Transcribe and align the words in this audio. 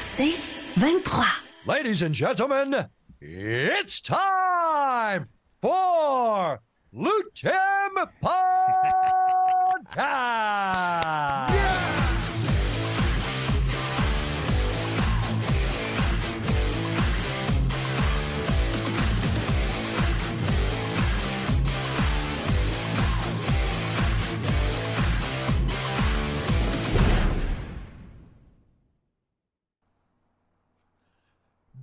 C'est 0.00 0.34
23. 0.78 1.24
Ladies 1.66 2.02
and 2.02 2.14
gentlemen, 2.14 2.88
it's 3.20 4.00
time 4.00 5.26
for 5.60 6.60
Lutem 6.94 8.08
Podcast! 9.94 11.49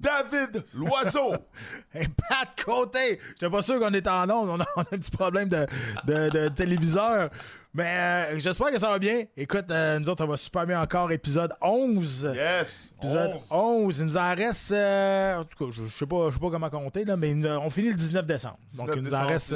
David 0.08 0.64
Loiseau. 0.74 1.34
Hey, 1.94 2.08
Pat 2.08 2.50
Côté! 2.64 3.20
J'étais 3.30 3.50
pas 3.50 3.62
sûr 3.62 3.80
qu'on 3.80 3.94
était 3.94 4.10
en 4.10 4.30
onde. 4.30 4.50
On 4.50 4.60
a, 4.62 4.66
on 4.78 4.82
a 4.82 4.86
un 4.92 4.98
petit 4.98 5.12
problème 5.12 5.50
de, 5.50 5.66
de- 6.06 6.30
de 6.30 6.48
téléviseur. 6.50 7.30
Mais 7.74 8.34
euh, 8.34 8.40
j'espère 8.40 8.72
que 8.72 8.80
ça 8.80 8.90
va 8.90 8.98
bien. 9.00 9.26
Écoute, 9.36 9.70
euh, 9.70 10.00
nous 10.00 10.10
autres, 10.10 10.24
ça 10.24 10.26
va 10.30 10.38
super 10.38 10.66
bien 10.66 10.82
encore. 10.82 11.12
Épisode 11.12 11.54
11. 11.62 12.32
Yes. 12.36 12.94
Épisode 12.98 13.32
11. 13.36 13.48
11. 13.52 14.00
Il 14.00 14.06
nous 14.06 14.18
en 14.18 14.36
reste. 14.36 14.72
euh, 14.72 15.38
en 15.40 15.44
tout 15.46 15.66
cas, 15.66 15.72
je, 15.76 15.86
je 15.86 15.96
sais 15.98 16.06
pas, 16.08 16.30
je 16.30 16.34
sais 16.36 16.40
pas 16.40 16.50
comment 16.50 16.70
compter, 16.70 17.04
là, 17.06 17.16
mais 17.18 17.34
on 17.58 17.70
finit 17.70 17.90
le 17.90 17.96
19 17.96 18.26
décembre. 18.26 18.58
Donc, 18.78 18.88
19 18.94 18.98
il 18.98 19.04
nous 19.04 19.14
en 19.16 19.26
reste. 19.28 19.56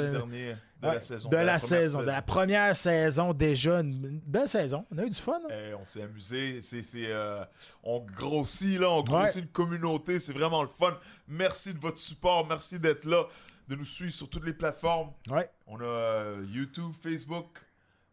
De 0.82 0.88
ouais, 0.88 0.94
la 0.94 1.00
saison. 1.00 1.28
De 1.28 1.36
la, 1.36 1.42
première 1.42 1.60
saison. 1.60 2.00
De 2.00 2.06
la 2.06 2.22
première 2.22 2.76
saison, 2.76 3.32
déjà. 3.32 3.80
Une, 3.80 4.20
belle 4.26 4.48
saison. 4.48 4.84
On 4.90 4.98
a 4.98 5.04
eu 5.04 5.10
du 5.10 5.18
fun. 5.18 5.38
hein? 5.44 5.54
Eh, 5.70 5.74
on 5.74 5.84
s'est 5.84 6.02
amusé. 6.02 6.60
C'est, 6.60 6.82
euh, 6.96 7.44
on 7.84 8.00
grossit, 8.00 8.78
là. 8.78 8.90
On 8.90 9.02
grossit 9.02 9.36
Ouais. 9.36 9.42
une 9.42 9.48
communauté. 9.48 10.18
C'est 10.18 10.32
vraiment 10.32 10.62
le 10.62 10.68
fun. 10.68 10.98
Merci 11.28 11.72
de 11.72 11.78
votre 11.78 11.98
support. 11.98 12.46
Merci 12.46 12.78
d'être 12.78 13.04
là. 13.04 13.24
De 13.68 13.76
nous 13.76 13.84
suivre 13.84 14.12
sur 14.12 14.28
toutes 14.28 14.44
les 14.44 14.52
plateformes. 14.52 15.12
Ouais. 15.30 15.48
On 15.66 15.78
a 15.80 15.84
euh, 15.84 16.44
YouTube, 16.50 16.92
Facebook. 17.00 17.46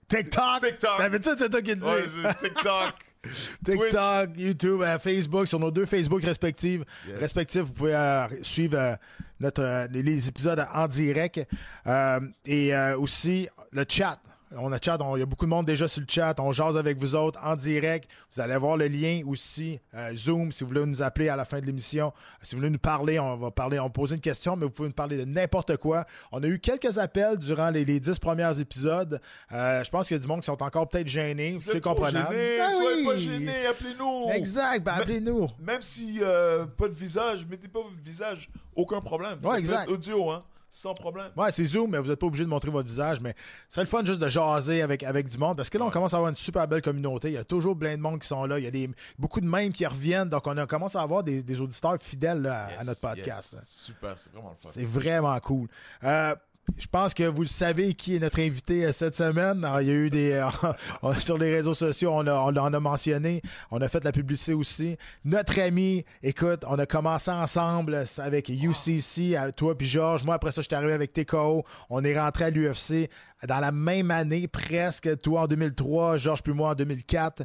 TikTok. 0.07 0.61
TikTok. 0.63 0.97
D'habitude, 0.99 1.35
c'est 1.37 1.49
toi 1.49 1.61
qui 1.61 1.69
le 1.69 1.75
dis. 1.77 1.87
Ouais, 1.87 2.05
c'est 2.39 2.47
TikTok. 2.49 2.93
TikTok, 3.65 4.29
YouTube, 4.37 4.81
euh, 4.81 4.97
Facebook, 4.97 5.47
sur 5.47 5.59
nos 5.59 5.71
deux 5.71 5.85
Facebook 5.85 6.23
respectifs. 6.23 6.81
Yes. 7.07 7.19
Respectifs, 7.19 7.61
vous 7.63 7.73
pouvez 7.73 7.95
euh, 7.95 8.27
suivre 8.43 8.77
euh, 8.77 8.95
notre, 9.39 9.63
euh, 9.63 9.87
les, 9.91 10.27
épisodes 10.27 10.65
en 10.73 10.87
direct. 10.87 11.41
Euh, 11.87 12.19
et 12.45 12.73
euh, 12.73 12.97
aussi 12.97 13.47
le 13.71 13.85
chat. 13.87 14.19
On 14.57 14.71
a 14.71 14.79
chat, 14.81 14.99
on- 15.01 15.15
il 15.15 15.19
y 15.19 15.23
a 15.23 15.27
beaucoup 15.27 15.45
de 15.45 15.49
monde 15.51 15.67
déjà 15.67 15.87
sur 15.87 16.01
le 16.01 16.07
chat. 16.09 16.39
On 16.39 16.51
jase 16.51 16.75
avec 16.75 16.97
vous 16.97 17.15
autres 17.15 17.39
en 17.43 17.55
direct. 17.55 18.09
Vous 18.33 18.41
allez 18.41 18.53
avoir 18.53 18.77
le 18.77 18.87
lien 18.87 19.21
aussi, 19.27 19.79
euh, 19.93 20.11
Zoom, 20.15 20.51
si 20.51 20.63
vous 20.63 20.69
voulez 20.69 20.85
nous 20.87 21.03
appeler 21.03 21.29
à 21.29 21.35
la 21.35 21.45
fin 21.45 21.59
de 21.59 21.65
l'émission. 21.67 22.11
Si 22.41 22.55
vous 22.55 22.59
voulez 22.61 22.71
nous 22.71 22.79
parler, 22.79 23.19
on 23.19 23.35
va 23.37 23.51
parler, 23.51 23.79
on 23.79 23.83
va 23.83 23.89
poser 23.91 24.15
une 24.15 24.21
question, 24.21 24.55
mais 24.55 24.65
vous 24.65 24.71
pouvez 24.71 24.89
nous 24.89 24.95
parler 24.95 25.17
de 25.17 25.25
n'importe 25.25 25.77
quoi. 25.77 26.05
On 26.31 26.41
a 26.41 26.47
eu 26.47 26.57
quelques 26.57 26.97
appels 26.97 27.37
durant 27.37 27.69
les, 27.69 27.85
les 27.85 27.99
10 27.99 28.17
premiers 28.17 28.59
épisodes. 28.59 29.21
Euh, 29.51 29.83
je 29.83 29.89
pense 29.91 30.07
qu'il 30.07 30.15
y 30.15 30.19
a 30.19 30.21
du 30.21 30.27
monde 30.27 30.39
qui 30.39 30.47
sont 30.47 30.63
encore 30.63 30.89
peut-être 30.89 31.07
gênés. 31.07 31.53
Vous 31.59 31.71
C'est 31.71 31.79
comprenable. 31.81 32.33
gênés. 32.33 32.57
Ben 32.57 32.71
Soyez 32.71 33.03
pas 33.05 33.11
oui. 33.11 33.19
gênés. 33.19 33.65
Appelez-nous. 33.67 34.29
Exact, 34.33 34.83
ben 34.83 34.93
appelez-nous. 34.93 35.47
Même 35.59 35.81
si 35.81 36.19
euh, 36.23 36.65
pas 36.65 36.87
de 36.87 36.93
visage, 36.93 37.45
mettez 37.47 37.67
pas 37.67 37.81
votre 37.81 38.01
visage, 38.03 38.49
aucun 38.75 38.99
problème. 39.01 39.37
Ça 39.43 39.47
Ouais, 39.49 39.53
peut 39.55 39.59
exact. 39.59 39.83
être 39.83 39.91
audio, 39.91 40.31
hein, 40.31 40.43
sans 40.71 40.93
problème. 40.93 41.31
Ouais, 41.35 41.51
c'est 41.51 41.63
Zoom, 41.65 41.91
mais 41.91 41.97
vous 41.99 42.07
n'êtes 42.09 42.19
pas 42.19 42.27
obligé 42.27 42.43
de 42.45 42.49
montrer 42.49 42.69
votre 42.71 42.87
visage. 42.87 43.19
Mais 43.21 43.33
ce 43.67 43.75
serait 43.75 43.83
le 43.83 43.89
fun 43.89 44.03
juste 44.05 44.19
de 44.21 44.29
jaser 44.29 44.81
avec, 44.81 45.03
avec 45.03 45.27
du 45.27 45.37
monde. 45.37 45.57
Parce 45.57 45.69
que 45.69 45.77
là, 45.77 45.85
on 45.85 45.89
commence 45.89 46.13
à 46.13 46.17
avoir 46.17 46.29
une 46.29 46.35
super 46.35 46.67
belle 46.67 46.81
communauté. 46.81 47.29
Il 47.29 47.33
y 47.33 47.37
a 47.37 47.43
toujours 47.43 47.77
plein 47.77 47.95
de 47.97 48.01
monde 48.01 48.19
qui 48.19 48.27
sont 48.27 48.45
là. 48.45 48.59
Il 48.59 48.63
y 48.65 48.67
a 48.67 48.71
des, 48.71 48.89
beaucoup 49.17 49.41
de 49.41 49.47
mêmes 49.47 49.73
qui 49.73 49.85
reviennent. 49.85 50.29
Donc, 50.29 50.45
on 50.47 50.57
a 50.57 50.65
commencé 50.65 50.97
à 50.97 51.01
avoir 51.01 51.23
des, 51.23 51.41
des 51.43 51.59
auditeurs 51.61 51.97
fidèles 51.99 52.41
là, 52.41 52.69
à- 52.79 52.83
notre 52.83 53.01
podcast. 53.01 53.53
yes. 53.53 53.63
Super, 53.67 54.17
c'est 54.17 54.31
vraiment 54.31 54.49
le 54.51 54.55
fun. 54.61 54.69
C'est 54.71 54.85
vraiment 54.85 55.39
cool. 55.39 55.67
Euh, 56.03 56.35
je 56.77 56.87
pense 56.87 57.13
que 57.13 57.23
vous 57.23 57.41
le 57.41 57.47
savez 57.47 57.93
qui 57.93 58.15
est 58.15 58.19
notre 58.19 58.39
invité 58.39 58.85
euh, 58.85 58.91
cette 58.91 59.15
semaine. 59.17 59.63
Alors, 59.63 59.81
il 59.81 59.87
y 59.87 59.91
a 59.91 59.93
eu 59.93 60.09
des. 60.09 60.47
on- 61.01 61.13
sur 61.13 61.37
les 61.37 61.51
réseaux 61.51 61.73
sociaux, 61.73 62.11
on, 62.13 62.25
a, 62.27 62.33
on 62.33 62.55
a 62.73 62.79
mentionné. 62.79 63.41
On 63.71 63.81
a 63.81 63.87
fait 63.87 64.03
la 64.03 64.11
publicité 64.11 64.53
aussi. 64.53 64.97
Notre 65.25 65.59
ami, 65.59 66.05
écoute, 66.23 66.63
on 66.67 66.77
a 66.79 66.85
commencé 66.85 67.31
ensemble 67.31 67.93
euh, 67.93 68.05
avec 68.19 68.49
UCC, 68.49 69.35
toi 69.55 69.77
puis 69.77 69.87
Georges. 69.87 70.23
Moi, 70.23 70.35
après 70.35 70.51
ça, 70.51 70.61
je 70.61 70.67
suis 70.67 70.75
arrivé 70.75 70.93
avec 70.93 71.13
TKO. 71.13 71.63
On 71.89 72.03
est 72.03 72.19
rentré 72.19 72.45
à 72.45 72.49
l'UFC 72.49 73.09
dans 73.47 73.59
la 73.59 73.71
même 73.71 74.11
année, 74.11 74.47
presque. 74.47 75.17
Toi 75.19 75.41
en 75.41 75.47
2003, 75.47 76.17
Georges 76.17 76.43
puis 76.43 76.53
moi 76.53 76.71
en 76.71 76.75
2004. 76.75 77.43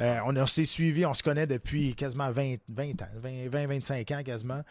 Euh, 0.00 0.18
on, 0.26 0.46
s'est 0.46 0.64
suivis, 0.64 1.04
on 1.04 1.14
se 1.14 1.22
connaît 1.22 1.46
depuis 1.46 1.94
quasiment 1.94 2.30
20, 2.30 2.56
20 2.68 3.02
ans, 3.02 3.06
20, 3.16 3.48
20, 3.50 3.66
25 3.66 4.10
ans 4.12 4.22
quasiment. 4.24 4.62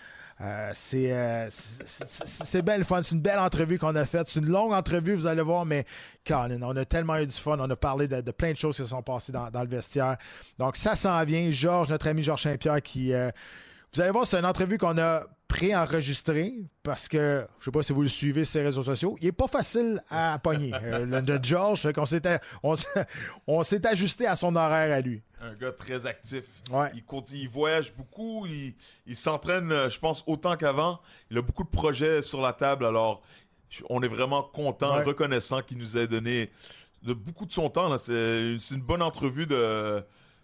Euh, 0.41 0.71
c'est, 0.73 1.13
euh, 1.13 1.47
c'est, 1.49 2.61
belle 2.63 2.83
fun. 2.83 3.03
C'est 3.03 3.13
une 3.15 3.21
belle 3.21 3.39
entrevue 3.39 3.77
qu'on 3.77 3.95
a 3.95 4.05
faite. 4.05 4.27
C'est 4.27 4.39
une 4.39 4.47
longue 4.47 4.73
entrevue, 4.73 5.13
vous 5.13 5.27
allez 5.27 5.43
voir, 5.43 5.65
mais 5.65 5.85
Colin, 6.25 6.59
on 6.63 6.75
a 6.75 6.85
tellement 6.85 7.17
eu 7.17 7.27
du 7.27 7.35
fun. 7.35 7.57
On 7.59 7.69
a 7.69 7.75
parlé 7.75 8.07
de, 8.07 8.21
de 8.21 8.31
plein 8.31 8.51
de 8.51 8.57
choses 8.57 8.75
qui 8.75 8.83
se 8.83 8.89
sont 8.89 9.03
passées 9.03 9.31
dans, 9.31 9.49
dans 9.51 9.61
le 9.61 9.69
vestiaire. 9.69 10.17
Donc, 10.57 10.75
ça 10.75 10.95
s'en 10.95 11.23
vient. 11.23 11.51
Georges, 11.51 11.89
notre 11.89 12.07
ami 12.07 12.23
Georges 12.23 12.43
Saint-Pierre, 12.43 12.81
qui. 12.81 13.13
vous 13.13 14.01
allez 14.01 14.11
voir, 14.11 14.25
c'est 14.25 14.39
une 14.39 14.45
entrevue 14.45 14.79
qu'on 14.79 14.97
a 14.97 15.23
pré-enregistrée 15.53 16.53
parce 16.81 17.07
que, 17.07 17.45
je 17.59 17.65
sais 17.65 17.71
pas 17.71 17.83
si 17.83 17.93
vous 17.93 18.01
le 18.01 18.07
suivez 18.09 18.43
sur 18.45 18.59
les 18.59 18.65
réseaux 18.67 18.83
sociaux, 18.83 19.15
il 19.21 19.27
est 19.27 19.31
pas 19.31 19.47
facile 19.47 20.01
à 20.09 20.39
pogner. 20.39 20.71
Euh, 20.83 21.05
le, 21.21 21.39
George, 21.41 21.81
fait 21.81 21.93
qu'on 21.93 22.05
s'était, 22.05 22.39
on, 22.61 22.75
s'est- 22.75 23.05
on 23.47 23.63
s'est 23.63 23.85
ajusté 23.87 24.25
à 24.27 24.35
son 24.35 24.55
horaire 24.55 24.93
à 24.95 24.99
lui. 25.01 25.21
Un 25.41 25.53
gars 25.53 25.71
très 25.71 26.05
actif. 26.05 26.45
Ouais. 26.71 26.91
Il, 26.95 27.03
il 27.33 27.49
voyage 27.49 27.93
beaucoup. 27.93 28.45
Il, 28.47 28.73
il 29.05 29.15
s'entraîne, 29.15 29.71
euh, 29.71 29.89
je 29.89 29.99
pense, 29.99 30.23
autant 30.27 30.55
qu'avant. 30.57 30.99
Il 31.29 31.37
a 31.37 31.41
beaucoup 31.41 31.63
de 31.63 31.69
projets 31.69 32.21
sur 32.21 32.41
la 32.41 32.53
table. 32.53 32.85
Alors, 32.85 33.21
on 33.89 34.01
est 34.01 34.07
vraiment 34.07 34.41
content, 34.43 34.97
Ouais. 34.97 35.03
reconnaissant 35.03 35.61
qu'il 35.61 35.77
nous 35.77 35.97
ait 35.97 36.07
donné 36.07 36.49
de, 37.03 37.13
beaucoup 37.13 37.45
de 37.45 37.51
son 37.51 37.69
temps. 37.69 37.95
c'est 37.97 38.11
une 38.71 38.81
bonne 38.81 39.01
entrevue 39.01 39.45
de 39.47 40.03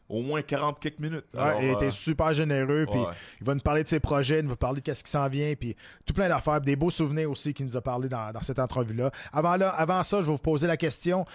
au 0.09 0.21
moins 0.21 0.41
40 0.41 0.79
quelques 0.79 0.99
minutes. 0.99 1.25
Ouais, 1.33 1.67
il 1.67 1.69
a 1.69 1.81
euh, 1.81 1.91
super 1.91 2.33
généreux, 2.33 2.85
puis 2.89 2.99
il 3.39 3.45
va 3.45 3.53
nous 3.53 3.61
parler 3.61 3.83
de 3.83 3.87
ses 3.87 3.99
projets, 3.99 4.39
il 4.39 4.45
va 4.45 4.49
nous 4.49 4.55
parler 4.55 4.81
de 4.81 4.85
qu'est-ce 4.85 5.03
qui 5.03 5.11
s'en 5.11 5.27
vient, 5.29 5.53
puis 5.55 5.75
tout 6.05 6.13
plein 6.13 6.27
d'affaires, 6.27 6.59
des 6.59 6.75
beaux 6.75 6.89
souvenirs 6.89 7.29
aussi 7.29 7.53
qu'il 7.53 7.67
nous 7.67 7.77
a 7.77 7.81
parlé 7.81 8.09
dans, 8.09 8.31
dans 8.31 8.41
cette 8.41 8.59
entrevue-là. 8.59 9.11
Avant, 9.31 9.55
là, 9.55 9.69
avant 9.69 10.01
ça, 10.03 10.21
je 10.21 10.25
vais 10.25 10.31
vous 10.31 10.37
poser 10.39 10.67
la 10.67 10.77
question. 10.77 11.25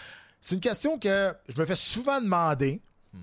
C'est 0.41 0.57
une 0.57 0.61
question 0.61 0.99
que 0.99 1.33
je 1.49 1.59
me 1.59 1.65
fais 1.65 1.77
souvent 1.77 2.21
demander. 2.21 2.83
Hmm. 3.13 3.19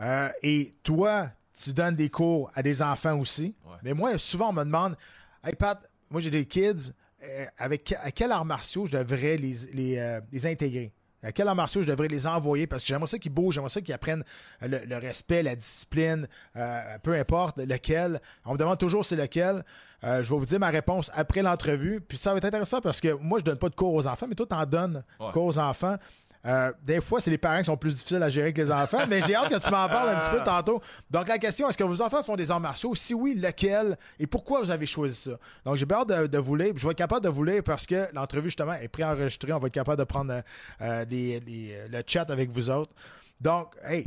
Euh, 0.00 0.28
et 0.42 0.70
toi, 0.82 1.30
tu 1.52 1.72
donnes 1.72 1.96
des 1.96 2.10
cours 2.10 2.50
à 2.54 2.62
des 2.62 2.82
enfants 2.82 3.18
aussi. 3.18 3.54
Ouais. 3.64 3.76
Mais 3.82 3.94
moi, 3.94 4.16
souvent, 4.18 4.50
on 4.50 4.52
me 4.52 4.64
demande 4.64 4.96
Hey 5.44 5.54
Pat, 5.54 5.88
moi 6.10 6.20
j'ai 6.20 6.30
des 6.30 6.44
kids, 6.44 6.92
euh, 7.24 7.46
avec 7.58 7.92
à 8.00 8.10
quel 8.12 8.30
arts 8.30 8.44
martiaux 8.44 8.86
je 8.86 8.92
devrais 8.92 9.36
les, 9.36 9.52
les, 9.72 9.98
euh, 9.98 10.20
les 10.30 10.46
intégrer 10.46 10.92
à 11.22 11.32
quel 11.32 11.46
arts 11.48 11.54
martiaux 11.54 11.82
je 11.82 11.86
devrais 11.88 12.08
les 12.08 12.26
envoyer? 12.26 12.66
Parce 12.66 12.82
que 12.82 12.88
j'aimerais 12.88 13.06
ça 13.06 13.18
qu'ils 13.18 13.32
bougent, 13.32 13.54
j'aimerais 13.54 13.68
ça 13.70 13.80
qu'ils 13.80 13.94
apprennent 13.94 14.24
euh, 14.62 14.68
le, 14.68 14.78
le 14.86 14.96
respect, 14.96 15.42
la 15.42 15.54
discipline, 15.56 16.26
euh, 16.56 16.98
peu 17.02 17.14
importe 17.14 17.58
lequel. 17.58 18.20
On 18.44 18.52
me 18.54 18.58
demande 18.58 18.78
toujours 18.78 19.04
c'est 19.04 19.16
lequel. 19.16 19.64
Euh, 20.04 20.22
je 20.22 20.32
vais 20.34 20.38
vous 20.40 20.46
dire 20.46 20.58
ma 20.58 20.70
réponse 20.70 21.10
après 21.14 21.42
l'entrevue. 21.42 22.00
Puis 22.00 22.18
ça 22.18 22.32
va 22.32 22.38
être 22.38 22.44
intéressant 22.44 22.80
parce 22.80 23.00
que 23.00 23.12
moi, 23.12 23.38
je 23.38 23.44
donne 23.44 23.58
pas 23.58 23.68
de 23.68 23.74
cours 23.74 23.94
aux 23.94 24.06
enfants, 24.08 24.26
mais 24.28 24.34
toi, 24.34 24.46
tu 24.48 24.54
en 24.54 24.66
donnes 24.66 25.04
Ouais. 25.20 25.30
cours 25.32 25.44
aux 25.44 25.58
enfants. 25.58 25.96
Euh, 26.44 26.72
des 26.82 27.00
fois, 27.00 27.20
c'est 27.20 27.30
les 27.30 27.38
parents 27.38 27.58
qui 27.58 27.66
sont 27.66 27.76
plus 27.76 27.94
difficiles 27.94 28.20
à 28.22 28.28
gérer 28.28 28.52
que 28.52 28.60
les 28.60 28.70
enfants, 28.72 29.06
mais 29.08 29.22
j'ai 29.22 29.34
hâte 29.36 29.48
que 29.48 29.58
tu 29.58 29.70
m'en 29.70 29.86
parles 29.88 30.08
un 30.08 30.18
petit 30.18 30.30
peu 30.30 30.42
tantôt. 30.44 30.82
Donc, 31.08 31.28
la 31.28 31.38
question, 31.38 31.68
est-ce 31.68 31.78
que 31.78 31.84
vos 31.84 32.02
enfants 32.02 32.20
font 32.24 32.34
des 32.34 32.50
arts 32.50 32.58
martiaux? 32.58 32.94
Si 32.96 33.14
oui, 33.14 33.34
lequel? 33.36 33.96
Et 34.18 34.26
pourquoi 34.26 34.60
vous 34.60 34.70
avez 34.72 34.86
choisi 34.86 35.14
ça? 35.14 35.38
Donc, 35.64 35.76
j'ai 35.76 35.86
bien 35.86 35.98
hâte 35.98 36.08
de, 36.08 36.26
de 36.26 36.38
vous 36.38 36.56
lire. 36.56 36.72
Je 36.76 36.84
vais 36.84 36.90
être 36.90 36.98
capable 36.98 37.22
de 37.24 37.28
vous 37.30 37.44
lire 37.44 37.62
parce 37.62 37.86
que 37.86 38.08
l'entrevue, 38.12 38.48
justement, 38.48 38.72
est 38.74 38.88
préenregistrée. 38.88 39.52
On 39.52 39.60
va 39.60 39.68
être 39.68 39.72
capable 39.74 39.98
de 39.98 40.04
prendre 40.04 40.32
euh, 40.32 40.42
euh, 40.80 41.04
les- 41.08 41.38
les- 41.40 41.88
le 41.88 42.02
chat 42.04 42.28
avec 42.28 42.50
vous 42.50 42.70
autres. 42.70 42.92
Donc, 43.40 43.76
hey, 43.84 44.04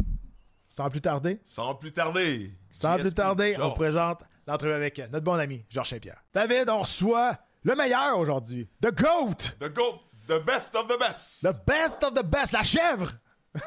sans 0.70 0.90
plus 0.90 1.00
tarder, 1.02 1.40
Sans 1.46 1.74
plus 1.76 1.94
tarder. 1.94 2.52
sans 2.74 2.98
plus 2.98 3.14
tarder, 3.14 3.56
on 3.62 3.70
vous 3.70 3.76
présente 3.76 4.20
l'entrevue 4.46 4.74
avec 4.74 4.98
notre 5.12 5.24
bon 5.24 5.40
ami 5.40 5.64
Georges 5.70 5.90
Saint-Pierre. 5.92 6.22
David, 6.34 6.70
on 6.70 6.80
reçoit 6.80 7.38
le 7.64 7.76
meilleur 7.76 8.18
aujourd'hui, 8.20 8.68
The 8.82 8.94
GOAT! 8.94 9.36
The 9.60 9.74
GOAT, 9.74 10.02
the 10.28 10.40
best 10.40 10.76
of 10.76 10.88
the 10.88 10.98
best. 10.98 11.44
The 11.44 11.54
best 11.66 12.04
of 12.04 12.14
the 12.14 12.24
best, 12.24 12.54
la 12.54 12.64
chèvre! 12.64 13.20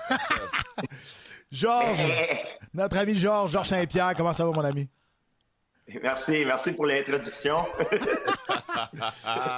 Georges, 1.50 2.12
notre 2.74 2.98
ami 2.98 3.16
Georges, 3.16 3.52
Georges 3.52 3.68
Saint-Pierre, 3.68 4.14
comment 4.16 4.32
ça 4.32 4.44
va, 4.44 4.52
mon 4.52 4.64
ami? 4.64 4.88
Merci, 6.02 6.44
merci 6.44 6.72
pour 6.72 6.86
l'introduction. 6.86 7.56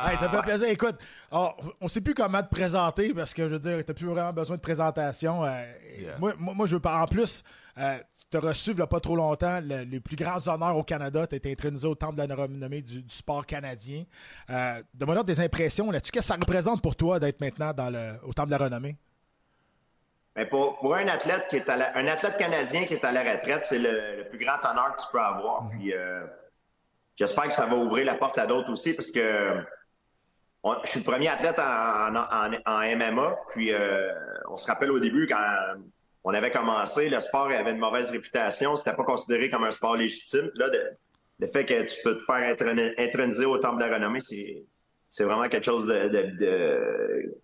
Hey, 0.08 0.16
ça 0.16 0.28
me 0.28 0.32
fait 0.36 0.42
plaisir. 0.42 0.68
Écoute, 0.68 0.96
on 1.30 1.52
ne 1.82 1.88
sait 1.88 2.00
plus 2.00 2.14
comment 2.14 2.42
te 2.42 2.48
présenter 2.48 3.12
parce 3.12 3.34
que 3.34 3.46
je 3.48 3.54
veux 3.54 3.58
dire, 3.60 3.78
tu 3.84 3.90
n'as 3.90 3.94
plus 3.94 4.06
vraiment 4.06 4.32
besoin 4.32 4.56
de 4.56 4.60
présentation. 4.62 5.44
Euh, 5.44 5.62
Yeah. 6.00 6.16
moi, 6.18 6.32
moi, 6.38 6.54
moi, 6.54 6.66
je 6.66 6.76
veux 6.76 6.80
parler. 6.80 7.02
En 7.02 7.06
plus, 7.06 7.42
euh, 7.76 7.98
tu 8.16 8.24
t'as 8.30 8.38
reçu 8.40 8.70
il 8.70 8.76
n'y 8.76 8.80
a 8.82 8.86
pas 8.86 9.00
trop 9.00 9.16
longtemps 9.16 9.60
le- 9.62 9.82
les 9.82 10.00
plus 10.00 10.16
grands 10.16 10.38
honneurs 10.48 10.76
au 10.76 10.82
Canada. 10.84 11.26
Tu 11.26 11.34
as 11.34 11.36
été 11.36 11.50
intronisé 11.52 11.86
au 11.86 11.94
Temple 11.94 12.14
de 12.16 12.22
la 12.22 12.34
renommée 12.34 12.80
du, 12.80 13.02
du 13.02 13.14
sport 13.14 13.44
canadien. 13.44 14.04
Euh, 14.48 14.82
Donne-moi 14.94 15.16
donc 15.16 15.26
des 15.26 15.40
impressions 15.40 15.90
là-dessus. 15.90 16.12
Qu'est-ce 16.12 16.28
que 16.28 16.34
ça 16.34 16.40
représente 16.40 16.80
pour 16.80 16.96
toi 16.96 17.18
d'être 17.20 17.40
maintenant 17.40 17.72
dans 17.74 17.90
le, 17.90 18.12
au 18.24 18.32
Temple 18.32 18.46
de 18.48 18.52
la 18.56 18.64
renommée? 18.64 18.96
Mais 20.36 20.46
pour, 20.46 20.78
pour 20.78 20.94
un 20.94 21.08
athlète 21.08 21.48
qui 21.48 21.56
est 21.56 21.68
à 21.68 21.76
la- 21.76 21.96
un 21.98 22.06
athlète 22.06 22.36
canadien 22.36 22.84
qui 22.84 22.94
est 22.94 23.04
à 23.04 23.12
la 23.12 23.22
retraite, 23.22 23.64
c'est 23.64 23.78
le, 23.78 24.16
le 24.18 24.28
plus 24.28 24.38
grand 24.38 24.58
honneur 24.64 24.94
que 24.96 25.02
tu 25.02 25.08
peux 25.10 25.20
avoir. 25.20 25.68
Puis 25.70 25.92
euh, 25.92 26.24
j'espère 27.16 27.44
que 27.44 27.52
ça 27.52 27.66
va 27.66 27.74
ouvrir 27.76 28.04
la 28.06 28.14
porte 28.14 28.38
à 28.38 28.46
d'autres 28.46 28.70
aussi 28.70 28.92
parce 28.94 29.10
que 29.10 29.56
on- 30.62 30.76
je 30.84 30.90
suis 30.90 31.00
le 31.00 31.04
premier 31.04 31.28
athlète 31.28 31.58
en, 31.58 32.14
en- 32.14 32.54
en- 32.54 32.60
en 32.64 32.80
MMA. 32.96 33.36
Puis 33.50 33.72
euh, 33.72 34.12
on 34.48 34.56
se 34.56 34.66
rappelle 34.66 34.90
au 34.92 35.00
début 35.00 35.26
quand 35.26 35.44
on 36.22 36.32
avait 36.34 36.50
commencé, 36.50 37.08
le 37.08 37.18
sport 37.18 37.46
avait 37.50 37.72
une 37.72 37.78
mauvaise 37.78 38.10
réputation. 38.10 38.76
C'était 38.76 38.94
pas 38.94 39.04
considéré 39.04 39.50
comme 39.50 39.64
un 39.64 39.70
sport 39.70 39.96
légitime. 39.96 40.50
Là, 40.54 40.70
de- 40.70 40.90
le 41.40 41.46
fait 41.46 41.64
que 41.64 41.82
tu 41.82 41.96
peux 42.04 42.18
te 42.18 42.22
faire 42.22 42.54
introni- 42.54 42.92
introniser 42.98 43.46
au 43.46 43.56
temple 43.58 43.82
de 43.82 43.88
la 43.88 43.94
renommée, 43.96 44.20
c'est 44.20 44.62
c'est 45.12 45.24
vraiment 45.24 45.48
quelque 45.48 45.64
chose 45.64 45.86
de, 45.88 46.06
de- 46.08 46.36
de- 46.38 47.34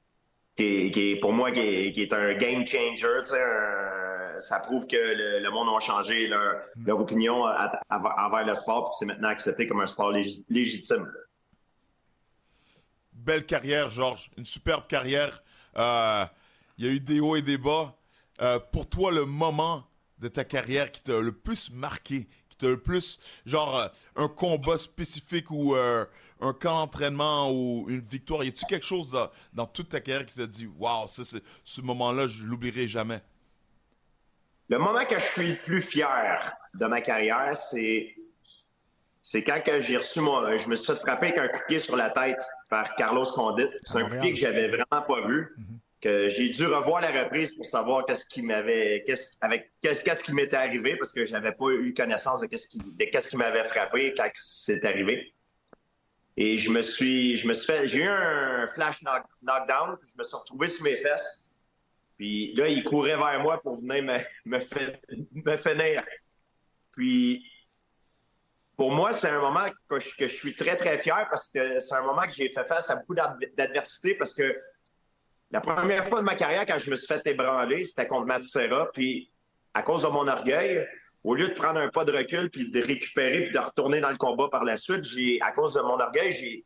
qui, 0.57 0.91
est, 0.97 1.21
pour 1.21 1.33
moi 1.33 1.53
qui 1.53 1.61
est, 1.61 2.13
un 2.13 2.35
game 2.35 2.67
changer. 2.67 3.07
ça 4.39 4.59
prouve 4.61 4.87
que 4.87 4.97
le, 4.97 5.51
monde 5.51 5.69
a 5.75 5.81
changé 5.81 6.29
leur, 6.29 6.99
opinion 6.99 7.45
envers 7.45 8.47
le 8.47 8.55
sport, 8.55 8.91
puis 8.91 8.97
c'est 8.99 9.07
maintenant 9.07 9.29
accepté 9.29 9.67
comme 9.67 9.81
un 9.81 9.87
sport 9.87 10.13
lég- 10.13 10.45
légitime. 10.49 11.11
Belle 13.13 13.45
carrière, 13.45 13.91
Georges. 13.91 14.31
Une 14.39 14.45
superbe 14.45 14.87
carrière. 14.87 15.43
Euh, 15.77 16.25
Il 16.79 16.87
y 16.87 16.89
a 16.89 16.93
eu 16.93 17.01
des 17.01 17.21
hauts 17.21 17.37
et 17.37 17.43
des 17.43 17.59
bas. 17.59 17.97
Euh, 18.41 18.61
pour 18.73 18.89
toi, 18.89 19.11
le 19.11 19.25
moment 19.25 19.85
de 20.19 20.29
ta 20.29 20.45
carrière 20.45 20.91
qui 20.93 21.03
t'a 21.03 21.21
le 21.21 21.33
plus 21.33 21.71
marqué, 21.71 22.29
qui 22.49 22.57
t'a 22.57 22.69
le 22.69 22.81
plus, 22.81 23.19
genre, 23.45 23.77
euh, 23.77 23.89
un 24.17 24.29
combat 24.29 24.79
spécifique 24.79 25.51
ou 25.51 25.75
un 26.41 26.53
camp 26.53 26.77
d'entraînement 26.81 27.51
ou 27.51 27.87
une 27.89 28.01
victoire, 28.01 28.45
y 28.45 28.49
a-tu 28.49 28.65
quelque 28.67 28.87
chose 28.87 29.17
dans, 29.53 29.67
toute 29.67 29.89
ta 29.89 30.01
carrière 30.01 30.27
qui 30.27 30.35
t'a 30.35 30.47
dit, 30.47 30.69
waouh, 30.79 31.07
ce 31.09 31.81
moment-là, 31.81 32.27
je 32.27 32.45
l'oublierai 32.45 32.87
jamais? 32.87 33.21
Le 34.69 34.79
moment 34.79 35.05
que 35.05 35.19
je 35.19 35.25
suis 35.25 35.49
le 35.53 35.57
plus 35.57 35.81
fier 35.81 36.57
de 36.75 36.87
ma 36.87 37.01
carrière, 37.01 37.57
c'est 37.57 39.43
quand 39.43 39.61
j'ai 39.81 39.97
reçu 39.97 40.21
mon. 40.21 40.57
Je 40.57 40.69
me 40.69 40.75
suis 40.75 40.87
fait 40.87 40.99
frapper 40.99 41.27
avec 41.29 41.39
un 41.39 41.49
coup 41.49 41.61
de 41.61 41.65
pied 41.67 41.79
sur 41.79 41.97
la 41.97 42.11
tête 42.11 42.43
par 42.69 42.95
Carlos 42.97 43.25
Condit. 43.25 43.69
C'est 43.85 43.99
un 43.99 44.09
coup 44.09 44.17
de 44.17 44.21
pied 44.21 44.33
que 44.33 44.39
j'avais 44.39 44.67
vraiment 44.69 45.03
pas 45.07 45.27
vu. 45.27 45.55
Que 46.01 46.29
j'ai 46.29 46.51
dû 46.51 46.67
revoir 46.67 47.01
la 47.01 47.11
reprise 47.23 47.55
pour 47.55 47.65
savoir 47.65 48.07
qu'est-ce 48.07 48.27
qui 48.27 48.43
m'avait. 48.43 49.05
Qu'est-ce, 49.07 49.35
avec, 49.41 49.71
qu'est-ce, 49.81 50.23
qui 50.23 50.33
m'était 50.35 50.57
arrivé 50.57 50.97
parce 50.97 51.13
que 51.13 51.25
j'avais 51.25 51.53
pas 51.53 51.71
eu 51.71 51.95
connaissance 51.95 52.41
de 52.41 52.47
qu'est-ce 52.47 52.69
de 52.77 53.05
qu'est-ce 53.05 53.29
qui 53.29 53.37
m'avait 53.37 53.65
frappé 53.65 54.15
quand 54.17 54.29
c'est 54.35 54.85
arrivé. 54.85 55.33
Et 56.37 56.57
je 56.57 56.71
me 56.71 56.83
suis. 56.83 57.37
Je 57.37 57.49
me 57.49 57.55
suis 57.55 57.67
fait. 57.67 57.87
J'ai 57.87 58.01
eu 58.01 58.09
un 58.09 58.67
flash 58.69 59.03
knock- 59.03 59.27
knockdown, 59.43 59.97
puis 59.99 60.09
je 60.13 60.19
me 60.19 60.25
suis 60.25 60.37
retrouvé 60.37 60.69
sur 60.69 60.83
mes 60.83 60.97
fesses. 60.97 61.43
Puis 62.17 62.55
là, 62.55 62.69
il 62.69 62.83
courait 62.85 63.17
vers 63.17 63.41
moi 63.41 63.61
pour 63.61 63.77
venir 63.77 64.03
me, 64.03 64.19
me, 65.45 65.57
finir. 65.57 66.03
Puis, 66.93 67.45
pour 68.77 68.91
moi, 68.91 69.13
c'est 69.13 69.29
un 69.29 69.41
moment 69.41 69.67
que 69.89 69.99
je, 69.99 70.27
suis 70.27 70.55
très, 70.55 70.77
très 70.77 70.99
fier 70.99 71.27
parce 71.31 71.49
que 71.49 71.79
c'est 71.79 71.95
un 71.95 72.03
moment 72.03 72.23
que 72.23 72.33
j'ai 72.33 72.49
fait 72.51 72.67
face 72.67 72.91
à 72.91 72.97
beaucoup 72.97 73.15
d'adv- 73.15 73.55
d'adversité 73.55 74.15
parce 74.15 74.35
que 74.35 74.59
la 75.51 75.61
première 75.61 76.07
fois 76.07 76.21
de 76.21 76.25
ma 76.25 76.35
carrière, 76.35 76.67
quand 76.67 76.79
je 76.79 76.91
me 76.91 76.97
suis 76.97 77.07
fait 77.07 77.27
ébranler, 77.27 77.85
c'était 77.85 78.07
contre 78.07 78.27
Matt. 78.27 78.43
Puis, 78.93 79.31
à 79.75 79.83
cause 79.83 80.03
de 80.03 80.09
mon 80.09 80.27
orgueil, 80.27 80.87
au 81.27 81.35
lieu 81.35 81.49
de 81.49 81.55
prendre 81.55 81.81
un 81.81 81.89
pas 81.89 82.05
de 82.05 82.13
recul 82.13 82.49
puis 82.51 82.71
de 82.71 82.81
récupérer 82.81 83.43
puis 83.43 83.53
de 83.53 83.59
retourner 83.59 84.01
dans 84.01 84.11
le 84.11 84.17
combat 84.17 84.49
par 84.49 84.63
la 84.63 84.77
suite, 84.77 85.03
j'ai, 85.03 85.41
à 85.43 85.51
cause 85.51 85.75
de 85.75 85.81
mon 85.81 85.99
orgueil, 85.99 86.65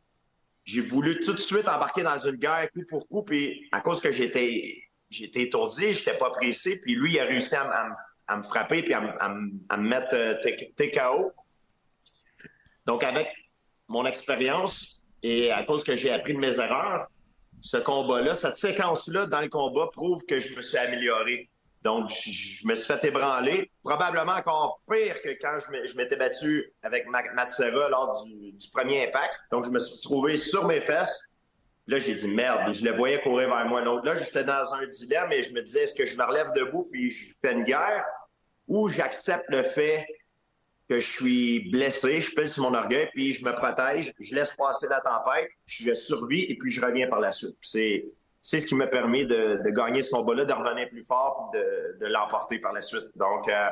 j'ai, 0.65 0.83
voulu 0.83 1.19
tout 1.21 1.33
de 1.33 1.41
suite 1.41 1.67
embarquer 1.67 2.03
dans 2.03 2.19
une 2.19 2.37
guerre 2.37 2.71
coup 2.71 2.85
pour 2.87 3.09
coup. 3.09 3.23
Puis, 3.23 3.67
à 3.73 3.81
cause 3.81 4.01
que 4.01 4.13
j'étais, 4.13 4.77
j'étais 5.09 5.45
étourdi, 5.45 5.95
j'étais 5.95 6.17
pas 6.19 6.29
pressé. 6.29 6.77
Puis, 6.77 6.95
lui, 6.95 7.15
il 7.15 7.21
a 7.21 7.25
réussi 7.25 7.55
à, 7.57 7.91
à 8.29 8.37
me 8.37 8.43
frapper 8.43 8.83
puis 8.83 8.93
à, 8.93 9.01
à 9.19 9.77
me 9.79 9.89
mettre 9.89 10.15
euh, 10.15 10.35
TKO. 10.77 11.33
Donc, 12.85 13.03
avec 13.03 13.29
mon 13.89 14.05
expérience 14.05 15.01
et 15.23 15.51
à 15.51 15.65
cause 15.65 15.83
que 15.83 15.97
j'ai 15.97 16.13
appris 16.13 16.35
de 16.35 16.39
mes 16.39 16.61
erreurs, 16.61 17.09
ce 17.63 17.79
combat-là, 17.79 18.35
cette 18.35 18.59
séquence-là 18.59 19.27
dans 19.27 19.41
le 19.41 19.49
combat 19.49 19.89
prouve 19.91 20.25
que 20.27 20.39
je 20.39 20.55
me 20.55 20.61
suis 20.61 20.77
amélioré. 20.77 21.50
Donc, 21.83 22.11
je, 22.11 22.67
me 22.67 22.75
suis 22.75 22.87
fait 22.87 23.03
ébranler, 23.05 23.71
probablement 23.83 24.33
encore 24.33 24.83
pire 24.91 25.21
que 25.23 25.31
quand 25.41 25.59
je 25.61 25.97
m'étais 25.97 26.17
battu 26.17 26.71
avec 26.83 27.09
Ma- 27.09 27.33
Matsera 27.33 27.89
lors 27.89 28.23
du, 28.25 28.53
premier 28.73 29.07
impact. 29.09 29.41
Donc, 29.51 29.65
je 29.65 29.71
me 29.71 29.81
suis 29.81 29.97
retrouvé 29.97 30.37
sur 30.37 30.67
mes 30.67 30.81
fesses. 30.81 31.23
Là, 31.87 31.99
j'ai 31.99 32.15
dit 32.15 32.29
merde, 32.29 32.73
je 32.73 32.85
le 32.85 32.93
voyais 32.93 33.21
courir 33.21 33.49
vers 33.49 33.67
moi. 33.67 33.83
Donc 33.83 34.05
là, 34.05 34.15
j'étais 34.15 34.45
dans 34.45 34.75
un 34.75 34.87
dilemme 34.87 35.33
et 35.33 35.43
je 35.43 35.53
me 35.53 35.63
disais, 35.63 35.85
est-ce 35.85 35.95
que 35.95 36.07
je 36.07 36.17
me 36.17 36.25
relève 36.25 36.53
debout 36.53 36.89
puis 36.93 37.11
je 37.11 37.35
fais 37.41 37.53
une 37.53 37.65
guerre 37.65 38.05
ou 38.69 38.89
j'accepte 38.89 39.47
le 39.49 39.65
fait 39.65 40.07
que 40.89 41.01
je 41.01 41.11
suis 41.11 41.71
blessé, 41.71 42.21
je 42.21 42.33
pèse 42.35 42.59
mon 42.59 42.75
orgueil, 42.75 43.09
puis 43.13 43.33
je 43.33 43.45
me 43.45 43.53
protège, 43.55 44.13
je 44.21 44.35
laisse 44.35 44.53
passer 44.57 44.87
la 44.89 45.01
tempête, 45.01 45.51
je 45.67 45.93
survis 45.93 46.43
et 46.43 46.57
puis 46.57 46.71
je 46.71 46.85
reviens 46.85 47.09
par 47.09 47.21
la 47.21 47.31
suite. 47.31 47.57
C'est 48.51 48.59
ce 48.59 48.67
qui 48.67 48.75
m'a 48.75 48.89
permis 48.89 49.27
de, 49.27 49.63
gagner 49.71 50.03
ce 50.03 50.11
combat-là, 50.11 50.45
de 50.45 50.53
revenir 50.53 50.89
plus 50.89 51.05
fort, 51.05 51.51
puis 51.53 51.61
de, 52.01 52.07
l'emporter 52.07 52.59
par 52.59 52.73
la 52.73 52.81
suite. 52.81 53.07
Donc, 53.15 53.49
euh, 53.49 53.69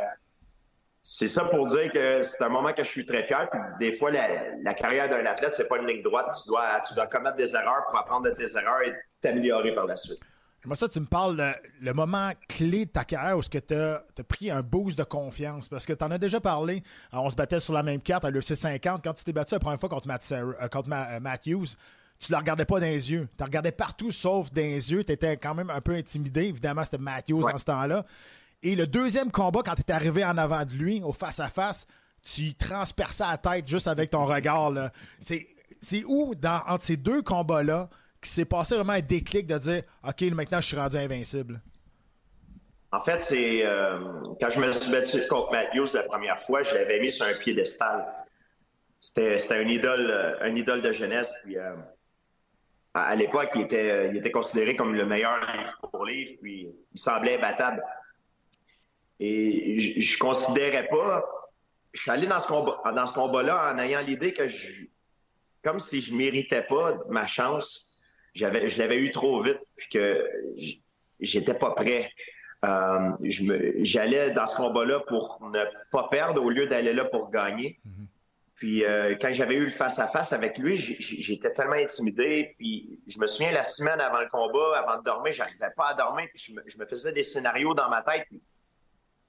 c'est 1.03 1.27
ça 1.27 1.47
pour 1.47 1.67
dire 1.67 1.91
que 1.91 2.23
c'est 2.23 2.45
un 2.45 2.49
moment 2.49 2.73
que 2.73 2.85
je 2.85 2.89
suis 2.89 3.05
très 3.05 3.25
fier. 3.25 3.49
Puis 3.51 3.61
des 3.81 3.91
fois, 3.91 4.13
la, 4.13 4.75
carrière 4.75 5.09
d'un 5.09 5.27
athlète, 5.27 5.55
c'est 5.55 5.67
pas 5.67 5.79
une 5.79 5.87
ligne 5.89 6.03
droite. 6.03 6.29
Tu 6.41 6.49
dois, 6.49 6.81
tu 6.87 6.95
dois 6.95 7.09
commettre 7.09 7.35
des 7.35 7.57
erreurs 7.57 7.87
pour 7.91 7.99
apprendre 7.99 8.27
de 8.27 8.31
tes 8.31 8.57
erreurs 8.57 8.83
et 8.87 8.95
t'améliorer 9.21 9.75
par 9.75 9.87
la 9.87 9.97
suite. 9.97 10.21
Moi, 10.65 10.77
ça, 10.77 10.89
tu 10.89 11.01
me 11.01 11.07
parles 11.07 11.43
le 11.81 11.93
moment 11.93 12.31
clé 12.49 12.85
de 12.85 12.91
ta 12.91 13.05
carrière 13.05 13.37
où 13.37 13.43
tu 13.43 13.59
as, 13.75 14.03
pris 14.29 14.49
un 14.49 14.63
boost 14.63 14.97
de 14.97 15.03
confiance. 15.03 15.69
Parce 15.69 15.87
que 15.87 15.93
tu 15.93 16.05
en 16.05 16.11
as 16.13 16.19
déjà 16.19 16.41
parlé. 16.41 16.85
Euh, 17.15 17.19
On 17.19 17.31
se 17.31 17.37
battait 17.37 17.59
sur 17.59 17.73
la 17.73 17.83
même 17.83 18.01
carte 18.01 18.25
à 18.25 18.31
l'UFC 18.31 18.55
50. 18.55 19.03
Quand 19.03 19.15
tu 19.15 19.25
t'es 19.25 19.33
battu 19.33 19.55
la 19.55 19.61
première 19.61 19.81
fois 19.81 19.89
contre, 19.89 20.07
Matt 20.07 20.29
euh, 20.31 20.69
contre 20.69 20.89
Ma- 20.89 21.19
Matthews, 21.19 21.67
tu 22.19 22.32
ne 22.32 22.37
le 22.37 22.41
regardais 22.41 22.65
pas 22.65 22.81
dans 22.81 22.87
les 22.87 23.12
yeux. 23.12 23.29
Tu 23.37 23.37
le 23.41 23.44
regardais 23.44 23.73
partout 23.73 24.11
sauf 24.11 24.53
dans 24.53 24.61
les 24.62 24.93
yeux. 24.93 25.05
Tu 25.05 25.12
étais 25.12 25.37
quand 25.37 25.55
même 25.55 25.70
un 25.70 25.81
peu 25.81 25.93
intimidé. 25.93 26.44
Évidemment, 26.44 26.85
c'était 26.85 26.99
Matthews 26.99 27.43
Ouais. 27.44 27.53
dans 27.53 27.59
ce 27.59 27.65
temps-là. 27.67 28.05
Et 28.62 28.75
le 28.75 28.87
deuxième 28.88 29.31
combat, 29.31 29.61
quand 29.65 29.75
tu 29.75 29.82
étais 29.82 29.93
arrivé 29.93 30.25
en 30.25 30.37
avant 30.37 30.65
de 30.65 30.73
lui, 30.73 31.00
au 31.05 31.12
face-à-face, 31.12 31.87
tu 32.23 32.41
y 32.43 32.55
transperçais 32.55 33.25
la 33.25 33.38
tête 33.38 33.69
juste 33.69 33.87
avec 33.87 34.11
ton 34.11 34.25
regard. 34.26 34.73
C'est 35.20 36.05
où, 36.06 36.35
dans, 36.35 36.61
entre 36.67 36.85
ces 36.85 36.97
deux 36.97 37.23
combats-là, 37.23 37.88
qui 38.20 38.31
s'est 38.31 38.44
passé 38.44 38.75
vraiment 38.75 38.94
un 38.94 39.00
déclic 39.00 39.47
de 39.47 39.56
dire 39.59 39.82
OK, 40.06 40.23
maintenant, 40.32 40.61
je 40.61 40.67
suis 40.67 40.76
rendu 40.76 40.97
invincible? 40.97 41.61
En 42.91 43.00
fait, 43.00 43.23
c'est 43.23 43.65
euh, 43.65 44.00
quand 44.41 44.50
je 44.50 44.59
me 44.61 44.73
suis 44.73 44.91
battu 44.91 45.25
contre 45.29 45.53
Matthews 45.53 45.94
la 45.94 46.03
première 46.03 46.38
fois, 46.41 46.62
je 46.62 46.75
l'avais 46.75 46.99
mis 46.99 47.11
sur 47.12 47.27
un 47.27 47.34
piédestal. 47.34 48.05
C'était 48.98 49.37
un 49.53 49.69
idole, 49.69 50.10
euh, 50.10 50.37
un 50.43 50.56
idole 50.56 50.82
de 50.82 50.91
jeunesse. 50.91 51.32
Puis, 51.44 51.56
euh, 51.58 51.77
à, 52.98 53.14
l'époque, 53.14 53.50
il 53.55 53.62
était, 53.62 53.90
euh, 53.90 54.08
il 54.08 54.17
était 54.17 54.31
considéré 54.31 54.76
comme 54.76 54.94
le 54.94 55.06
meilleur 55.06 55.40
livre 55.56 55.78
pour 55.90 56.05
livre, 56.05 56.32
puis 56.40 56.69
il 56.93 56.98
semblait 56.98 57.36
imbattable. 57.36 57.82
Et 59.20 59.78
je, 59.78 60.00
je 60.00 60.19
considérais 60.19 60.86
pas. 60.88 61.24
Je 61.93 62.02
suis 62.02 62.10
allé 62.10 62.26
dans 62.26 62.40
ce 62.40 62.46
combat, 62.46 62.81
dans 62.94 63.06
ce 63.06 63.12
combat-là 63.12 63.72
en 63.72 63.78
ayant 63.78 64.00
l'idée 64.00 64.32
que 64.32 64.46
je, 64.46 64.84
comme 65.62 65.81
si 65.81 66.00
je 66.00 66.14
méritais 66.14 66.62
pas 66.62 66.98
ma 67.08 67.26
chance. 67.26 67.86
J'avais, 68.34 68.69
je 68.69 68.78
l'avais 68.78 68.98
eu 68.98 69.10
trop 69.10 69.40
vite, 69.40 69.58
puis 69.76 69.88
que 69.88 70.28
j'étais 71.19 71.55
pas 71.55 71.72
prêt. 71.72 72.10
Euh, 72.64 73.10
j'allais 73.22 74.31
dans 74.32 74.46
ce 74.46 74.56
combat-là 74.56 75.00
pour 75.00 75.40
ne 75.52 75.64
pas 75.90 76.08
perdre 76.08 76.43
au 76.43 76.50
lieu 76.50 76.67
d'aller 76.67 76.93
là 76.93 77.05
pour 77.05 77.31
gagner. 77.31 77.81
Puis 78.58 78.84
euh, 78.84 79.15
quand 79.20 79.32
j'avais 79.32 79.55
eu 79.55 79.67
le 79.67 79.70
face-à-face 79.70 80.32
avec 80.32 80.58
lui, 80.58 80.77
j'étais 80.77 81.53
tellement 81.53 81.74
intimidé. 81.74 82.56
Puis 82.58 82.98
je 83.06 83.17
me 83.20 83.27
souviens 83.29 83.53
la 83.53 83.62
semaine 83.62 84.00
avant 84.00 84.20
le 84.20 84.27
combat, 84.27 84.79
avant 84.79 84.98
de 84.98 85.05
dormir, 85.05 85.32
j'arrivais 85.32 85.70
pas 85.77 85.91
à 85.91 85.94
dormir. 85.94 86.27
Puis 86.34 86.56
je 86.67 86.79
me, 86.79 86.86
faisais 86.86 87.12
des 87.12 87.22
scénarios 87.22 87.72
dans 87.74 87.88
ma 87.88 88.03
tête. 88.03 88.27
Puis 88.29 88.43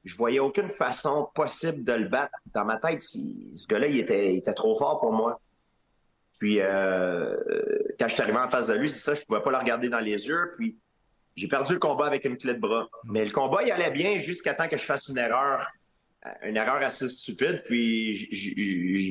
je 0.03 0.15
voyais 0.15 0.39
aucune 0.39 0.67
façon 0.67 1.29
possible 1.35 1.83
de 1.83 1.93
le 1.93 2.07
battre. 2.07 2.33
Dans 2.55 2.65
ma 2.65 2.77
tête, 2.77 3.03
ce 3.03 3.67
gars-là, 3.67 3.85
il 3.85 3.99
était, 3.99 4.41
trop 4.55 4.75
fort 4.75 4.99
pour 4.99 5.13
moi. 5.13 5.39
Puis 6.39 6.59
euh, 6.59 7.37
quand 7.99 8.07
je 8.07 8.13
suis 8.15 8.23
arrivé 8.23 8.39
en 8.39 8.49
face 8.49 8.65
de 8.65 8.73
lui, 8.73 8.89
c'est 8.89 9.01
ça, 9.01 9.13
je 9.13 9.23
pouvais 9.25 9.43
pas 9.43 9.51
le 9.51 9.57
regarder 9.57 9.89
dans 9.89 9.99
les 9.99 10.27
yeux. 10.27 10.55
Puis 10.57 10.79
j'ai 11.35 11.47
perdu 11.47 11.73
le 11.73 11.79
combat 11.79 12.07
avec 12.07 12.25
une 12.25 12.35
clé 12.35 12.55
de 12.55 12.59
bras. 12.59 12.87
Mais 13.03 13.23
le 13.25 13.31
combat, 13.31 13.61
il 13.61 13.71
allait 13.71 13.91
bien 13.91 14.17
jusqu'à 14.17 14.55
temps 14.55 14.67
que 14.67 14.77
je 14.77 14.83
fasse 14.83 15.07
une 15.07 15.19
erreur, 15.19 15.69
une 16.43 16.57
erreur 16.57 16.81
assez 16.81 17.07
stupide. 17.07 17.63
Puis 17.65 18.27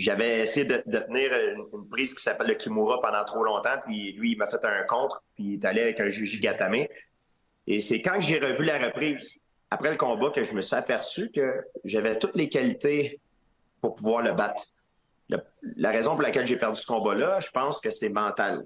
j'avais 0.00 0.40
essayé 0.40 0.66
de, 0.66 0.76
tenir 0.76 1.32
une, 1.32 1.88
prise 1.88 2.14
qui 2.14 2.22
s'appelle 2.22 2.48
le 2.48 2.54
Kimura 2.54 3.00
pendant 3.00 3.24
trop 3.24 3.42
longtemps. 3.44 3.78
Puis 3.84 4.12
lui, 4.12 4.32
il 4.32 4.38
m'a 4.38 4.46
fait 4.46 4.64
un 4.64 4.84
contre. 4.84 5.22
Puis 5.34 5.44
il 5.44 5.54
est 5.54 5.64
allé 5.64 5.82
avec 5.82 6.00
un 6.00 6.08
juge 6.08 6.40
Gatame. 6.40 6.86
Et 7.66 7.80
c'est 7.80 8.00
quand 8.00 8.20
j'ai 8.20 8.38
revu 8.38 8.64
la 8.64 8.78
reprise, 8.78 9.40
après 9.70 9.90
le 9.90 9.96
combat, 9.96 10.30
que 10.30 10.44
je 10.44 10.54
me 10.54 10.60
suis 10.60 10.76
aperçu 10.76 11.30
que 11.30 11.64
j'avais 11.84 12.18
toutes 12.18 12.36
les 12.36 12.48
qualités 12.48 13.20
pour 13.80 13.94
pouvoir 13.94 14.22
le 14.22 14.32
battre. 14.32 14.64
La 15.76 15.90
raison 15.90 16.12
pour 16.12 16.22
laquelle 16.22 16.46
j'ai 16.46 16.56
perdu 16.56 16.80
ce 16.80 16.86
combat-là, 16.86 17.40
je 17.40 17.50
pense 17.50 17.80
que 17.80 17.90
c'est 17.90 18.08
mental. 18.08 18.64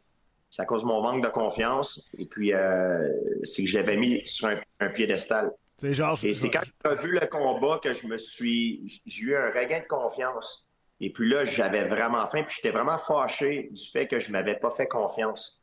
c'est 0.48 0.62
à 0.62 0.64
cause 0.64 0.82
de 0.82 0.86
mon 0.86 1.02
manque 1.02 1.24
de 1.24 1.28
confiance. 1.28 2.08
Et 2.16 2.26
puis, 2.26 2.52
euh, 2.52 3.08
c'est 3.42 3.64
que 3.64 3.68
je 3.68 3.78
l'avais 3.78 3.96
mis 3.96 4.22
sur 4.26 4.48
un 4.78 4.88
piédestal. 4.90 5.52
Genre, 5.82 6.18
et 6.22 6.34
c'est 6.34 6.50
quand 6.50 6.60
j'ai 6.62 6.96
vu 6.96 7.12
le 7.12 7.26
combat 7.26 7.80
que 7.82 7.92
je 7.92 8.06
me 8.06 8.16
suis. 8.16 9.00
J'ai 9.06 9.22
eu 9.22 9.36
un 9.36 9.50
regain 9.50 9.80
de 9.80 9.86
confiance. 9.86 10.66
Et 11.00 11.10
puis 11.10 11.28
là, 11.28 11.44
j'avais 11.44 11.84
vraiment 11.84 12.24
faim, 12.28 12.44
puis 12.44 12.54
j'étais 12.56 12.70
vraiment 12.70 12.98
fâché 12.98 13.70
du 13.72 13.90
fait 13.90 14.06
que 14.06 14.20
je 14.20 14.28
ne 14.28 14.32
m'avais 14.32 14.54
pas 14.54 14.70
fait 14.70 14.86
confiance. 14.86 15.60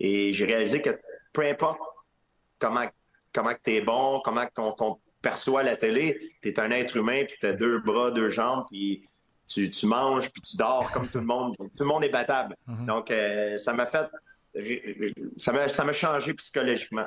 Et 0.00 0.32
j'ai 0.32 0.46
réalisé 0.46 0.80
que 0.80 0.98
peu 1.32 1.44
importe 1.44 1.80
comment, 2.58 2.86
comment 3.32 3.52
tu 3.62 3.74
es 3.74 3.80
bon, 3.82 4.22
comment 4.24 4.44
on, 4.56 4.74
on 4.80 4.98
perçoit 5.20 5.62
la 5.62 5.76
télé, 5.76 6.18
tu 6.40 6.48
es 6.48 6.60
un 6.60 6.70
être 6.70 6.96
humain, 6.96 7.24
puis 7.26 7.36
tu 7.38 7.46
as 7.46 7.52
deux 7.52 7.80
bras, 7.80 8.10
deux 8.10 8.30
jambes, 8.30 8.64
puis 8.70 9.06
tu, 9.46 9.70
tu, 9.70 9.86
manges, 9.86 10.30
puis 10.30 10.40
tu 10.42 10.56
dors 10.56 10.90
comme 10.92 11.08
tout 11.08 11.18
le 11.18 11.24
monde. 11.24 11.54
Tout 11.58 11.70
le 11.80 11.86
monde 11.86 12.04
est 12.04 12.10
battable. 12.10 12.56
Mm-hmm. 12.68 12.86
Donc, 12.86 13.10
euh, 13.10 13.56
ça 13.56 13.72
m'a 13.72 13.86
fait. 13.86 14.06
Ça 15.36 15.84
m'a 15.84 15.92
changé 15.92 16.34
psychologiquement. 16.34 17.06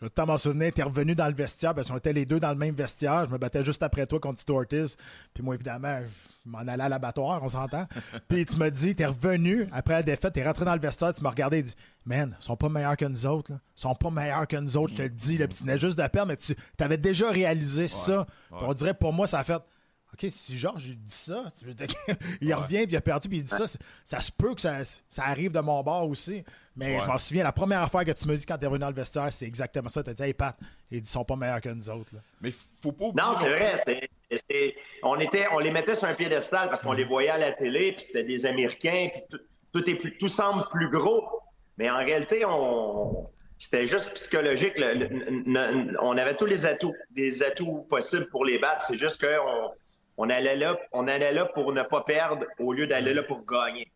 Je 0.00 0.04
vais 0.04 0.10
t'en 0.10 0.26
m'en 0.26 0.38
souvenir, 0.38 0.72
t'es 0.72 0.84
revenu 0.84 1.16
dans 1.16 1.26
le 1.26 1.34
vestiaire 1.34 1.74
parce 1.74 1.88
qu'on 1.88 1.96
était 1.96 2.12
les 2.12 2.24
deux 2.24 2.38
dans 2.38 2.50
le 2.50 2.56
même 2.56 2.74
vestiaire. 2.74 3.26
Je 3.26 3.32
me 3.32 3.38
battais 3.38 3.64
juste 3.64 3.82
après 3.82 4.06
toi 4.06 4.20
contre 4.20 4.38
Tito 4.38 4.56
Ortiz. 4.56 4.96
Puis 5.34 5.42
moi, 5.42 5.56
évidemment, 5.56 5.98
je 6.46 6.50
m'en 6.50 6.58
allais 6.58 6.84
à 6.84 6.88
l'abattoir, 6.88 7.42
on 7.42 7.48
s'entend. 7.48 7.84
Puis 8.28 8.46
tu 8.46 8.56
m'as 8.58 8.70
dit, 8.70 8.94
t'es 8.94 9.06
revenu 9.06 9.66
après 9.72 9.94
la 9.94 10.02
défaite, 10.04 10.34
t'es 10.34 10.44
rentré 10.44 10.64
dans 10.64 10.74
le 10.74 10.80
vestiaire, 10.80 11.12
tu 11.12 11.22
m'as 11.22 11.30
regardé 11.30 11.58
et 11.58 11.62
dit 11.62 11.74
Man, 12.06 12.36
ils 12.40 12.44
sont 12.44 12.56
pas 12.56 12.68
meilleurs 12.68 12.96
que 12.96 13.06
nous 13.06 13.26
autres. 13.26 13.50
Là. 13.50 13.58
Ils 13.76 13.80
sont 13.80 13.94
pas 13.96 14.10
meilleurs 14.10 14.46
que 14.46 14.56
nous 14.56 14.76
autres, 14.76 14.92
je 14.92 14.98
te 14.98 15.02
le 15.02 15.10
dis. 15.10 15.36
Là. 15.36 15.48
Puis 15.48 15.58
tu 15.58 15.64
venais 15.64 15.78
juste 15.78 15.98
de 15.98 16.06
perdre, 16.06 16.28
mais 16.28 16.36
tu 16.36 16.54
avais 16.78 16.96
déjà 16.96 17.30
réalisé 17.30 17.88
ça. 17.88 18.24
On 18.52 18.72
dirait, 18.74 18.94
pour 18.94 19.12
moi, 19.12 19.26
ça 19.26 19.40
a 19.40 19.44
fait. 19.44 19.60
OK, 20.12 20.26
si 20.30 20.58
Georges 20.58 20.86
il 20.86 20.98
dit 20.98 21.12
ça, 21.12 21.44
il 22.40 22.54
revient 22.54 22.84
puis 22.84 22.92
il 22.92 22.96
a 22.96 23.00
perdu 23.00 23.28
puis 23.28 23.38
il 23.38 23.44
dit 23.44 23.54
ça, 23.54 23.66
ça 24.04 24.20
se 24.20 24.32
peut 24.32 24.54
que 24.54 24.60
ça, 24.60 24.82
ça, 24.84 25.24
arrive 25.24 25.52
de 25.52 25.60
mon 25.60 25.82
bord 25.82 26.08
aussi. 26.08 26.44
Mais 26.74 27.00
je 27.00 27.06
m'en 27.06 27.18
souviens, 27.18 27.44
la 27.44 27.52
première 27.52 27.82
affaire 27.82 28.04
que 28.04 28.12
tu 28.12 28.26
me 28.26 28.36
dis 28.36 28.46
quand 28.46 28.56
tu 28.56 28.64
es 28.64 28.66
revenu 28.66 28.80
dans 28.80 28.88
le 28.88 28.94
vestiaire, 28.94 29.32
c'est 29.32 29.46
exactement 29.46 29.88
ça. 29.88 30.02
Tu 30.02 30.10
as 30.10 30.14
dit, 30.14 30.22
hey 30.22 30.32
Pat, 30.32 30.56
ils 30.90 31.04
sont 31.04 31.24
pas 31.24 31.36
meilleurs 31.36 31.60
que 31.60 31.68
nous 31.68 31.90
autres. 31.90 32.14
Là. 32.14 32.20
Mais 32.40 32.50
faut 32.50 32.92
pas 32.92 33.06
Non, 33.14 33.32
c'est 33.34 33.48
vrai. 33.48 33.76
on, 35.02 35.18
était, 35.18 35.46
on 35.52 35.58
les 35.58 35.70
mettait 35.70 35.94
sur 35.94 36.06
un 36.06 36.14
piédestal 36.14 36.68
parce 36.68 36.82
qu'on 36.82 36.92
les 36.92 37.04
voyait 37.04 37.30
à 37.30 37.38
la 37.38 37.52
télé, 37.52 37.92
puis 37.92 38.06
c'était 38.06 38.24
des 38.24 38.46
Américains, 38.46 39.08
puis 39.12 39.22
tout, 39.28 39.40
tout, 39.72 39.90
est 39.90 39.96
plus, 39.96 40.16
tout 40.16 40.28
semble 40.28 40.66
plus 40.70 40.88
gros. 40.88 41.28
Mais 41.76 41.90
en 41.90 41.98
réalité, 41.98 42.44
on, 42.46 43.28
c'était 43.58 43.86
juste 43.86 44.14
psychologique. 44.14 44.74
on 46.00 46.16
avait 46.16 46.36
tous 46.36 46.46
les 46.46 46.64
atouts, 46.64 46.94
des 47.10 47.42
atouts 47.42 47.86
possibles 47.88 48.28
pour 48.28 48.44
les 48.44 48.58
battre. 48.58 48.86
C'est 48.86 48.98
juste 48.98 49.20
qu'on 49.20 49.72
on 50.18 50.28
allait 50.28 50.56
là, 50.56 50.76
on 50.92 51.06
allait 51.08 51.32
là 51.32 51.46
pour 51.46 51.72
ne 51.72 51.82
pas 51.82 52.02
perdre 52.02 52.44
au 52.58 52.72
lieu 52.72 52.86
d'aller 52.86 53.14
là 53.14 53.22
pour 53.22 53.46
gagner. 53.46 53.90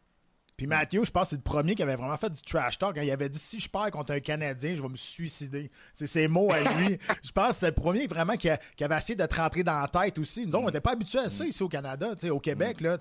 Puis 0.63 0.69
Mathieu, 0.69 1.03
je 1.03 1.11
pense 1.11 1.25
que 1.25 1.31
c'est 1.31 1.37
le 1.39 1.43
premier 1.43 1.75
qui 1.75 1.83
avait 1.83 1.97
vraiment 1.97 2.17
fait 2.17 2.31
du 2.31 2.41
trash 2.41 2.79
talk. 2.79 2.97
Hein. 2.97 3.03
Il 3.03 3.11
avait 3.11 3.29
dit 3.29 3.37
si 3.41 3.59
je 3.59 3.69
perds 3.69 3.91
contre 3.91 4.13
un 4.13 4.21
Canadien, 4.21 4.77
je 4.77 4.83
vais 4.83 4.89
me 4.89 4.95
suicider. 4.95 5.73
C'est 5.93 6.07
ses 6.07 6.29
mots 6.29 6.53
à 6.53 6.61
lui. 6.61 7.01
je 7.25 7.33
pense 7.33 7.49
que 7.49 7.55
c'est 7.57 7.67
le 7.67 7.73
premier 7.73 8.07
vraiment 8.07 8.35
qui, 8.37 8.49
avait 8.49 8.97
essayé 8.97 9.17
de 9.17 9.27
te 9.27 9.35
rentrer 9.35 9.65
dans 9.65 9.81
la 9.81 9.89
tête 9.89 10.21
aussi. 10.21 10.47
Nous, 10.47 10.57
on 10.57 10.67
n'était 10.67 10.81
pas 10.81 10.93
habitués 10.93 11.19
à 11.19 11.31
ça 11.31 11.45
ici 11.45 11.65
au 11.65 11.69
Canada, 11.69 12.11
au 12.31 12.39
Québec. 12.39 12.81
Là, 12.81 12.97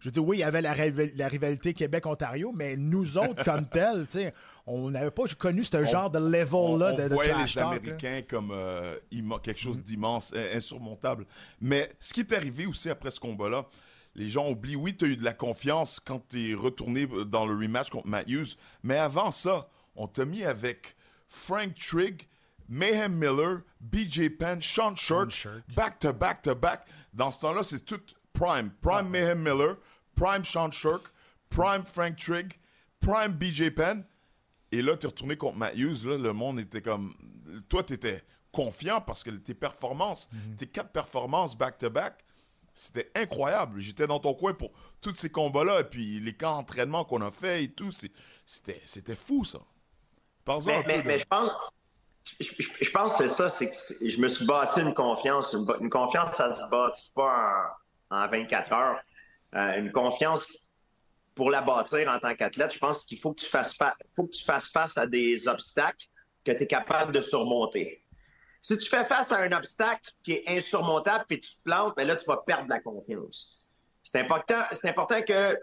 je 0.00 0.10
dis 0.10 0.18
oui, 0.18 0.38
il 0.38 0.40
y 0.40 0.42
avait 0.42 0.60
la, 0.60 0.72
rivalité 0.72 1.72
Québec-Ontario, 1.72 2.50
mais 2.52 2.76
nous 2.76 3.16
autres, 3.16 3.44
comme 3.44 3.68
tels, 3.68 4.08
on 4.66 4.90
n'avait 4.90 5.12
pas 5.12 5.22
connu 5.38 5.62
ce 5.62 5.84
genre 5.84 6.10
de 6.10 6.18
level-là 6.18 6.94
de, 6.94 7.08
de 7.10 7.14
voyait 7.14 7.32
les 7.36 7.58
Américains 7.58 8.22
comme 8.28 8.50
euh, 8.50 8.96
quelque 9.40 9.60
chose 9.60 9.78
d'immense, 9.78 10.34
insurmontable. 10.52 11.26
Mais 11.60 11.92
ce 12.00 12.12
qui 12.12 12.20
est 12.22 12.32
arrivé 12.32 12.66
aussi 12.66 12.90
après 12.90 13.12
ce 13.12 13.20
combat-là, 13.20 13.66
les 14.14 14.28
gens 14.28 14.48
oublient, 14.48 14.76
oui, 14.76 14.96
tu 14.96 15.04
as 15.04 15.08
eu 15.08 15.16
de 15.16 15.24
la 15.24 15.32
confiance 15.32 16.00
quand 16.00 16.28
tu 16.28 16.52
es 16.52 16.54
retourné 16.54 17.06
dans 17.26 17.46
le 17.46 17.54
rematch 17.54 17.90
contre 17.90 18.06
Matthews, 18.06 18.56
mais 18.82 18.96
avant 18.96 19.30
ça, 19.30 19.68
on 19.96 20.06
t'a 20.06 20.24
mis 20.24 20.44
avec 20.44 20.96
Frank 21.28 21.74
Trigg, 21.74 22.28
Mayhem 22.68 23.14
Miller, 23.14 23.62
BJ 23.80 24.30
Penn, 24.30 24.62
Sean 24.62 24.96
Shirk, 24.96 25.32
back 25.76 25.98
to 25.98 26.12
back 26.12 26.42
to 26.42 26.54
back. 26.54 26.86
Dans 27.12 27.30
ce 27.30 27.40
temps-là, 27.40 27.62
c'est 27.62 27.84
tout 27.84 28.00
prime. 28.32 28.70
Prime 28.80 29.08
Mayhem 29.08 29.40
Miller, 29.42 29.76
prime 30.14 30.44
Sean 30.44 30.70
Shirk, 30.70 31.12
prime 31.50 31.84
Frank 31.84 32.16
Trigg, 32.16 32.54
prime 33.00 33.32
BJ 33.32 33.70
Penn. 33.70 34.04
Et 34.72 34.82
là, 34.82 34.96
tu 34.96 35.06
es 35.06 35.08
retourné 35.08 35.36
contre 35.36 35.58
Matthews. 35.58 36.08
Là, 36.08 36.16
le 36.16 36.32
monde 36.32 36.58
était 36.60 36.82
comme. 36.82 37.14
Toi, 37.68 37.84
tu 37.84 37.92
étais 37.92 38.24
confiant 38.50 39.00
parce 39.00 39.22
que 39.22 39.30
tes 39.30 39.54
performances, 39.54 40.28
mhm. 40.32 40.56
tes 40.56 40.66
quatre 40.66 40.90
performances 40.90 41.56
back-to-back, 41.56 42.24
c'était 42.74 43.10
incroyable. 43.14 43.80
J'étais 43.80 44.06
dans 44.06 44.18
ton 44.18 44.34
coin 44.34 44.52
pour 44.52 44.72
tous 45.00 45.14
ces 45.14 45.30
combats-là, 45.30 45.80
et 45.80 45.84
puis 45.84 46.20
les 46.20 46.34
camps 46.34 46.56
d'entraînement 46.56 47.04
qu'on 47.04 47.22
a 47.22 47.30
fait 47.30 47.64
et 47.64 47.72
tout. 47.72 47.92
C'était, 47.92 48.82
c'était 48.84 49.14
fou, 49.14 49.44
ça. 49.44 49.60
mais, 50.66 51.02
mais, 51.04 51.18
je 51.18 51.24
pense. 51.24 51.50
Je, 52.40 52.90
pense 52.90 53.16
que 53.16 53.28
c'est 53.28 53.34
ça, 53.34 53.48
c'est 53.48 53.70
que 53.70 53.76
je 54.08 54.18
me 54.18 54.28
suis 54.28 54.44
bâti 54.44 54.80
une 54.80 54.94
confiance. 54.94 55.52
Une, 55.52 55.90
confiance, 55.90 56.36
ça 56.36 56.50
se 56.50 56.68
bâtit 56.68 57.12
pas 57.14 57.76
en, 58.10 58.28
24 58.28 58.72
heures. 58.72 59.00
Euh, 59.54 59.78
une 59.78 59.92
confiance, 59.92 60.58
pour 61.34 61.50
la 61.50 61.60
bâtir 61.60 62.08
en 62.08 62.18
tant 62.18 62.34
qu'athlète, 62.34 62.72
je 62.72 62.78
pense 62.78 63.04
qu'il 63.04 63.20
faut 63.20 63.32
que 63.34 63.40
tu 63.40 63.46
fasses, 63.46 63.76
faut 64.16 64.24
que 64.24 64.34
tu 64.34 64.44
fasses 64.44 64.70
face 64.70 64.96
à 64.98 65.06
des 65.06 65.46
obstacles 65.46 66.06
que 66.44 66.52
tu 66.52 66.62
es 66.62 66.66
capable 66.66 67.12
de 67.12 67.20
surmonter. 67.20 68.03
Si 68.64 68.78
tu 68.78 68.88
fais 68.88 69.04
face 69.04 69.30
à 69.30 69.40
un 69.40 69.52
obstacle 69.52 70.10
qui 70.22 70.32
est 70.32 70.44
insurmontable 70.48 71.26
et 71.28 71.38
tu 71.38 71.50
te 71.50 71.62
plantes, 71.64 71.94
bien 71.98 72.06
là, 72.06 72.16
tu 72.16 72.24
vas 72.24 72.38
perdre 72.38 72.66
la 72.70 72.80
confiance. 72.80 73.58
C'est 74.02 74.18
important, 74.18 74.62
c'est 74.72 74.88
important 74.88 75.20
que 75.20 75.60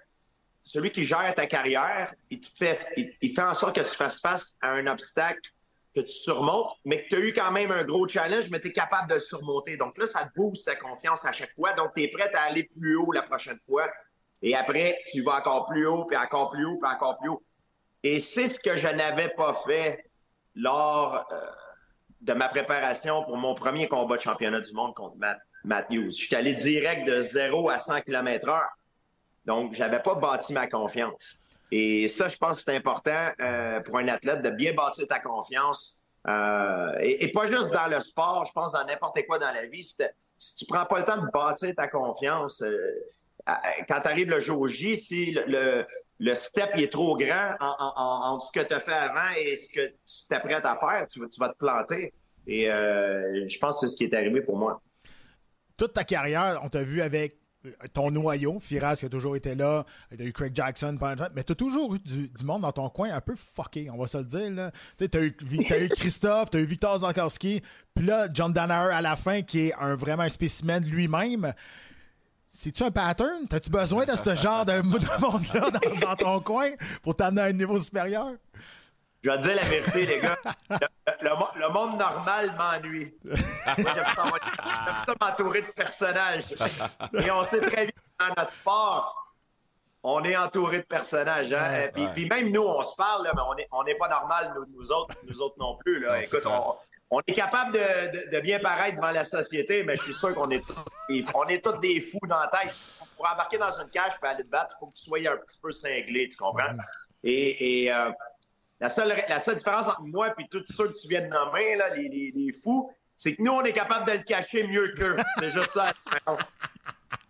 celui 0.62 0.92
qui 0.92 1.04
gère 1.04 1.34
ta 1.34 1.48
carrière, 1.48 2.14
il, 2.30 2.40
fait, 2.56 2.78
il, 2.96 3.34
fait 3.34 3.42
en 3.42 3.56
sorte 3.56 3.76
que 3.76 3.82
tu 3.82 3.96
fasses 3.96 4.20
face 4.20 4.56
à 4.62 4.74
un 4.74 4.86
obstacle 4.86 5.50
que 5.96 6.02
tu 6.02 6.12
surmontes, 6.12 6.76
mais 6.86 7.04
que 7.04 7.10
tu 7.10 7.16
as 7.16 7.20
eu 7.22 7.34
quand 7.34 7.52
même 7.52 7.72
un 7.72 7.84
gros 7.84 8.08
challenge, 8.08 8.52
mais 8.52 8.60
tu 8.60 8.68
es 8.68 8.72
capable 8.72 9.10
de 9.10 9.16
le 9.16 9.20
surmonter. 9.20 9.78
Donc 9.78 9.98
là, 9.98 10.06
ça 10.06 10.26
te 10.26 10.36
booste 10.36 10.68
ta 10.68 10.76
confiance 10.76 11.26
à 11.26 11.32
chaque 11.32 11.56
fois. 11.56 11.74
Donc, 11.74 11.96
tu 11.96 12.04
es 12.04 12.08
prêt 12.10 12.32
à 12.36 12.44
aller 12.44 12.66
plus 12.66 12.98
haut 12.98 13.12
la 13.12 13.24
prochaine 13.24 13.58
fois. 13.66 13.90
Et 14.44 14.56
après, 14.56 15.00
tu 15.12 15.24
vas 15.24 15.40
encore 15.40 15.66
plus 15.66 15.88
haut, 15.88 16.06
puis 16.06 16.18
encore 16.18 16.52
plus 16.52 16.66
haut, 16.66 16.78
puis 16.78 16.92
encore 16.92 17.18
plus 17.18 17.30
haut. 17.30 17.44
Et 18.04 18.20
c'est 18.20 18.48
ce 18.48 18.60
que 18.60 18.76
je 18.76 18.90
n'avais 18.90 19.30
pas 19.30 19.56
fait 19.56 20.06
lors 20.54 21.26
euh, 21.32 21.50
de 22.22 22.34
ma 22.34 22.48
préparation 22.50 23.24
pour 23.24 23.38
mon 23.38 23.56
premier 23.56 23.88
combat 23.88 24.16
de 24.16 24.22
championnat 24.22 24.62
du 24.62 24.74
monde 24.74 24.94
contre 24.94 25.18
Matt, 25.64 25.88
suis 26.10 26.36
allé 26.36 26.54
direct 26.54 27.08
de 27.08 27.22
0 27.22 27.70
à 27.70 27.78
100 27.78 28.02
km/h. 28.02 28.62
Donc, 29.46 29.74
je 29.74 29.80
n'avais 29.80 30.02
pas 30.02 30.16
bâti 30.16 30.54
ma 30.54 30.68
confiance. 30.68 31.38
Et 31.72 32.08
ça, 32.08 32.28
je 32.28 32.38
pense 32.38 32.58
que 32.58 32.64
c'est 32.64 32.76
important 32.76 33.30
euh, 33.40 33.80
pour 33.80 33.98
un 33.98 34.08
athlète 34.08 34.42
de 34.42 34.50
bien 34.50 34.74
bâtir 34.74 35.08
ta 35.08 35.20
confiance. 35.20 36.04
Euh, 36.28 36.94
et, 37.00 37.32
pas 37.32 37.48
juste 37.48 37.72
dans 37.72 37.88
le 37.88 38.00
sport, 38.00 38.46
je 38.46 38.52
pense 38.52 38.74
dans 38.74 38.86
n'importe 38.86 39.20
quoi 39.28 39.40
dans 39.40 39.52
la 39.52 39.66
vie. 39.66 39.82
Si, 39.82 40.56
tu 40.56 40.66
prends 40.66 40.86
pas 40.86 41.00
le 41.00 41.06
temps 41.06 41.18
de 41.18 41.28
bâtir 41.32 41.74
ta 41.76 41.88
confiance, 41.88 42.62
euh, 42.62 42.78
quand 43.88 44.02
tu 44.02 44.26
le 44.26 44.40
jour 44.40 44.68
J, 44.68 44.96
si 44.96 45.32
le 45.32 45.88
step 46.36 46.72
est 46.76 46.92
trop 46.92 47.18
grand 47.18 47.56
entre 47.60 48.46
ce 48.46 48.52
que 48.52 48.66
tu 48.66 48.74
as 48.74 48.80
fait 48.80 48.94
avant 48.94 49.34
et 49.38 49.56
ce 49.56 49.70
que 49.70 49.88
tu 49.88 50.28
t'apprêtes 50.30 50.66
à 50.66 50.78
faire, 50.78 51.08
tu, 51.08 51.20
vas 51.40 51.50
te 51.50 51.58
planter. 51.58 52.14
Et 52.48 52.70
euh, 52.70 53.48
je 53.48 53.58
pense 53.60 53.76
que 53.76 53.88
c'est 53.88 53.94
ce 53.94 53.98
qui 53.98 54.04
est 54.06 54.14
arrivé 54.14 54.42
pour 54.42 54.58
moi. 54.58 54.82
Toute 55.78 55.94
ta 55.94 56.04
carrière, 56.04 56.60
on 56.64 56.70
t'a 56.70 56.84
vu 56.84 57.02
avec 57.02 57.38
euh, 57.66 57.72
ton 57.94 58.12
noyau, 58.12 58.60
Firas 58.60 58.98
qui 58.98 59.06
a 59.06 59.10
toujours 59.10 59.36
été 59.36 59.56
là, 59.56 59.86
tu 60.16 60.22
as 60.22 60.26
eu 60.26 60.34
Craig 60.34 60.56
Jackson, 60.56 60.98
mais 61.36 61.44
tu 61.44 61.52
as 61.52 61.56
toujours 61.56 61.96
eu 61.96 62.00
du, 62.00 62.30
monde 62.44 62.62
dans 62.62 62.72
ton 62.72 62.90
coin 62.90 63.12
un 63.12 63.22
peu 63.22 63.36
fucké, 63.36 63.90
on 63.90 63.98
va 63.98 64.08
se 64.08 64.18
le 64.18 64.24
dire. 64.24 64.72
Tu 64.98 65.06
as, 65.06 65.22
eu, 65.22 65.36
as 65.70 65.80
eu 65.80 65.90
Christophe, 65.90 66.52
tu 66.52 66.58
as 66.58 66.62
eu 66.62 66.66
Victor 66.66 67.00
Zankarski, 67.00 67.62
puis 67.96 68.06
là, 68.06 68.28
John 68.32 68.54
Danaher 68.54 68.94
à 68.94 69.02
la 69.02 69.16
fin, 69.16 69.42
qui 69.42 69.68
est 69.68 69.74
un, 69.80 69.96
vraiment 69.96 70.24
un 70.24 70.30
spécimen 70.30 70.84
lui-même. 70.84 71.54
C'est-tu 72.54 72.84
un 72.84 72.92
pattern? 72.92 73.46
As-tu 73.50 73.70
besoin 73.70 74.04
de 74.04 74.14
ce 74.14 74.36
genre 74.36 74.66
de, 74.66 74.82
monde-là 75.22 75.72
dans, 76.02 76.16
ton 76.18 76.42
coin 76.42 76.72
pour 77.02 77.16
t'amener 77.16 77.42
à 77.42 77.46
un 77.46 77.54
niveau 77.54 77.78
supérieur? 77.80 78.32
Je 79.24 79.30
vais 79.30 79.38
te 79.38 79.44
dire 79.44 79.56
la 79.56 79.64
vérité, 79.64 80.06
les 80.06 80.20
gars. 80.20 80.36
Le, 81.22 81.72
monde 81.72 81.98
normal 81.98 82.54
m'ennuie. 82.58 83.16
J'aime 83.78 83.86
ça 83.86 85.16
m'entourer 85.22 85.62
de 85.62 85.68
personnages. 85.68 86.44
Et 87.14 87.32
on 87.32 87.44
sait 87.44 87.62
très 87.62 87.86
bien 87.86 87.94
dans 88.20 88.34
notre 88.38 88.52
sport, 88.52 89.34
on 90.04 90.22
est 90.24 90.36
entouré 90.36 90.80
de 90.80 90.86
personnages. 90.86 91.54
Hein? 91.54 91.90
puis, 92.14 92.28
même 92.28 92.52
nous, 92.52 92.64
on 92.64 92.82
se 92.82 92.96
parle, 92.96 93.32
mais 93.34 93.68
on 93.72 93.84
n'est 93.84 93.96
pas 93.96 94.10
normal, 94.10 94.54
nous, 94.76 94.92
autres, 94.92 95.16
nous 95.24 95.40
autres 95.40 95.56
non 95.58 95.78
plus. 95.78 96.02
Là. 96.02 96.22
Écoute, 96.22 96.46
on, 96.46 96.76
on 97.12 97.20
est 97.28 97.34
capable 97.34 97.74
de, 97.74 98.40
bien 98.40 98.60
paraître 98.60 98.96
devant 98.96 99.12
la 99.12 99.24
société, 99.26 99.84
mais 99.84 99.98
je 99.98 100.04
suis 100.04 100.14
sûr 100.14 100.34
qu'on 100.34 100.50
est, 100.50 100.64
on 101.36 101.46
est 101.48 101.64
tous 101.64 101.78
des 101.80 102.00
fous 102.00 102.20
dans 102.28 102.40
la 102.40 102.48
tête. 102.48 102.74
Pour 103.18 103.30
embarquer 103.30 103.58
dans 103.58 103.70
une 103.70 103.90
cage 103.90 104.14
et 104.24 104.26
aller 104.26 104.44
te 104.44 104.50
battre, 104.50 104.76
il 104.76 104.80
faut 104.80 104.88
que 104.88 104.98
tu 104.98 105.04
sois 105.04 105.20
un 105.20 105.38
petit 105.38 105.60
peu 105.62 105.72
cinglé, 105.72 106.28
tu 106.30 106.38
comprends? 106.38 106.76
Et, 107.24 107.92
euh, 107.92 108.12
la, 108.80 108.90
seule, 108.90 109.24
la 109.28 109.40
seule 109.40 109.56
différence 109.56 109.88
entre 109.90 110.02
moi 110.02 110.30
et 110.40 110.48
tous 110.50 110.64
ceux 110.74 110.88
que 110.88 111.00
tu 111.00 111.08
viens 111.10 111.22
de 111.22 111.28
nommer, 111.28 111.76
là, 111.76 111.90
les, 111.94 112.52
fous, 112.64 112.90
c'est 113.16 113.36
que 113.36 113.42
nous, 113.44 113.52
on 113.52 113.62
est 113.64 113.74
capable 113.74 114.08
de 114.08 114.14
le 114.14 114.24
cacher 114.24 114.66
mieux 114.66 114.94
qu'eux. 114.98 115.18
C'est 115.38 115.52
juste 115.52 115.72
ça 115.72 115.86
la 115.86 115.94
différence. 116.06 116.40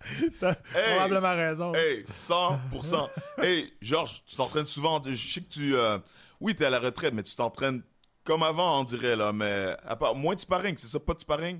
T'as 0.39 0.51
Hey! 0.75 0.95
probablement 0.95 1.35
raison. 1.35 1.73
Hey, 1.73 2.03
100%. 2.03 3.09
hey, 3.43 3.73
Georges, 3.81 4.23
tu 4.25 4.35
t'entraînes 4.37 4.65
souvent. 4.67 5.01
Je 5.03 5.11
sais 5.15 5.41
que 5.41 5.49
tu. 5.49 5.75
euh, 5.75 5.97
oui, 6.39 6.55
t'es 6.55 6.65
à 6.65 6.69
la 6.69 6.79
retraite, 6.79 7.13
mais 7.13 7.23
tu 7.23 7.35
t'entraînes 7.35 7.83
comme 8.23 8.43
avant, 8.43 8.79
on 8.79 8.83
dirait, 8.83 9.15
là. 9.15 9.31
Mais 9.33 9.75
à 9.85 9.95
part, 9.95 10.15
moins 10.15 10.35
de 10.35 10.39
sparring, 10.39 10.75
c'est 10.77 10.87
ça, 10.87 10.99
pas 10.99 11.13
de 11.13 11.19
sparring? 11.19 11.59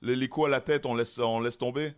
Le- 0.00 0.14
les 0.14 0.28
coups 0.28 0.46
à 0.48 0.50
la 0.50 0.60
tête, 0.60 0.84
on 0.86 0.94
laisse, 0.94 1.18
on 1.18 1.40
laisse 1.40 1.56
tomber? 1.58 1.94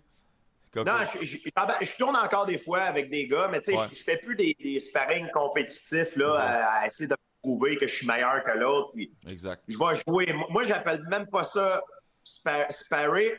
Comme- 0.73 0.87
Non, 0.87 0.99
je, 1.21 1.25
je- 1.25 1.39
ah 1.57 1.67
ben, 1.67 1.75
je 1.81 1.93
tourne 1.97 2.17
encore 2.17 2.47
des 2.47 2.59
fois 2.59 2.81
avec 2.83 3.09
des 3.09 3.27
gars, 3.29 3.49
mais 3.51 3.61
tu 3.61 3.71
sais, 3.73 3.79
Ouais. 3.79 3.87
je, 3.93 3.97
je 3.99 4.03
fais 4.03 4.17
plus 4.19 4.35
des, 4.35 4.57
des 4.61 4.79
sparring 4.79 5.31
compétitifs 5.31 6.17
là, 6.17 6.35
à, 6.35 6.65
à 6.81 6.87
essayer 6.87 7.07
de 7.07 7.17
prouver 7.43 7.77
que 7.77 7.87
je 7.87 7.95
suis 7.95 8.07
meilleur 8.07 8.43
que 8.43 8.51
l'autre. 8.53 8.93
Exact. 9.29 9.63
je 9.69 9.79
vais 9.79 10.03
jouer. 10.07 10.35
Moi, 10.51 10.65
j'appelle 10.65 11.03
même 11.09 11.27
pas 11.29 11.45
ça 11.45 11.83
spa- 12.25 12.69
sparrer. 12.71 13.39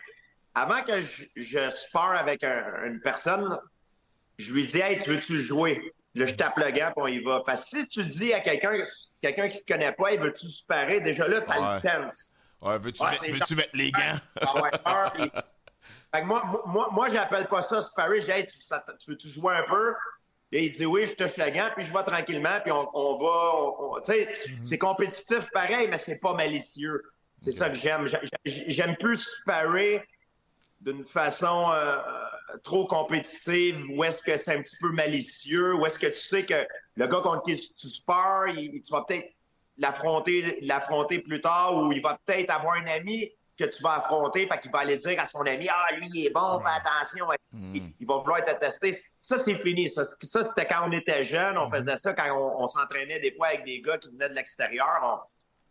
Avant 0.54 0.82
que 0.84 1.02
je, 1.02 1.26
je 1.36 1.70
spare 1.72 2.12
avec 2.12 2.44
un- 2.44 2.86
une 2.86 3.02
personne, 3.02 3.60
je 4.38 4.54
lui 4.54 4.66
dis 4.66 4.80
Hey, 4.80 4.98
tu 4.98 5.10
veux-tu 5.10 5.42
jouer? 5.42 5.94
Là, 6.16 6.26
je 6.26 6.34
tape 6.34 6.58
le 6.58 6.72
puis 6.92 6.94
on 7.04 7.08
y 7.08 7.20
va. 7.20 7.42
Parce 7.46 7.70
que 7.70 7.82
si 7.82 7.88
tu 7.90 8.06
dis 8.06 8.34
à 8.34 8.40
quelqu'un 8.40 8.82
quelqu'un 9.22 9.48
qui 9.50 9.64
te 9.64 9.72
connaît 9.74 9.92
pas, 9.92 10.14
il 10.14 10.20
veut-tu 10.20 10.48
sparer, 10.48 11.02
déjà 11.02 11.28
là, 11.28 11.42
ça 11.42 11.60
Ouais. 11.60 11.76
le 11.76 11.82
tense. 11.82 12.32
Ouais, 12.62 12.80
veux-tu 12.80 13.04
Ouais, 13.04 13.10
mettre, 13.56 13.70
les 13.74 13.92
gants? 13.92 14.16
Ah 14.42 14.62
ouais, 14.62 14.70
peur, 14.84 15.12
puis- 15.14 15.32
Fait 16.14 16.22
que 16.22 16.26
moi, 16.26 16.64
moi, 16.66 16.88
moi 16.92 17.10
j'appelle 17.10 17.48
pas 17.48 17.62
ça 17.62 17.82
sparrer. 17.82 18.22
J'ai 18.22 18.32
hey, 18.32 18.46
tu, 18.46 18.58
veux-tu 19.12 19.28
jouer 19.28 19.56
un 19.56 19.64
peu? 19.64 19.94
Et 20.52 20.66
il 20.66 20.72
dit 20.72 20.86
oui, 20.86 21.06
je 21.06 21.14
touche 21.14 21.36
le 21.38 21.50
gant, 21.50 21.70
puis 21.76 21.84
je 21.86 21.92
vais 21.94 22.04
tranquillement, 22.04 22.60
puis 22.64 22.72
on, 22.72 22.90
on 22.94 23.18
va. 23.18 24.02
tu 24.02 24.12
sais, 24.14 24.30
c'est 24.62 24.78
compétitif 24.78 25.50
pareil, 25.52 25.88
mais 25.90 25.98
c'est 25.98 26.16
pas 26.16 26.34
malicieux. 26.34 27.04
C'est 27.36 27.52
ça 27.52 27.70
que 27.70 27.76
j'aime. 27.76 28.08
J'a- 28.08 28.22
j'a- 28.24 28.38
J'aime 28.46 28.96
plus 28.96 29.20
sparrer 29.42 30.08
d'une 30.80 31.04
façon 31.04 31.70
euh, 31.72 31.98
trop 32.64 32.86
compétitive, 32.88 33.86
où 33.90 34.04
est-ce 34.04 34.22
que 34.24 34.38
c'est 34.38 34.56
un 34.56 34.62
petit 34.62 34.78
peu 34.78 34.92
malicieux, 34.92 35.76
où 35.76 35.86
est-ce 35.86 35.98
que 36.00 36.08
tu 36.08 36.16
sais 36.18 36.46
que 36.46 36.66
le 36.96 37.08
gars 37.08 37.22
contre 37.22 37.44
qui 37.44 37.56
tu 37.56 37.88
spares, 37.88 38.48
il- 38.50 38.82
tu 38.82 38.92
vas 38.92 39.04
peut-être 39.08 39.32
l'affronter 39.78 40.60
l'affronter 40.62 41.20
plus 41.20 41.42
tard, 41.42 41.76
ou 41.76 41.92
il 41.92 42.02
va 42.02 42.18
peut-être 42.26 42.50
avoir 42.50 42.76
un 42.76 42.88
ami 42.88 43.32
que 43.58 43.64
tu 43.66 43.82
vas 43.82 43.96
affronter, 43.96 44.48
fait 44.48 44.60
qu'il 44.60 44.72
va 44.72 44.80
aller 44.80 44.98
dire 44.98 45.20
à 45.20 45.26
son 45.26 45.40
ami 45.42 45.68
Ah, 45.70 45.94
lui, 45.96 46.08
il 46.14 46.26
est 46.28 46.30
bon, 46.30 46.60
fais 46.60 46.70
attention. 46.70 47.26
Il, 47.54 47.94
il 48.00 48.06
va 48.08 48.18
vouloir 48.18 48.44
te 48.44 48.52
tester. 48.60 48.92
Ça, 49.22 49.38
c'est 49.38 49.56
fini. 49.62 49.88
Ça, 49.88 50.04
Ça, 50.22 50.44
c'était 50.44 50.66
quand 50.68 50.88
on 50.88 50.92
était 50.92 51.24
jeune. 51.24 51.58
On 51.58 51.70
faisait 51.72 51.96
ça 51.96 52.14
quand 52.14 52.30
on, 52.38 52.64
on 52.64 52.68
s'entraînait 52.68 53.20
des 53.20 53.32
fois 53.34 53.48
avec 53.48 53.64
des 53.64 53.82
gars 53.82 53.98
qui 53.98 54.10
venaient 54.10 54.28
de 54.30 54.34
l'extérieur. 54.36 55.00
On- 55.04 55.20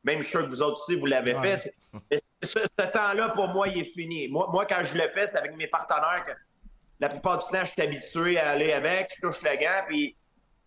Même 0.03 0.19
je 0.19 0.23
suis 0.29 0.31
sûr 0.33 0.45
que 0.45 0.51
vous 0.51 0.63
autres 0.63 0.81
aussi, 0.83 0.97
vous 0.97 1.07
l'avez 1.07 1.35
Ouais. 1.35 1.57
fait. 1.57 1.75
Mais 2.11 2.17
Ce, 2.43 2.59
ce 2.59 2.87
temps-là, 2.87 3.31
pour 3.31 3.49
moi, 3.49 3.69
il 3.69 3.81
est 3.81 3.85
fini. 3.85 4.29
Moi, 4.29 4.49
moi, 4.51 4.65
quand 4.67 4.83
je 4.85 4.95
le 4.99 5.09
fais, 5.11 5.27
c'est 5.27 5.37
avec 5.37 5.55
mes 5.57 5.67
partenaires 5.67 6.25
que 6.27 6.33
la 7.05 7.11
plupart 7.11 7.39
du 7.39 7.45
temps, 7.45 7.65
je 7.65 7.71
suis 7.73 7.83
habitué 7.83 8.39
à 8.39 8.51
aller 8.51 8.73
avec. 8.73 9.13
Je 9.17 9.21
touche 9.21 9.43
le 9.43 9.57
gant, 9.57 9.85
puis 9.89 10.17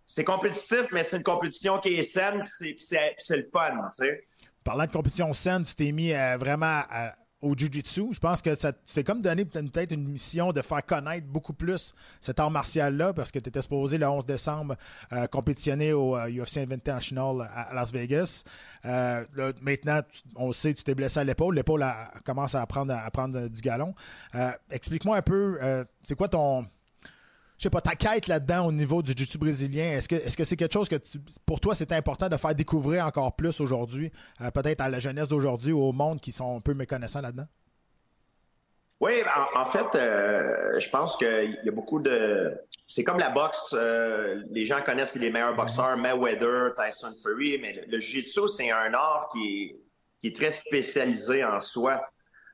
c'est 0.05 0.23
compétitif, 0.23 0.83
mais 0.91 1.03
c'est 1.03 1.17
une 1.17 1.23
compétition 1.23 1.79
qui 1.79 1.95
est 1.95 2.03
saine, 2.03 2.43
puis 2.59 2.77
c'est- 2.79 3.15
le 3.35 3.49
fun, 3.51 3.71
tu 3.89 4.05
sais. 4.05 4.23
Parlant 4.63 4.85
de 4.85 4.91
compétition 4.91 5.31
saine, 5.33 5.63
tu 5.63 5.75
t'es 5.75 5.91
mis 5.91 6.13
euh, 6.13 6.37
vraiment 6.37 6.81
à- 6.89 7.13
au 7.41 7.55
Jiu-Jitsu. 7.55 8.13
Je 8.13 8.19
pense 8.19 8.41
que 8.41 8.55
ça 8.55 8.71
c'est 8.85 9.03
comme 9.03 9.21
donné 9.21 9.45
peut-être 9.45 9.91
une 9.91 10.07
mission 10.07 10.51
de 10.51 10.61
faire 10.61 10.85
connaître 10.85 11.27
beaucoup 11.27 11.53
plus 11.53 11.93
cet 12.19 12.39
art 12.39 12.49
martial-là 12.51 13.13
parce 13.13 13.31
que 13.31 13.39
tu 13.39 13.49
étais 13.49 13.61
supposé 13.61 13.97
le 13.97 14.07
11 14.07 14.25
décembre 14.25 14.75
euh, 15.13 15.27
compétitionner 15.27 15.93
au 15.93 16.17
euh, 16.17 16.27
UFC 16.29 16.57
Invitational 16.57 17.41
à, 17.41 17.69
à 17.69 17.73
Las 17.73 17.91
Vegas. 17.91 18.43
Euh, 18.85 19.23
maintenant, 19.61 20.01
on 20.35 20.51
sait, 20.51 20.73
tu 20.73 20.83
t'es 20.83 20.95
blessé 20.95 21.19
à 21.19 21.23
l'épaule. 21.23 21.55
L'épaule 21.55 21.85
commence 22.25 22.55
à 22.55 22.65
prendre, 22.65 23.47
du 23.47 23.61
galon. 23.61 23.93
Euh, 24.35 24.51
Explique-moi 24.71 25.17
un 25.17 25.21
peu, 25.21 25.57
euh, 25.61 25.83
c'est 26.03 26.15
quoi 26.15 26.27
ton 26.29 26.65
je 27.57 27.63
sais 27.63 27.69
pas, 27.69 27.81
ta 27.81 27.95
quête 27.95 28.27
là-dedans 28.27 28.67
au 28.67 28.71
niveau 28.71 29.01
du 29.01 29.11
jiu-jitsu 29.11 29.37
brésilien, 29.37 29.91
est-ce 29.93 30.07
que 30.07 30.15
est-ce 30.15 30.37
que 30.37 30.43
c'est 30.43 30.55
quelque 30.55 30.73
chose 30.73 30.87
que 30.89 30.95
tu- 30.95 31.19
pour 31.45 31.59
toi 31.59 31.73
c'est 31.73 31.91
important 31.91 32.29
de 32.29 32.37
faire 32.37 32.53
découvrir 32.53 33.05
encore 33.05 33.35
plus 33.35 33.59
aujourd'hui, 33.61 34.11
euh, 34.41 34.51
peut-être 34.51 34.81
à 34.81 34.89
la 34.89 34.99
jeunesse 34.99 35.29
d'aujourd'hui 35.29 35.71
ou 35.73 35.81
au 35.81 35.91
monde 35.91 36.19
qui 36.21 36.31
sont 36.31 36.57
un 36.57 36.61
peu 36.61 36.73
méconnaissants 36.73 37.21
là-dedans? 37.21 37.47
Oui, 38.99 39.13
en, 39.55 39.61
en 39.61 39.65
fait, 39.65 39.93
euh, 39.95 40.79
je 40.79 40.89
pense 40.89 41.15
qu'il 41.17 41.59
y 41.63 41.69
a 41.69 41.71
beaucoup 41.71 41.99
de. 41.99 42.57
C'est 42.87 43.03
comme 43.03 43.19
la 43.19 43.29
boxe. 43.29 43.69
euh, 43.73 44.41
les 44.49 44.65
gens 44.65 44.81
connaissent 44.81 45.13
les 45.15 45.29
meilleurs 45.29 45.55
boxeurs, 45.55 45.95
Mayweather, 45.97 46.73
Tyson 46.75 47.13
Fury, 47.21 47.59
mais 47.61 47.73
le, 47.73 47.81
le 47.91 47.99
jiu-jitsu, 47.99 48.47
c'est 48.47 48.71
un 48.71 48.91
art 48.95 49.29
qui 49.31 49.39
est, 49.45 49.75
qui 50.19 50.27
est 50.27 50.35
très 50.35 50.49
spécialisé 50.49 51.43
en 51.45 51.59
soi. 51.59 52.01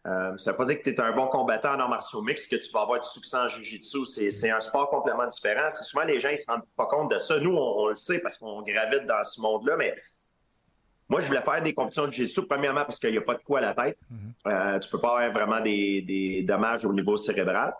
Euh, 0.05 0.35
ça 0.35 0.51
ne 0.51 0.53
veut 0.53 0.57
pas 0.57 0.65
dire 0.65 0.81
que 0.81 0.89
tu 0.89 0.95
es 0.95 0.99
un 1.01 1.13
bon 1.13 1.27
combattant 1.27 1.75
en 1.75 1.79
arts 1.79 1.89
martiaux 1.89 2.21
mixtes, 2.21 2.51
que 2.51 2.57
tu 2.57 2.69
vas 2.71 2.81
avoir 2.81 2.99
du 2.99 3.07
succès 3.07 3.37
en 3.37 3.47
jiu-jitsu. 3.47 4.03
C'est, 4.05 4.49
un 4.51 4.59
sport 4.59 4.89
complètement 4.89 5.27
différent. 5.27 5.69
C'est 5.69 5.83
souvent 5.83 6.03
les 6.03 6.19
gens 6.19 6.29
ne 6.31 6.35
se 6.35 6.45
rendent 6.45 6.67
pas 6.75 6.87
compte 6.87 7.09
de 7.11 7.19
ça. 7.19 7.39
Nous, 7.39 7.55
on, 7.55 7.83
on 7.83 7.87
le 7.87 7.95
sait 7.95 8.19
parce 8.19 8.37
qu'on 8.37 8.61
gravite 8.63 9.05
dans 9.05 9.23
ce 9.23 9.39
monde-là, 9.39 9.77
mais 9.77 9.95
moi, 11.07 11.21
je 11.21 11.27
voulais 11.27 11.41
faire 11.41 11.61
des 11.61 11.73
compétitions 11.73 12.07
de 12.07 12.11
jiu-jitsu, 12.11 12.45
premièrement 12.47 12.83
parce 12.83 12.99
qu'il 12.99 13.11
n'y 13.11 13.17
a 13.17 13.21
pas 13.21 13.35
de 13.35 13.41
coup 13.43 13.55
à 13.55 13.61
la 13.61 13.73
tête. 13.73 13.97
Euh, 14.47 14.79
tu 14.79 14.89
peux 14.89 14.99
pas 14.99 15.19
avoir 15.19 15.31
vraiment 15.31 15.61
des, 15.61 16.01
des 16.01 16.43
dommages 16.43 16.83
au 16.85 16.91
niveau 16.93 17.15
cérébral. 17.15 17.73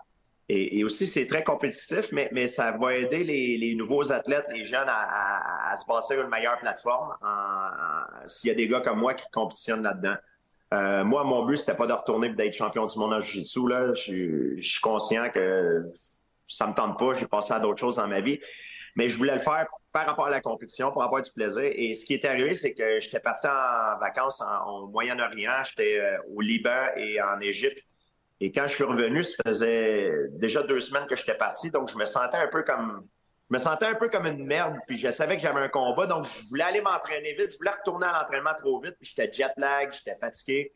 Et, 0.49 0.79
et 0.79 0.83
aussi, 0.83 1.05
c'est 1.05 1.25
très 1.25 1.41
compétitif, 1.43 2.11
mais, 2.11 2.29
mais 2.33 2.47
ça 2.47 2.71
va 2.71 2.93
aider 2.95 3.23
les, 3.23 3.57
les 3.57 3.75
nouveaux 3.75 4.11
athlètes, 4.11 4.45
les 4.49 4.65
jeunes, 4.65 4.87
à, 4.89 4.93
à- 4.93 5.71
à 5.71 5.75
se 5.75 5.85
bâtir 5.85 6.21
une 6.21 6.27
meilleure 6.29 6.59
plateforme 6.59 7.13
s'il 8.25 8.49
y 8.49 8.51
a 8.51 8.55
des 8.55 8.67
gars 8.67 8.81
comme 8.81 8.99
moi 8.99 9.13
qui 9.13 9.25
compétitionnent 9.31 9.83
là-dedans. 9.83 10.15
Euh, 10.73 11.03
moi, 11.03 11.23
mon 11.23 11.45
but, 11.45 11.57
c'était 11.57 11.75
pas 11.75 11.85
de 11.87 11.93
retourner 11.93 12.27
et 12.27 12.33
d'être 12.33 12.53
champion 12.55 12.85
du 12.85 12.97
monde 12.97 13.13
en 13.13 13.19
jiu-jitsu. 13.19 13.67
là. 13.67 13.87
Je, 13.93 13.93
suis- 14.01 14.57
je 14.57 14.69
suis 14.71 14.81
conscient 14.81 15.29
que 15.29 15.83
ça 16.45 16.67
me 16.67 16.73
tente 16.73 16.97
pas. 16.97 17.13
J'ai 17.13 17.27
passé 17.27 17.53
à 17.53 17.59
d'autres 17.59 17.79
choses 17.79 17.97
dans 17.97 18.07
ma 18.07 18.21
vie. 18.21 18.39
Mais 18.95 19.09
je 19.09 19.17
voulais 19.17 19.33
le 19.33 19.39
faire 19.39 19.67
par 19.91 20.05
rapport 20.07 20.27
à 20.27 20.29
la 20.29 20.41
compétition 20.41 20.91
pour 20.91 21.03
avoir 21.03 21.21
du 21.21 21.31
plaisir. 21.31 21.63
Et 21.63 21.93
ce 21.93 22.05
qui 22.05 22.13
est 22.15 22.25
arrivé, 22.25 22.53
c'est 22.53 22.73
que 22.73 22.99
j'étais 22.99 23.19
parti 23.19 23.47
en 23.47 23.99
vacances 23.99 24.41
en- 24.41 24.83
au 24.83 24.87
Moyen-Orient. 24.87 25.63
J'étais 25.69 25.99
euh, 25.99 26.17
au 26.35 26.41
Liban 26.41 26.87
et 26.97 27.21
en 27.21 27.39
Égypte. 27.39 27.79
Et 28.39 28.51
quand 28.51 28.63
je 28.67 28.73
suis 28.73 28.83
revenu, 28.83 29.23
ça 29.23 29.35
faisait 29.45 30.11
déjà 30.31 30.63
deux 30.63 30.79
semaines 30.79 31.05
que 31.07 31.15
j'étais 31.15 31.35
parti. 31.35 31.69
Donc, 31.71 31.91
je 31.91 31.97
me 31.97 32.05
sentais 32.05 32.37
un 32.37 32.47
peu 32.47 32.63
comme. 32.63 33.07
Je 33.49 33.55
me 33.57 33.59
sentais 33.59 33.85
un 33.85 33.95
peu 33.95 34.09
comme 34.09 34.25
une 34.25 34.45
merde, 34.45 34.75
puis 34.87 34.97
je 34.97 35.11
savais 35.11 35.35
que 35.35 35.41
j'avais 35.41 35.61
un 35.61 35.67
combat, 35.69 36.07
donc 36.07 36.25
je 36.25 36.47
voulais 36.49 36.63
aller 36.63 36.81
m'entraîner 36.81 37.33
vite, 37.33 37.51
je 37.51 37.57
voulais 37.57 37.71
retourner 37.71 38.07
à 38.07 38.13
l'entraînement 38.21 38.53
trop 38.57 38.79
vite, 38.79 38.95
puis 38.99 39.13
j'étais 39.15 39.31
jet 39.31 39.51
lag, 39.57 39.91
j'étais 39.93 40.17
fatigué. 40.19 40.73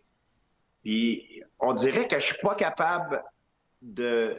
Puis 0.83 1.41
on 1.59 1.73
dirait 1.73 2.07
que 2.07 2.19
je 2.19 2.25
suis 2.25 2.37
pas 2.41 2.55
capable 2.55 3.23
de, 3.81 4.37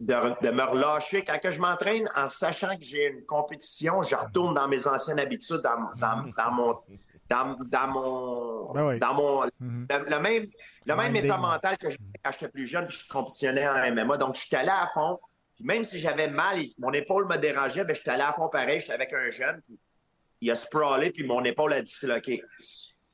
de, 0.00 0.14
de 0.42 0.50
me 0.50 0.62
relâcher. 0.62 1.24
Quand 1.24 1.38
que 1.38 1.50
je 1.50 1.60
m'entraîne 1.60 2.08
en 2.14 2.26
sachant 2.28 2.76
que 2.76 2.82
j'ai 2.84 3.06
une 3.06 3.24
compétition, 3.24 4.02
je 4.02 4.14
retourne 4.16 4.54
dans 4.54 4.68
mes 4.68 4.86
anciennes 4.86 5.20
habitudes, 5.20 5.58
dans, 5.62 5.90
dans, 6.00 6.28
dans 6.36 6.50
mon 6.52 6.74
dans, 7.28 7.56
dans 7.64 7.88
mon 7.88 8.72
Ben 8.72 8.86
oui. 8.86 8.98
dans 9.00 9.14
mon 9.14 9.42
Mhm. 9.58 9.86
le, 9.90 10.10
le 10.10 10.18
même 10.20 10.46
le 10.84 10.94
même 10.94 11.16
état 11.16 11.36
mental 11.38 11.76
que 11.78 11.90
j'avais 11.90 12.02
quand 12.22 12.30
j'étais 12.30 12.48
plus 12.48 12.66
jeune, 12.68 12.86
puis 12.86 12.98
je 13.04 13.08
compétitionnais 13.12 13.66
en 13.66 13.90
MMA. 13.92 14.16
Donc, 14.18 14.36
je 14.36 14.42
suis 14.42 14.54
allé 14.54 14.68
à 14.68 14.86
fond. 14.94 15.18
Puis 15.56 15.64
même 15.64 15.84
si 15.84 15.98
j'avais 15.98 16.28
mal, 16.28 16.60
mon 16.78 16.92
épaule 16.92 17.26
me 17.26 17.36
dérangeait, 17.36 17.84
ben, 17.84 17.94
j'étais 17.94 18.10
allé 18.10 18.22
à 18.22 18.32
fond 18.32 18.48
pareil. 18.48 18.80
J'étais 18.80 18.92
avec 18.92 19.12
un 19.12 19.30
jeune, 19.30 19.60
puis 19.66 19.78
il 20.42 20.50
a 20.50 20.54
sprawlé, 20.54 21.10
puis 21.10 21.24
mon 21.24 21.42
épaule 21.44 21.72
a 21.72 21.82
disloqué. 21.82 22.42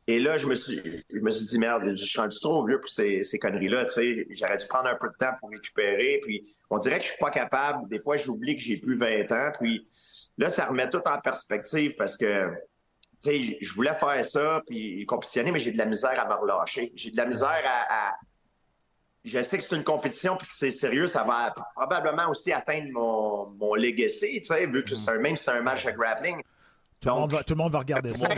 Et 0.09 0.19
là, 0.19 0.37
je 0.37 0.49
me 0.49 0.55
suis, 0.57 1.05
je 1.15 1.21
me 1.21 1.31
suis 1.31 1.47
dit, 1.47 1.59
merde, 1.61 1.89
je 1.89 1.95
suis 2.05 2.19
rendu 2.19 2.37
trop 2.41 2.67
vieux 2.67 2.81
pour 2.81 2.89
ces, 2.91 3.23
conneries-là. 3.41 3.85
Tu 3.85 3.93
sais, 3.93 4.27
j'aurais 4.31 4.57
dû 4.57 4.67
prendre 4.67 4.89
un 4.89 4.97
peu 4.97 5.09
de 5.09 5.15
temps 5.17 5.31
pour 5.39 5.51
récupérer. 5.51 6.19
Puis 6.25 6.45
on 6.71 6.79
dirait 6.79 6.97
que 6.99 7.05
je 7.05 7.11
suis 7.11 7.19
pas 7.21 7.31
capable. 7.31 7.89
Des 7.89 8.01
fois, 8.01 8.17
j'oublie 8.17 8.57
que 8.57 8.63
j'ai 8.63 8.79
plus 8.79 8.97
20 8.97 9.31
ans. 9.31 9.53
Puis 9.61 9.87
là, 10.39 10.49
ça 10.49 10.67
remet 10.67 10.91
tout 10.91 11.03
en 11.07 11.21
perspective 11.21 11.95
parce 11.97 12.17
que 12.17 12.51
tu 13.23 13.31
sais, 13.31 13.59
je- 13.61 13.73
voulais 13.73 13.95
faire 13.95 14.25
ça, 14.25 14.61
puis 14.67 15.07
compétitionner, 15.07 15.53
mais 15.53 15.61
j'ai 15.61 15.71
de 15.71 15.79
la 15.79 15.87
misère 15.87 16.19
à 16.19 16.29
me 16.29 16.35
relâcher. 16.35 16.91
J'ai 16.97 17.13
de 17.13 17.17
la 17.17 17.27
misère 17.27 17.63
à- 17.65 18.17
Je 19.25 19.41
sais 19.41 19.59
que 19.59 19.63
c'est 19.63 19.77
une 19.77 19.85
compétition, 19.85 20.37
puis 20.37 20.49
que 20.49 20.53
c'est 20.53 20.71
sérieux, 20.71 21.07
ça 21.07 21.23
va 21.23 21.55
probablement 21.77 22.29
aussi 22.29 22.53
atteindre 22.53 22.89
mon, 22.93 23.47
mon 23.51 23.75
legacy, 23.75 24.41
tu 24.41 24.47
sais, 24.47 24.67
vu 24.67 24.83
que 24.83 24.95
c'est 24.95 25.11
un, 25.11 25.19
même 25.19 25.37
si 25.37 25.45
c'est 25.45 25.53
un 25.53 25.63
match 25.63 25.87
de 25.87 25.93
grappling. 25.93 26.43
Tout, 27.01 27.09
le 27.09 27.15
monde 27.15 27.33
va, 27.33 27.43
tout 27.43 27.55
le 27.55 27.59
monde 27.59 27.73
va 27.73 27.81
regarder 27.81 28.15
ça. 28.15 28.29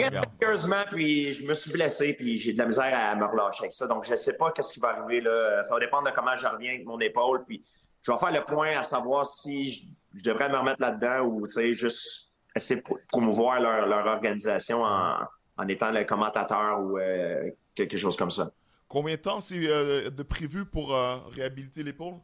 Sérieusement, 0.41 0.85
puis 0.91 1.33
je 1.33 1.47
me 1.47 1.55
suis 1.55 1.71
blessé, 1.71 2.13
puis 2.15 2.37
j'ai 2.37 2.53
de 2.53 2.59
la 2.59 2.67
misère 2.67 2.93
à 2.95 3.15
me 3.15 3.25
relâcher 3.25 3.63
avec 3.63 3.73
ça. 3.73 3.87
Donc, 3.87 4.05
je 4.05 4.11
ne 4.11 4.17
sais 4.17 4.35
pas 4.35 4.53
qu'est-ce 4.53 4.73
qui 4.73 4.81
va 4.81 4.89
arriver 4.89 5.21
là. 5.21 5.63
Ça 5.63 5.75
va 5.75 5.81
dépendre 5.81 6.11
de 6.11 6.15
comment 6.15 6.37
je 6.37 6.47
reviens 6.47 6.73
avec 6.75 6.87
mon 6.87 6.99
épaule, 7.01 7.45
puis 7.47 7.63
je 8.03 8.13
vais 8.13 8.19
faire 8.19 8.33
le 8.33 8.43
point 8.43 8.79
à 8.79 8.83
savoir 8.83 9.27
si 9.27 9.65
je, 9.65 9.81
je 10.15 10.23
devrais 10.23 10.49
me 10.49 10.57
remettre 10.57 10.81
là-dedans 10.81 11.21
ou, 11.27 11.47
tu 11.47 11.55
sais, 11.55 11.75
juste 11.75 12.31
essayer 12.55 12.81
de 12.81 12.87
promouvoir 13.09 13.61
leur, 13.61 13.87
leur 13.87 14.07
organisation 14.07 14.83
en, 14.83 15.17
en 15.57 15.69
étant 15.69 15.91
le 15.91 16.05
commentateur 16.05 16.81
ou 16.81 16.99
euh, 16.99 17.51
quelque 17.75 17.97
chose 17.97 18.17
comme 18.17 18.31
ça. 18.31 18.51
Combien 18.95 19.17
de 19.17 19.21
temps 19.21 19.41
c'est 19.41 19.59
euh, 19.59 20.09
de 20.09 20.23
prévu 20.23 20.65
pour 20.65 20.95
euh, 20.95 21.17
réhabiliter 21.35 21.83
l'épaule? 21.83 22.15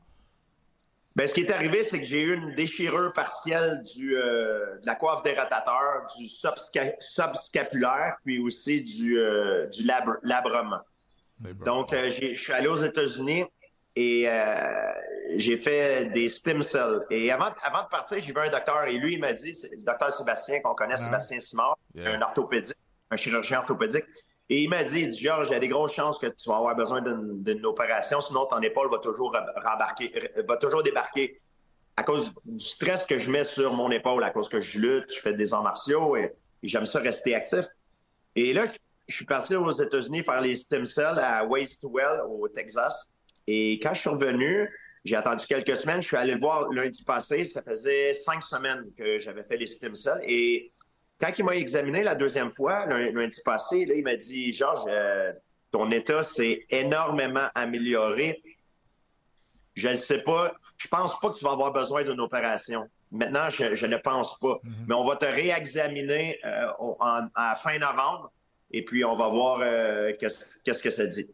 Ben, 1.17 1.27
ce 1.27 1.35
qui 1.35 1.41
est 1.41 1.51
arrivé, 1.51 1.83
c'est 1.83 1.99
que 1.99 2.07
j'ai 2.07 2.23
eu 2.23 2.35
une 2.37 2.55
déchirure 2.55 3.13
partielle 3.13 3.83
du, 3.83 4.15
euh, 4.17 4.79
de 4.79 4.87
la 4.87 4.95
coiffe 4.95 5.25
des 5.25 5.33
rotateurs, 5.33 6.07
du 6.17 6.27
subsca- 6.27 6.95
subscapulaire, 7.01 8.19
puis 8.25 8.39
aussi 8.39 8.85
du, 8.85 9.19
euh, 9.19 9.67
du 9.67 9.83
lab-. 9.85 10.21
Donc, 11.65 11.93
euh, 11.93 12.09
j'ai- 12.09 12.37
je 12.37 12.41
suis 12.41 12.53
allé 12.53 12.69
aux 12.69 12.77
États-Unis 12.77 13.47
et 13.97 14.29
euh, 14.29 14.93
j'ai 15.35 15.59
fait 15.59 16.05
des 16.11 16.29
stem 16.29 16.63
cells. 16.63 17.01
Et 17.11 17.33
avant, 17.33 17.53
avant 17.65 17.83
de 17.83 17.89
partir, 17.89 18.21
j'ai 18.21 18.33
vu 18.33 18.39
un 18.39 18.49
docteur 18.49 18.85
et 18.85 18.93
lui, 18.93 19.15
il 19.15 19.21
m'a 19.21 19.33
dit, 19.33 19.53
c'est 19.53 19.73
le 19.73 19.83
docteur 19.83 20.13
Sébastien, 20.13 20.61
qu'on 20.61 20.77
connaît, 20.77 20.97
Sébastien 20.97 21.41
Simard, 21.41 21.77
Yeah. 21.97 22.13
un 22.15 22.23
orthopédique, 22.23 22.77
un 23.11 23.17
chirurgien 23.17 23.59
orthopédique. 23.59 24.05
Et 24.53 24.63
il 24.63 24.69
m'a 24.69 24.83
dit, 24.83 25.09
dit, 25.09 25.19
Georges, 25.19 25.49
il 25.49 25.53
y 25.53 25.55
a 25.55 25.61
des 25.61 25.69
grosses 25.69 25.95
chances 25.95 26.19
que 26.19 26.27
tu 26.27 26.49
vas 26.49 26.57
avoir 26.57 26.75
besoin 26.75 27.01
d'une 27.01 27.65
opération, 27.65 28.21
sinon 28.21 28.47
ton 28.47 28.61
épaule 28.61 28.91
va 28.91 28.99
toujours 28.99 30.83
débarquer 30.83 31.37
à 31.97 32.03
cause 32.03 32.33
du 32.45 32.65
stress 32.65 33.05
que 33.05 33.19
je 33.19 33.31
mets 33.31 33.45
sur 33.45 33.75
mon 33.75 33.91
épaule, 33.91 34.25
à 34.25 34.31
cause 34.31 34.49
que 34.49 34.59
je 34.59 34.79
lutte, 34.79 35.15
je 35.15 35.21
fais 35.21 35.35
des 35.35 35.53
arts 35.53 35.63
martiaux 35.63 36.17
et, 36.17 36.33
j'aime 36.63 36.87
ça 36.87 36.99
rester 36.99 37.35
actif. 37.35 37.67
Et 38.35 38.53
là, 38.53 38.65
je, 39.07 39.15
suis 39.15 39.25
parti 39.25 39.55
aux 39.55 39.71
États-Unis 39.71 40.23
faire 40.25 40.41
les 40.41 40.55
stem 40.55 40.85
cells 40.85 41.19
à 41.19 41.45
Well 41.45 41.67
au 42.29 42.49
Texas. 42.49 43.15
Et 43.47 43.79
quand 43.83 43.95
je 43.95 44.01
suis 44.01 44.11
revenu, 44.11 44.69
j'ai 45.05 45.17
attendu 45.17 45.47
quelques 45.47 45.77
semaines. 45.77 46.03
Je 46.03 46.09
suis 46.09 46.17
allé 46.17 46.35
le 46.35 46.41
voir 46.41 46.71
lundi 46.71 47.03
passé. 47.03 47.45
Ça 47.45 47.63
faisait 47.63 48.13
cinq 48.13 48.43
semaines 48.43 48.85
que 48.97 49.19
j'avais 49.19 49.43
fait 49.43 49.57
les 49.57 49.67
stem 49.67 49.95
cells. 49.95 50.23
Et 50.27 50.73
quand 51.21 51.31
il 51.39 51.45
m'a 51.45 51.57
examiné 51.57 52.03
la 52.03 52.15
deuxième 52.15 52.51
fois, 52.51 52.87
lun- 52.87 53.11
lundi 53.13 53.41
passé, 53.45 53.85
là, 53.85 53.95
il 53.95 54.03
m'a 54.05 54.17
dit 54.17 54.53
Georges, 54.53 54.85
euh, 54.89 55.33
ton 55.71 55.91
état 55.91 56.23
s'est 56.23 56.67
énormément 56.71 57.49
amélioré. 57.55 58.43
Je 59.75 59.89
ne 59.89 59.95
sais 59.95 60.19
pas. 60.19 60.53
Je 60.77 60.89
pense 60.89 61.19
pas 61.21 61.31
que 61.31 61.37
tu 61.39 61.45
vas 61.45 61.53
avoir 61.53 61.73
besoin 61.73 62.03
d'une 62.03 62.21
opération. 62.21 62.87
Maintenant, 63.13 63.49
je, 63.51 63.75
je 63.75 63.87
ne 63.87 63.97
pense 63.97 64.39
pas. 64.39 64.59
Mais 64.89 64.95
on 64.95 65.05
va 65.05 65.17
te 65.17 65.25
réexaminer 65.27 66.39
euh, 66.45 66.67
en- 66.79 67.29
à 67.35 67.55
fin 67.55 67.79
novembre 67.79 68.33
et 68.73 68.85
puis 68.85 69.05
on 69.05 69.15
va 69.15 69.29
voir 69.29 69.61
euh, 69.63 70.13
qu'est-ce 70.19 70.45
qu'est-ce 70.65 70.83
que 70.83 70.91
ça 70.91 71.07
dit. 71.07 71.29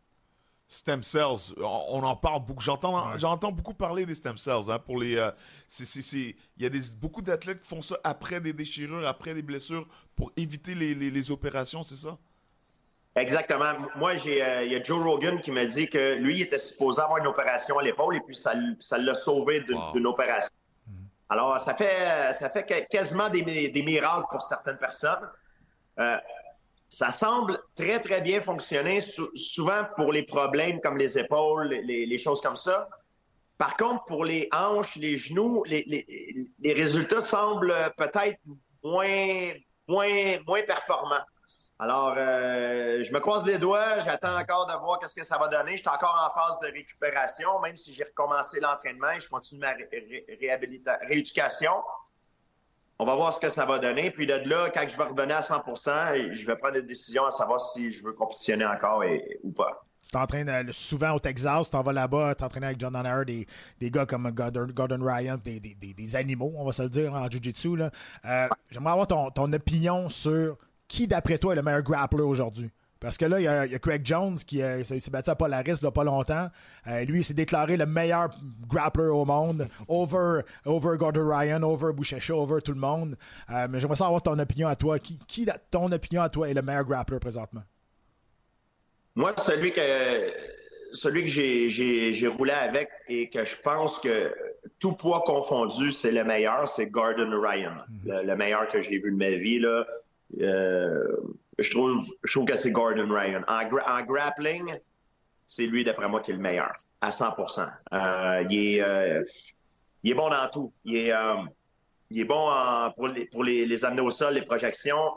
Stem 0.68 1.02
cells, 1.04 1.54
on, 1.58 2.02
en 2.02 2.16
parle 2.16 2.44
beaucoup. 2.44 2.60
J'entends, 2.60 3.16
j'entends 3.18 3.52
beaucoup 3.52 3.72
parler 3.74 4.04
des 4.04 4.16
stem 4.16 4.36
cells. 4.36 4.68
Hein, 4.68 4.80
pour 4.80 4.98
les, 4.98 5.16
euh, 5.16 5.30
c'est, 5.68 5.84
c'est, 5.84 6.02
c'est- 6.02 6.34
il 6.56 6.62
y 6.62 6.66
a 6.66 6.68
des, 6.68 6.80
beaucoup 7.00 7.22
d'athlètes 7.22 7.60
qui 7.62 7.68
font 7.68 7.82
ça 7.82 7.96
après 8.02 8.40
des 8.40 8.52
déchirures, 8.52 9.06
après 9.06 9.32
des 9.32 9.42
blessures, 9.42 9.86
pour 10.16 10.32
éviter 10.36 10.74
les, 10.74 10.94
les, 10.96 11.10
les 11.12 11.30
opérations, 11.30 11.84
c'est 11.84 11.94
ça? 11.96 12.18
Exactement. 13.14 13.72
Moi, 13.94 14.16
j'ai, 14.16 14.42
euh, 14.42 14.64
il 14.64 14.72
y 14.72 14.76
a 14.76 14.82
Joe 14.82 15.02
Rogan 15.02 15.40
qui 15.40 15.52
m'a 15.52 15.66
dit 15.66 15.88
que 15.88 16.14
lui, 16.16 16.38
il 16.38 16.42
était 16.42 16.58
supposé 16.58 17.00
avoir 17.00 17.18
une 17.18 17.28
opération 17.28 17.78
à 17.78 17.82
l'épaule 17.84 18.16
et 18.16 18.20
puis 18.20 18.34
ça, 18.34 18.52
ça 18.80 18.98
l'a 18.98 19.14
sauvé 19.14 19.60
d'une, 19.60 19.76
Wow. 19.76 19.92
d'une 19.92 20.06
opération. 20.06 20.50
Alors, 21.28 21.58
ça 21.60 21.74
fait, 21.74 22.32
ça 22.34 22.50
fait 22.50 22.86
quasiment 22.90 23.30
des, 23.30 23.42
des 23.70 23.82
miracles 23.82 24.26
pour 24.30 24.42
certaines 24.42 24.78
personnes. 24.78 25.28
Euh, 25.98 26.16
ça 26.88 27.10
semble 27.10 27.60
très, 27.74 28.00
très 28.00 28.20
bien 28.20 28.40
fonctionner, 28.40 29.00
sou- 29.00 29.30
souvent 29.34 29.82
pour 29.96 30.12
les 30.12 30.22
problèmes 30.22 30.80
comme 30.80 30.96
les 30.96 31.18
épaules, 31.18 31.68
les, 31.68 32.18
choses 32.18 32.40
comme 32.40 32.56
ça. 32.56 32.88
Par 33.58 33.76
contre, 33.76 34.04
pour 34.04 34.24
les 34.24 34.48
hanches, 34.52 34.96
les 34.96 35.16
genoux, 35.16 35.64
les, 35.66 36.06
résultats 36.64 37.22
semblent 37.22 37.74
peut-être 37.96 38.38
moins, 38.82 39.52
moins, 39.88 40.38
moins 40.46 40.62
performants. 40.62 41.24
Alors, 41.78 42.14
euh, 42.16 43.02
je 43.02 43.12
me 43.12 43.20
croise 43.20 43.46
les 43.46 43.58
doigts, 43.58 43.98
j'attends 43.98 44.38
encore 44.38 44.66
de 44.66 44.72
voir 44.72 44.98
qu'est-ce 44.98 45.14
que 45.14 45.22
ça 45.24 45.36
va 45.36 45.48
donner. 45.48 45.72
Je 45.72 45.82
suis 45.82 45.88
encore 45.88 46.16
en 46.26 46.30
phase 46.32 46.58
de 46.60 46.68
récupération, 46.68 47.60
même 47.60 47.76
si 47.76 47.92
j'ai 47.92 48.04
recommencé 48.04 48.60
l'entraînement 48.60 49.18
je 49.18 49.28
continue 49.28 49.60
ma 49.60 49.72
ré- 49.72 49.88
ré- 49.92 50.38
réhabilita- 50.40 50.98
rééducation. 51.06 51.72
On 52.98 53.04
va 53.04 53.14
voir 53.14 53.32
ce 53.32 53.38
que 53.38 53.48
ça 53.48 53.66
va 53.66 53.78
donner. 53.78 54.10
Puis 54.10 54.26
de 54.26 54.34
là, 54.48 54.70
quand 54.72 54.86
je 54.88 54.96
vais 54.96 55.04
revenir 55.04 55.36
à 55.36 55.40
100% 55.40 56.32
je 56.32 56.46
vais 56.46 56.56
prendre 56.56 56.74
des 56.74 56.82
décisions 56.82 57.26
à 57.26 57.30
savoir 57.30 57.60
si 57.60 57.90
je 57.90 58.04
veux 58.04 58.12
compétitionner 58.12 58.64
encore 58.64 59.02
ou 59.42 59.52
pas. 59.52 59.82
Tu 60.02 60.12
t'entraînes 60.12 60.48
euh, 60.48 60.62
souvent 60.70 61.14
au 61.14 61.18
Texas, 61.18 61.66
tu 61.66 61.72
t'en 61.72 61.82
vas 61.82 61.92
là-bas, 61.92 62.36
t'entraînes 62.36 62.62
avec 62.62 62.78
John 62.78 62.92
Donner, 62.92 63.24
des, 63.26 63.46
des 63.80 63.90
gars 63.90 64.06
comme 64.06 64.30
Gordon, 64.30 65.04
Ryan, 65.04 65.36
des, 65.44 66.16
animaux, 66.16 66.52
on 66.56 66.64
va 66.64 66.70
se 66.70 66.82
le 66.82 66.90
dire, 66.90 67.12
en 67.12 67.28
Jiu-Jitsu. 67.28 67.82
Euh, 68.24 68.48
J'aimerais 68.70 68.92
avoir 68.92 69.08
ton, 69.08 69.30
ton 69.30 69.52
opinion 69.52 70.08
sur 70.08 70.58
qui, 70.86 71.08
d'après 71.08 71.38
toi, 71.38 71.54
est 71.54 71.56
le 71.56 71.62
meilleur 71.62 71.82
grappler 71.82 72.22
aujourd'hui? 72.22 72.70
Parce 72.98 73.18
que 73.18 73.26
là, 73.26 73.38
il 73.38 73.44
y, 73.44 73.46
a, 73.46 73.66
il 73.66 73.72
y 73.72 73.74
a 73.74 73.78
Craig 73.78 74.00
Jones 74.04 74.36
qui 74.38 74.62
euh, 74.62 74.82
s'est 74.82 75.10
battu 75.10 75.28
à 75.28 75.34
Polaris 75.34 75.72
il 75.80 75.84
n'y 75.84 75.88
a 75.88 75.90
pas 75.90 76.02
longtemps. 76.04 76.48
Euh, 76.86 77.04
lui, 77.04 77.18
il 77.20 77.24
s'est 77.24 77.34
déclaré 77.34 77.76
le 77.76 77.84
meilleur 77.84 78.30
grappler 78.66 79.04
au 79.08 79.24
monde, 79.26 79.66
over, 79.88 80.40
over 80.64 80.96
Gordon 80.96 81.28
Ryan, 81.28 81.62
over 81.62 81.92
Bouchecha, 81.92 82.34
over 82.34 82.62
tout 82.62 82.72
le 82.72 82.80
monde. 82.80 83.16
Euh, 83.50 83.66
mais 83.68 83.80
j'aimerais 83.80 83.96
savoir 83.96 84.22
ton 84.22 84.38
opinion 84.38 84.66
à 84.68 84.76
toi. 84.76 84.98
Qui, 84.98 85.18
qui, 85.28 85.46
ton 85.70 85.92
opinion 85.92 86.22
à 86.22 86.30
toi, 86.30 86.48
est 86.48 86.54
le 86.54 86.62
meilleur 86.62 86.84
grappler 86.84 87.18
présentement? 87.18 87.62
Moi, 89.14 89.34
celui 89.38 89.72
que 89.72 89.80
celui 90.92 91.24
que 91.24 91.30
j'ai- 91.30 92.28
roulé 92.28 92.52
avec 92.52 92.88
et 93.08 93.28
que 93.28 93.44
je 93.44 93.56
pense 93.62 93.98
que 93.98 94.32
tout 94.78 94.92
poids 94.92 95.22
confondu, 95.26 95.90
c'est 95.90 96.12
le 96.12 96.24
meilleur, 96.24 96.66
c'est 96.66 96.86
Gordon 96.86 97.30
Ryan. 97.40 97.76
le, 98.06 98.22
le 98.24 98.36
meilleur 98.36 98.66
que 98.68 98.80
j'ai 98.80 98.98
vu 98.98 99.10
de 99.10 99.16
ma 99.16 99.30
vie. 99.30 99.58
Là. 99.58 99.84
Euh, 100.40 101.16
je, 101.58 101.70
trouve, 101.70 102.04
je 102.24 102.32
trouve 102.32 102.46
que 102.46 102.56
c'est 102.56 102.70
Gordon 102.70 103.08
Ryan. 103.08 103.42
En, 103.48 103.62
gra- 103.64 103.84
en 104.00 104.04
grappling, 104.04 104.74
c'est 105.46 105.66
lui, 105.66 105.84
d'après 105.84 106.08
moi, 106.08 106.20
qui 106.20 106.30
est 106.32 106.34
le 106.34 106.40
meilleur, 106.40 106.72
à 107.00 107.10
100 107.10 107.34
Euh, 107.92 108.44
il, 108.50 108.76
est, 108.76 108.80
euh, 108.82 109.22
il 110.02 110.10
est 110.10 110.14
bon 110.14 110.28
dans 110.28 110.48
tout. 110.50 110.72
Il 110.84 110.96
est, 110.96 111.12
il 112.10 112.20
est 112.20 112.24
bon 112.24 112.48
en- 112.50 112.90
pour, 112.92 113.08
les, 113.08 113.26
pour 113.26 113.44
les, 113.44 113.64
les 113.66 113.84
amener 113.84 114.02
au 114.02 114.10
sol, 114.10 114.34
les 114.34 114.42
projections. 114.42 115.14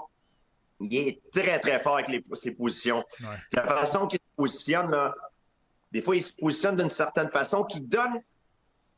Il 0.80 0.96
est 0.96 1.22
très, 1.32 1.60
très 1.60 1.80
fort 1.80 1.96
avec 1.96 2.08
les- 2.08 2.24
ses 2.36 2.52
positions. 2.52 3.04
La 3.52 3.64
façon 3.64 4.08
qu'il 4.08 4.20
se 4.20 4.36
positionne, 4.36 4.92
là, 4.92 5.14
des 5.92 6.02
fois, 6.02 6.16
il 6.16 6.24
se 6.24 6.34
positionne 6.38 6.76
d'une 6.78 6.90
certaine 6.92 7.30
façon 7.30 7.64
qui 7.64 7.82
donne. 7.82 8.22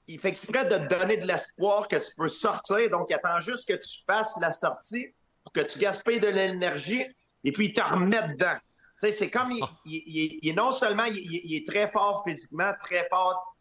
Il 0.08 0.20
fait 0.20 0.28
exprès 0.30 0.66
de 0.66 0.76
te 0.78 0.94
donner 1.00 1.16
de 1.16 1.26
l'espoir 1.26 1.88
que 1.88 1.96
tu 1.96 2.14
peux 2.18 2.28
sortir. 2.28 2.90
Donc, 2.90 3.08
il 3.10 3.14
attend 3.14 3.40
juste 3.40 3.66
que 3.68 3.74
tu 3.76 4.04
fasses 4.06 4.36
la 4.42 4.52
sortie 4.52 5.08
pour 5.54 5.64
que 5.64 5.68
tu 5.68 5.80
gaspilles 5.80 6.20
de 6.20 6.28
l'énergie 6.30 7.04
et 7.44 7.52
puis 7.52 7.68
il 7.68 7.74
te 7.74 7.82
remet 7.82 8.22
dedans. 8.30 8.56
Tu 9.00 9.08
sais, 9.08 9.12
c'est 9.12 9.30
comme 9.30 9.52
il, 9.52 9.64
il- 9.86 10.04
il- 10.06 10.40
il 10.44 10.50
est 10.50 10.54
non 10.54 10.72
seulement 10.72 11.06
il, 11.06 11.56
est 11.56 11.68
très 11.68 11.90
fort 11.90 12.24
physiquement, 12.24 12.72
très 12.80 13.08
fort 13.10 13.56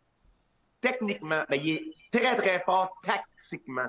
techniquement, 0.81 1.45
mais 1.49 1.59
il 1.59 1.75
est 1.77 2.19
très, 2.19 2.37
très 2.37 2.61
fort 2.61 2.93
tactiquement. 3.03 3.89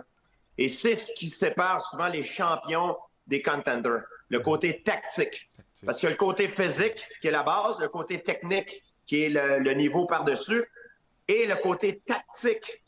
Et 0.58 0.68
c'est 0.70 0.96
ce 0.96 1.12
qui 1.14 1.28
sépare 1.30 1.86
souvent 1.90 2.08
les 2.08 2.24
champions 2.24 2.98
des 3.28 3.42
contenders, 3.42 4.04
le 4.30 4.40
côté 4.40 4.82
tactique. 4.84 5.50
Parce 5.86 5.98
qu'il 5.98 6.06
y 6.06 6.08
a 6.08 6.12
le 6.12 6.18
côté 6.18 6.48
physique 6.48 7.08
qui 7.22 7.28
est 7.28 7.32
la 7.32 7.44
base, 7.44 7.80
le 7.80 7.88
côté 7.88 8.22
technique 8.22 8.84
qui 9.06 9.24
est 9.24 9.30
le, 9.30 9.60
le 9.60 9.74
niveau 9.74 10.06
par-dessus, 10.06 10.64
et 11.28 11.48
le 11.48 11.56
côté 11.56 12.02
tactique. 12.06 12.81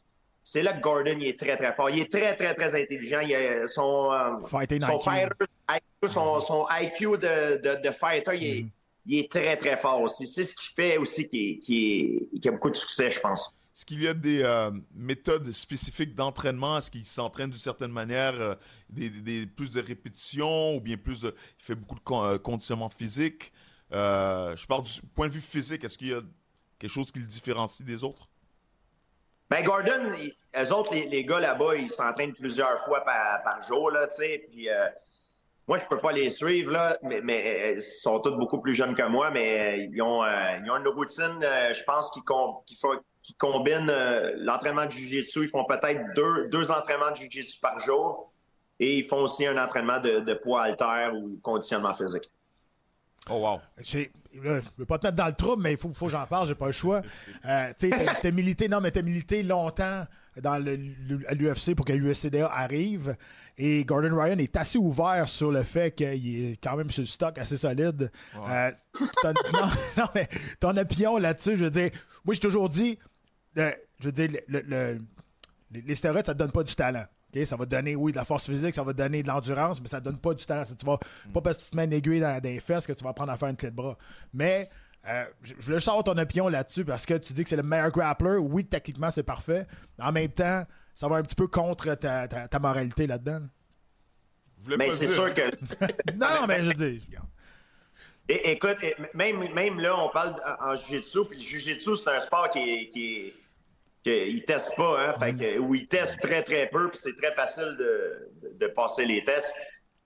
C'est 0.44 0.62
là 0.62 0.74
que 0.74 0.82
Gordon 0.82 1.16
il 1.20 1.28
est 1.28 1.40
très, 1.40 1.56
très 1.56 1.74
fort. 1.74 1.90
Il 1.90 2.00
est 2.02 2.12
très, 2.12 2.36
très, 2.36 2.54
très 2.54 2.76
intelligent. 2.82 3.20
Il 3.22 3.34
a 3.34 3.66
son, 3.68 4.12
euh, 4.12 4.32
son 4.50 4.62
IQ. 4.62 5.04
fighter 5.04 5.46
IQ, 5.70 6.12
son, 6.12 6.40
son 6.42 6.66
IQ 6.70 7.06
de, 7.18 7.58
de, 7.62 7.82
de 7.82 7.92
fighter, 7.92 8.32
il 8.36 8.44
est, 8.48 8.66
il 9.06 9.20
est 9.20 9.32
très, 9.32 9.56
très 9.58 9.78
fort 9.78 10.02
aussi. 10.02 10.28
C'est 10.28 10.44
ce 10.44 10.54
qui 10.54 10.68
fait 10.76 10.98
aussi 10.98 11.28
qu'il 11.30 11.60
qu'il 11.62 12.48
a 12.48 12.52
beaucoup 12.52 12.70
de 12.70 12.76
succès, 12.76 13.10
je 13.10 13.20
pense. 13.20 13.54
Est-ce 13.76 13.86
qu'il 13.88 14.04
y 14.04 14.08
a 14.08 14.14
des 14.14 14.44
euh, 14.44 14.70
méthodes 14.94 15.52
spécifiques 15.52 16.14
d'entraînement? 16.14 16.78
Est-ce 16.78 16.92
qu'il 16.92 17.06
s'entraîne 17.06 17.50
d'une 17.50 17.58
certaine 17.60 17.92
manière, 17.92 18.34
euh, 18.40 18.54
des, 18.90 19.10
des- 19.10 19.22
des- 19.22 19.48
plus 19.48 19.72
de 19.72 19.82
répétitions 19.82 20.76
ou 20.76 20.80
bien 20.82 20.96
plus 20.98 21.22
de, 21.22 21.34
il 21.60 21.64
fait 21.64 21.74
beaucoup 21.76 21.96
de 21.96 22.00
con- 22.02 22.24
euh, 22.24 22.38
conditionnement 22.38 22.90
physique? 22.90 23.52
Euh, 23.92 24.56
je 24.56 24.68
parle 24.68 24.84
du 24.84 24.92
point 25.16 25.28
de 25.28 25.34
vue 25.34 25.40
physique. 25.40 25.84
Est-ce 25.84 25.98
qu'il 25.98 26.10
y 26.10 26.14
a 26.14 26.22
quelque 26.78 26.92
chose 26.92 27.12
qui 27.12 27.20
le 27.20 27.26
différencie 27.26 27.84
des 27.86 28.04
autres? 28.04 28.28
Ben 29.50 29.64
Gordon, 29.64 30.14
il- 30.20 30.34
eux 30.60 30.72
autres, 30.74 30.94
les, 30.94 31.06
les 31.08 31.26
gars 31.26 31.40
là-bas, 31.40 31.76
ils 31.76 31.90
s'entraînent 31.90 32.34
plusieurs 32.34 32.80
fois 32.86 33.04
par, 33.04 33.44
par 33.44 33.62
jour, 33.62 33.92
là, 33.92 34.08
tu 34.08 34.16
sais. 34.16 34.46
Puis 34.50 34.70
euh, 34.70 34.88
moi, 35.68 35.80
je 35.80 35.86
peux 35.88 36.00
pas 36.00 36.12
les 36.12 36.30
suivre, 36.30 36.72
là, 36.72 36.98
mais, 37.04 37.22
mais, 37.22 37.46
euh, 37.46 37.74
ils 37.74 37.82
sont 37.82 38.20
tous 38.20 38.32
beaucoup 38.36 38.60
plus 38.60 38.74
jeunes 38.74 38.96
que 38.96 39.04
moi, 39.04 39.32
mais 39.32 39.60
euh, 39.60 39.88
ils 39.92 40.02
ont, 40.02 40.24
euh, 40.24 40.58
ils 40.64 40.72
ont 40.72 40.78
une 40.78 40.88
routine, 40.88 41.40
euh, 41.44 41.74
je 41.74 41.84
pense, 41.84 42.10
qui, 42.12 42.22
com- 42.24 42.56
qui, 42.66 42.76
font- 42.76 43.00
qui 43.22 43.34
combine 43.36 43.88
euh, 43.90 44.34
l'entraînement 44.38 44.86
de 44.86 44.92
Jiu-Jitsu. 44.92 45.44
Ils 45.46 45.50
font 45.50 45.66
peut-être 45.66 46.02
deux, 46.16 46.48
deux 46.48 46.72
entraînements 46.72 47.12
de 47.12 47.18
Jiu-Jitsu 47.18 47.60
par 47.60 47.80
jour 47.80 48.32
et 48.80 48.98
ils 48.98 49.04
font 49.06 49.22
aussi 49.22 49.46
un 49.46 49.58
entraînement 49.64 50.00
de, 50.00 50.20
de 50.20 50.34
poids 50.34 50.64
halter 50.64 51.10
ou 51.16 51.40
conditionnement 51.44 51.94
physique. 51.94 52.30
Oh 53.30 53.36
wow. 53.36 53.60
Là, 54.42 54.62
je 54.62 54.68
veux 54.78 54.86
pas 54.86 54.98
te 54.98 55.06
mettre 55.06 55.18
dans 55.18 55.28
le 55.28 55.34
trouble, 55.34 55.62
mais 55.64 55.74
il 55.74 55.78
faut, 55.78 55.92
faut 55.94 56.06
que 56.08 56.12
j'en 56.12 56.26
parle, 56.26 56.48
j'ai 56.48 56.56
pas 56.56 56.66
le 56.68 56.72
choix. 56.72 57.02
Euh, 57.46 57.72
tu 57.80 57.90
sais, 57.90 58.06
t'as- 58.22 58.32
milité, 58.32 58.68
non, 58.68 58.82
mais 58.82 58.92
t'as 58.92 59.02
milité 59.02 59.44
longtemps 59.44 60.04
dans 60.42 60.58
l'UFC 60.58 61.76
pour 61.76 61.86
que 61.86 61.94
l'USCDA 61.94 62.48
arrive. 62.48 63.16
Et 63.58 63.86
Gordon 63.86 64.20
Ryan 64.20 64.40
est 64.40 64.58
assez 64.58 64.80
ouvert 64.80 65.30
sur 65.30 65.52
le 65.52 65.62
fait 65.62 65.94
qu'il 65.94 66.06
est 66.54 66.58
quand 66.64 66.76
même 66.76 66.90
sur 66.90 67.02
le 67.04 67.06
stock 67.08 67.38
assez 67.38 67.56
solide. 67.58 68.12
Euh, 68.50 68.72
ton- 69.22 69.34
non, 69.54 69.68
non, 69.98 70.06
mais 70.16 70.28
ton 70.60 70.76
opinion 70.76 71.18
là-dessus, 71.18 71.56
je 71.56 71.66
veux 71.66 71.70
dire, 71.72 71.92
moi 72.26 72.34
j'ai 72.34 72.40
toujours 72.40 72.68
dit, 72.70 72.98
euh, 73.60 73.72
je 74.00 74.06
veux 74.06 74.12
dire, 74.12 74.30
le- 74.48 74.62
le- 74.62 74.98
les, 75.72 75.82
les 75.82 75.96
stéroïdes, 75.96 76.26
ça 76.26 76.34
te 76.34 76.40
donne 76.40 76.52
pas 76.52 76.64
du 76.64 76.74
talent. 76.74 77.06
Ok? 77.36 77.46
Ça 77.46 77.56
va 77.56 77.66
donner, 77.66 77.96
oui, 77.96 78.12
de 78.12 78.18
la 78.18 78.26
force 78.26 78.46
physique, 78.50 78.74
ça 78.76 78.84
va 78.84 78.94
donner 78.94 79.24
de 79.24 79.28
l'endurance, 79.28 79.82
mais 79.82 79.88
ça 79.88 80.00
donne 80.00 80.18
pas 80.18 80.34
du 80.34 80.46
talent. 80.46 80.66
Ça, 80.66 80.76
tu 80.76 80.86
vas, 80.86 80.98
Pas 81.34 81.42
parce 81.42 81.58
que 81.58 81.64
tu 81.64 81.70
te 81.72 81.76
mets 81.76 81.86
une 81.86 81.94
aiguille 81.94 82.20
dans, 82.20 82.40
dans 82.42 82.44
les 82.50 82.60
fesses 82.60 82.86
que 82.88 82.94
tu 82.94 83.04
vas 83.04 83.12
apprendre 83.12 83.32
à 83.32 83.38
faire 83.38 83.50
une 83.50 83.56
clé 83.58 83.70
de 83.72 83.76
bras. 83.76 83.98
Mais 84.34 84.70
Euh, 85.06 85.26
je 85.42 85.54
je 85.60 85.66
voulais 85.66 85.78
juste 85.80 85.90
avoir 85.90 86.06
ton 86.06 86.18
opinion 86.18 86.48
là-dessus 86.48 86.86
parce 86.86 87.06
que 87.06 87.16
tu 87.16 87.34
dis 87.34 87.44
que 87.44 87.50
c'est 87.50 87.58
le 87.58 87.64
meilleur 87.64 87.92
grappler. 87.92 88.38
Oui, 88.38 88.64
techniquement, 88.64 89.12
c'est 89.12 89.24
parfait. 89.24 89.68
En 90.00 90.14
même 90.14 90.30
temps, 90.32 90.64
ça 90.96 91.10
va 91.10 91.18
un 91.18 91.24
petit 91.24 91.36
peu 91.36 91.48
contre 91.48 91.94
ta, 91.96 92.26
ta- 92.30 92.48
ta 92.48 92.60
moralité 92.60 93.06
là-dedans. 93.06 93.42
Je 94.60 94.64
voulais 94.64 94.78
Mais 94.78 94.88
pas 94.88 94.96
c'est 94.96 95.08
dire. 95.08 95.16
sûr 95.16 95.34
que. 95.34 95.42
Non, 96.16 96.48
mais 96.48 96.64
je 96.64 96.72
dis. 96.72 97.06
É- 98.30 98.52
écoute, 98.54 98.78
même, 99.14 99.54
même 99.54 99.78
là, 99.82 99.94
on 100.00 100.08
parle 100.10 100.36
en 100.62 100.70
en 100.72 100.76
jiu-jitsu, 100.78 101.26
puis 101.30 101.38
le 101.38 101.44
jiu-jitsu, 101.44 101.98
c'est 101.98 102.10
un 102.10 102.20
sport 102.22 102.50
qui 102.50 102.60
est. 102.60 102.90
Qui 102.90 103.16
est 103.18 103.34
qu'il 104.04 104.44
teste 104.46 104.76
pas, 104.76 105.00
hein, 105.00 105.14
fait 105.14 105.34
que, 105.34 105.60
ou 105.60 105.76
il 105.76 105.88
teste 105.88 106.20
très 106.22 106.44
très 106.44 106.68
peu, 106.68 106.90
puis 106.90 107.00
c'est 107.02 107.16
très 107.18 107.34
facile 107.34 107.78
de, 107.80 108.68
passer 108.68 109.06
les 109.06 109.24
tests. 109.24 109.54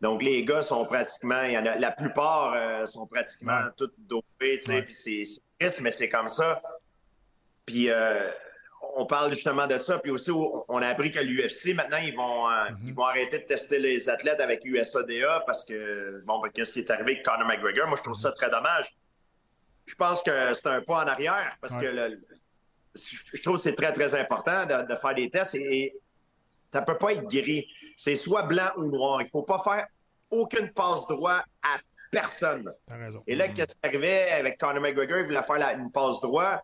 Donc 0.01 0.21
les 0.21 0.43
gars 0.43 0.61
sont 0.61 0.85
pratiquement, 0.85 1.41
il 1.43 1.53
y 1.53 1.57
en 1.57 1.65
a, 1.65 1.75
la 1.75 1.91
plupart 1.91 2.53
euh, 2.55 2.85
sont 2.85 3.07
pratiquement 3.07 3.61
tous 3.75 3.89
dopés, 3.97 4.59
tu 4.59 4.65
sais, 4.65 4.81
puis 4.83 4.93
c'est 4.93 5.23
triste, 5.59 5.81
mais 5.81 5.91
c'est 5.91 6.09
comme 6.09 6.27
ça. 6.27 6.61
Puis 7.65 7.89
euh, 7.89 8.29
on 8.95 9.05
parle 9.05 9.33
justement 9.33 9.67
de 9.67 9.77
ça, 9.77 9.97
puis 9.99 10.11
aussi 10.11 10.31
on 10.31 10.81
a 10.81 10.87
appris 10.87 11.11
que 11.11 11.19
l'UFC 11.19 11.73
maintenant 11.73 11.97
ils 11.97 12.15
vont 12.15 12.49
euh, 12.49 12.65
ils 12.85 12.93
vont 12.93 13.05
arrêter 13.05 13.39
de 13.39 13.43
tester 13.45 13.79
les 13.79 14.09
athlètes 14.09 14.39
avec 14.41 14.63
USADA 14.65 15.43
parce 15.45 15.65
que 15.65 16.21
bon, 16.25 16.39
ben, 16.39 16.49
qu'est-ce 16.49 16.73
qui 16.73 16.79
est 16.79 16.91
arrivé 16.91 17.13
avec 17.13 17.25
Conor 17.25 17.47
McGregor? 17.47 17.87
Moi 17.87 17.97
je 17.97 18.03
trouve 18.03 18.15
ça 18.15 18.31
très 18.31 18.49
dommage. 18.49 18.95
Je 19.85 19.95
pense 19.95 20.21
que 20.21 20.53
c'est 20.53 20.67
un 20.67 20.81
pas 20.81 21.03
en 21.03 21.07
arrière 21.07 21.57
parce 21.61 21.73
Ouais. 21.73 21.81
que 21.81 21.85
le- 21.87 22.21
je 23.33 23.41
trouve 23.41 23.55
que 23.57 23.61
c'est 23.61 23.75
très, 23.75 23.91
très 23.93 24.13
important 24.15 24.65
de, 24.65 24.87
de 24.87 24.95
faire 24.95 25.15
des 25.15 25.29
tests 25.29 25.55
et, 25.55 25.59
et 25.83 25.95
ça 26.71 26.81
peut 26.81 26.97
pas 26.97 27.13
être 27.13 27.27
gris. 27.27 27.67
C'est 27.95 28.15
soit 28.15 28.43
blanc 28.43 28.69
ou 28.77 28.83
noir. 28.85 29.21
Il 29.21 29.27
faut 29.29 29.43
pas 29.43 29.59
faire 29.59 29.87
aucune 30.29 30.71
passe 30.73 31.07
droit 31.07 31.43
à 31.63 31.77
personne. 32.11 32.71
T'as 32.87 32.97
raison. 32.97 33.23
Et 33.27 33.35
là, 33.35 33.47
qu'est-ce 33.49 33.73
qui 33.75 33.79
arrivait 33.83 34.31
avec 34.31 34.57
Conor 34.59 34.81
McGregor? 34.81 35.19
Il 35.19 35.25
voulait 35.25 35.43
faire 35.43 35.57
la- 35.59 35.73
une 35.73 35.91
passe 35.91 36.19
droit. 36.21 36.61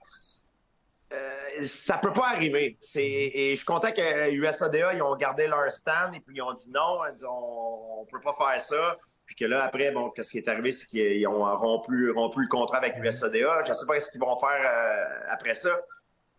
Euh, 1.13 1.63
ça 1.63 1.97
peut 1.97 2.11
pas 2.13 2.29
arriver. 2.29 2.77
C'est- 2.79 3.03
Et 3.03 3.51
je 3.51 3.55
suis 3.57 3.65
content 3.65 3.91
que 3.91 4.31
USADA, 4.31 4.93
ils 4.95 5.01
ont 5.01 5.15
gardé 5.15 5.47
leur 5.47 5.69
stand 5.69 6.15
et 6.15 6.19
puis 6.19 6.35
ils 6.37 6.41
ont 6.41 6.53
dit 6.53 6.71
non, 6.71 6.99
on, 7.29 8.01
on 8.01 8.05
peut 8.05 8.19
pas 8.19 8.33
faire 8.33 8.59
ça. 8.59 8.97
Puis 9.25 9.35
que 9.35 9.45
là, 9.45 9.63
après, 9.63 9.91
bon, 9.91 10.09
qu'est-ce 10.09 10.31
qui 10.31 10.39
est 10.39 10.47
arrivé, 10.47 10.71
c'est 10.71 10.87
qu'ils 10.87 11.25
ont 11.27 11.43
rompu, 11.57 12.11
rompu 12.11 12.41
le 12.41 12.47
contrat 12.47 12.77
avec 12.77 12.97
USADA. 12.97 13.63
Je 13.67 13.73
sais 13.73 13.85
pas 13.85 13.99
ce 13.99 14.11
qu'ils 14.11 14.19
vont 14.21 14.35
faire 14.37 14.49
euh, 14.65 15.19
après 15.31 15.53
ça. 15.53 15.79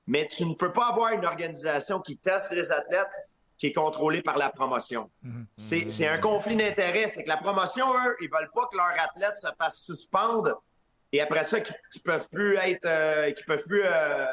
Mais 0.06 0.28
tu 0.28 0.44
ne 0.44 0.54
peux 0.54 0.72
pas 0.72 0.88
avoir 0.88 1.12
une 1.12 1.24
organisation 1.24 2.00
qui 2.00 2.16
teste 2.16 2.52
les 2.52 2.70
athlètes 2.70 3.14
qui 3.56 3.68
est 3.68 3.72
contrôlée 3.72 4.20
par 4.20 4.36
la 4.36 4.50
promotion. 4.50 5.10
C'est 5.56 5.88
c'est 5.88 6.08
un 6.08 6.18
conflit 6.18 6.56
d'intérêts. 6.56 7.08
C'est 7.08 7.22
que 7.22 7.28
la 7.28 7.36
promotion, 7.36 7.86
eux, 7.94 8.16
ils 8.20 8.28
veulent 8.28 8.50
pas 8.54 8.66
que 8.70 8.76
leurs 8.76 9.00
athlètes 9.00 9.38
se 9.38 9.48
fassent 9.58 9.80
suspendre 9.80 10.60
et 11.14 11.20
après 11.20 11.44
ça, 11.44 11.60
qu'ils 11.60 11.76
ne 11.94 12.00
peuvent 12.00 12.28
plus 12.28 12.56
être, 12.56 12.86
euh, 12.86 13.30
qu'ils 13.30 13.46
peuvent 13.46 13.62
plus 13.62 13.82
euh, 13.84 14.26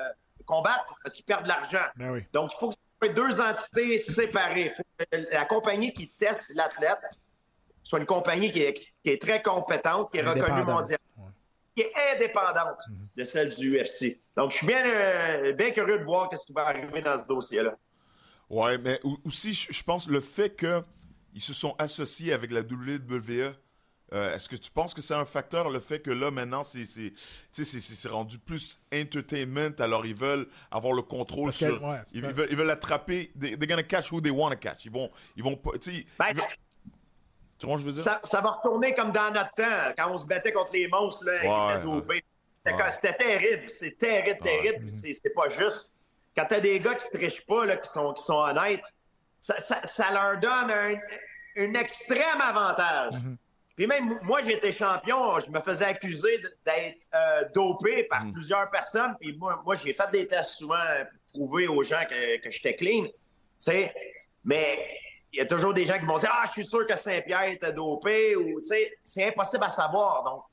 combattre 0.48 0.96
parce 1.04 1.14
qu'ils 1.14 1.26
perdent 1.26 1.44
de 1.44 1.50
l'argent. 1.50 1.86
Ben 1.96 2.10
oui. 2.10 2.24
Donc, 2.34 2.52
il 2.56 2.58
faut 2.58 2.70
que 2.70 2.74
ce 2.74 3.08
soit 3.08 3.14
deux 3.14 3.40
entités 3.40 3.98
séparées. 4.00 4.72
Il 4.72 4.76
faut 4.76 4.84
que 4.98 5.28
la 5.32 5.46
compagnie 5.46 5.94
qui 5.94 6.10
teste 6.10 6.56
l'athlète 6.56 7.04
soit 7.84 8.00
une 8.00 8.08
compagnie 8.08 8.50
qui 8.52 8.64
est, 8.64 8.74
qui 8.74 9.10
est 9.12 9.22
très 9.22 9.44
compétente, 9.44 10.12
qui 10.12 10.18
est 10.18 10.24
reconnue 10.24 10.64
mondialement, 10.64 10.98
qui 11.76 11.82
est 11.84 11.92
indépendante 12.14 12.80
de 13.16 13.24
celle 13.24 13.50
du 13.56 13.78
UFC. 13.80 14.20
Donc, 14.36 14.52
je 14.52 14.58
suis 14.58 14.68
bien, 14.68 14.84
euh, 14.86 15.54
bien 15.54 15.72
curieux 15.72 16.00
de 16.00 16.04
voir 16.04 16.30
ce 16.36 16.46
qui 16.46 16.54
va 16.54 16.68
arriver 16.68 17.02
dans 17.02 17.18
ce 17.18 17.26
dossier-là. 17.26 17.76
Ouais, 18.50 18.78
mais 18.78 19.00
au- 19.04 19.18
aussi, 19.26 19.54
je 19.54 19.84
pense 19.84 20.10
le 20.10 20.20
fait 20.20 20.56
qu'ils 20.58 21.42
se 21.42 21.54
sont 21.54 21.74
associés 21.80 22.34
avec 22.34 22.52
la 22.52 22.62
WWE, 22.62 23.54
euh, 24.14 24.36
est-ce 24.36 24.50
que 24.50 24.58
tu 24.58 24.70
penses 24.72 24.94
que 24.94 25.02
c'est 25.02 25.14
un 25.14 25.24
facteur, 25.24 25.70
le 25.70 25.80
fait 25.80 26.00
que 26.02 26.12
là, 26.12 26.30
maintenant, 26.32 26.64
c'est 26.64 26.84
c'est- 26.84 27.12
tu 27.14 27.16
sais, 27.54 27.64
c'est- 27.64 27.80
c'est 27.80 27.96
c'est 27.96 28.10
rendu 28.10 28.38
plus 28.38 28.82
entertainment, 28.94 29.72
alors 29.80 30.06
ils 30.06 30.14
veulent 30.16 30.48
avoir 30.70 30.94
le 30.94 31.02
contrôle 31.02 31.54
sur... 31.54 31.82
ouais, 31.82 32.00
ils, 32.12 32.22
ouais. 32.22 32.30
ils 32.30 32.36
veulent, 32.36 32.48
ils 32.52 32.58
veulent 32.58 32.70
attraper... 32.72 33.32
They, 33.40 33.58
they're 33.58 33.68
gonna 33.70 33.84
catch 33.84 34.12
who 34.12 34.20
they 34.20 34.32
want 34.32 34.50
to 34.52 34.58
catch. 34.58 34.84
Ils 34.84 34.92
vont... 34.92 35.10
Ils 35.38 35.44
vont 35.44 35.58
Ben, 35.64 35.72
ils 35.76 36.36
veulent- 36.36 36.44
tu 37.62 37.68
vois 37.68 37.78
ce 37.78 37.84
que 37.84 37.90
je 37.90 37.96
veux 37.96 38.02
dire? 38.02 38.04
ça, 38.04 38.20
ça 38.24 38.42
va 38.42 38.52
retourner 38.52 38.94
comme 38.94 39.12
dans 39.12 39.32
notre 39.32 39.52
temps, 39.52 39.94
quand 39.98 40.12
on 40.12 40.18
se 40.18 40.26
battait 40.26 40.52
contre 40.52 40.74
les 40.74 40.88
monstres 40.88 41.24
là, 41.26 41.38
étaient 41.76 41.84
dopés. 41.86 42.26
C'était 42.64 42.76
Ouais. 42.76 42.82
comme- 42.84 42.92
C'était 42.92 43.14
terrible, 43.14 43.70
c'est 43.70 43.98
terrible, 43.98 44.40
terrible, 44.42 44.86
puis 44.86 45.14
c'est 45.14 45.34
pas 45.34 45.48
juste. 45.50 45.90
Quand 46.36 46.46
t'as 46.48 46.60
des 46.60 46.80
gars 46.80 46.96
qui 46.96 47.10
trichent 47.18 47.46
pas, 47.46 47.66
là, 47.66 47.78
qui, 47.78 47.90
sont, 47.90 48.14
qui 48.14 48.24
sont 48.24 48.36
honnêtes, 48.38 48.86
ça, 49.40 49.58
ça- 49.60 49.82
ça 49.84 50.12
leur 50.12 50.40
donne 50.40 50.72
un, 50.72 50.96
un 51.58 51.74
extrême 51.74 52.40
avantage. 52.42 53.14
Puis 53.76 53.88
même 53.88 54.20
moi, 54.22 54.42
j'étais 54.44 54.72
champion, 54.72 55.40
je 55.40 55.50
me 55.50 55.60
faisais 55.62 55.86
accuser 55.86 56.40
d'être 56.66 56.98
euh, 57.16 57.46
dopé 57.56 58.04
par 58.04 58.24
plusieurs 58.32 58.70
personnes. 58.70 59.16
Puis 59.20 59.36
moi, 59.38 59.60
moi 59.66 59.76
j'ai 59.76 59.94
fait 59.94 60.12
des 60.12 60.28
tests 60.28 60.58
souvent 60.60 60.76
pour 61.34 61.48
prouver 61.48 61.68
aux 61.68 61.82
gens 61.82 62.04
que, 62.08 62.38
que 62.42 62.52
j'étais 62.52 62.76
clean. 62.76 63.06
Mais 64.44 64.84
il 65.34 65.40
y 65.40 65.42
a 65.42 65.46
toujours 65.46 65.74
des 65.74 65.86
gens 65.86 65.98
qui 65.98 66.06
vont 66.06 66.18
dire 66.18 66.32
Ah, 66.32 66.44
je 66.48 66.52
suis 66.52 66.66
sûr 66.66 66.86
que 66.86 66.96
Saint-Pierre 66.96 67.50
était 67.50 67.74
dopé 67.74 68.36
ou 68.36 68.60
c'est 69.04 69.28
impossible 69.28 69.64
à 69.64 69.70
savoir. 69.70 70.24
Donc, 70.24 70.44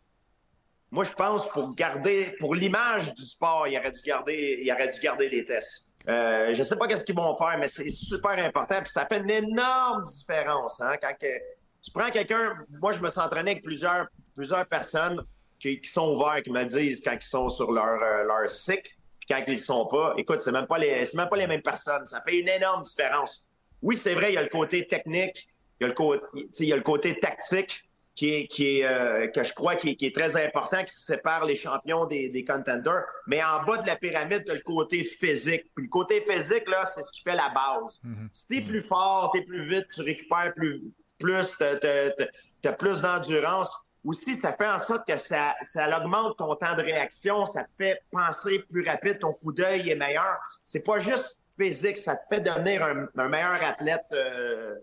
moi, 0.90 1.04
je 1.04 1.10
pense 1.10 1.48
pour 1.50 1.74
garder, 1.74 2.34
pour 2.38 2.54
l'image 2.54 3.12
du 3.14 3.22
sport, 3.22 3.68
il 3.68 3.78
aurait 3.78 3.90
dû 3.90 4.00
garder, 4.00 4.60
il 4.62 4.72
aurait 4.72 4.88
dû 4.88 4.98
garder 5.00 5.28
les 5.28 5.44
tests. 5.44 5.90
Euh, 6.08 6.54
je 6.54 6.62
sais 6.62 6.76
pas 6.76 6.86
qu'est-ce 6.88 7.04
qu'ils 7.04 7.16
vont 7.16 7.36
faire, 7.36 7.58
mais 7.58 7.68
c'est 7.68 7.90
super 7.90 8.42
important. 8.42 8.80
Puis 8.82 8.92
ça 8.92 9.04
fait 9.06 9.18
une 9.18 9.30
énorme 9.30 10.04
différence. 10.04 10.80
Hein, 10.80 10.94
quand 11.00 11.12
tu 11.20 11.90
prends 11.92 12.08
quelqu'un, 12.08 12.54
moi, 12.80 12.92
je 12.92 13.02
me 13.02 13.08
suis 13.08 13.20
entraîné 13.20 13.50
avec 13.52 13.64
plusieurs, 13.64 14.06
plusieurs 14.34 14.64
personnes 14.66 15.22
qui, 15.58 15.80
sont 15.84 16.14
ouverts, 16.14 16.42
qui 16.42 16.50
me 16.50 16.64
disent 16.64 17.02
quand 17.04 17.16
ils 17.20 17.26
sont 17.26 17.48
sur 17.50 17.70
leur, 17.70 18.00
euh, 18.02 18.24
leur 18.24 18.48
cycle, 18.48 18.92
puis 19.20 19.28
quand 19.28 19.42
ils 19.46 19.54
ne 19.54 19.58
sont 19.58 19.86
pas. 19.86 20.14
Écoute, 20.16 20.40
c'est 20.40 20.52
même 20.52 20.66
même 21.14 21.28
pas 21.28 21.36
les 21.36 21.46
mêmes 21.46 21.62
personnes. 21.62 22.06
Ça 22.06 22.22
fait 22.22 22.38
une 22.38 22.48
énorme 22.48 22.82
différence. 22.82 23.44
Oui, 23.82 23.96
c'est 23.96 24.14
vrai, 24.14 24.32
il 24.32 24.34
y 24.34 24.38
a 24.38 24.42
le 24.42 24.48
côté 24.48 24.86
technique, 24.86 25.48
il 25.80 25.82
y 25.82 25.86
a 25.86 25.88
le 25.88 25.94
côté, 25.94 26.24
il 26.60 26.66
y 26.66 26.72
a 26.72 26.76
le 26.76 26.82
côté 26.82 27.18
tactique 27.18 27.88
qui 28.18 28.34
est, 28.34 28.46
qui 28.48 28.80
est 28.80 28.84
euh, 28.84 29.28
que 29.28 29.44
je 29.44 29.54
crois 29.54 29.76
qui 29.76 29.90
est, 29.90 29.94
qui 29.94 30.06
est 30.06 30.14
très 30.14 30.36
important, 30.36 30.82
qui 30.82 30.92
sépare 30.92 31.44
les 31.44 31.54
champions 31.54 32.04
des, 32.04 32.28
des 32.30 32.44
contenders. 32.44 33.04
Mais 33.28 33.40
en 33.44 33.62
bas 33.62 33.78
de 33.78 33.86
la 33.86 33.94
pyramide, 33.94 34.44
tu 34.44 34.50
as 34.50 34.54
le 34.54 34.60
côté 34.60 35.04
physique. 35.04 35.66
Puis 35.76 35.84
le 35.84 35.88
côté 35.88 36.24
physique, 36.28 36.68
là, 36.68 36.84
c'est 36.84 37.02
ce 37.02 37.12
qui 37.12 37.22
fait 37.22 37.36
la 37.36 37.50
base. 37.50 38.00
Si 38.32 38.48
tu 38.48 38.56
es 38.56 38.60
plus 38.62 38.82
fort, 38.82 39.30
tu 39.32 39.38
es 39.38 39.42
plus 39.44 39.68
vite, 39.68 39.86
tu 39.94 40.02
récupères 40.02 40.52
plus, 40.56 40.82
plus 41.20 41.56
tu 41.58 42.68
as 42.68 42.72
plus 42.72 43.02
d'endurance. 43.02 43.70
Aussi, 44.04 44.34
ça 44.34 44.52
fait 44.52 44.68
en 44.68 44.80
sorte 44.80 45.06
que 45.06 45.16
ça, 45.16 45.54
ça 45.66 46.00
augmente 46.00 46.38
ton 46.38 46.54
temps 46.56 46.74
de 46.74 46.82
réaction, 46.82 47.46
ça 47.46 47.62
te 47.62 47.70
fait 47.78 48.00
penser 48.10 48.60
plus 48.70 48.84
rapide, 48.84 49.20
ton 49.20 49.32
coup 49.32 49.52
d'œil 49.52 49.90
est 49.90 49.96
meilleur. 49.96 50.38
C'est 50.64 50.84
pas 50.84 50.98
juste 50.98 51.38
physique, 51.58 51.98
ça 51.98 52.16
te 52.16 52.34
fait 52.34 52.40
devenir 52.40 52.82
un, 52.82 53.06
un 53.16 53.28
meilleur 53.28 53.62
athlète 53.62 54.06
euh, 54.12 54.74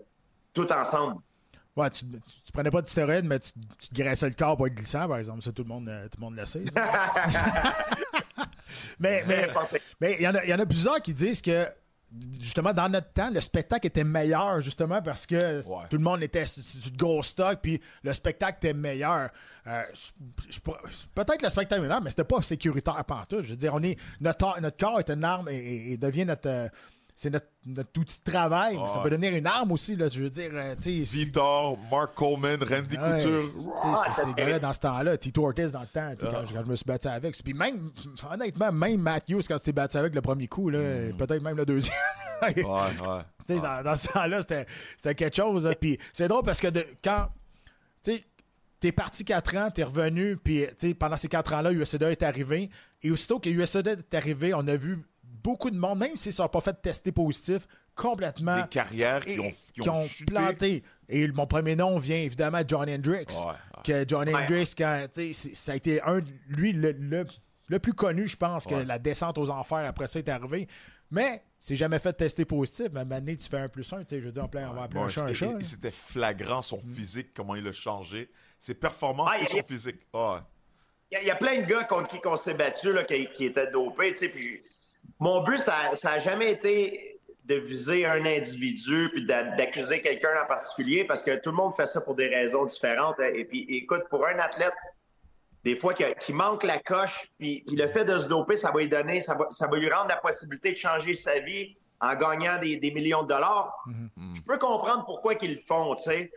tout 0.53 0.71
ensemble. 0.71 1.15
Ouais, 1.75 1.89
tu, 1.89 2.05
tu, 2.05 2.19
tu 2.45 2.51
prenais 2.53 2.69
pas 2.69 2.81
de 2.81 2.87
stéroïdes, 2.87 3.25
mais 3.25 3.39
tu, 3.39 3.51
tu 3.77 3.89
te 3.89 3.95
graissais 3.95 4.29
le 4.29 4.35
corps 4.35 4.55
pour 4.55 4.67
être 4.67 4.75
glissant, 4.75 5.07
par 5.07 5.17
exemple. 5.17 5.41
Ça, 5.41 5.51
tout 5.51 5.63
le 5.63 5.67
monde, 5.69 5.89
euh, 5.89 6.03
tout 6.05 6.17
le, 6.19 6.25
monde 6.25 6.35
le 6.37 6.45
sait. 6.45 6.63
mais 8.99 9.23
mais 9.27 9.49
mais 9.99 10.15
il 10.19 10.23
y, 10.23 10.27
en 10.27 10.35
a- 10.35 10.43
il 10.43 10.49
y 10.49 10.53
en 10.53 10.59
a 10.59 10.65
plusieurs 10.65 11.01
qui 11.01 11.13
disent 11.13 11.41
que, 11.41 11.65
justement, 12.39 12.73
dans 12.73 12.89
notre 12.89 13.11
temps, 13.13 13.29
le 13.29 13.41
spectacle 13.41 13.87
était 13.87 14.03
meilleur, 14.03 14.61
justement, 14.61 15.01
parce 15.01 15.25
que 15.25 15.65
Ouais. 15.67 15.83
tout 15.89 15.97
le 15.97 16.03
monde 16.03 16.21
était 16.23 16.45
sur 16.45 16.91
du 16.91 16.97
gros 16.97 17.23
stock, 17.23 17.59
puis 17.61 17.81
le 18.03 18.13
spectacle 18.13 18.57
était 18.57 18.73
meilleur. 18.73 19.29
Euh, 19.67 19.81
Peut-être 21.15 21.41
le 21.41 21.49
spectacle 21.49 21.75
est 21.81 21.87
meilleur, 21.87 22.01
mais 22.01 22.09
c'était 22.09 22.23
pas 22.23 22.41
sécuritaire 22.41 23.03
pantoute. 23.05 23.41
Je 23.43 23.51
veux 23.51 23.55
dire, 23.57 23.73
on 23.73 23.81
est, 23.83 23.97
notre, 24.21 24.59
notre 24.61 24.77
corps 24.77 24.99
est 24.99 25.09
une 25.09 25.23
arme 25.23 25.49
et, 25.49 25.55
et- 25.55 25.91
et 25.93 25.97
devient 25.97 26.25
notre. 26.25 26.69
C'est 27.17 27.29
notre, 27.29 27.47
notre 27.65 27.97
outil 27.97 28.19
de 28.25 28.29
travail, 28.29 28.77
mais 28.77 28.89
ça 28.89 28.99
peut 28.99 29.09
devenir 29.09 29.33
une 29.33 29.47
arme 29.47 29.71
aussi. 29.71 29.95
Là, 29.95 30.09
je 30.09 30.21
veux 30.21 30.29
dire, 30.29 30.49
euh, 30.53 30.75
Vitor, 30.77 31.77
Mark 31.89 32.13
Coleman, 32.13 32.59
Randy 32.61 32.97
Ouais. 32.97 33.17
Couture. 33.17 33.51
C'est 34.05 34.21
ces 34.23 34.33
gars-là 34.33 34.59
dans 34.59 34.73
ce 34.73 34.79
temps-là, 34.81 35.17
Tito 35.17 35.45
Ortiz 35.45 35.71
dans 35.71 35.79
le 35.79 35.87
temps, 35.87 36.11
sais, 36.19 36.25
quand, 36.25 36.31
quand 36.31 36.63
je 36.65 36.69
me 36.69 36.75
suis 36.75 36.85
battu 36.85 37.07
avec. 37.07 37.41
Puis 37.41 37.53
même, 37.53 37.91
honnêtement, 38.29 38.71
même 38.71 38.99
Matthews, 38.99 39.41
quand 39.47 39.57
tu 39.57 39.63
t'es 39.63 39.71
battu 39.71 39.95
avec 39.95 40.13
le 40.13 40.21
premier 40.21 40.47
coup, 40.47 40.69
là, 40.69 40.79
peut-être 41.17 41.41
même 41.41 41.57
le 41.57 41.65
deuxième. 41.65 41.95
Ouais, 42.41 42.53
ouais. 42.53 43.59
Dans, 43.61 43.81
dans 43.81 43.95
ce 43.95 44.09
temps-là, 44.09 44.41
c'était, 44.41 44.65
c'était 44.97 45.15
quelque 45.15 45.37
chose. 45.37 45.71
Puis 45.79 45.97
c'est 46.11 46.27
drôle 46.27 46.43
parce 46.43 46.59
que 46.59 46.67
de, 46.67 46.85
quand. 47.01 47.29
Tu 48.03 48.11
sais, 48.11 48.25
t'es 48.81 48.91
parti 48.91 49.23
4 49.23 49.55
ans, 49.57 49.71
t'es 49.71 49.83
revenu, 49.83 50.35
puis 50.35 50.65
pendant 50.99 51.15
ces 51.15 51.29
4 51.29 51.53
ans-là, 51.53 51.71
USADA 51.71 52.11
est 52.11 52.23
arrivé. 52.23 52.69
Et 53.01 53.09
aussitôt 53.09 53.39
que 53.39 53.49
USADA 53.49 53.91
est 53.93 54.13
arrivé, 54.13 54.53
on 54.53 54.67
a 54.67 54.75
vu 54.75 54.99
beaucoup 55.45 55.69
de 55.69 55.77
monde, 55.77 55.99
même 55.99 56.15
s'ils 56.15 56.31
ne 56.31 56.35
sont 56.35 56.47
pas 56.49 56.59
fait 56.61 56.75
tester 56.81 57.11
positif, 57.11 57.67
complètement. 57.95 58.61
Des 58.63 58.67
carrières 58.69 59.23
qui 59.23 59.33
et- 59.33 59.39
ont, 59.39 59.51
qui 59.73 59.89
ont, 59.89 60.03
chuté. 60.03 60.33
planté. 60.33 60.83
Et 61.07 61.27
mon 61.27 61.45
premier 61.47 61.75
nom 61.75 61.97
vient 61.97 62.17
évidemment 62.17 62.61
de 62.61 62.67
John. 62.67 62.89
Ouais, 62.89 62.97
ouais. 62.99 63.53
Que 63.83 64.05
John 64.07 64.27
Ouais. 64.27 64.35
Hendricks, 64.35 64.73
quand, 64.77 65.05
ça 65.53 65.71
a 65.71 65.75
été 65.75 66.01
un, 66.01 66.19
de- 66.19 66.31
lui, 66.49 66.73
le, 66.73 66.91
le- 66.93 67.25
le 67.67 67.79
plus 67.79 67.93
connu, 67.93 68.27
je 68.27 68.37
pense, 68.37 68.65
que 68.65 68.75
la 68.75 68.97
descente 68.99 69.37
aux 69.37 69.49
enfers 69.49 69.85
après 69.87 70.07
ça 70.07 70.19
est 70.19 70.29
arrivé. 70.29 70.67
Mais 71.11 71.43
c'est 71.59 71.75
jamais 71.75 71.99
fait 71.99 72.13
tester 72.13 72.43
positif. 72.45 72.87
Mais 72.91 73.05
maintenant, 73.05 73.35
tu 73.35 73.47
fais 73.47 73.59
un 73.59 73.69
plus 73.69 73.91
un. 73.93 73.99
tu 73.99 74.05
sais, 74.15 74.19
Je 74.21 74.25
veux 74.25 74.31
dire, 74.31 74.43
on, 74.43 74.47
appelle- 74.47 74.67
on 74.69 74.73
va 74.73 74.83
appeler 74.83 74.99
Bon, 74.99 75.05
un 75.05 75.09
chat 75.09 75.25
un 75.25 75.33
chat. 75.33 75.51
C'était 75.61 75.91
flagrant 75.91 76.61
son 76.63 76.79
physique, 76.79 77.29
comment 77.35 77.55
il 77.55 77.67
a 77.67 77.71
changé. 77.71 78.29
Ses 78.57 78.73
performances 78.73 79.31
Ah, 79.33 79.39
et 79.41 79.45
son 79.45 79.61
physique. 79.61 79.99
Ouais. 80.13 80.37
il 81.11 81.15
y, 81.15 81.17
a- 81.17 81.21
il 81.21 81.27
y 81.27 81.31
a 81.31 81.35
plein 81.35 81.61
de 81.61 81.65
gars 81.65 81.83
contre 81.83 82.07
qui 82.19 82.19
on 82.27 82.35
s'est 82.35 82.55
battu 82.55 82.91
là, 82.91 83.03
qui, 83.03 83.27
qui 83.29 83.45
étaient 83.45 83.69
dopés. 83.71 84.11
tu 84.13 84.17
sais, 84.17 84.29
Puis 84.29 84.61
mon 85.19 85.43
but, 85.43 85.57
ça 85.57 85.91
n'a 86.03 86.19
jamais 86.19 86.51
été 86.51 87.19
de 87.45 87.55
viser 87.55 88.05
un 88.05 88.25
individu 88.25 89.09
puis 89.13 89.25
d'a- 89.25 89.43
d'accuser 89.43 90.01
quelqu'un 90.01 90.41
en 90.43 90.47
particulier 90.47 91.03
parce 91.05 91.21
que 91.21 91.35
tout 91.39 91.51
le 91.51 91.57
monde 91.57 91.73
fait 91.75 91.85
ça 91.85 92.01
pour 92.01 92.15
des 92.15 92.27
raisons 92.27 92.65
différentes. 92.65 93.19
Et 93.19 93.45
puis, 93.45 93.65
écoute, 93.69 94.03
pour 94.09 94.25
un 94.25 94.39
athlète, 94.39 94.73
des 95.63 95.75
fois, 95.75 95.93
qui, 95.93 96.03
qui 96.19 96.33
manque 96.33 96.63
la 96.63 96.79
coche, 96.79 97.27
puis, 97.37 97.63
puis 97.65 97.75
le 97.75 97.87
fait 97.87 98.03
de 98.05 98.17
se 98.17 98.27
doper, 98.27 98.55
ça 98.55 98.71
va 98.71 98.79
lui 98.79 98.87
donner, 98.87 99.19
ça 99.21 99.35
va, 99.35 99.47
ça 99.51 99.67
va 99.67 99.77
lui 99.77 99.91
rendre 99.91 100.09
la 100.09 100.17
possibilité 100.17 100.71
de 100.71 100.77
changer 100.77 101.13
sa 101.13 101.39
vie 101.39 101.75
en 102.01 102.15
gagnant 102.15 102.57
des, 102.59 102.77
des 102.77 102.91
millions 102.91 103.23
de 103.23 103.29
dollars. 103.29 103.73
Je 104.35 104.41
peux 104.41 104.57
comprendre 104.57 105.03
pourquoi 105.05 105.33
ils 105.41 105.51
le 105.51 105.57
font, 105.57 105.95
tu 105.95 106.03
sais. 106.03 106.31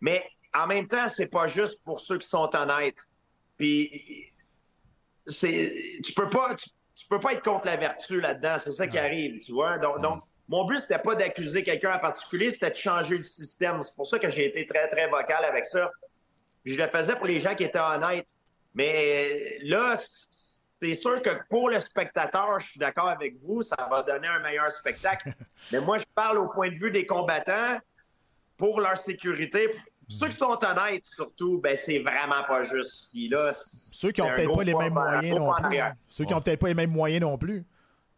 Mais 0.00 0.24
en 0.54 0.66
même 0.66 0.86
temps, 0.88 1.08
c'est 1.08 1.26
pas 1.26 1.48
juste 1.48 1.82
pour 1.84 2.00
ceux 2.00 2.18
qui 2.18 2.28
sont 2.28 2.50
honnêtes. 2.54 2.98
Puis 3.56 4.32
c'est, 5.26 5.72
tu 6.04 6.12
peux 6.12 6.28
pas, 6.28 6.54
tu, 6.54 6.68
tu 7.02 7.08
peux 7.08 7.18
pas 7.18 7.32
être 7.32 7.42
contre 7.42 7.66
la 7.66 7.76
vertu 7.76 8.20
là-dedans. 8.20 8.56
C'est 8.58 8.72
ça 8.72 8.86
qui 8.86 8.96
arrive, 8.96 9.40
tu 9.40 9.52
vois. 9.52 9.76
Donc, 9.78 10.00
donc 10.00 10.22
mon 10.48 10.64
but 10.64 10.78
c'était 10.78 10.98
pas 10.98 11.14
d'accuser 11.14 11.62
quelqu'un 11.62 11.94
en 11.94 11.98
particulier, 11.98 12.50
c'était 12.50 12.70
de 12.70 12.76
changer 12.76 13.16
le 13.16 13.22
système. 13.22 13.82
C'est 13.82 13.94
pour 13.96 14.06
ça 14.06 14.18
que 14.18 14.30
j'ai 14.30 14.46
été 14.46 14.66
très 14.66 14.88
très 14.88 15.08
vocal 15.08 15.44
avec 15.44 15.64
ça. 15.64 15.90
Je 16.64 16.76
le 16.76 16.86
faisais 16.88 17.16
pour 17.16 17.26
les 17.26 17.40
gens 17.40 17.54
qui 17.54 17.64
étaient 17.64 17.78
honnêtes. 17.78 18.28
Mais 18.74 19.58
là, 19.62 19.96
c'est 19.98 20.92
sûr 20.94 21.20
que 21.20 21.30
pour 21.50 21.70
le 21.70 21.78
spectateur, 21.80 22.60
je 22.60 22.68
suis 22.68 22.78
d'accord 22.78 23.08
avec 23.08 23.36
vous, 23.40 23.62
ça 23.62 23.76
va 23.90 24.02
donner 24.02 24.28
un 24.28 24.38
meilleur 24.38 24.70
spectacle. 24.70 25.32
Mais 25.72 25.80
moi, 25.80 25.98
je 25.98 26.04
parle 26.14 26.38
au 26.38 26.48
point 26.48 26.70
de 26.70 26.76
vue 26.76 26.92
des 26.92 27.04
combattants 27.04 27.78
pour 28.56 28.80
leur 28.80 28.96
sécurité. 28.96 29.74
Ceux 30.18 30.28
qui 30.28 30.36
sont 30.36 30.58
honnêtes, 30.64 31.06
surtout, 31.06 31.58
ben 31.60 31.76
c'est 31.76 31.98
vraiment 31.98 32.42
pas 32.46 32.62
juste. 32.64 33.08
Puis 33.10 33.28
là, 33.28 33.52
Ceux 33.54 34.10
qui 34.12 34.22
ont 34.22 34.28
peut-être 34.34 34.52
pas 34.54 34.64
les 34.64 34.74
mêmes 34.74 34.96
en- 34.96 35.00
moyens 35.02 35.36
non 35.38 35.52
plus. 35.54 35.78
Ceux 36.08 36.24
qui 36.24 36.34
ont 36.34 36.40
peut-être 36.40 36.60
pas 36.60 36.68
les 36.68 36.74
mêmes 36.74 36.90
moyens 36.90 37.22
non 37.22 37.38
plus. 37.38 37.64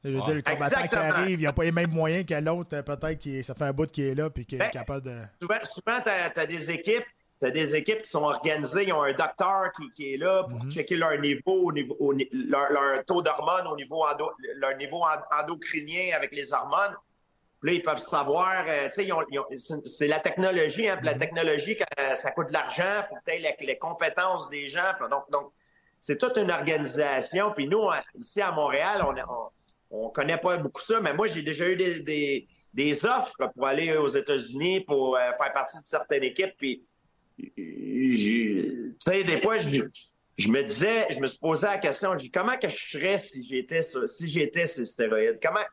Je 0.02 0.11
veux 0.11 0.20
dire, 0.20 0.35
le 0.35 0.42
combattant 0.42 0.87
qui 0.87 0.96
arrive, 0.96 1.40
il 1.40 1.44
n'a 1.44 1.52
pas 1.54 1.64
les 1.64 1.72
mêmes 1.72 1.90
moyens 1.90 2.26
que 2.26 2.35
l'autre, 2.35 2.68
peut-être 2.83 3.18
qui 3.18 3.42
ça 3.42 3.54
fait 3.54 3.64
un 3.64 3.72
bout 3.72 3.90
qui 3.90 4.02
est 4.07 4.14
là 4.14 4.28
puis 4.28 4.44
qui 4.44 4.57
est 4.57 4.59
Ben, 4.59 4.68
capable 4.70 5.07
de. 5.07 5.16
souvent, 5.40 5.54
souvent 5.64 6.00
tu 6.02 6.40
as, 6.40 6.46
des 6.46 6.70
équipes. 6.70 7.04
T'as 7.40 7.50
des 7.50 7.74
équipes 7.74 8.02
qui 8.02 8.11
sont 8.11 8.22
organisées, 8.22 8.85
ils 8.87 8.92
ont 8.92 9.02
un 9.02 9.12
docteur 9.12 9.72
qui, 9.76 9.90
qui 9.92 10.14
est 10.14 10.16
là 10.18 10.44
pour 10.44 10.59
checker 10.70 10.96
leur 10.96 11.18
niveau, 11.18 11.64
au 11.68 11.72
niveau 11.72 11.96
au 11.98 12.14
ni- 12.14 12.28
leur, 12.33 12.70
leur 12.70 13.04
taux 13.04 13.22
d'hormones 13.22 13.66
au 13.66 13.76
niveau 13.76 14.04
endo- 14.04 14.33
leur 14.57 14.76
niveau 14.76 15.02
en- 15.02 15.40
endocrinien 15.42 16.14
avec 16.16 16.33
les 16.33 16.52
hormones. 16.52 16.94
Là, 17.64 17.72
ils 17.72 17.81
peuvent 17.81 17.96
savoir, 17.96 18.66
euh, 18.68 18.88
tu 18.94 19.07
sais, 19.07 19.74
c'est 19.85 20.07
la 20.07 20.20
technologie, 20.20 20.87
hein, 20.87 20.98
puis 20.98 21.07
la 21.07 21.14
technologie, 21.14 21.77
quand, 21.79 21.87
euh, 21.98 22.14
ça 22.14 22.31
coûte 22.31 22.48
de 22.48 22.53
l'argent, 22.53 22.85
il 22.85 23.07
faut 23.09 23.14
que 23.16 23.33
tu 23.33 23.38
les, 23.38 23.57
les 23.59 23.79
compétences 23.79 24.50
des 24.50 24.68
gens. 24.68 24.92
Puis 24.98 25.09
donc, 25.09 25.31
donc 25.31 25.50
c'est 25.98 26.18
toute 26.18 26.37
une 26.37 26.50
organisation. 26.50 27.53
Puis 27.57 27.66
nous, 27.66 27.88
hein, 27.88 28.03
ici 28.16 28.42
à 28.42 28.53
Montréal, 28.53 29.03
on, 29.03 29.14
on, 29.90 30.05
on 30.07 30.11
connaît 30.11 30.37
pas 30.37 30.59
beaucoup 30.59 30.83
ça, 30.83 31.00
mais 31.00 31.14
moi, 31.14 31.27
j'ai 31.27 31.40
déjà 31.40 31.66
eu 31.66 31.74
des, 31.74 32.00
des, 32.00 32.46
des 32.74 33.07
offres 33.07 33.50
pour 33.55 33.66
aller 33.66 33.96
aux 33.96 34.09
États-Unis 34.09 34.81
pour 34.81 35.16
euh, 35.16 35.33
faire 35.33 35.53
partie 35.55 35.81
de 35.81 35.87
certaines 35.87 36.24
équipes. 36.24 36.55
Puis, 36.59 36.85
tu 37.38 38.94
sais, 38.98 39.24
des 39.24 39.40
fois, 39.40 39.57
je, 39.57 39.85
je 40.37 40.48
me 40.50 40.62
disais, 40.62 41.07
je 41.09 41.18
me 41.18 41.27
suis 41.27 41.38
posé 41.38 41.64
la 41.64 41.79
question, 41.79 42.12
je 42.12 42.24
dis, 42.24 42.31
comment 42.31 42.59
que 42.59 42.68
je 42.68 42.77
serais 42.77 43.16
si 43.16 43.42
j'étais 43.42 43.81
si 43.81 44.29
j'étais 44.29 44.64
les 44.64 44.85
stéroïdes? 44.85 45.38
Comment, 45.42 45.64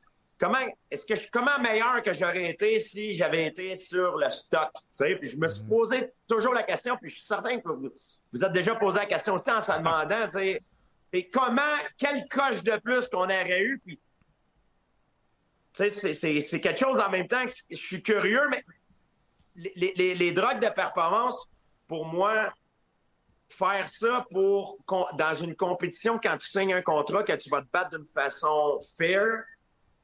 comment, 0.41 0.57
est-ce 0.89 1.05
que 1.05 1.15
je, 1.15 1.27
comment 1.31 1.59
meilleur 1.59 2.01
que 2.01 2.11
j'aurais 2.13 2.49
été 2.49 2.79
si 2.79 3.13
j'avais 3.13 3.45
été 3.45 3.75
sur 3.75 4.17
le 4.17 4.27
stock? 4.29 4.71
Tu 4.73 4.81
sais? 4.89 5.15
Puis 5.15 5.29
je 5.29 5.37
me 5.37 5.47
suis 5.47 5.63
posé 5.63 6.09
toujours 6.27 6.53
la 6.55 6.63
question, 6.63 6.97
puis 6.97 7.11
je 7.11 7.15
suis 7.17 7.25
certain 7.25 7.59
que 7.59 7.67
vous, 7.69 7.91
vous 8.33 8.43
êtes 8.43 8.51
déjà 8.51 8.73
posé 8.73 8.97
la 8.97 9.05
question 9.05 9.35
aussi 9.35 9.51
en 9.51 9.61
se 9.61 9.71
demandant, 9.71 10.25
tu 10.25 10.31
sais, 10.31 10.63
et 11.13 11.29
comment, 11.29 11.61
quelle 11.95 12.27
coche 12.27 12.63
de 12.63 12.75
plus 12.77 13.07
qu'on 13.07 13.25
aurait 13.25 13.61
eu, 13.61 13.79
puis 13.85 13.99
tu 15.73 15.89
sais, 15.89 16.13
c'est- 16.13 16.59
quelque 16.59 16.79
chose 16.79 16.99
en 16.99 17.09
même 17.09 17.27
temps 17.27 17.45
que 17.45 17.51
je 17.69 17.75
suis 17.75 18.01
curieux, 18.01 18.47
mais 18.49 18.65
les, 19.55 19.93
les- 19.95 20.15
les 20.15 20.31
drogues 20.31 20.59
de 20.61 20.69
performance, 20.69 21.49
pour 21.87 22.05
moi, 22.05 22.51
faire 23.47 23.87
ça 23.89 24.25
pour 24.31 24.79
dans 25.17 25.35
une 25.35 25.55
compétition, 25.55 26.19
quand 26.21 26.37
tu 26.37 26.49
signes 26.49 26.73
un 26.73 26.81
contrat, 26.81 27.23
que 27.23 27.33
tu 27.33 27.49
vas 27.49 27.61
te 27.61 27.67
battre 27.71 27.97
d'une 27.97 28.07
façon 28.07 28.81
fair, 28.97 29.43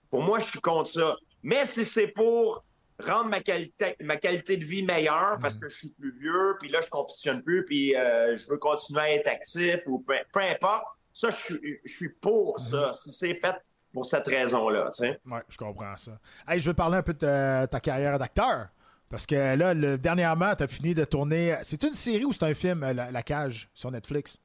pour 0.09 0.21
moi, 0.21 0.39
je 0.39 0.45
suis 0.45 0.61
contre 0.61 0.89
ça. 0.89 1.15
Mais 1.43 1.65
si 1.65 1.85
c'est 1.85 2.07
pour 2.07 2.63
rendre 2.99 3.29
ma 3.29 3.39
qualité, 3.41 3.95
ma 4.01 4.17
qualité 4.17 4.57
de 4.57 4.65
vie 4.65 4.83
meilleure 4.83 5.37
parce 5.39 5.55
que 5.57 5.69
je 5.69 5.77
suis 5.77 5.89
plus 5.89 6.11
vieux, 6.19 6.55
puis 6.59 6.69
là, 6.69 6.79
je 6.83 6.89
compétitionne 6.89 7.43
plus, 7.43 7.63
puis 7.65 7.95
euh, 7.95 8.35
je 8.35 8.47
veux 8.49 8.57
continuer 8.57 9.01
à 9.01 9.11
être 9.13 9.27
actif 9.27 9.81
ou 9.85 9.99
peu, 9.99 10.15
peu 10.33 10.39
importe, 10.41 10.85
ça, 11.13 11.29
je 11.29 11.35
suis, 11.35 11.79
je 11.85 11.93
suis 11.93 12.09
pour 12.09 12.59
ça. 12.59 12.91
Si 12.93 13.11
c'est 13.11 13.35
fait 13.35 13.55
pour 13.93 14.05
cette 14.05 14.25
raison-là, 14.27 14.87
tu 14.91 15.05
sais. 15.05 15.19
Ouais, 15.25 15.41
je 15.49 15.57
comprends 15.57 15.95
ça. 15.97 16.19
Hey, 16.47 16.59
je 16.59 16.67
veux 16.69 16.73
parler 16.75 16.97
un 16.97 17.03
peu 17.03 17.13
de 17.13 17.19
ta, 17.19 17.67
ta 17.67 17.79
carrière 17.79 18.17
d'acteur. 18.19 18.67
Parce 19.09 19.25
que 19.25 19.55
là, 19.55 19.73
le- 19.73 19.97
dernièrement, 19.97 20.53
tu 20.55 20.63
as 20.63 20.67
fini 20.67 20.93
de 20.93 21.05
tourner. 21.05 21.55
C'est 21.63 21.81
une 21.83 21.93
série 21.93 22.25
ou 22.25 22.33
c'est 22.33 22.43
un 22.43 22.53
film, 22.53 22.83
euh, 22.83 22.93
La, 22.93 23.09
La 23.11 23.23
Cage, 23.23 23.69
sur 23.73 23.89
Netflix? 23.89 24.39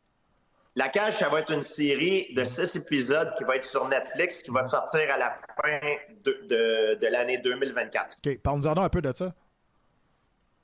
La 0.75 0.89
Cage, 0.89 1.19
ça 1.19 1.29
va 1.29 1.41
être 1.41 1.53
une 1.53 1.61
série 1.63 2.33
de 2.35 2.45
six 2.45 2.75
épisodes 2.77 3.35
qui 3.37 3.45
va 3.45 3.57
être 3.57 3.65
sur 3.65 3.87
Netflix, 3.89 4.43
qui 4.43 4.51
va 4.51 4.67
sortir 4.69 5.01
à 5.13 5.19
la 5.19 5.31
fin 5.31 5.81
de, 6.25 6.47
de- 6.49 6.95
de 6.99 7.07
l'année 7.09 7.37
2024. 7.39 8.17
OK, 8.25 8.39
parle-nous-en 8.43 8.77
un 8.79 8.89
peu 8.89 9.03
de 9.03 9.13
ça. 9.15 9.35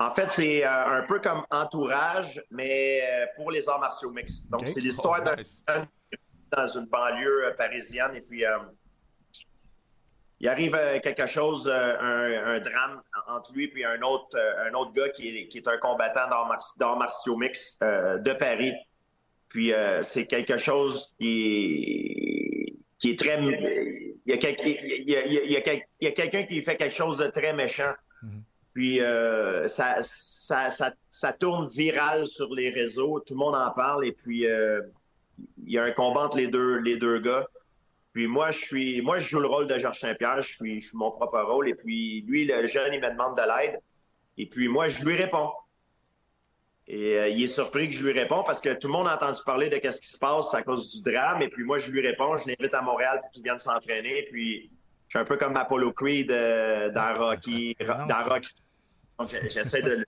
En 0.00 0.10
fait, 0.12 0.30
c'est 0.30 0.64
euh, 0.64 0.86
un 0.86 1.02
peu 1.02 1.18
comme 1.20 1.44
Entourage, 1.50 2.42
mais 2.50 3.00
euh, 3.02 3.26
pour 3.36 3.50
les 3.50 3.68
arts 3.68 3.80
martiaux 3.80 4.10
mixtes. 4.10 4.48
Donc, 4.48 4.66
c'est 4.66 4.80
l'histoire 4.80 5.18
Oh, 5.20 5.24
d'un 5.24 5.36
nice. 5.36 5.62
jeune 5.68 5.86
dans 6.52 6.68
une 6.68 6.86
banlieue 6.86 7.46
euh, 7.46 7.50
parisienne 7.52 8.14
et 8.14 8.22
puis 8.22 8.46
euh, 8.46 8.58
il 10.40 10.48
arrive 10.48 10.78
quelque 11.02 11.26
chose, 11.26 11.68
un, 11.68 12.46
un 12.46 12.60
drame 12.60 13.02
entre 13.26 13.52
lui 13.52 13.70
et 13.76 13.84
un 13.84 14.00
autre, 14.02 14.38
un 14.64 14.72
autre 14.72 14.92
gars 14.92 15.08
qui 15.08 15.36
est, 15.36 15.48
qui 15.48 15.58
est 15.58 15.66
un 15.68 15.76
combattant 15.78 16.28
d'arts 16.28 16.46
mar- 16.46 16.74
d'arts 16.78 16.96
martiaux 16.96 17.36
mixtes 17.36 17.82
euh, 17.82 18.18
de 18.18 18.32
Paris. 18.32 18.72
Puis 19.48 19.72
euh, 19.72 20.02
c'est 20.02 20.26
quelque 20.26 20.58
chose 20.58 21.14
qui 21.18 22.68
est, 22.68 22.74
qui 22.98 23.11
est 23.11 23.18
très... 23.18 23.40
Il 23.42 24.14
y 24.26 24.32
a, 24.34 24.37
quel- 24.37 24.56
il 24.66 25.08
y 25.08 25.16
a- 25.16 25.24
il 25.26 25.32
y 25.32 25.38
a- 25.38 25.42
il 25.44 25.50
y 25.52 25.56
a 25.56 25.61
quel- 25.62 25.82
il 26.00 26.04
y 26.04 26.08
a 26.08 26.12
quelqu'un 26.12 26.42
qui 26.42 26.62
fait 26.62 26.76
quelque 26.76 26.94
chose 26.94 27.16
de 27.16 27.26
très 27.28 27.52
méchant. 27.54 27.92
Puis 28.74 29.00
euh, 29.00 29.66
ça, 29.66 29.96
ça, 30.00 30.68
ça, 30.70 30.92
ça 31.08 31.32
tourne 31.32 31.66
viral 31.68 32.26
sur 32.26 32.54
les 32.54 32.68
réseaux, 32.70 33.20
tout 33.20 33.34
le 33.34 33.38
monde 33.38 33.54
en 33.54 33.70
parle 33.70 34.06
et 34.06 34.12
puis 34.12 34.46
euh, 34.46 34.80
il 35.64 35.72
y 35.72 35.78
a 35.78 35.84
un 35.84 35.90
combat 35.92 36.22
entre 36.26 36.37
les 36.37 36.48
deux, 36.48 36.76
les 36.78 36.96
deux 36.96 37.18
gars. 37.20 37.46
Puis 38.12 38.26
moi, 38.26 38.50
je 38.50 38.58
suis, 38.58 39.00
moi, 39.02 39.18
je 39.18 39.28
joue 39.28 39.40
le 39.40 39.46
rôle 39.48 39.66
de 39.66 39.78
Georges 39.78 40.00
Saint-Pierre, 40.00 40.40
je 40.42 40.52
suis, 40.54 40.80
je 40.80 40.88
suis 40.88 40.96
mon 40.98 41.11
propre 41.11 41.40
rôle. 41.40 41.68
Et 41.68 41.74
puis 41.74 42.22
lui, 42.26 42.44
le 42.44 42.66
jeune, 42.66 42.92
il 42.92 43.00
me 43.00 43.08
demande 43.11 43.37
de 43.37 43.42
l'aide. 43.42 43.78
Et 44.37 44.46
puis 44.46 44.68
moi, 44.68 44.88
je 44.88 45.04
lui 45.04 45.14
réponds. 45.16 45.50
Et 46.90 47.18
euh, 47.18 47.29
il 47.29 47.42
est 47.42 47.46
surpris 47.48 47.90
que 47.90 47.94
je 47.94 48.03
lui 48.03 48.18
réponds 48.18 48.42
parce 48.44 48.62
que 48.62 48.72
tout 48.72 48.87
le 48.87 48.94
monde 48.94 49.09
a 49.09 49.14
entendu 49.14 49.40
parler 49.44 49.68
de 49.68 49.77
qu'est-ce 49.77 50.01
qui 50.01 50.09
se 50.09 50.16
passe 50.16 50.55
à 50.55 50.62
cause 50.62 50.90
du 50.90 51.12
drame. 51.12 51.42
Et 51.42 51.48
puis 51.48 51.62
moi, 51.62 51.77
je 51.77 51.90
lui 51.90 52.01
réponds, 52.01 52.38
je 52.38 52.46
l'invite 52.48 52.72
à 52.72 52.81
Montréal 52.81 53.20
pour 53.20 53.31
qu'il 53.31 53.42
vienne 53.42 53.59
s'entraîner. 53.59 54.27
Puis 54.31 54.70
je 55.07 55.11
suis 55.11 55.18
un 55.18 55.27
peu 55.27 55.37
comme 55.37 55.55
Apollo 55.55 55.92
Creed 55.92 56.31
euh, 56.31 56.90
dans 56.90 57.14
Rocky. 57.14 57.77
dans 57.79 58.24
Rocky. 58.27 58.55
J'essaie 59.51 59.83
de, 59.83 60.07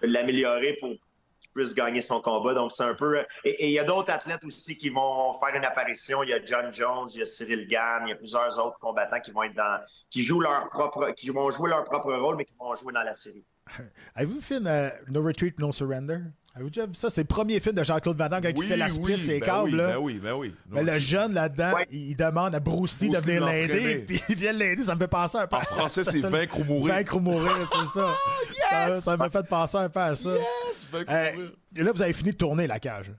l'améliorer 0.00 0.78
pour 0.80 0.90
qu'il 0.90 1.50
puisse 1.54 1.74
gagner 1.74 2.00
son 2.00 2.22
combat. 2.22 2.54
Donc, 2.54 2.72
c'est 2.72 2.84
un 2.84 2.94
peu. 2.94 3.22
Et 3.44 3.50
et 3.50 3.66
il 3.66 3.72
y 3.72 3.78
a 3.78 3.84
d'autres 3.84 4.10
athlètes 4.10 4.44
aussi 4.44 4.78
qui 4.78 4.88
vont 4.88 5.34
faire 5.34 5.54
une 5.54 5.64
apparition. 5.66 6.22
Il 6.22 6.30
y 6.30 6.32
a 6.32 6.42
John 6.42 6.72
Jones, 6.72 7.06
il 7.12 7.18
y 7.18 7.22
a 7.22 7.26
Cyril 7.26 7.68
Gann, 7.68 8.04
il 8.06 8.10
y 8.10 8.12
a 8.12 8.16
plusieurs 8.16 8.58
autres 8.64 8.78
combattants 8.78 9.20
qui 9.20 9.30
vont 9.30 9.42
être 9.42 9.54
dans. 9.54 9.78
qui 10.08 10.22
jouent 10.22 10.40
leur 10.40 10.70
propre. 10.70 11.10
qui 11.10 11.28
vont 11.28 11.50
jouer 11.50 11.68
leur 11.68 11.84
propre 11.84 12.14
rôle, 12.14 12.36
mais 12.36 12.46
qui 12.46 12.54
vont 12.58 12.74
jouer 12.74 12.94
dans 12.94 13.02
la 13.02 13.12
série. 13.12 13.44
Avez-vous 14.14 14.32
vu 14.34 14.38
le 14.38 14.42
film 14.44 14.66
euh, 14.66 14.90
No 15.08 15.22
Retreat, 15.22 15.58
No 15.58 15.72
Surrender? 15.72 16.18
Avez-vous 16.54 16.70
déjà 16.70 16.86
vu 16.86 16.94
ça? 16.94 17.10
C'est 17.10 17.22
le 17.22 17.26
premier 17.26 17.58
film 17.58 17.74
de 17.74 17.82
Jean-Claude 17.82 18.16
Van 18.16 18.28
Damme 18.28 18.40
quand 18.42 18.48
il 18.54 18.62
fait 18.64 18.76
la 18.76 18.88
split, 18.88 19.16
ses 19.24 19.40
ben 19.40 19.46
câbles. 19.46 19.70
oui, 19.70 19.76
là. 19.76 19.86
Ben 19.88 19.96
oui, 19.98 20.18
ben 20.22 20.32
oui. 20.34 20.54
Mais 20.70 20.82
le 20.84 20.98
jeune 21.00 21.32
là-dedans, 21.34 21.74
Ouais. 21.74 21.86
il 21.90 22.14
demande 22.14 22.54
à 22.54 22.60
Bruce 22.60 23.00
Lee 23.00 23.08
de 23.10 23.18
venir 23.18 23.44
l'aider, 23.44 24.04
puis 24.06 24.20
il 24.28 24.36
vient 24.36 24.52
l'aider, 24.52 24.84
ça 24.84 24.94
me 24.94 25.00
fait 25.00 25.08
penser 25.08 25.38
un 25.38 25.48
peu 25.48 25.56
En 25.56 25.60
à 25.60 25.62
français, 25.64 26.04
c'est 26.04 26.20
vaincre 26.20 26.60
ou 26.60 26.64
mourir. 26.64 26.94
Vaincre 26.94 27.16
ou 27.16 27.20
mourir, 27.20 27.56
c'est 27.56 27.98
ça. 27.98 28.08
ça. 28.70 29.00
Ça 29.00 29.16
m'a 29.16 29.28
fait 29.30 29.42
penser 29.48 29.78
un 29.78 29.88
peu 29.88 29.98
à 30.00 30.14
ça. 30.14 30.30
Yes, 30.30 30.86
vaincre 30.92 31.10
ou 31.10 31.14
Euh, 31.14 31.32
mourir. 31.32 31.52
là, 31.74 31.92
vous 31.92 32.02
avez 32.02 32.12
fini 32.12 32.30
de 32.30 32.36
tourner 32.36 32.66
la 32.68 32.78
cage. 32.78 33.10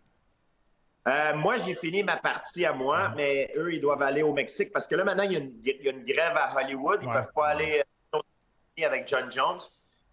Euh, 1.07 1.35
moi, 1.35 1.57
j'ai 1.57 1.75
fini 1.75 2.03
ma 2.03 2.15
partie 2.17 2.65
à 2.65 2.71
moi, 2.73 3.13
mais 3.17 3.51
eux, 3.57 3.73
ils 3.73 3.81
doivent 3.81 4.01
aller 4.01 4.23
au 4.23 4.33
Mexique 4.33 4.71
parce 4.71 4.87
que 4.87 4.95
là, 4.95 5.03
maintenant, 5.03 5.23
il 5.23 5.33
y 5.33 5.35
a 5.35 5.39
une, 5.39 5.51
il 5.63 5.83
y 5.83 5.89
a 5.89 5.91
une 5.91 6.03
grève 6.03 6.35
à 6.37 6.55
Hollywood. 6.57 6.99
Ils 7.01 7.05
ne 7.07 7.09
Ouais. 7.13 7.19
peuvent 7.19 7.33
pas 7.35 7.47
aller 7.49 7.83
avec 8.83 9.07
John 9.07 9.29
Jones. 9.31 9.59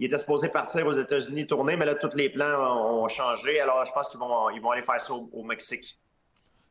Il 0.02 0.06
était 0.06 0.18
supposé 0.18 0.48
partir 0.48 0.84
aux 0.84 0.94
États-Unis 0.94 1.46
tourner, 1.46 1.76
mais 1.76 1.86
là, 1.86 1.94
tous 1.94 2.10
les 2.16 2.28
plans 2.28 3.04
ont, 3.04 3.06
changé. 3.06 3.60
Alors, 3.60 3.86
je 3.86 3.92
pense 3.92 4.08
qu'ils 4.08 4.18
vont, 4.18 4.50
ils 4.50 4.60
vont 4.60 4.72
aller 4.72 4.82
faire 4.82 4.98
ça 4.98 5.14
au, 5.14 5.30
au 5.32 5.44
Mexique. 5.44 5.96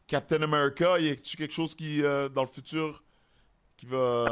Captain 0.06 0.42
America, 0.42 1.00
y 1.00 1.12
a-tu 1.12 1.38
quelque 1.38 1.54
chose 1.54 1.74
qui, 1.74 2.04
euh, 2.04 2.28
dans 2.28 2.42
le 2.42 2.50
futur, 2.50 3.02
qui 3.78 3.86
va, 3.86 3.98
Euh, 3.98 4.28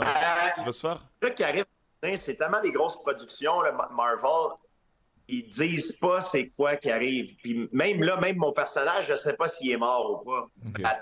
qui 0.56 0.66
va 0.66 0.74
se 0.74 0.82
faire? 0.82 1.02
Truc 1.22 1.36
qui 1.36 1.46
arrive, 1.46 1.64
c'est 2.18 2.36
tellement 2.36 2.60
des 2.60 2.74
grosses 2.74 2.98
productions, 3.02 3.62
là, 3.62 3.72
Marvel. 3.72 4.58
ils 5.30 5.48
disent 5.48 5.94
pas 5.94 6.20
c'est 6.20 6.50
quoi 6.50 6.76
qui 6.76 6.92
arrive. 6.92 7.38
Puis 7.38 7.70
même 7.72 8.04
là, 8.04 8.18
même 8.18 8.36
mon 8.36 8.52
personnage, 8.52 9.08
je 9.08 9.16
sais 9.16 9.32
pas 9.32 9.48
s'il 9.48 9.72
est 9.72 9.78
mort 9.78 10.12
ou 10.12 10.30
pas. 10.30 10.48
À 10.84 11.02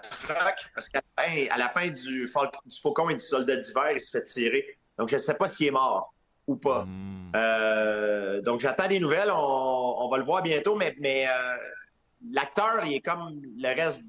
parce 0.75 0.87
qu'à 0.89 1.01
la 1.17 1.23
fin, 1.23 1.47
à 1.49 1.57
la 1.57 1.69
fin 1.69 1.87
du, 1.87 2.25
du 2.25 2.79
Faucon 2.79 3.09
et 3.09 3.15
du 3.15 3.25
Soldat 3.25 3.55
d'hiver, 3.55 3.91
il 3.91 3.99
se 3.99 4.11
fait 4.11 4.23
tirer. 4.23 4.77
Donc 4.99 5.09
je 5.09 5.17
sais 5.17 5.33
pas 5.33 5.47
s'il 5.47 5.65
est 5.65 5.71
mort 5.71 6.13
ou 6.47 6.55
pas. 6.55 6.85
Hmm. 6.85 7.31
Euh, 7.35 8.41
donc 8.41 8.61
j'attends 8.61 8.87
des 8.87 8.99
nouvelles. 8.99 9.29
On, 9.31 9.95
on 9.99 10.09
va 10.09 10.17
le 10.17 10.23
voir 10.23 10.41
bientôt, 10.41 10.75
mais, 10.75 10.95
mais 10.99 11.27
euh, 11.27 11.31
l'acteur, 12.31 12.83
il 12.85 12.93
est 12.95 13.01
comme 13.01 13.39
le 13.57 13.75
reste 13.75 14.03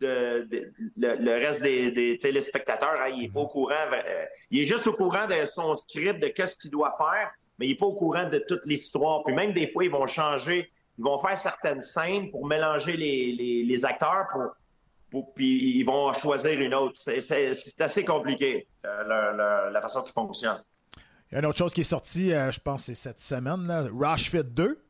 de, 0.00 0.46
de- 0.50 0.72
le, 0.96 1.16
le 1.16 1.32
reste 1.32 1.62
des, 1.62 1.90
des 1.90 2.18
téléspectateurs. 2.18 2.94
hein. 3.00 3.08
il 3.14 3.24
est 3.24 3.32
pas 3.32 3.40
au 3.40 3.48
courant. 3.48 3.74
euh, 3.92 4.24
il 4.50 4.60
est 4.60 4.64
juste 4.64 4.86
au 4.86 4.92
courant 4.92 5.26
de 5.26 5.34
son 5.46 5.76
script, 5.76 6.22
de 6.22 6.28
qu'est-ce 6.28 6.56
qu'il 6.56 6.70
doit 6.70 6.92
faire, 6.96 7.30
mais 7.58 7.66
il 7.66 7.72
est 7.72 7.76
pas 7.78 7.86
au 7.86 7.94
courant 7.94 8.28
de 8.28 8.38
toute 8.38 8.62
l'histoire. 8.64 9.24
Puis 9.24 9.34
même 9.34 9.52
des 9.52 9.66
fois, 9.66 9.84
ils 9.84 9.90
vont 9.90 10.06
changer, 10.06 10.70
ils 10.96 11.04
vont 11.04 11.18
faire 11.18 11.36
certaines 11.36 11.82
scènes 11.82 12.30
pour 12.30 12.46
mélanger 12.46 12.96
les, 12.96 13.32
les- 13.32 13.64
les 13.64 13.84
acteurs 13.84 14.26
pour, 14.32 14.42
pour- 15.10 15.34
puis 15.34 15.78
ils 15.78 15.84
vont 15.84 16.12
choisir 16.12 16.52
une 16.60 16.74
autre. 16.74 16.96
C'est- 17.00 17.80
assez 17.82 18.04
compliqué, 18.04 18.68
le- 18.84 19.32
le- 19.36 19.72
la 19.72 19.80
façon 19.80 20.02
qui 20.02 20.12
fonctionne. 20.12 20.62
Il 21.30 21.34
y 21.34 21.36
a 21.36 21.40
une 21.40 21.46
autre 21.46 21.58
chose 21.58 21.72
qui 21.72 21.80
est 21.80 21.84
sortie, 21.84 22.32
euh, 22.32 22.50
je 22.52 22.60
pense, 22.60 22.84
c'est 22.84 22.94
cette 22.94 23.20
semaine, 23.20 23.66
là, 23.66 23.84
Rush 23.92 24.30
Fit 24.30 24.44
2. 24.44 24.80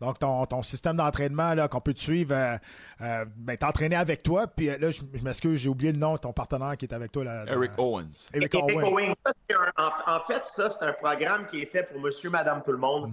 Donc, 0.00 0.18
ton, 0.20 0.46
ton 0.46 0.62
système 0.62 0.96
d'entraînement 0.96 1.54
là, 1.54 1.66
qu'on 1.66 1.80
peut 1.80 1.92
te 1.94 1.98
suivre, 1.98 2.32
euh, 2.32 2.56
euh, 3.00 3.24
ben, 3.36 3.56
t'entraîner 3.56 3.96
avec 3.96 4.22
toi. 4.22 4.46
Puis 4.46 4.70
euh, 4.70 4.78
là, 4.78 4.90
je, 4.90 5.00
je 5.12 5.22
m'excuse, 5.24 5.58
j'ai 5.58 5.68
oublié 5.68 5.90
le 5.90 5.98
nom 5.98 6.12
de 6.12 6.18
ton 6.18 6.32
partenaire 6.32 6.76
qui 6.76 6.84
est 6.84 6.94
avec 6.94 7.10
toi. 7.10 7.24
Là, 7.24 7.44
Eric 7.48 7.72
dans- 7.76 7.82
Owens. 7.94 8.28
Eric 8.32 8.54
Eric 8.54 8.76
Owens. 8.76 8.84
Owens. 8.92 9.14
Ça, 9.26 9.32
c'est 9.48 9.56
un- 9.56 9.72
en, 9.84 10.16
en 10.16 10.20
fait, 10.20 10.46
ça, 10.46 10.68
c'est 10.68 10.84
un 10.84 10.92
programme 10.92 11.48
qui 11.48 11.62
est 11.62 11.66
fait 11.66 11.82
pour 11.82 12.00
monsieur, 12.00 12.30
madame, 12.30 12.62
tout 12.64 12.70
le 12.70 12.78
monde, 12.78 13.12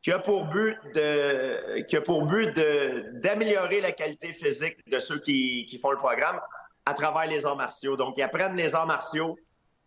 qui 0.00 0.10
a 0.10 0.18
pour 0.18 0.46
but 0.46 0.78
de 0.94 1.82
qui 1.82 1.96
a 1.96 2.00
pour 2.00 2.24
but 2.24 2.56
de 2.56 3.20
d'améliorer 3.20 3.82
la 3.82 3.92
qualité 3.92 4.32
physique 4.32 4.78
de 4.90 4.98
ceux 4.98 5.18
qui, 5.18 5.66
qui 5.68 5.76
font 5.78 5.90
le 5.90 5.98
programme 5.98 6.40
à 6.86 6.94
travers 6.94 7.26
les 7.28 7.44
arts 7.44 7.56
martiaux. 7.56 7.96
Donc, 7.96 8.14
ils 8.16 8.22
apprennent 8.22 8.56
les 8.56 8.74
arts 8.74 8.86
martiaux 8.86 9.36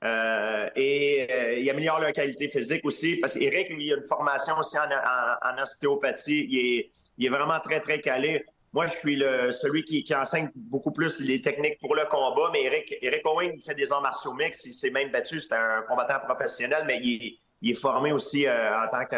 euh, 0.03 0.69
et 0.75 1.27
euh, 1.31 1.59
ils 1.59 1.69
améliorent 1.69 1.99
leur 2.01 2.11
qualité 2.11 2.49
physique 2.49 2.81
aussi. 2.83 3.15
Parce 3.17 3.35
qu'Éric, 3.37 3.69
lui, 3.69 3.87
il 3.87 3.93
a 3.93 3.97
une 3.97 4.03
formation 4.03 4.57
aussi 4.57 4.77
en, 4.77 4.83
en- 4.83 5.61
ostéopathie. 5.61 6.45
Il 6.49 6.59
est, 6.59 6.91
il 7.17 7.25
est 7.27 7.29
vraiment 7.29 7.59
très, 7.59 7.79
très 7.79 8.01
calé. 8.01 8.43
Moi, 8.73 8.87
je 8.87 8.93
suis 8.93 9.15
le, 9.15 9.51
celui 9.51 9.83
qui, 9.83 10.03
enseigne 10.15 10.49
beaucoup 10.55 10.91
plus 10.91 11.19
les 11.19 11.39
techniques 11.41 11.79
pour 11.79 11.95
le 11.95 12.05
combat, 12.09 12.49
mais 12.51 12.63
Eric, 12.63 12.95
Eric 13.01 13.21
Owen 13.25 13.51
il 13.55 13.61
fait 13.61 13.75
des 13.75 13.91
arts 13.91 14.01
martiaux 14.01 14.33
mix. 14.33 14.65
Il 14.65 14.73
s'est 14.73 14.89
même 14.89 15.11
battu. 15.11 15.39
C'est 15.39 15.53
un 15.53 15.83
combattant 15.87 16.19
professionnel, 16.27 16.83
mais 16.87 16.99
il, 17.03 17.37
est- 17.69 17.75
formé 17.75 18.11
aussi 18.11 18.45
euh, 18.45 18.77
en 18.83 18.87
tant 18.89 19.05
que 19.05 19.15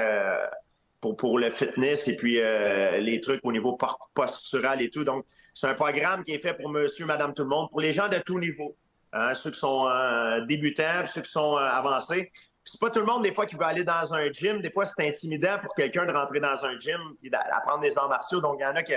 pour, 1.18 1.40
le 1.40 1.50
fitness 1.52 2.08
et 2.08 2.16
puis 2.16 2.40
euh, 2.40 2.98
les 3.00 3.22
trucs 3.22 3.40
au 3.44 3.52
niveau 3.52 3.78
postural 4.14 4.82
et 4.82 4.90
tout. 4.90 5.04
Donc, 5.04 5.26
c'est 5.54 5.68
un 5.68 5.74
programme 5.74 6.24
qui 6.24 6.34
est 6.34 6.40
fait 6.40 6.54
pour 6.54 6.70
monsieur, 6.70 7.06
madame, 7.06 7.34
tout 7.34 7.44
le 7.44 7.50
monde, 7.50 7.70
pour 7.70 7.80
les 7.82 7.94
gens 7.94 8.08
de 8.08 8.18
tout 8.18 8.40
niveau. 8.40 8.76
Hein, 9.18 9.34
ceux 9.34 9.50
qui 9.52 9.60
sont 9.60 9.88
euh, 9.88 10.42
débutants, 10.42 11.08
ceux 11.08 11.22
qui 11.22 11.32
sont 11.32 11.56
euh, 11.58 11.62
avancés. 11.62 12.32
C'est 12.66 12.82
pas 12.82 12.90
tout 12.90 13.00
le 13.00 13.06
monde, 13.06 13.24
des 13.24 13.34
fois, 13.34 13.46
qui 13.46 13.56
veut 13.56 13.64
aller 13.64 13.86
dans 13.86 14.14
un 14.14 14.30
gym. 14.30 14.62
Des 14.62 14.72
fois, 14.72 14.84
c'est 14.84 15.08
intimidant 15.08 15.58
pour 15.60 15.74
quelqu'un 15.74 16.06
de 16.06 16.12
rentrer 16.12 16.42
dans 16.42 16.66
un 16.66 16.78
gym 16.80 17.00
et 17.24 17.30
d'apprendre 17.30 17.80
des 17.80 17.98
arts 17.98 18.10
martiaux. 18.10 18.42
Donc, 18.42 18.58
il 18.60 18.64
y 18.64 18.66
en 18.66 18.76
a 18.76 18.84
qui 18.84 18.94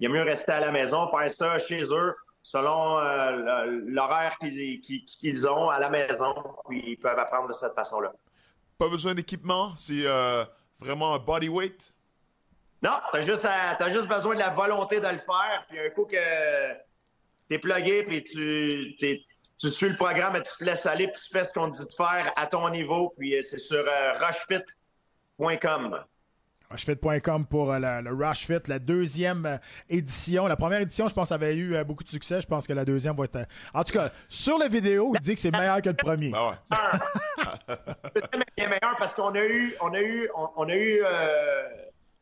il 0.00 0.08
mieux 0.10 0.22
rester 0.22 0.52
à 0.52 0.60
la 0.60 0.72
maison, 0.72 1.08
faire 1.08 1.30
ça 1.30 1.58
chez 1.58 1.82
eux, 1.90 2.14
selon 2.42 2.98
euh, 2.98 3.80
l'horaire 3.86 4.36
qu'ils 4.38 5.48
ont 5.48 5.70
à 5.70 5.78
la 5.78 5.88
maison. 5.88 6.34
Puis 6.68 6.82
ils 6.84 6.96
peuvent 6.96 7.18
apprendre 7.18 7.48
de 7.48 7.52
cette 7.54 7.74
façon-là. 7.74 8.12
Pas 8.76 8.88
besoin 8.88 9.14
d'équipement, 9.14 9.72
c'est 9.76 10.04
euh, 10.04 10.44
vraiment 10.80 11.14
un 11.14 11.18
bodyweight. 11.18 11.94
Non, 12.82 12.98
t'as 13.12 13.20
juste, 13.20 13.44
à- 13.44 13.76
t'as 13.78 13.88
juste 13.90 14.08
besoin 14.08 14.34
de 14.34 14.40
la 14.40 14.50
volonté 14.50 14.98
de 15.00 15.06
le 15.06 15.18
faire. 15.18 15.64
Puis 15.68 15.78
un 15.78 15.90
coup 15.90 16.04
que 16.04 16.16
t'es 17.48 17.58
plugué, 17.58 18.02
puis 18.02 18.24
tu, 18.24 18.96
tu 19.68 19.74
suis 19.74 19.88
le 19.88 19.96
programme 19.96 20.36
et 20.36 20.42
tu 20.42 20.52
te 20.58 20.64
laisses 20.64 20.86
aller, 20.86 21.08
puis 21.08 21.20
tu 21.20 21.30
fais 21.30 21.44
ce 21.44 21.52
qu'on 21.52 21.70
te 21.70 21.78
dit 21.78 21.86
de 21.86 21.94
faire 21.94 22.32
à 22.36 22.46
ton 22.46 22.68
niveau. 22.70 23.12
Puis 23.16 23.36
euh, 23.36 23.42
c'est 23.42 23.58
sur 23.58 23.84
euh, 23.86 24.12
rushfit.com. 24.18 26.04
Rushfit.com 26.70 27.46
pour 27.46 27.72
euh, 27.72 27.78
le, 27.78 28.10
le 28.10 28.14
Rush 28.14 28.46
Fit, 28.46 28.60
la 28.66 28.78
deuxième 28.78 29.44
euh, 29.46 29.56
édition. 29.90 30.46
La 30.46 30.56
première 30.56 30.80
édition, 30.80 31.06
je 31.08 31.14
pense, 31.14 31.30
avait 31.30 31.54
eu 31.54 31.74
euh, 31.74 31.84
beaucoup 31.84 32.02
de 32.04 32.08
succès. 32.08 32.40
Je 32.40 32.46
pense 32.46 32.66
que 32.66 32.72
la 32.72 32.84
deuxième 32.84 33.14
va 33.14 33.24
être. 33.24 33.46
En 33.74 33.84
tout 33.84 33.92
cas, 33.92 34.10
sur 34.28 34.58
la 34.58 34.68
vidéo, 34.68 35.12
il 35.14 35.20
dit 35.20 35.34
que 35.34 35.40
c'est 35.40 35.50
meilleur 35.50 35.82
que 35.82 35.90
le 35.90 35.96
premier. 35.96 36.30
Ben 36.30 36.48
ouais. 36.48 36.78
C'est 38.14 38.40
bien 38.56 38.68
meilleur 38.68 38.96
parce 38.98 39.14
qu'on 39.14 39.34
a 39.34 39.44
eu, 39.44 39.74
on 39.80 39.92
a 39.92 40.00
eu, 40.00 40.28
on, 40.34 40.48
on 40.56 40.68
a 40.68 40.74
eu 40.74 41.02
euh, 41.04 41.62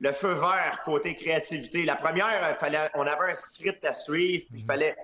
le 0.00 0.12
feu 0.12 0.32
vert 0.32 0.80
côté 0.84 1.14
créativité. 1.14 1.84
La 1.84 1.94
première, 1.94 2.42
euh, 2.42 2.54
fallait, 2.54 2.90
on 2.94 3.02
avait 3.06 3.30
un 3.30 3.34
script 3.34 3.84
à 3.84 3.92
suivre, 3.92 4.46
puis 4.50 4.60
il 4.60 4.64
fallait, 4.64 4.96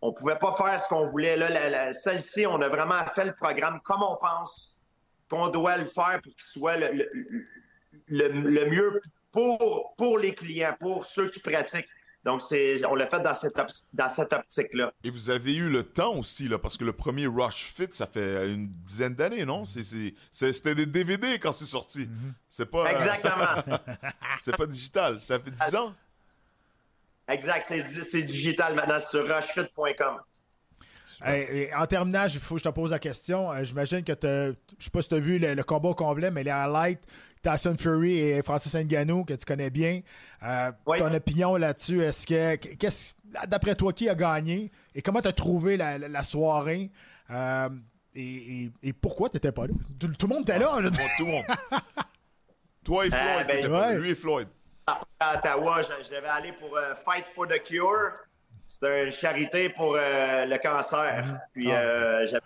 on 0.00 0.12
pouvait 0.12 0.36
pas 0.38 0.52
faire 0.54 0.78
ce 0.82 0.88
qu'on 0.88 1.06
voulait. 1.06 1.36
Là, 1.36 1.48
la- 1.50 1.70
la- 1.70 1.92
celle-ci, 1.92 2.46
on 2.46 2.60
a 2.60 2.68
vraiment 2.68 3.04
fait 3.14 3.24
le 3.24 3.34
programme 3.34 3.80
comme 3.84 4.02
on 4.02 4.16
pense 4.16 4.76
qu'on 5.30 5.48
doit 5.48 5.76
le 5.76 5.86
faire 5.86 6.20
pour 6.22 6.32
qu'il 6.34 6.46
soit 6.46 6.76
le, 6.76 6.88
le- 6.92 7.10
le- 8.08 8.28
le 8.28 8.66
mieux 8.70 9.02
pour, 9.32 9.94
pour 9.96 10.18
les 10.18 10.34
clients, 10.34 10.74
pour 10.78 11.04
ceux 11.04 11.30
qui 11.30 11.40
pratiquent. 11.40 11.88
Donc, 12.24 12.42
c'est, 12.42 12.84
on 12.84 12.94
l'a 12.94 13.08
fait 13.08 13.20
dans 13.20 13.32
cette, 13.32 13.58
op- 13.58 13.70
dans 13.92 14.08
cette 14.08 14.32
optique-là. 14.32 14.92
Et 15.04 15.10
vous 15.10 15.30
avez 15.30 15.54
eu 15.54 15.70
le 15.70 15.84
temps 15.84 16.14
aussi, 16.16 16.48
là, 16.48 16.58
parce 16.58 16.76
que 16.76 16.84
le 16.84 16.92
premier 16.92 17.26
Rush 17.26 17.72
Fit, 17.74 17.88
ça 17.92 18.06
fait 18.06 18.50
une 18.52 18.68
dizaine 18.84 19.14
d'années, 19.14 19.44
non? 19.44 19.64
C'est- 19.64 19.84
c'est- 19.84 20.14
c'est- 20.30 20.52
C'était 20.52 20.74
des 20.74 20.86
DVD 20.86 21.38
quand 21.38 21.52
c'est 21.52 21.64
sorti. 21.64 22.08
C'est 22.48 22.66
pas. 22.66 22.86
euh, 22.86 22.90
Exactement. 22.96 23.78
c'est 24.40 24.56
pas 24.56 24.66
digital. 24.66 25.20
Ça 25.20 25.38
fait 25.38 25.50
10 25.52 25.74
ans. 25.76 25.94
Exact. 27.28 27.66
C'est, 28.02 28.22
digital 28.22 28.74
maintenant 28.74 28.98
sur 28.98 29.26
rushfit.com. 29.26 30.16
Hey, 31.24 31.68
en 31.74 31.86
terminant, 31.86 32.26
il 32.26 32.38
faut 32.38 32.54
que 32.56 32.60
je 32.60 32.64
te 32.64 32.68
pose 32.72 32.92
la 32.92 32.98
question. 32.98 33.50
Euh, 33.52 33.64
J'imagine 33.64 34.04
que 34.04 34.12
je 34.22 34.84
sais 34.84 34.90
pas 34.90 35.02
si 35.02 35.08
tu 35.08 35.14
as 35.16 35.18
vu 35.20 35.38
le, 35.38 35.54
le 35.54 35.62
combat 35.64 35.88
au 35.88 35.94
complet, 35.94 36.30
mais 36.30 36.44
les 36.44 36.50
highlights, 36.50 37.00
Tyson 37.42 37.74
Fury 37.76 38.18
et 38.20 38.42
Francis 38.42 38.74
Ngannou, 38.74 39.24
que 39.24 39.34
tu 39.34 39.44
connais 39.44 39.70
bien. 39.70 40.02
Euh, 40.44 40.70
Oui. 40.86 40.98
Ton 40.98 41.12
opinion 41.12 41.56
là-dessus, 41.56 42.02
est-ce 42.02 42.26
que. 42.26 42.54
qu'est-ce- 42.56 43.14
D'après 43.46 43.74
toi, 43.74 43.92
qui 43.92 44.08
a 44.08 44.14
gagné 44.14 44.70
et 44.94 45.02
comment 45.02 45.20
tu 45.20 45.28
as 45.28 45.32
trouvé 45.32 45.76
la, 45.76 45.98
la- 45.98 46.08
la 46.08 46.22
soirée? 46.22 46.90
Euh, 47.30 47.68
et, 48.14 48.64
et- 48.64 48.70
et 48.84 48.92
pourquoi 48.92 49.28
tu 49.28 49.36
n'étais 49.36 49.52
pas 49.52 49.66
là? 49.66 49.74
Tout, 49.98 50.08
tout 50.08 50.26
le 50.28 50.34
monde 50.34 50.42
était 50.48 50.58
là. 50.58 50.78
je. 50.82 50.88
Bon, 50.88 51.04
tout 51.18 51.24
le 51.26 51.30
monde. 51.32 51.44
Toi 52.84 53.06
et 53.06 53.10
Floyd. 53.10 53.46
ben, 53.46 53.72
ouais. 53.72 53.98
Lui 53.98 54.10
et 54.10 54.14
Floyd. 54.14 54.48
À 55.20 55.36
Ottawa, 55.38 55.82
je, 55.82 56.08
devais 56.14 56.28
aller 56.28 56.52
pour 56.52 56.76
euh, 56.76 56.94
Fight 56.94 57.26
for 57.28 57.46
the 57.46 57.62
Cure. 57.62 58.12
C'était 58.66 59.04
une 59.04 59.10
charité 59.12 59.68
pour 59.70 59.94
euh, 59.96 60.44
le 60.44 60.58
cancer. 60.58 61.24
Puis 61.52 61.70
Ah. 61.72 61.80
euh, 61.82 62.26
j'avais- 62.26 62.42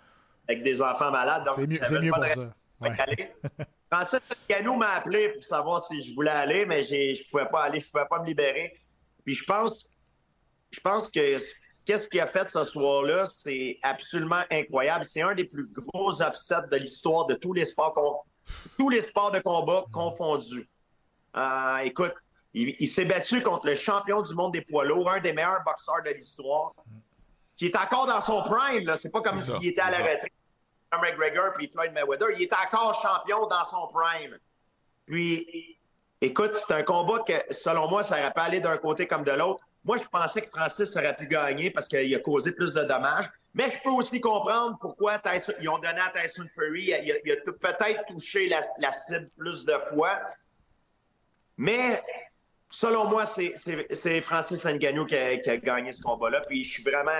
avec 0.47 0.63
des 0.63 0.81
enfants 0.81 1.11
malades. 1.11 1.47
C'est 1.55 1.67
mieux, 1.67 1.79
mieux 2.01 2.11
pour 2.11 2.25
ça. 2.25 2.53
Ouais. 2.81 2.91
Francis 3.91 4.19
Gano 4.49 4.75
m'a 4.75 4.91
appelé 4.95 5.29
pour 5.29 5.43
savoir 5.43 5.83
si 5.83 6.01
je 6.01 6.13
voulais 6.15 6.31
aller, 6.31 6.65
mais 6.65 6.81
je 6.83 7.29
pouvais 7.29 7.45
pas 7.45 7.63
aller, 7.63 7.79
je 7.79 7.89
pouvais 7.89 8.05
pas 8.09 8.19
me 8.19 8.25
libérer. 8.25 8.73
Puis 9.23 9.35
je 9.35 9.45
pense, 9.45 9.89
je 10.71 10.79
pense 10.79 11.09
que 11.09 11.37
ce- 11.37 11.53
qu'est-ce 11.85 12.09
qu'il 12.09 12.19
a 12.19 12.27
fait 12.27 12.49
ce 12.49 12.63
soir-là, 12.65 13.25
c'est 13.25 13.77
absolument 13.83 14.43
incroyable. 14.51 15.05
C'est 15.05 15.21
un 15.21 15.35
des 15.35 15.45
plus 15.45 15.67
gros 15.67 16.21
upsets 16.21 16.67
de 16.71 16.77
l'histoire 16.77 17.27
de 17.27 17.35
tous 17.35 17.53
les 17.53 17.65
sports, 17.65 18.25
tous 18.77 18.89
les 18.89 19.01
sports 19.01 19.31
de 19.31 19.39
combat 19.39 19.85
confondus. 19.93 20.67
Euh, 21.37 21.77
écoute, 21.77 22.13
il, 22.53 22.75
il 22.79 22.87
s'est 22.87 23.05
battu 23.05 23.41
contre 23.41 23.65
le 23.67 23.75
champion 23.75 24.21
du 24.21 24.33
monde 24.35 24.53
des 24.53 24.61
poids 24.61 24.85
lourds, 24.85 25.09
un 25.11 25.19
des 25.19 25.33
meilleurs 25.33 25.63
boxeurs 25.65 26.01
de 26.05 26.11
l'histoire, 26.11 26.73
qui 27.55 27.65
est 27.67 27.75
encore 27.75 28.05
dans 28.07 28.21
son 28.21 28.43
prime. 28.43 28.85
là. 28.85 28.95
C'est 28.95 29.09
pas 29.11 29.21
comme 29.21 29.37
s'il 29.39 29.67
était 29.69 29.81
à 29.81 29.89
la 29.91 29.97
retraite. 29.97 30.31
McGregor 31.01 31.53
puis 31.55 31.67
Floyd 31.69 31.91
Mayweather, 31.93 32.27
il 32.35 32.43
est 32.43 32.53
encore 32.53 32.93
champion 33.01 33.47
dans 33.47 33.63
son 33.63 33.87
prime. 33.87 34.37
Puis, 35.07 35.79
écoute, 36.21 36.55
c'est 36.55 36.73
un 36.73 36.83
combat 36.83 37.19
que, 37.27 37.33
selon 37.53 37.89
moi, 37.89 38.03
ça 38.03 38.19
aurait 38.19 38.31
pas 38.31 38.43
allé 38.43 38.59
d'un 38.61 38.77
côté 38.77 39.07
comme 39.07 39.23
de 39.23 39.31
l'autre. 39.31 39.63
Moi, 39.83 39.97
je 39.97 40.03
pensais 40.03 40.41
que 40.43 40.49
Francis 40.49 40.95
aurait 40.95 41.15
pu 41.17 41.27
gagner 41.27 41.69
parce 41.71 41.87
qu'il 41.87 42.13
a 42.15 42.19
causé 42.19 42.51
plus 42.53 42.73
de 42.73 42.83
dommages. 42.83 43.29
Mais 43.53 43.69
je 43.69 43.81
peux 43.83 43.89
aussi 43.89 44.21
comprendre 44.21 44.77
pourquoi 44.79 45.17
Tyson- 45.17 45.55
ils 45.59 45.67
ont 45.67 45.77
donné 45.79 45.99
à 45.99 46.09
Tyson 46.11 46.45
Fury. 46.53 46.83
Il 46.85 46.93
a, 46.93 46.99
il 47.25 47.31
a 47.31 47.35
tout- 47.37 47.57
peut-être 47.57 48.05
touché 48.07 48.47
la, 48.47 48.61
la 48.79 48.91
cible 48.93 49.29
plus 49.37 49.65
de 49.65 49.73
fois. 49.93 50.19
Mais 51.57 52.01
selon 52.73 53.07
moi, 53.07 53.25
c'est- 53.25 54.21
Francis 54.21 54.65
Ngannou 54.65 55.05
qui 55.05 55.15
a, 55.15 55.37
qui 55.37 55.49
a 55.49 55.57
gagné 55.57 55.91
ce 55.91 56.01
combat-là. 56.01 56.41
Puis 56.47 56.63
je 56.63 56.69
suis 56.73 56.83
vraiment. 56.83 57.11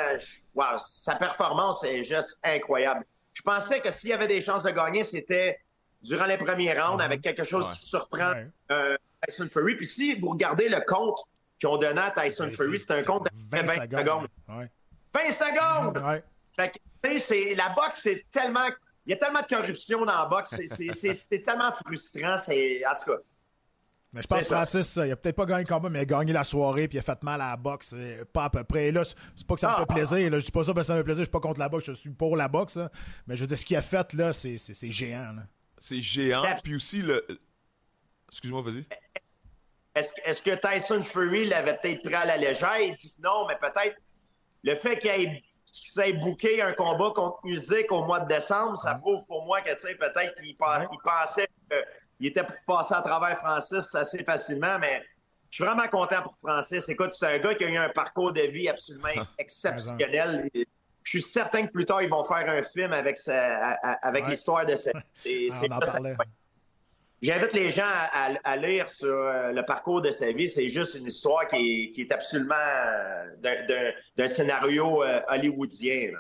wow, 0.56 0.78
sa 0.80 1.16
performance 1.16 1.84
est 1.84 2.02
juste 2.04 2.40
incroyable. 2.44 3.06
Je 3.34 3.42
pensais 3.44 3.80
que 3.80 3.92
s'il 3.92 4.10
y 4.10 4.14
avait 4.14 4.28
des 4.28 4.42
chances 4.42 4.64
de 4.64 4.72
gagner, 4.72 5.04
c'était 5.04 5.60
durant 6.02 6.26
les 6.26 6.38
premiers 6.38 6.74
rounds 6.74 7.02
avec 7.04 7.22
quelque 7.22 7.44
chose 7.44 7.66
Ouais. 7.68 7.74
qui 7.74 7.82
surprend 7.86 8.32
Ouais. 8.34 8.48
euh, 8.72 8.98
Tyson 9.28 9.48
Fury. 9.52 9.76
Puis 9.76 9.86
si 9.86 10.16
vous 10.16 10.30
regardez 10.30 10.68
le 10.70 10.82
compte 10.88 11.20
qu'ils 11.60 11.70
ont 11.70 11.78
donné 11.78 12.02
à 12.02 12.12
Tyson 12.12 12.46
Ben, 12.48 12.56
Fury, 12.56 12.80
c'est 12.80 12.92
un 12.92 13.04
compte 13.04 13.26
de 13.26 13.30
20 13.56 13.64
20 13.64 13.74
secondes. 13.84 14.00
secondes. 14.00 14.28
Ouais. 14.50 14.72
20 15.14 15.32
secondes! 15.32 15.98
Ouais. 16.04 16.24
Fait 16.56 17.56
la 17.56 17.70
boxe, 17.70 18.00
c'est 18.04 18.26
tellement. 18.32 18.68
Il 19.06 19.12
y 19.12 19.14
a 19.14 19.18
tellement 19.18 19.42
de 19.42 19.56
corruption 19.56 20.00
dans 20.00 20.18
la 20.18 20.26
boxe. 20.26 20.50
c'est- 20.50 21.44
tellement 21.44 21.72
frustrant. 21.72 22.36
En 22.36 22.38
tout 22.38 23.12
cas, 23.12 23.18
Mais 24.14 24.22
je 24.22 24.28
pense 24.28 24.40
que. 24.48 24.54
Francis, 24.54 24.96
il 25.04 25.12
a 25.12 25.16
peut-être 25.16 25.36
pas 25.36 25.46
gagné 25.46 25.64
le 25.64 25.68
combat, 25.68 25.90
mais 25.90 26.00
il 26.00 26.02
a 26.04 26.06
gagné 26.06 26.32
la 26.34 26.44
soirée 26.44 26.88
puis 26.88 26.98
il 26.98 27.00
a 27.00 27.04
fait 27.04 27.22
mal 27.24 27.42
à 27.42 27.50
la 27.50 27.58
boxe. 27.58 27.94
euh, 27.96 28.24
Pas 28.32 28.46
à 28.46 28.50
peu 28.52 28.64
près. 28.64 28.88
Et 28.88 28.92
là, 28.92 29.04
c'est 29.04 29.46
pas 29.48 29.56
que 29.56 29.60
ça 29.60 29.70
me 29.70 29.74
Ah. 29.74 29.78
fait 29.80 29.86
plaisir. 29.94 30.30
Là. 30.30 30.40
Je 30.40 30.46
dis 30.46 30.52
pas 30.52 30.64
ça 30.64 30.74
parce 30.74 30.86
que 30.86 30.88
ça 30.88 30.94
me 30.94 31.00
fait 31.00 31.04
plaisir. 31.04 31.22
Je 31.22 31.26
suis 31.26 31.32
pas 31.32 31.40
contre 31.40 31.60
la 31.60 31.70
boxe. 31.70 31.86
Je 31.86 31.94
suis 31.94 32.10
pour 32.12 32.38
la 32.38 32.48
boxe. 32.48 32.78
là. 32.78 32.90
Mais 33.28 33.36
je 33.36 33.42
veux 33.42 33.48
dire, 33.48 33.58
ce 33.58 33.66
qu'il 33.66 33.76
a 33.78 33.82
fait, 33.82 34.14
là, 34.14 34.32
c'est 34.34 34.58
c'est- 34.58 34.74
c'est 34.76 34.92
géant. 34.92 35.34
là. 35.34 35.44
C'est 35.80 36.00
géant. 36.00 36.44
Puis 36.64 36.76
aussi, 36.76 37.02
le. 37.02 37.26
Excuse-moi, 38.30 38.62
vas-y. 38.62 38.86
Est-ce 39.96 40.14
que- 40.14 40.22
est-ce 40.26 40.42
que 40.42 40.56
Tyson 40.56 41.04
Fury 41.04 41.46
l'avait 41.46 41.78
peut-être 41.78 42.02
pris 42.04 42.14
à 42.16 42.26
la 42.26 42.38
légère? 42.38 42.80
Il 42.80 42.96
dit 42.96 43.12
que 43.14 43.22
non, 43.22 43.46
mais 43.48 43.56
peut-être 43.58 43.96
le 44.64 44.76
fait 44.76 44.98
qu'il 44.98 45.10
ait- 45.12 45.44
qu'il 45.72 45.92
s'est 45.92 46.14
booké 46.14 46.62
un 46.62 46.74
combat 46.74 47.12
contre 47.16 47.40
Usyk 47.46 47.92
au 47.92 48.04
mois 48.06 48.20
de 48.20 48.28
décembre, 48.28 48.78
ça 48.78 48.96
prouve 48.96 49.26
pour 49.28 49.46
moi 49.46 49.62
que 49.62 49.74
tu 49.74 49.88
sais, 49.88 49.96
peut-être 49.96 50.34
qu'il 50.36 50.56
pen- 50.58 50.88
Ouais. 50.92 50.98
Il 52.24 52.28
était 52.28 52.44
pour 52.44 52.56
passer 52.78 52.94
à 52.94 53.02
travers 53.02 53.38
Francis 53.38 53.94
assez 53.94 54.24
facilement, 54.24 54.80
mais 54.80 55.02
je 55.50 55.56
suis 55.58 55.66
vraiment 55.66 55.88
content 55.88 56.22
pour 56.24 56.38
Francis. 56.38 56.88
Écoute, 56.88 57.14
c'est 57.14 57.26
un 57.28 57.38
gars 57.40 57.54
qui 57.54 57.66
a 57.66 57.68
eu 57.68 57.76
un 57.78 57.90
parcours 57.90 58.32
de 58.32 58.42
vie 58.42 58.70
absolument 58.70 59.10
exceptionnel. 59.38 60.50
Je 60.54 61.10
suis 61.10 61.22
certain 61.22 61.66
que 61.68 61.72
plus 61.72 61.84
tard, 61.84 62.02
ils 62.02 62.08
vont 62.10 62.24
faire 62.24 62.50
un 62.50 62.64
film 62.64 62.94
avec, 62.94 63.18
sa- 63.18 63.72
avec 64.02 64.24
Ouais. 64.24 64.30
l'histoire 64.30 64.66
de 64.66 64.76
cette. 64.84 64.96
Ah. 64.96 65.80
J'invite 67.22 67.54
les 67.54 67.70
gens 67.72 67.84
à, 67.86 68.32
à- 68.32 68.38
à 68.44 68.58
lire 68.58 68.90
sur 68.90 69.14
euh, 69.14 69.52
le 69.52 69.64
parcours 69.66 70.02
de 70.02 70.12
sa 70.12 70.32
vie. 70.32 70.48
C'est 70.48 70.68
juste 70.70 70.96
une 70.96 71.06
histoire 71.06 71.48
qui 71.48 71.56
est, 71.58 71.92
qui 71.94 72.02
est 72.02 72.12
absolument 72.12 72.56
euh, 72.56 73.94
d'un- 74.18 74.28
scénario 74.28 75.04
euh, 75.04 75.20
hollywoodien. 75.30 76.12
là. 76.14 76.20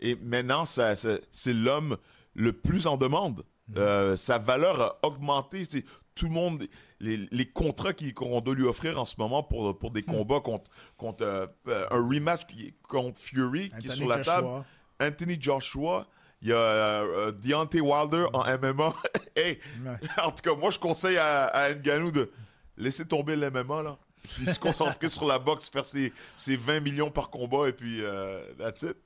Et 0.00 0.16
maintenant, 0.16 0.64
c'est 0.66 1.52
l'homme 1.52 1.96
le 2.34 2.52
plus 2.52 2.86
en 2.86 2.96
demande. 2.96 3.42
Euh, 3.76 4.16
sa 4.16 4.38
valeur 4.38 4.80
a 4.80 4.98
augmenté. 5.06 5.64
C'est 5.64 5.84
tout 6.14 6.26
le 6.26 6.32
monde, 6.32 6.66
les, 7.00 7.28
les 7.30 7.46
contrats 7.50 7.92
qu'on 7.92 8.40
doit 8.40 8.54
lui 8.54 8.64
offrir 8.64 9.00
en 9.00 9.04
ce 9.04 9.14
moment 9.18 9.42
pour, 9.42 9.76
pour 9.78 9.90
des 9.90 10.02
combats 10.02 10.40
contre, 10.40 10.70
contre 10.96 11.24
euh, 11.24 11.46
euh, 11.68 11.86
un 11.90 12.06
rematch 12.08 12.42
contre 12.88 13.18
Fury 13.18 13.70
qui 13.80 13.88
est 13.88 13.90
sur 13.90 14.06
la 14.08 14.18
Joshua. 14.18 14.34
table. 14.42 14.64
Anthony 15.00 15.36
Joshua. 15.40 16.06
Il 16.42 16.48
y 16.48 16.52
a 16.52 16.56
euh, 16.58 17.32
Deontay 17.32 17.80
Wilder 17.80 18.26
en 18.34 18.44
MMA. 18.44 18.94
hey, 19.36 19.58
Ouais. 19.84 19.96
en 20.22 20.30
tout 20.30 20.42
cas, 20.42 20.54
moi, 20.54 20.68
je 20.70 20.78
conseille 20.78 21.16
à, 21.16 21.46
à 21.46 21.72
Ngannou 21.72 22.10
de 22.12 22.30
laisser 22.76 23.06
tomber 23.06 23.34
le 23.34 23.50
MMA, 23.50 23.82
là. 23.82 23.96
Puis 24.34 24.46
se 24.46 24.58
concentrer 24.58 25.08
sur 25.08 25.26
la 25.26 25.38
boxe, 25.38 25.70
faire 25.70 25.86
ses, 25.86 26.12
ses 26.36 26.56
20 26.56 26.80
millions 26.80 27.10
par 27.10 27.30
combat, 27.30 27.68
et 27.68 27.72
puis 27.72 28.02
euh, 28.04 28.42
that's 28.58 28.82
it. 28.82 28.96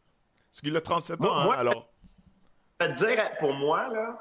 Parce 0.50 0.60
qu'il 0.62 0.76
a 0.76 0.80
37 0.80 1.20
ans, 1.20 1.24
Moi- 1.24 1.40
hein, 1.40 1.44
moi- 1.44 1.56
alors. 1.56 1.88
Je 2.80 2.86
vais 2.86 2.92
te 2.92 2.98
dire, 2.98 3.30
pour 3.38 3.52
moi, 3.54 3.88
là, 3.92 4.18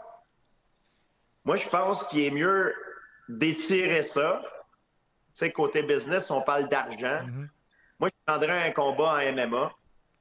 moi, 1.47 1.55
je 1.55 1.67
pense 1.69 2.03
qu'il 2.09 2.19
est 2.19 2.29
mieux 2.31 2.73
d'étirer 3.29 4.01
ça. 4.01 4.41
Tu 4.43 5.45
sais, 5.45 5.51
côté 5.51 5.81
business, 5.83 6.29
on 6.29 6.41
parle 6.41 6.67
d'argent. 6.69 7.21
Moi, 7.99 8.09
je 8.09 8.15
prendrais 8.25 8.67
un 8.67 8.71
combat 8.71 9.15
en 9.19 9.33
MMA 9.33 9.71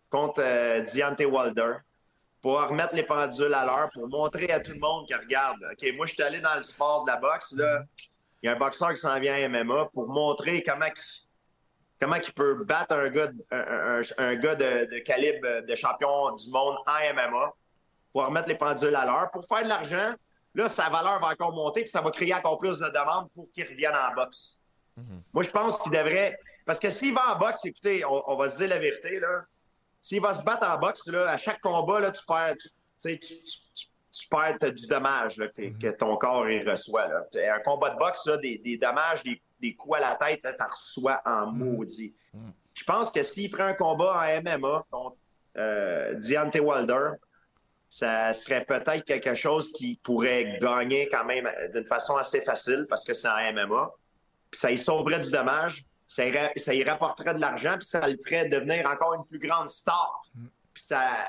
contre 0.09 0.41
euh, 0.43 0.81
Deontay 0.83 1.25
Wilder 1.27 1.75
pour 2.41 2.61
remettre 2.63 2.95
les 2.95 3.03
pendules 3.03 3.53
à 3.55 3.65
l'heure, 3.67 3.91
pour 3.93 4.09
montrer 4.09 4.51
à 4.53 4.61
tout 4.61 4.73
le 4.73 4.79
monde 4.79 5.09
que, 5.09 5.15
regarde, 5.19 5.59
OK, 5.73 5.93
moi, 5.97 6.07
je 6.07 6.13
suis 6.15 6.23
allé 6.23 6.41
dans 6.41 6.55
le 6.55 6.63
sport 6.63 7.05
de 7.05 7.11
la 7.11 7.17
boxe, 7.17 7.53
là. 7.57 7.83
Il 8.43 8.47
y 8.47 8.49
a 8.49 8.53
un 8.53 8.59
boxeur 8.59 8.91
qui 8.91 8.97
s'en 9.01 9.19
vient 9.19 9.35
à 9.35 9.49
MMA 9.49 9.87
pour 9.93 10.07
montrer 10.09 10.63
comment 10.63 10.87
qu'il 10.91 11.03
comment 12.01 12.17
il 12.17 12.33
peut 12.35 12.63
battre 12.65 12.95
un 12.95 13.09
gars, 13.09 13.29
un, 13.51 13.59
un- 13.99 14.01
un 14.19 14.35
gars 14.37 14.55
de, 14.55 14.85
de 14.85 14.99
calibre 15.01 15.67
de 15.67 15.75
champion 15.75 16.33
du 16.37 16.51
monde 16.51 16.77
en 16.87 17.15
MMA 17.15 17.53
pour 18.13 18.27
remettre 18.27 18.49
les 18.49 18.55
pendules 18.55 18.95
à 18.95 19.07
l'heure, 19.07 19.31
pour 19.33 19.45
faire 19.47 19.65
de 19.65 19.69
l'argent. 19.69 20.13
Là, 20.57 20.69
sa 20.71 20.89
valeur 20.89 21.21
va 21.21 21.29
encore 21.29 21.53
monter, 21.53 21.83
puis 21.83 21.91
ça 21.91 22.01
va 22.01 22.11
créer 22.11 22.35
encore 22.35 22.59
plus 22.59 22.79
de 22.79 22.87
demandes 22.87 23.31
pour 23.35 23.51
qu'il 23.53 23.65
revienne 23.65 23.95
en 23.95 24.15
boxe. 24.15 24.59
Moi, 25.33 25.43
je 25.43 25.51
pense 25.51 25.79
qu'il 25.79 25.93
devrait. 25.93 26.39
Parce 26.65 26.79
que 26.79 26.89
s'il 26.89 27.13
va 27.13 27.35
en 27.35 27.39
boxe, 27.39 27.65
écoutez, 27.67 28.05
on, 28.07 28.31
on 28.31 28.37
va 28.37 28.49
se 28.49 28.57
dire 28.57 28.69
la 28.69 28.79
vérité, 28.79 29.21
là. 29.21 29.45
S'il 30.01 30.23
va 30.23 30.33
se 30.33 30.43
battre 30.43 30.67
en 30.67 30.79
boxe, 30.79 31.07
là, 31.09 31.29
à 31.29 31.37
chaque 31.37 31.61
combat, 31.61 32.01
là, 32.01 32.11
tu 32.11 32.25
perds, 32.25 32.55
tu, 32.57 34.29
perds 34.31 34.73
du 34.73 34.87
dommage 34.87 35.37
là, 35.37 35.49
que, 35.49 35.79
que 35.79 35.91
ton 35.95 36.17
corps 36.17 36.45
reçoit. 36.45 37.07
Là. 37.07 37.27
Un 37.55 37.61
combat 37.61 37.91
de 37.91 37.99
boxe, 37.99 38.25
là, 38.27 38.39
des, 38.39 38.57
des 38.59 38.79
dommages, 38.79 39.23
des, 39.25 39.43
des 39.61 39.75
coups 39.75 39.99
à 39.99 40.01
la 40.01 40.15
tête, 40.15 40.41
tu 40.43 40.63
en 40.63 40.67
reçois 40.67 41.21
en 41.27 41.47
maudit. 41.47 42.15
Je 42.73 42.85
pense 42.85 43.11
que 43.11 43.23
s'il 43.23 43.51
prend 43.51 43.65
un 43.65 43.75
combat 43.75 44.23
en 44.23 44.43
MMA 44.43 44.87
contre 44.91 45.17
euh, 45.59 46.15
Deontay 46.15 46.61
Wilder, 46.61 47.13
ça 47.89 48.33
serait 48.33 48.65
peut-être 48.65 49.05
quelque 49.05 49.35
chose 49.35 49.73
qui 49.73 49.99
pourrait 50.03 50.59
gagner 50.61 51.09
quand 51.09 51.25
même 51.25 51.49
d'une 51.73 51.87
façon 51.87 52.17
assez 52.17 52.41
facile 52.43 52.87
parce 52.89 53.05
que 53.05 53.13
c'est 53.15 53.29
en 53.29 53.53
MMA. 53.53 53.91
Puis 54.51 54.61
ça 54.61 54.71
y 54.71 54.79
sauverait 54.79 55.21
du 55.21 55.31
dommage, 55.31 55.85
ça 56.09 56.25
y, 56.27 56.37
ra- 56.37 56.51
ça 56.57 56.75
y 56.75 56.85
rapporterait 56.85 57.35
de 57.35 57.41
l'argent, 57.41 57.77
puis 57.79 57.87
ça 57.87 58.07
le 58.07 58.17
ferait 58.25 58.49
devenir 58.49 58.89
encore 58.89 59.15
une 59.15 59.25
plus 59.27 59.39
grande 59.47 59.69
star. 59.69 60.23
Puis 60.75 60.85
ça, 60.85 61.29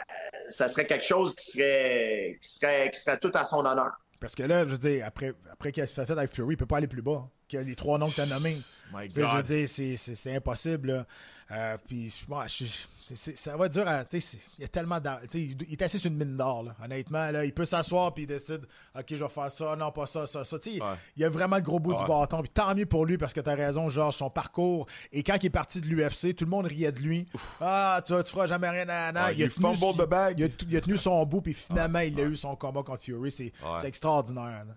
ça 0.49 0.67
serait 0.67 0.85
quelque 0.85 1.05
chose 1.05 1.35
qui 1.35 1.51
serait, 1.51 2.37
qui 2.41 2.49
serait, 2.49 2.89
qui 2.91 2.99
serait 2.99 3.17
tout 3.19 3.31
à 3.33 3.43
son 3.43 3.65
honneur. 3.65 3.91
Parce 4.19 4.33
que 4.35 4.43
là, 4.43 4.65
je 4.65 4.71
veux 4.71 4.77
dire, 4.77 5.05
après, 5.05 5.33
après 5.51 5.71
qu'il 5.71 5.83
a 5.83 5.87
fait 5.87 6.09
avec 6.09 6.31
Fury, 6.33 6.55
il 6.55 6.57
peut 6.57 6.65
pas 6.65 6.77
aller 6.77 6.87
plus 6.87 7.01
bas. 7.03 7.27
Que 7.49 7.57
les 7.57 7.75
trois 7.75 7.97
noms 7.97 8.07
que 8.09 8.15
tu 8.15 8.21
as 8.21 8.25
nommés. 8.25 8.57
My 8.93 9.09
Je 9.13 9.21
veux 9.21 9.43
dire, 9.43 9.69
c'est- 9.69 10.35
impossible. 10.35 10.91
là. 10.91 11.05
Euh, 11.49 11.77
puis, 11.87 12.09
je- 12.09 13.15
c'est- 13.15 13.37
ça 13.37 13.55
va 13.55 13.67
être 13.67 13.73
dur 13.73 13.87
à. 13.87 14.03
Il 14.11 14.19
y 14.59 14.63
a 14.65 14.67
tellement 14.67 14.99
d'ar- 14.99 15.21
tu 15.21 15.27
sais, 15.29 15.41
Il 15.41 15.57
il 15.69 15.71
est 15.73 15.81
assis 15.81 15.97
sur 15.97 16.11
une 16.11 16.17
mine 16.17 16.35
d'or, 16.35 16.63
là. 16.63 16.75
honnêtement. 16.83 17.31
Là, 17.31 17.45
il 17.45 17.53
peut 17.53 17.63
s'asseoir 17.63 18.13
puis 18.13 18.23
il 18.23 18.27
décide 18.27 18.67
Ok, 18.99 19.05
je 19.11 19.15
vais 19.23 19.29
faire 19.29 19.49
ça, 19.49 19.75
non, 19.77 19.89
pas 19.91 20.07
ça, 20.07 20.27
ça, 20.27 20.43
ça. 20.43 20.59
Tu 20.59 20.73
sais, 20.75 20.81
Ouais. 20.83 20.95
Il 21.15 21.21
y 21.21 21.25
a 21.25 21.29
vraiment 21.29 21.55
le 21.55 21.61
gros 21.61 21.79
bout 21.79 21.93
Ouais. 21.93 21.99
du 21.99 22.05
bâton. 22.05 22.41
Puis 22.41 22.49
tant 22.49 22.75
mieux 22.75 22.85
pour 22.85 23.05
lui 23.05 23.17
parce 23.17 23.33
que 23.33 23.39
tu 23.39 23.49
as 23.49 23.55
raison, 23.55 23.87
Georges, 23.87 24.17
son 24.17 24.29
parcours. 24.29 24.87
Et 25.13 25.23
quand 25.23 25.35
il 25.41 25.45
est 25.45 25.49
parti 25.49 25.79
de 25.79 25.85
l'UFC, 25.87 26.33
tout 26.35 26.43
le 26.43 26.49
monde 26.49 26.65
riait 26.65 26.91
de 26.91 26.99
lui. 26.99 27.25
Ah, 27.61 28.01
tu, 28.05 28.11
tu 28.25 28.31
feras 28.31 28.47
jamais 28.47 28.69
rien 28.69 28.89
à 28.89 29.11
Ouais, 29.27 29.35
il, 29.35 29.43
a 29.43 29.45
you 29.45 29.51
tenu, 29.51 29.61
il 30.37 30.43
a, 30.43 30.47
il 30.69 30.77
a 30.77 30.81
tenu 30.81 30.97
son 30.97 31.25
bout, 31.25 31.41
puis 31.41 31.53
finalement, 31.53 31.99
il 31.99 32.19
a 32.19 32.23
eu 32.23 32.35
son 32.35 32.55
combat 32.57 32.83
contre 32.83 33.03
Fury. 33.03 33.31
C'est 33.31 33.53
extraordinaire. 33.85 34.65
là. 34.67 34.73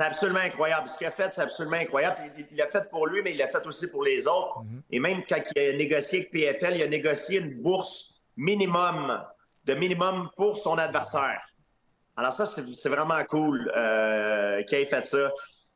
C'est 0.00 0.06
absolument 0.06 0.40
incroyable. 0.40 0.88
Ce 0.88 0.96
qu'il 0.96 1.06
a 1.06 1.10
fait, 1.10 1.30
c'est 1.30 1.42
absolument 1.42 1.76
incroyable. 1.76 2.32
Il- 2.50 2.56
l'a 2.56 2.66
fait 2.68 2.88
pour 2.88 3.06
lui, 3.06 3.20
mais 3.20 3.32
il 3.32 3.36
l'a 3.36 3.46
fait 3.48 3.66
aussi 3.66 3.86
pour 3.86 4.02
les 4.02 4.26
autres. 4.26 4.62
Et 4.90 4.98
même 4.98 5.22
quand 5.28 5.42
il 5.54 5.60
a 5.62 5.72
négocié 5.74 6.20
avec 6.20 6.30
PFL, 6.30 6.76
il 6.76 6.82
a 6.82 6.86
négocié 6.86 7.40
une 7.40 7.60
bourse 7.60 8.14
minimum, 8.34 9.22
de 9.66 9.74
minimum 9.74 10.30
pour 10.38 10.56
son 10.56 10.78
adversaire. 10.78 11.42
Alors 12.16 12.32
ça, 12.32 12.46
c'est 12.46 12.88
vraiment 12.88 13.22
cool 13.24 13.70
euh, 13.76 14.62
qu'il 14.62 14.78
ait 14.78 14.86
fait 14.86 15.04
ça. 15.04 15.30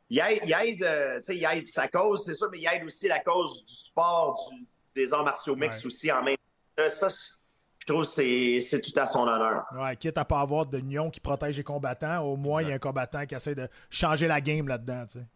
Il 0.08 0.18
aide, 0.18 0.40
il 0.46 0.54
aide, 0.58 0.82
euh, 0.84 1.16
tu 1.18 1.24
sais, 1.24 1.36
il 1.36 1.44
aide 1.44 1.66
sa 1.66 1.86
cause, 1.88 2.24
c'est 2.24 2.32
sûr, 2.32 2.48
mais 2.50 2.60
il 2.60 2.66
aide 2.72 2.84
aussi 2.84 3.06
la 3.08 3.20
cause 3.20 3.62
du 3.62 3.74
sport, 3.74 4.40
du- 4.52 4.66
des 4.94 5.12
arts 5.12 5.24
martiaux 5.24 5.54
mixtes 5.54 5.80
Ouais. 5.80 5.86
aussi 5.88 6.10
en 6.10 6.22
même 6.22 6.36
temps. 6.76 6.88
Ça, 6.88 7.08
je 7.86 7.92
trouve 7.92 8.04
que 8.06 8.60
c'est 8.60 8.80
tout 8.80 8.98
à 8.98 9.06
son 9.06 9.26
honneur. 9.28 9.64
Ouais, 9.76 9.94
quitte 9.96 10.16
à 10.16 10.24
pas 10.24 10.40
avoir 10.40 10.64
de 10.66 10.78
nion 10.78 11.10
qui 11.10 11.20
protège 11.20 11.56
les 11.56 11.64
combattants, 11.64 12.22
au 12.22 12.36
moins 12.36 12.62
il 12.62 12.68
y 12.68 12.72
a 12.72 12.74
un 12.74 12.78
combattant 12.78 13.26
qui 13.26 13.34
essaie 13.34 13.54
de 13.54 13.68
changer 13.90 14.26
la 14.26 14.40
game 14.40 14.66
là-dedans. 14.68 15.04
tu 15.06 15.18
sais. 15.18 15.26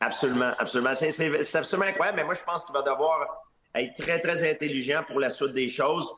Absolument, 0.00 0.52
absolument. 0.58 0.94
C'est- 0.94 1.56
absolument 1.56 1.88
incroyable, 1.88 2.16
mais 2.18 2.24
moi, 2.24 2.34
je 2.34 2.40
pense 2.44 2.64
qu'il 2.64 2.72
va 2.74 2.82
devoir 2.82 3.42
être 3.74 3.94
très, 4.02 4.20
très 4.20 4.48
intelligent 4.50 5.02
pour 5.06 5.20
la 5.20 5.28
suite 5.28 5.52
des 5.52 5.68
choses 5.68 6.08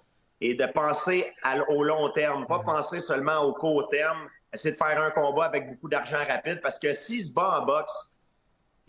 et 0.40 0.54
de 0.54 0.66
penser 0.66 1.32
à 1.42 1.58
au 1.70 1.82
long 1.82 2.08
terme, 2.10 2.46
pas 2.46 2.60
penser 2.60 3.00
seulement 3.00 3.40
au 3.40 3.54
court 3.54 3.88
terme, 3.88 4.28
essayer 4.52 4.72
de 4.72 4.76
faire 4.78 5.02
un 5.02 5.10
combat 5.10 5.46
avec 5.46 5.68
beaucoup 5.68 5.88
d'argent 5.88 6.18
rapide, 6.28 6.60
parce 6.62 6.78
que 6.78 6.92
s'il 6.92 7.24
se 7.24 7.32
bat 7.32 7.60
en 7.60 7.64
boxe 7.66 8.11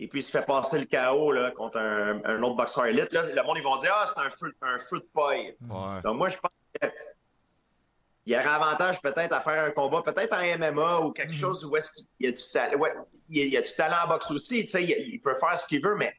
et 0.00 0.08
puis 0.08 0.20
il 0.20 0.22
se 0.22 0.30
fait 0.30 0.44
passer 0.44 0.78
le 0.78 0.86
KO 0.86 1.32
là, 1.32 1.50
contre 1.52 1.78
un, 1.78 2.20
un 2.24 2.42
autre 2.42 2.56
boxeur 2.56 2.86
élite, 2.86 3.12
là, 3.12 3.22
le 3.22 3.42
monde, 3.42 3.56
ils 3.58 3.62
vont 3.62 3.76
dire 3.76 3.92
«Ah, 3.94 4.06
c'est 4.06 4.20
un 4.20 4.30
feu, 4.30 4.52
un 4.60 4.78
feu 4.78 4.98
de 4.98 5.08
paille. 5.14 5.56
Ouais. 5.68 6.02
Donc, 6.02 6.16
moi, 6.16 6.28
je 6.28 6.36
pense 6.36 6.50
qu'il 6.80 8.32
y 8.32 8.34
aurait 8.36 8.44
avantage 8.46 9.00
peut-être 9.00 9.32
à 9.32 9.40
faire 9.40 9.64
un 9.64 9.70
combat, 9.70 10.02
peut-être 10.02 10.32
en 10.32 10.58
MMA 10.58 11.00
ou 11.00 11.12
quelque 11.12 11.32
chose 11.34 11.64
où 11.64 11.76
est-ce 11.76 11.92
qu'il 11.92 12.06
y 12.20 12.26
a 12.26 12.32
du 12.32 12.42
talent. 12.52 12.78
Ouais, 12.78 12.92
il 13.28 13.48
y 13.52 13.56
a, 13.56 13.60
a 13.60 13.62
du 13.62 13.72
talent 13.72 13.96
en 14.04 14.08
boxe 14.08 14.30
aussi. 14.32 14.64
Tu 14.64 14.70
sais, 14.70 14.82
il, 14.84 14.90
il 15.14 15.20
peut 15.20 15.36
faire 15.36 15.56
ce 15.58 15.66
qu'il 15.66 15.82
veut, 15.82 15.94
mais 15.94 16.12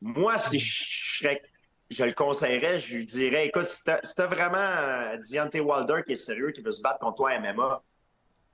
moi, 0.00 0.36
si 0.38 0.58
je, 0.58 0.84
je 0.88 1.18
serais- 1.18 1.42
je 1.90 2.04
le 2.04 2.12
conseillerais, 2.12 2.78
je 2.78 2.98
lui 2.98 3.06
dirais 3.06 3.46
écoute, 3.48 3.66
si 3.66 3.82
t'as 3.82 3.98
si 4.04 4.14
vraiment 4.16 4.58
euh, 4.58 5.16
Deontay 5.28 5.58
Wilder 5.60 6.02
qui 6.06 6.12
est 6.12 6.16
sérieux, 6.16 6.52
qui 6.52 6.60
veut 6.60 6.70
se 6.70 6.80
battre 6.82 7.00
contre 7.00 7.16
toi 7.16 7.32
en 7.32 7.40
MMA, 7.40 7.82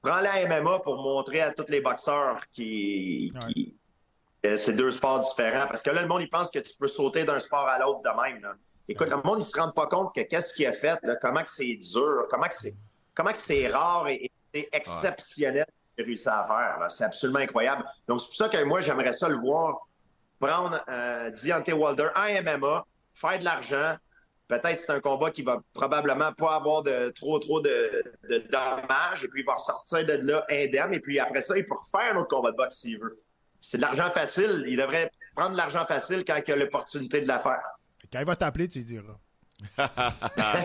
prends-le 0.01 0.27
à 0.27 0.47
MMA 0.61 0.79
pour 0.79 0.97
montrer 1.03 1.43
à 1.43 1.53
tous 1.53 1.67
les 1.69 1.81
boxeurs 1.83 2.41
qui. 2.53 3.31
C'est 4.57 4.73
deux 4.73 4.91
sports 4.91 5.21
différents. 5.21 5.67
Parce 5.67 5.83
que 5.83 5.91
là, 5.91 6.03
le 6.03 6.09
monde, 6.09 6.23
il 6.23 6.31
pense 6.31 6.51
que 6.51 6.59
tu 6.59 6.73
peux 6.79 6.87
sauter 6.87 7.25
d'un 7.25 7.39
sport 7.39 7.67
à 7.67 7.79
l'autre 7.79 8.03
de 8.03 8.23
même. 8.23 8.43
là. 8.43 8.55
Écoute, 8.89 9.09
le 9.09 9.17
monde, 9.17 9.43
il 9.43 9.47
se 9.47 9.59
rend 9.59 9.73
pas 9.73 9.87
compte 9.87 10.15
que 10.15 10.21
qu'est-ce 10.21 10.55
qu'il 10.55 10.67
a 10.67 10.73
fait, 10.73 10.99
comment 11.21 11.43
que 11.43 11.51
c'est 11.51 11.75
dur, 11.75 12.27
comment 12.31 12.47
que 12.47 12.55
c'est, 12.55 12.77
comment 13.15 13.33
que 13.33 13.39
c'est 13.39 13.67
rare 13.69 14.07
et, 14.09 14.31
et 14.55 14.69
exceptionnel 14.73 15.67
a 15.99 16.03
réussi 16.03 16.29
à 16.29 16.47
faire. 16.47 16.91
C'est 16.91 17.05
absolument 17.05 17.41
incroyable. 17.41 17.85
Donc, 18.07 18.21
c'est 18.21 18.27
pour 18.27 18.37
ça 18.37 18.49
que 18.49 18.63
moi, 18.63 18.81
j'aimerais 18.81 19.13
ça 19.13 19.29
le 19.29 19.39
voir 19.39 19.87
prendre 20.39 20.83
euh, 20.89 21.31
Deontay 21.31 21.73
Wilder 21.73 22.09
en 22.15 22.43
MMA, 22.43 22.87
faire 23.15 23.39
de 23.39 23.45
l'argent. 23.45 23.97
Peut-être 24.49 24.79
c'est 24.79 24.93
un 24.93 25.01
combat 25.01 25.31
qui 25.31 25.43
va 25.43 25.61
probablement 25.73 26.33
pas 26.33 26.55
avoir 26.55 26.85
de 26.85 27.11
trop 27.11 27.39
trop 27.41 27.61
de, 27.61 28.05
de 28.29 28.39
dommages 28.39 29.25
et 29.25 29.29
puis 29.29 29.43
il 29.43 29.45
va 29.45 29.55
ressortir 29.55 30.07
de 30.07 30.13
là 30.25 30.47
indemne 30.49 30.95
et 30.95 31.01
puis 31.01 31.19
après 31.19 31.41
ça 31.41 31.59
il 31.59 31.67
peut 31.67 31.75
refaire 31.75 32.15
un 32.15 32.21
autre 32.21 32.29
combat 32.29 32.53
de 32.53 32.57
boxe 32.57 32.77
s'il 32.77 33.01
veut. 33.01 33.21
C'est 33.61 33.79
de 33.79 33.83
l'argent 33.83 34.11
facile. 34.11 34.65
Il 34.67 34.77
devrait 34.77 35.11
prendre 35.35 35.57
l'argent 35.57 35.85
facile 35.85 36.25
quand 36.27 36.41
il 36.47 36.53
a 36.53 36.57
l'opportunité 36.57 37.21
de 37.21 37.29
la 37.29 37.39
faire. 37.39 37.63
Quand 38.13 38.21
il 38.21 38.27
va 38.27 38.37
t'appeler, 38.37 38.69
tu 38.69 38.79
lui 38.79 38.85
diras. 38.85 39.19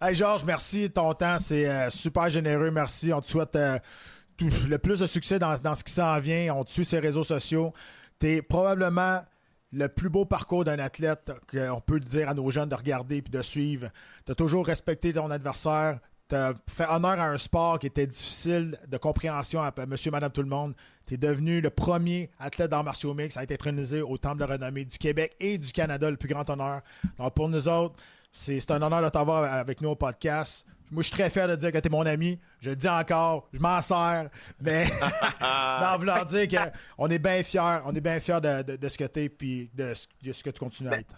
hey 0.00 0.14
Georges, 0.14 0.44
merci. 0.44 0.90
Ton 0.90 1.12
temps, 1.14 1.38
c'est 1.38 1.68
euh, 1.68 1.90
super 1.90 2.30
généreux. 2.30 2.70
Merci. 2.70 3.12
On 3.12 3.20
te 3.20 3.28
souhaite 3.28 3.56
euh, 3.56 3.78
le 4.40 4.76
plus 4.78 5.00
de 5.00 5.06
succès 5.06 5.38
dans, 5.38 5.74
ce 5.74 5.84
qui 5.84 5.92
s'en 5.92 6.18
vient. 6.20 6.54
On 6.54 6.64
te 6.64 6.70
suit 6.70 6.84
sur 6.84 7.00
les 7.00 7.08
réseaux 7.08 7.24
sociaux. 7.24 7.72
Tu 8.20 8.28
es 8.28 8.42
probablement 8.42 9.20
le 9.72 9.88
plus 9.88 10.08
beau 10.08 10.24
parcours 10.24 10.64
d'un 10.64 10.78
athlète 10.78 11.32
qu'on 11.50 11.80
peut 11.80 11.98
dire 11.98 12.28
à 12.28 12.34
nos 12.34 12.50
jeunes 12.50 12.68
de 12.68 12.74
regarder 12.74 13.22
puis 13.22 13.30
de 13.30 13.42
suivre. 13.42 13.88
Tu 14.24 14.32
as 14.32 14.34
toujours 14.34 14.66
respecté 14.66 15.12
ton 15.12 15.30
adversaire. 15.30 15.98
Tu 16.28 16.34
as 16.36 16.54
fait 16.68 16.86
honneur 16.88 17.20
à 17.20 17.26
un 17.28 17.38
sport 17.38 17.78
qui 17.78 17.86
était 17.86 18.06
difficile 18.06 18.78
de 18.88 18.96
compréhension 18.96 19.62
à 19.62 19.72
monsieur, 19.86 20.10
madame, 20.10 20.32
tout 20.32 20.42
le 20.42 20.48
monde. 20.48 20.74
Tu 21.06 21.14
es 21.14 21.16
devenu 21.18 21.60
le 21.60 21.68
premier 21.68 22.30
athlète 22.38 22.70
d'arts 22.70 22.84
martiaux 22.84 23.12
mix 23.12 23.36
à 23.36 23.42
être 23.42 23.52
intronisé 23.52 24.00
au 24.00 24.16
Temple 24.16 24.38
de 24.38 24.44
renommée 24.44 24.86
du 24.86 24.96
Québec 24.96 25.34
et 25.38 25.58
du 25.58 25.70
Canada, 25.70 26.10
le 26.10 26.16
plus 26.16 26.28
grand 26.28 26.48
honneur. 26.48 26.80
Donc 27.18 27.34
pour 27.34 27.48
nous 27.48 27.68
autres, 27.68 27.96
c'est 28.32 28.70
un 28.70 28.80
honneur 28.80 29.02
de 29.02 29.08
t'avoir 29.10 29.44
avec 29.52 29.82
nous 29.82 29.90
au 29.90 29.96
podcast. 29.96 30.66
Moi, 30.90 31.02
je 31.02 31.08
suis 31.08 31.16
très 31.16 31.28
fier 31.30 31.46
de 31.48 31.56
dire 31.56 31.72
que 31.72 31.78
tu 31.78 31.88
es 31.88 31.90
mon 31.90 32.06
ami. 32.06 32.38
Je 32.60 32.70
le 32.70 32.76
dis 32.76 32.88
encore, 32.88 33.48
je 33.52 33.58
m'en 33.58 33.80
sers, 33.82 34.28
mais 34.60 34.86
en 35.42 35.98
vouloir 35.98 36.24
dire 36.24 36.46
qu'on 36.96 37.08
est 37.08 37.18
bien 37.18 37.42
fiers, 37.42 37.80
on 37.84 37.94
est 37.94 38.00
bien 38.00 38.18
fiers 38.20 38.40
de, 38.40 38.62
de- 38.62 38.76
de 38.76 38.88
ce 38.88 38.96
que 38.96 39.04
tu 39.04 39.20
es 39.24 39.28
puis 39.28 39.70
de 39.74 39.92
de 40.22 40.32
ce 40.32 40.42
que 40.42 40.50
tu 40.50 40.58
continues 40.58 40.90
à 40.90 40.98
être. 40.98 41.14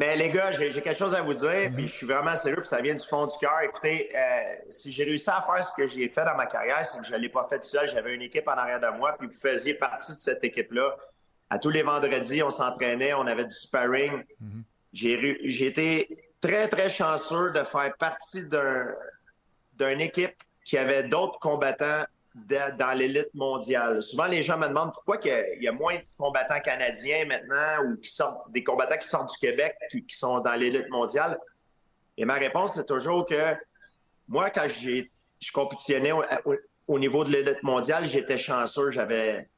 Mais 0.00 0.16
les 0.16 0.30
gars, 0.30 0.50
j'ai 0.50 0.70
quelque 0.70 0.96
chose 0.96 1.14
à 1.14 1.20
vous 1.20 1.34
dire, 1.34 1.70
puis 1.74 1.86
je 1.86 1.92
suis 1.92 2.06
vraiment 2.06 2.34
sérieux, 2.34 2.56
puis 2.56 2.68
ça 2.68 2.80
vient 2.80 2.94
du 2.94 3.06
fond 3.06 3.26
du 3.26 3.36
cœur. 3.38 3.60
Écoutez, 3.62 4.10
euh, 4.16 4.54
si 4.70 4.90
j'ai 4.90 5.04
réussi 5.04 5.28
à 5.28 5.44
faire 5.46 5.62
ce 5.62 5.72
que 5.76 5.86
j'ai 5.86 6.08
fait 6.08 6.24
dans 6.24 6.34
ma 6.36 6.46
carrière, 6.46 6.82
c'est 6.86 7.00
que 7.00 7.06
je 7.06 7.12
ne 7.12 7.18
l'ai 7.18 7.28
pas 7.28 7.44
fait 7.44 7.58
tout 7.60 7.68
seul. 7.68 7.86
J'avais 7.86 8.14
une 8.14 8.22
équipe 8.22 8.48
en 8.48 8.52
arrière 8.52 8.80
de 8.80 8.96
moi, 8.96 9.14
puis 9.18 9.28
vous 9.28 9.38
faisiez 9.38 9.74
partie 9.74 10.12
de 10.14 10.18
cette 10.18 10.42
équipe-là. 10.42 10.96
À 11.50 11.58
tous 11.58 11.68
les 11.68 11.82
vendredis, 11.82 12.42
on 12.42 12.48
s'entraînait, 12.48 13.12
on 13.12 13.26
avait 13.26 13.44
du 13.44 13.54
sparring. 13.54 14.24
J'ai 14.94 15.66
été 15.66 16.32
très, 16.40 16.66
très 16.68 16.88
chanceux 16.88 17.50
de 17.50 17.62
faire 17.62 17.92
partie 17.98 18.46
d'un- 18.46 18.94
d'une 19.74 20.00
équipe 20.00 20.34
qui 20.64 20.78
avait 20.78 21.02
d'autres 21.04 21.38
combattants 21.40 22.04
de- 22.34 22.76
dans 22.78 22.92
l'élite 22.96 23.32
mondiale. 23.34 24.00
Souvent, 24.02 24.26
les 24.26 24.42
gens 24.42 24.56
me 24.58 24.68
demandent 24.68 24.92
pourquoi 24.92 25.18
il 25.24 25.28
y, 25.28 25.32
a, 25.32 25.54
il 25.54 25.62
y 25.62 25.68
a 25.68 25.72
moins 25.72 25.94
de 25.96 26.02
combattants 26.16 26.60
canadiens 26.60 27.24
maintenant 27.26 27.84
ou 27.86 27.96
qui 27.96 28.10
sortent, 28.10 28.50
des 28.52 28.62
combattants 28.62 28.98
qui 28.98 29.08
sortent 29.08 29.30
du 29.32 29.38
Québec 29.38 29.74
qui, 29.90 30.04
qui 30.04 30.16
sont 30.16 30.38
dans 30.40 30.54
l'élite 30.54 30.88
mondiale. 30.90 31.38
Et 32.16 32.24
ma 32.24 32.34
réponse, 32.34 32.74
c'est 32.74 32.86
toujours 32.86 33.26
que 33.26 33.54
moi, 34.28 34.50
quand 34.50 34.66
j'ai, 34.68 35.10
je 35.42 35.52
compétitionnais 35.52 36.12
au, 36.12 36.22
au- 36.44 36.56
au 36.86 36.98
niveau 36.98 37.24
de 37.24 37.30
l'élite 37.30 37.62
mondiale, 37.62 38.06
j'étais 38.06 38.38
chanceux. 38.38 38.90
J'avais 38.90 39.48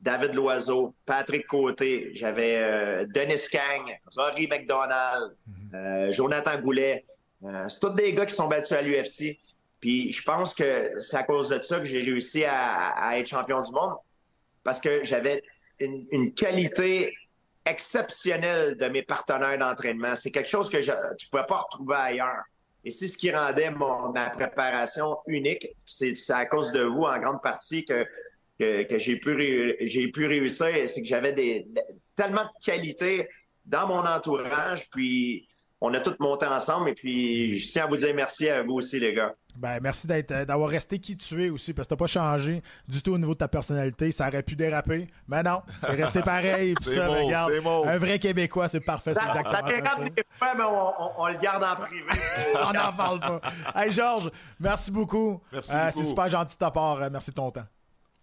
David 0.00 0.34
Loiseau, 0.34 0.94
Patrick 1.06 1.46
Côté, 1.46 2.10
j'avais 2.14 2.56
euh, 2.58 3.06
Dennis 3.08 3.46
Kang, 3.50 3.98
Rory 4.16 4.46
McDonald, 4.48 5.36
euh, 5.74 6.10
Jonathan 6.12 6.58
Goulet. 6.60 7.04
Euh, 7.44 7.66
c'est 7.68 7.80
tous 7.80 7.90
des 7.90 8.12
gars 8.12 8.26
qui 8.26 8.34
sont 8.34 8.46
battus 8.48 8.72
à 8.72 8.82
l'UFC. 8.82 9.38
Puis 9.82 10.12
je 10.12 10.22
pense 10.22 10.54
que 10.54 10.92
c'est 10.96 11.16
à 11.16 11.24
cause 11.24 11.48
de 11.48 11.60
ça 11.60 11.78
que 11.78 11.84
j'ai 11.84 12.02
réussi 12.02 12.44
à, 12.46 13.18
être 13.18 13.26
champion 13.26 13.60
du 13.60 13.72
monde 13.72 13.94
parce 14.62 14.80
que 14.80 15.02
j'avais 15.02 15.42
une, 15.80 16.32
qualité 16.34 17.12
exceptionnelle 17.66 18.76
de 18.76 18.86
mes 18.86 19.02
partenaires 19.02 19.58
d'entraînement. 19.58 20.14
C'est 20.14 20.30
quelque 20.30 20.48
chose 20.48 20.70
que 20.70 20.80
je 20.80 20.92
ne 20.92 21.30
pouvais 21.30 21.46
pas 21.48 21.58
retrouver 21.58 21.96
ailleurs. 21.96 22.44
Et 22.84 22.92
c'est 22.92 23.08
ce 23.08 23.16
qui 23.16 23.32
rendait 23.32 23.72
ma 23.72 24.30
préparation 24.30 25.18
unique. 25.26 25.66
C'est 25.84 26.14
à 26.30 26.46
cause 26.46 26.70
de 26.70 26.82
vous, 26.84 27.02
en 27.02 27.18
grande 27.18 27.42
partie, 27.42 27.84
que, 27.84 28.06
j'ai 28.60 29.16
pu, 29.16 30.26
réussir. 30.26 30.70
C'est 30.86 31.02
que 31.02 31.08
j'avais 31.08 31.66
tellement 32.14 32.44
de 32.44 32.64
qualité 32.64 33.28
dans 33.64 33.88
mon 33.88 34.06
entourage. 34.06 34.88
Puis 34.90 35.48
on 35.84 35.92
a 35.94 36.00
tout 36.00 36.14
monté 36.20 36.46
ensemble. 36.46 36.90
Et 36.90 36.94
puis 36.94 37.58
je 37.58 37.68
tiens 37.70 37.84
à 37.84 37.86
vous 37.88 37.96
dire 37.96 38.14
merci 38.14 38.48
à 38.48 38.62
vous 38.62 38.74
aussi, 38.74 38.98
les 39.00 39.12
gars. 39.12 39.34
Ben, 39.56 39.80
merci 39.82 40.06
euh, 40.10 40.44
d'avoir 40.46 40.70
resté 40.70 40.98
qui 40.98 41.14
tu 41.16 41.44
es 41.44 41.50
aussi, 41.50 41.74
parce 41.74 41.86
que 41.86 41.90
t'as 41.90 41.96
pas 41.98 42.06
changé 42.06 42.62
du 42.88 43.02
tout 43.02 43.12
au 43.12 43.18
niveau 43.18 43.34
de 43.34 43.38
ta 43.38 43.48
personnalité. 43.48 44.10
Ça 44.12 44.28
aurait 44.28 44.42
pu 44.42 44.56
déraper, 44.56 45.08
mais 45.28 45.42
non, 45.42 45.60
t'es 45.82 46.02
resté 46.04 46.20
pareil. 46.22 46.74
C'est 46.80 47.04
regarde, 47.04 47.52
beau. 47.62 47.84
Un 47.84 47.98
vrai 47.98 48.18
Québécois, 48.18 48.68
c'est 48.68 48.80
parfait, 48.80 49.12
c'est 49.12 49.20
exactement 49.22 49.66
ça. 49.66 49.74
dérape 49.74 50.04
des 50.14 50.24
fois, 50.38 50.54
mais 50.56 50.64
on, 50.64 51.02
on- 51.02 51.10
on 51.18 51.26
le 51.26 51.34
garde 51.34 51.64
en 51.64 51.76
privé. 51.76 52.06
On 52.66 52.72
n'en 52.72 52.92
parle 52.92 53.20
pas. 53.20 53.40
Hey 53.74 53.90
Georges, 53.90 54.30
merci 54.60 54.90
beaucoup. 54.90 55.40
Merci 55.52 55.72
Euh, 55.74 55.86
beaucoup. 55.86 55.98
C'est 55.98 56.04
super 56.08 56.30
gentil 56.30 56.54
de 56.54 56.58
ta 56.58 56.70
part. 56.70 57.02
Euh, 57.02 57.08
Merci 57.12 57.30
de 57.30 57.36
ton 57.36 57.50
temps. 57.50 57.66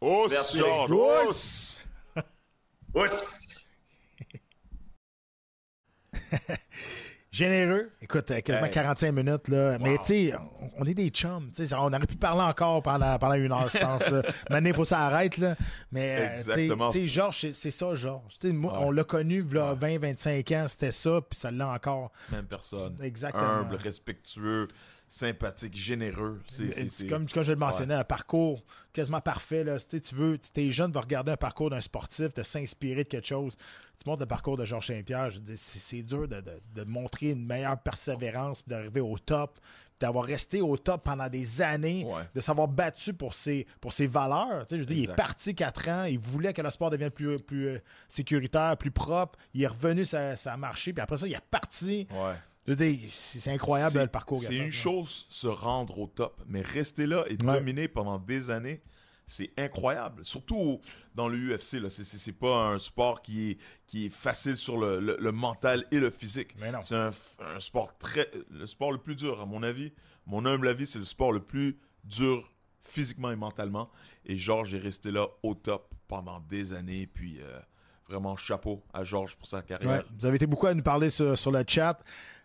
Oh, 0.02 0.28
Merci. 0.32 0.58
Georges! 0.60 1.84
Généreux. 7.32 7.92
Écoute, 8.02 8.32
euh, 8.32 8.42
quasiment 8.42 8.66
Hey. 8.66 8.72
45 8.72 9.12
minutes. 9.12 9.48
Là. 9.50 9.78
Mais 9.80 9.98
tu 10.00 10.06
sais, 10.06 10.34
on, 10.62 10.72
on 10.80 10.86
est 10.86 10.96
des 10.96 11.10
chums. 11.10 11.52
On 11.74 11.94
aurait 11.94 12.00
pu 12.08 12.16
parler 12.16 12.42
encore 12.42 12.82
pendant, 12.82 13.20
pendant 13.20 13.36
une 13.36 13.52
heure, 13.52 13.70
je 13.72 13.78
pense. 13.78 14.10
là. 14.10 14.22
Maintenant, 14.50 14.70
il 14.70 14.74
faut 14.76 14.86
s'arrêter. 14.86 15.42
Là. 15.42 15.56
Mais 15.92 16.16
euh, 16.18 16.38
tu 16.38 16.44
sais- 16.44 16.50
Exactement. 16.52 16.90
tu 16.90 17.00
sais, 17.02 17.08
Georges, 17.08 17.52
c'est- 17.54 17.72
ça, 17.72 17.94
Georges. 17.94 18.34
On 18.64 18.90
l'a 18.92 19.04
connu 19.04 19.44
là, 19.52 19.76
20-25 19.76 20.52
ans, 20.56 20.68
c'était 20.68 20.92
ça, 20.92 21.20
puis 21.30 21.38
ça 21.38 21.52
l'est 21.52 21.64
encore. 21.64 22.12
Même 22.32 22.46
personne. 22.46 22.98
Exactement. 23.02 23.44
Humble, 23.44 23.76
respectueux, 23.76 24.68
sympathique, 25.10 25.76
généreux. 25.76 26.40
C'est, 26.48 27.08
Comme, 27.08 27.28
comme 27.28 27.44
je 27.44 27.52
le 27.52 27.58
mentionnais, 27.58 27.96
un 27.96 28.04
parcours 28.04 28.64
quasiment 28.94 29.20
parfait. 29.22 29.64
Là. 29.64 29.78
Tu 29.80 29.86
sais, 29.90 30.00
tu 30.00 30.16
veux, 30.16 30.38
tes 30.38 30.72
jeunes 30.72 30.92
vont 30.92 31.02
regarder 31.02 31.32
un 31.32 31.38
parcours 31.38 31.70
d'un 31.72 31.82
sportif, 31.82 32.34
de 32.34 32.44
s'inspirer 32.44 33.04
de 33.04 33.10
quelque 33.10 33.28
chose. 33.28 33.58
Tu 33.58 34.08
montres 34.08 34.22
le 34.22 34.28
parcours 34.28 34.56
de 34.56 34.64
Georges 34.66 34.88
Saint-Pierre. 34.88 35.32
C'est, 35.58 35.80
c'est 35.80 36.04
dur 36.04 36.28
de, 36.28 36.40
de- 36.42 36.60
de 36.76 36.84
montrer 36.84 37.32
une 37.32 37.46
meilleure 37.46 37.78
persévérance, 37.80 38.66
d'arriver 38.68 39.02
au 39.02 39.18
top, 39.18 39.60
d'avoir 40.00 40.24
resté 40.24 40.62
au 40.62 40.78
top 40.78 41.04
pendant 41.04 41.28
des 41.28 41.62
années, 41.62 42.06
Ouais. 42.06 42.22
de 42.34 42.40
s'avoir 42.40 42.68
battu 42.70 43.14
pour 43.14 43.34
ses, 43.34 43.68
pour 43.82 43.92
ses 43.92 44.08
valeurs. 44.08 44.66
Tu 44.68 44.76
sais, 44.76 44.76
je 44.76 44.88
veux 44.88 44.94
dire, 44.96 44.98
il 45.06 45.10
est 45.10 45.16
parti 45.16 45.54
4 45.56 45.90
ans, 45.90 46.04
il 46.06 46.20
voulait 46.20 46.54
que 46.54 46.62
le 46.62 46.70
sport 46.70 46.90
devienne 46.92 47.10
plus, 47.12 47.38
plus 47.38 47.68
euh, 47.68 47.80
sécuritaire, 48.08 48.78
plus 48.78 48.92
propre. 48.92 49.38
Il 49.54 49.62
est 49.64 49.68
revenu, 49.68 50.06
ça, 50.06 50.38
ça 50.38 50.54
a 50.54 50.58
marché, 50.58 50.94
puis 50.94 51.02
après 51.02 51.18
ça, 51.18 51.28
il 51.28 51.34
est 51.34 51.42
parti. 51.52 52.08
Ouais. 52.12 52.36
Je 52.66 52.72
veux 52.74 52.76
dire, 52.76 53.00
c'est, 53.10 53.52
incroyable 53.52 54.00
le 54.00 54.08
parcours. 54.08 54.42
C'est 54.44 54.56
une 54.56 54.66
là. 54.66 54.72
chose 54.72 55.26
se 55.30 55.48
rendre 55.48 55.98
au 56.00 56.08
top, 56.08 56.42
mais 56.48 56.62
rester 56.62 57.08
là 57.08 57.24
et 57.28 57.32
Ouais. 57.32 57.38
dominer 57.38 57.88
pendant 57.88 58.20
des 58.20 58.52
années, 58.52 58.82
c'est 59.26 59.50
incroyable. 59.58 60.24
Surtout 60.26 60.80
dans 61.16 61.28
le 61.28 61.38
UFC, 61.38 61.74
là, 61.80 61.90
c'est, 61.90 62.32
pas 62.34 62.68
un 62.68 62.80
sport 62.80 63.22
qui 63.22 63.52
est, 63.52 63.58
qui 63.88 64.06
est 64.08 64.10
facile 64.14 64.58
sur 64.58 64.78
le, 64.78 65.00
le- 65.00 65.18
le 65.20 65.32
mental 65.32 65.86
et 65.92 66.00
le 66.00 66.10
physique. 66.10 66.56
C'est 66.84 66.96
un, 66.96 67.12
sport 67.60 67.98
très, 67.98 68.30
le 68.50 68.68
sport 68.68 68.92
le 68.92 68.98
plus 69.00 69.16
dur 69.16 69.40
à 69.42 69.46
mon 69.46 69.64
avis. 69.64 69.92
Mon 70.26 70.46
humble 70.46 70.68
avis, 70.68 70.86
c'est 70.88 71.00
le 71.00 71.06
sport 71.06 71.32
le 71.32 71.42
plus 71.42 71.80
dur 72.04 72.52
physiquement 72.82 73.32
et 73.32 73.36
mentalement. 73.36 73.90
Et 74.26 74.36
Georges 74.36 74.74
est 74.76 74.80
resté 74.80 75.12
là 75.12 75.28
au 75.44 75.54
top 75.56 75.94
pendant 76.08 76.40
des 76.42 76.74
années. 76.74 77.08
Puis 77.08 77.40
euh, 77.42 77.60
vraiment 78.08 78.36
chapeau 78.36 78.84
à 78.94 79.04
Georges 79.04 79.36
pour 79.36 79.48
sa 79.48 79.62
carrière. 79.62 79.90
Ouais, 79.90 80.04
vous 80.18 80.26
avez 80.26 80.36
été 80.36 80.46
beaucoup 80.48 80.68
à 80.68 80.74
nous 80.74 80.84
parler 80.84 81.10
sur, 81.10 81.38
sur 81.38 81.52
le 81.52 81.64
chat. 81.68 81.98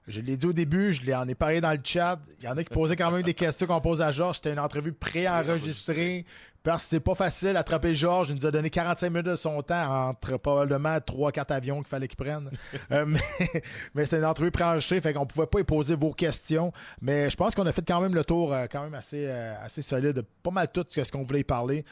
Je 0.07 0.21
l'ai 0.21 0.37
dit 0.37 0.47
au 0.47 0.53
début, 0.53 0.93
je 0.93 1.03
l'ai 1.03 1.15
en 1.15 1.27
ai 1.27 1.35
parlé 1.35 1.61
dans 1.61 1.73
le 1.73 1.81
chat. 1.83 2.19
Il 2.41 2.45
y 2.45 2.49
en 2.49 2.57
a 2.57 2.65
qui 2.65 2.73
posaient 2.73 2.97
quand 2.97 3.11
même 3.11 3.23
des 3.23 3.35
questions 3.35 3.67
qu'on 3.67 3.81
pose 3.81 4.03
à 4.03 4.11
Georges. 4.11 4.37
C'était 4.37 4.53
une 4.53 4.59
entrevue 4.59 4.93
préenregistrée. 4.93 6.27
Parce 6.63 6.85
que 6.85 6.91
c'est 6.91 7.01
pas 7.01 7.15
facile 7.15 7.53
d'attraper 7.53 7.95
Georges. 7.95 8.31
Il 8.31 8.37
nous 8.37 8.47
a 8.47 8.51
donné 8.51 8.71
45 8.71 9.11
minutes 9.11 9.27
de 9.27 9.37
son 9.37 9.61
temps 9.61 10.09
entre 10.09 10.39
probablement 10.39 10.97
3-4 10.97 11.53
avions 11.53 11.77
qu'il 11.77 11.89
fallait 11.89 12.09
qu'il 12.09 12.17
prenne. 12.17 12.51
Euh, 12.91 13.07
mais 13.07 13.21
mais 13.95 14.05
c'était 14.05 14.19
une 14.19 14.27
entrevue 14.27 14.51
préenregistrée, 14.51 15.01
fait 15.01 15.15
qu'on 15.15 15.27
pouvait 15.27 15.47
pas 15.47 15.61
y 15.61 15.65
poser 15.65 15.95
vos 15.95 16.13
questions. 16.13 16.71
Mais 17.01 17.31
je 17.31 17.37
pense 17.37 17.55
qu'on 17.55 17.67
a 17.67 17.73
fait 17.73 17.87
quand 17.87 18.01
même 18.01 18.15
le 18.15 18.25
tour 18.25 18.53
euh, 18.53 18.67
quand 18.71 18.83
même 18.83 18.95
assez, 18.95 19.27
euh, 19.27 19.55
assez 19.63 19.81
solide. 19.81 20.23
Pas 20.43 20.51
mal 20.51 20.71
tout 20.71 20.85
ce 20.89 21.11
qu'on 21.11 21.23
voulait 21.23 21.41
y 21.41 21.45
parler. 21.45 21.85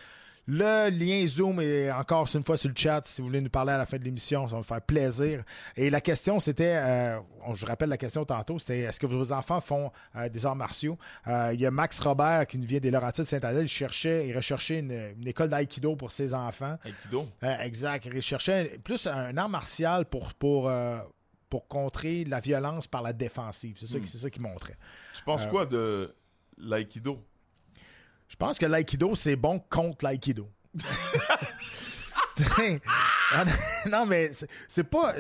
Le 0.49 0.91
lien 0.91 1.25
Zoom 1.27 1.61
est 1.61 1.91
encore 1.93 2.29
une 2.35 2.43
fois 2.43 2.57
sur 2.57 2.69
le 2.69 2.75
chat 2.77 3.01
si 3.05 3.21
vous 3.21 3.29
voulez 3.29 3.41
nous 3.41 3.49
parler 3.49 3.73
à 3.73 3.79
la 3.79 3.87
fin 3.87 3.97
de 3.97 4.03
l'émission, 4.03 4.47
ça 4.49 4.55
va 4.55 4.59
me 4.59 4.65
faire 4.65 4.83
plaisir. 4.83 5.45
Et 5.77 5.89
la 5.89 6.01
question, 6.01 6.41
c'était, 6.41 6.75
euh, 6.75 7.21
je 7.55 7.65
rappelle 7.65 7.91
la 7.91 7.97
question 7.97 8.25
tantôt, 8.25 8.59
c'était 8.59 8.81
est-ce 8.81 8.99
que 8.99 9.07
vos 9.07 9.31
enfants 9.31 9.61
font 9.61 9.93
euh, 10.17 10.29
des 10.29 10.45
arts 10.45 10.57
martiaux? 10.57 10.99
Euh, 11.29 11.53
Il 11.55 11.61
y 11.61 11.67
a 11.67 11.71
Max 11.71 12.01
Robert 12.01 12.49
qui 12.49 12.59
nous 12.59 12.67
vient 12.67 12.81
des 12.81 12.91
Laurentides 12.91 13.23
de 13.25 13.29
Saint-Adèle, 13.29 13.67
il 13.67 13.69
cherchait, 13.69 14.27
il 14.27 14.35
recherchait 14.37 14.81
une, 14.81 14.91
une 15.21 15.29
école 15.29 15.49
d'aïkido 15.49 15.95
pour 15.95 16.11
ses 16.11 16.35
enfants. 16.35 16.77
Aikido? 16.85 17.29
Exact. 17.61 18.09
Il 18.13 18.21
cherchait 18.21 18.81
plus 18.83 19.07
un 19.07 19.37
art 19.37 19.49
martial 19.49 20.07
pour, 20.07 20.35
pour, 20.35 20.69
pour 21.49 21.69
contrer 21.69 22.25
la 22.25 22.41
violence 22.41 22.89
par 22.89 23.03
la 23.03 23.13
défensive. 23.13 23.77
C'est 23.79 23.87
ça, 23.87 23.99
Hmm. 23.99 24.07
c'est 24.07 24.19
ça 24.19 24.29
qu'il 24.29 24.43
montrait. 24.43 24.77
Tu 25.15 25.23
penses 25.23 25.47
quoi 25.47 25.67
de 25.67 26.13
l'aïkido? 26.59 27.23
Je 28.33 28.37
pense 28.37 28.59
que 28.59 28.65
l'aïkido, 28.65 29.15
c'est 29.15 29.37
bon 29.37 29.59
contre 29.69 30.07
l'aïkido. 30.07 30.49
Non, 33.91 34.07
mais 34.07 34.31
c'est- 34.69 34.85
pas. 34.85 35.15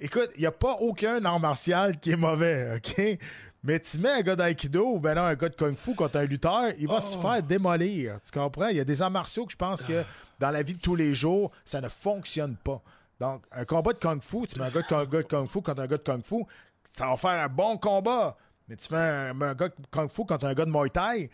Écoute, 0.00 0.30
il 0.36 0.40
n'y 0.42 0.46
a 0.46 0.52
pas 0.52 0.74
aucun 0.74 1.24
art 1.24 1.40
martial 1.40 1.98
qui 1.98 2.12
est 2.12 2.16
mauvais, 2.16 2.76
OK? 2.76 3.18
Mais 3.64 3.80
tu 3.80 3.98
mets 3.98 4.10
un 4.10 4.20
gars 4.20 4.36
d'aïkido 4.36 4.86
ou 4.94 5.00
ben 5.00 5.14
non, 5.16 5.22
un 5.22 5.34
gars 5.34 5.48
de 5.48 5.56
kung 5.56 5.76
fu 5.76 5.96
contre 5.96 6.16
un 6.18 6.24
lutteur, 6.24 6.70
il 6.78 6.86
va 6.86 7.00
se 7.00 7.16
Oh. 7.18 7.22
faire 7.22 7.42
démolir. 7.42 8.20
Tu 8.24 8.30
comprends? 8.30 8.68
Il 8.68 8.76
y 8.76 8.80
a 8.80 8.84
des 8.84 9.02
arts 9.02 9.10
martiaux 9.10 9.46
que 9.46 9.52
je 9.52 9.56
pense 9.56 9.82
que 9.82 10.04
dans 10.38 10.50
la 10.52 10.62
vie 10.62 10.74
de 10.74 10.80
tous 10.80 10.94
les 10.94 11.12
jours, 11.14 11.50
ça 11.64 11.80
ne 11.80 11.88
fonctionne 11.88 12.54
pas. 12.54 12.80
Donc, 13.18 13.42
un 13.50 13.64
combat 13.64 13.92
de 13.92 13.98
kung 13.98 14.22
fu, 14.22 14.46
tu 14.46 14.60
mets 14.60 14.66
un 14.66 14.70
gars 14.70 14.82
de, 14.88 14.94
un 14.94 15.04
gars 15.06 15.18
de 15.22 15.26
kung 15.26 15.48
fu 15.48 15.60
contre 15.60 15.80
un 15.82 15.86
gars 15.88 15.96
de 15.96 16.02
kung 16.04 16.22
fu, 16.24 16.44
ça 16.92 17.08
va 17.08 17.16
faire 17.16 17.30
un 17.44 17.48
bon 17.48 17.76
combat. 17.78 18.36
Mais 18.68 18.76
tu 18.76 18.86
fais 18.86 18.94
un, 18.96 19.40
un 19.40 19.54
gars 19.54 19.68
de 19.68 19.74
kung 19.90 20.08
fu 20.08 20.24
contre 20.24 20.46
un 20.46 20.54
gars 20.54 20.64
de 20.64 20.70
muay 20.70 20.90
thai, 20.90 21.28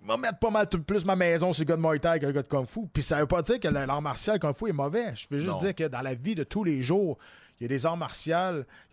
il 0.00 0.06
va 0.06 0.16
mettre 0.16 0.38
pas 0.38 0.50
mal 0.50 0.66
plus 0.68 1.04
ma 1.04 1.16
maison 1.16 1.52
sur 1.52 1.62
le 1.64 1.68
gars 1.68 1.76
de 1.76 1.80
muay 1.82 1.98
thai 1.98 2.20
qu'un 2.20 2.32
gars 2.32 2.42
de 2.42 2.48
kung 2.48 2.66
fu. 2.66 2.86
Puis 2.92 3.02
ça 3.02 3.18
veut 3.20 3.26
pas 3.26 3.42
dire 3.42 3.58
que 3.58 3.68
l'art 3.68 4.02
martial 4.02 4.38
kung 4.38 4.54
fu 4.54 4.68
est 4.68 4.72
mauvais. 4.72 5.14
Je 5.16 5.26
veux 5.30 5.38
juste 5.38 5.50
Non. 5.52 5.58
dire 5.58 5.74
que 5.74 5.84
dans 5.88 6.02
la 6.02 6.14
vie 6.14 6.34
de 6.34 6.44
tous 6.44 6.62
les 6.64 6.82
jours, 6.82 7.18
il 7.58 7.62
y 7.62 7.66
a 7.66 7.68
des 7.68 7.86
arts 7.86 7.96
martiaux, 7.96 8.34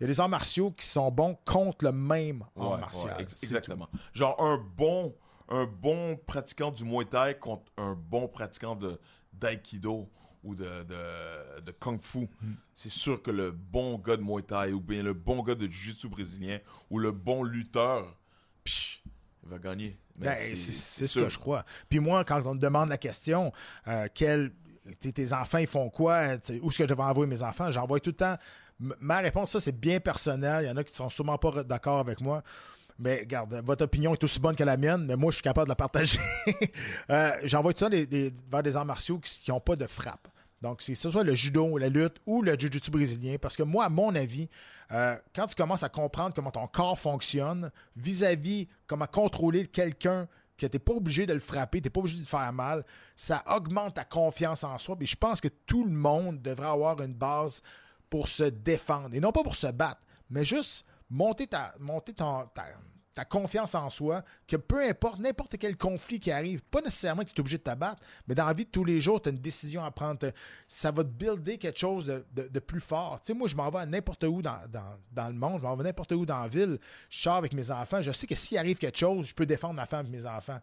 y 0.00 0.04
a 0.04 0.06
des 0.06 0.20
arts 0.20 0.28
martiaux 0.28 0.70
qui 0.72 0.86
sont 0.86 1.10
bons 1.10 1.36
contre 1.44 1.84
le 1.84 1.92
même 1.92 2.42
art 2.58 2.78
martial. 2.78 3.14
ouais, 3.16 3.22
ex- 3.22 3.34
C'est 3.36 3.46
exactement. 3.46 3.88
Genre 4.12 4.34
un 4.42 4.56
bon, 4.76 5.14
un 5.50 5.66
bon 5.66 6.16
pratiquant 6.26 6.70
du 6.70 6.84
Muay 6.84 7.04
Thai 7.04 7.36
contre 7.38 7.70
un 7.76 7.94
bon 7.94 8.26
pratiquant 8.26 8.74
de 8.74 8.98
d'Aikido 9.34 10.08
ou 10.42 10.54
de, 10.54 10.64
de, 10.64 11.60
de 11.60 11.72
Kung 11.72 12.00
Fu. 12.00 12.28
Hmm. 12.40 12.54
C'est 12.74 12.90
sûr 12.90 13.22
que 13.22 13.30
le 13.30 13.50
bon 13.50 13.98
gars 13.98 14.16
de 14.16 14.22
Muay 14.22 14.42
Thai 14.42 14.72
ou 14.72 14.80
bien 14.80 15.02
le 15.02 15.12
bon 15.12 15.42
gars 15.42 15.54
de 15.54 15.66
Jiu-Jitsu 15.66 16.08
brésilien 16.08 16.58
ou 16.90 16.98
le 16.98 17.12
bon 17.12 17.42
lutteur, 17.42 18.16
psh, 18.64 19.02
va 19.46 19.58
gagner. 19.58 19.96
Ben, 20.16 20.36
c'est 20.40 20.56
ce 21.06 21.18
que 21.20 21.28
je 21.28 21.38
crois. 21.38 21.64
Puis 21.88 21.98
moi, 21.98 22.24
quand 22.24 22.40
on 22.46 22.54
me 22.54 22.58
demande 22.60 22.88
la 22.88 22.98
question, 22.98 23.52
euh, 23.88 24.06
quel- 24.14 24.52
tes, 25.00 25.32
enfants, 25.32 25.58
ils 25.58 25.66
font 25.66 25.88
quoi? 25.90 26.38
Sais, 26.42 26.60
Où 26.62 26.68
est-ce 26.68 26.78
que 26.78 26.88
je 26.88 26.94
vais 26.94 27.02
envoyer 27.02 27.28
mes 27.28 27.42
enfants? 27.42 27.70
J'envoie 27.70 28.00
tout 28.00 28.10
le 28.10 28.16
temps. 28.16 28.36
M- 28.80 28.94
Ma 29.00 29.18
réponse, 29.18 29.50
ça, 29.52 29.60
c'est 29.60 29.78
bien 29.78 29.98
personnel. 30.00 30.64
Il 30.64 30.68
y 30.68 30.70
en 30.70 30.76
a 30.76 30.84
qui 30.84 30.94
sont 30.94 31.08
sûrement 31.08 31.38
pas 31.38 31.62
d'accord 31.64 31.98
avec 32.00 32.20
moi. 32.20 32.42
Mais 32.98 33.20
regarde, 33.20 33.60
votre 33.64 33.84
opinion 33.84 34.12
est 34.14 34.22
aussi 34.22 34.38
bonne 34.38 34.54
que 34.54 34.62
la 34.62 34.76
mienne, 34.76 35.04
mais 35.06 35.16
moi, 35.16 35.30
je 35.32 35.36
suis 35.36 35.42
capable 35.42 35.66
de 35.66 35.70
la 35.72 35.76
partager. 35.76 36.18
Euh, 37.10 37.32
J'envoie 37.42 37.72
tout 37.72 37.84
le 37.84 37.90
temps 37.90 37.96
des- 37.96 38.06
des- 38.06 38.32
vers 38.50 38.62
des 38.62 38.76
arts 38.76 38.84
martiaux 38.84 39.18
qui 39.18 39.50
n'ont 39.50 39.60
pas 39.60 39.74
de 39.76 39.86
frappe. 39.86 40.28
Donc, 40.62 40.80
c'est 40.80 40.92
que 40.92 40.98
ce 40.98 41.10
soit 41.10 41.24
le 41.24 41.34
judo, 41.34 41.76
la 41.76 41.88
lutte 41.88 42.16
ou 42.26 42.40
le 42.42 42.52
jiu-jitsu 42.58 42.90
brésilien. 42.90 43.36
Parce 43.40 43.56
que 43.56 43.62
moi, 43.62 43.84
à 43.84 43.88
mon 43.88 44.14
avis, 44.14 44.48
euh, 44.92 45.16
quand 45.34 45.46
tu 45.46 45.54
commences 45.54 45.82
à 45.82 45.88
comprendre 45.88 46.34
comment 46.34 46.50
ton 46.50 46.66
corps 46.66 46.98
fonctionne 46.98 47.70
vis-à-vis 47.96 48.68
comment 48.86 49.06
contrôler 49.06 49.66
quelqu'un 49.66 50.26
que 50.56 50.66
tu 50.66 50.72
n'es 50.76 50.78
pas 50.78 50.92
obligé 50.92 51.26
de 51.26 51.32
le 51.32 51.40
frapper, 51.40 51.80
tu 51.80 51.86
n'es 51.86 51.90
pas 51.90 52.00
obligé 52.00 52.18
de 52.20 52.24
faire 52.26 52.52
mal, 52.52 52.84
ça 53.16 53.42
augmente 53.46 53.94
ta 53.94 54.04
confiance 54.04 54.62
en 54.62 54.78
soi. 54.78 54.96
Je 55.00 55.16
pense 55.16 55.40
que 55.40 55.48
tout 55.48 55.84
le 55.84 55.90
monde 55.90 56.40
devrait 56.42 56.68
avoir 56.68 57.00
une 57.02 57.14
base 57.14 57.60
pour 58.08 58.28
se 58.28 58.44
défendre. 58.44 59.14
Et 59.14 59.20
non 59.20 59.32
pas 59.32 59.42
pour 59.42 59.56
se 59.56 59.66
battre, 59.66 60.00
mais 60.30 60.44
juste 60.44 60.84
monter 61.10 61.46
ta, 61.48 61.74
monter 61.80 62.12
ton- 62.12 62.46
ta, 62.54 62.64
ta 63.14 63.24
confiance 63.24 63.74
en 63.76 63.88
soi, 63.90 64.24
que 64.48 64.56
peu 64.56 64.82
importe 64.88 65.20
n'importe 65.20 65.56
quel 65.56 65.76
conflit 65.76 66.18
qui 66.18 66.30
arrive, 66.32 66.62
pas 66.64 66.80
nécessairement 66.80 67.22
que 67.22 67.28
tu 67.30 67.36
es 67.36 67.40
obligé 67.40 67.58
de 67.58 67.62
te 67.62 67.74
battre, 67.74 68.02
mais 68.26 68.34
dans 68.34 68.44
la 68.44 68.52
vie 68.52 68.64
de 68.64 68.70
tous 68.70 68.84
les 68.84 69.00
jours, 69.00 69.22
tu 69.22 69.28
as 69.28 69.32
une 69.32 69.38
décision 69.38 69.84
à 69.84 69.90
prendre. 69.92 70.18
Ça 70.66 70.90
va 70.90 71.04
te 71.04 71.08
builder 71.08 71.56
quelque 71.58 71.78
chose 71.78 72.06
de, 72.06 72.26
de- 72.32 72.48
de 72.48 72.58
plus 72.60 72.80
fort. 72.80 73.20
Tu 73.20 73.28
sais, 73.28 73.34
moi, 73.38 73.46
je 73.46 73.54
m'en 73.54 73.70
vais 73.70 73.78
à 73.78 73.86
n'importe 73.86 74.24
où 74.24 74.42
dans, 74.42 74.58
dans- 74.68 74.98
dans 75.12 75.28
le 75.28 75.34
monde, 75.34 75.58
je 75.58 75.62
m'en 75.62 75.76
vais 75.76 75.84
n'importe 75.84 76.10
où 76.12 76.26
dans 76.26 76.40
la 76.42 76.48
ville, 76.48 76.78
je 77.08 77.22
sors 77.22 77.36
avec 77.36 77.52
mes 77.52 77.70
enfants, 77.70 78.02
je 78.02 78.10
sais 78.10 78.26
que 78.26 78.34
s'il 78.34 78.58
arrive 78.58 78.78
quelque 78.78 78.98
chose, 78.98 79.26
je 79.26 79.34
peux 79.34 79.46
défendre 79.46 79.74
ma 79.74 79.86
femme 79.86 80.06
et 80.06 80.10
mes 80.10 80.26
enfants. 80.26 80.58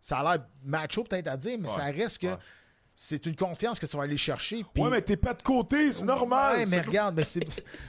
Ça 0.00 0.18
a 0.20 0.36
l'air 0.36 0.44
macho 0.64 1.04
peut-être 1.04 1.28
à 1.28 1.36
dire, 1.36 1.58
mais 1.60 1.68
Ouais, 1.68 1.74
ça 1.76 1.84
reste 1.84 2.22
que 2.22 2.26
ouais. 2.28 2.36
C'est 2.94 3.24
une 3.26 3.34
confiance 3.36 3.80
que 3.80 3.86
tu 3.86 3.96
vas 3.96 4.02
aller 4.04 4.16
chercher. 4.16 4.64
puis- 4.74 4.82
Ouais, 4.82 4.90
mais 4.90 5.02
t'es 5.02 5.16
pas 5.16 5.34
de 5.34 5.42
côté, 5.42 5.90
c'est 5.92 6.04
normal. 6.04 6.58
Ouais, 6.58 6.66
mais 6.66 6.80
regarde, 6.82 7.14
mais 7.16 7.24
c'est- 7.24 7.40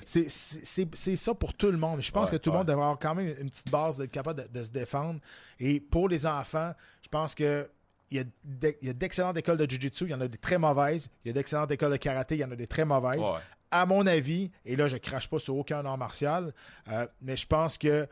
c'est- 0.06 0.30
c'est 0.30 0.66
c'est- 0.66 0.96
c'est 0.96 1.16
ça 1.16 1.34
pour 1.34 1.54
tout 1.54 1.70
le 1.72 1.78
monde. 1.78 2.02
Je 2.02 2.12
pense 2.12 2.30
Ouais, 2.30 2.38
que 2.38 2.42
tout 2.42 2.50
le 2.50 2.54
ouais. 2.54 2.58
monde 2.60 2.68
devrait 2.68 2.84
avoir 2.84 3.00
quand 3.00 3.16
même 3.16 3.36
une 3.40 3.50
petite 3.50 3.70
base 3.70 3.98
d'être 3.98 4.12
capable 4.12 4.44
de, 4.44 4.48
de 4.60 4.64
se 4.64 4.70
défendre. 4.72 5.20
Et 5.60 5.80
pour 5.80 6.08
les 6.10 6.26
enfants, 6.26 6.74
je 7.02 7.10
pense 7.10 7.36
que 7.36 7.70
il 8.12 8.18
y 8.18 8.20
a 8.20 8.24
d'e- 8.44 8.76
il 8.82 8.88
y 8.88 8.92
a 8.92 8.94
d'excellentes 8.94 9.38
écoles 9.38 9.58
de 9.58 9.70
Jiu-Jitsu, 9.70 10.06
il 10.06 10.12
y 10.12 10.14
en 10.14 10.22
a 10.22 10.28
des 10.28 10.38
très 10.38 10.58
mauvaises. 10.58 11.10
Il 11.26 11.30
y 11.30 11.32
a 11.32 11.34
d'excellentes 11.34 11.72
écoles 11.72 11.92
de 11.92 11.98
karaté, 11.98 12.36
il 12.36 12.42
y 12.42 12.44
en 12.46 12.52
a 12.52 12.56
des 12.56 12.68
très 12.68 12.86
mauvaises. 12.86 13.20
Ouais. 13.22 13.40
À 13.72 13.86
mon 13.88 14.06
avis, 14.06 14.52
et 14.66 14.76
là, 14.76 14.88
je 14.88 14.98
crache 14.98 15.28
pas 15.28 15.40
sur 15.40 15.56
aucun 15.56 15.84
art 15.86 15.98
martial, 15.98 16.54
euh, 16.90 17.08
mais 17.22 17.36
je 17.36 17.48
pense 17.48 17.78
que 17.80 18.08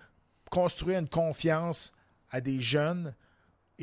construire 0.49 0.97
une 0.99 1.07
confiance 1.09 1.93
à 2.31 2.41
des 2.41 2.59
jeunes 2.59 3.13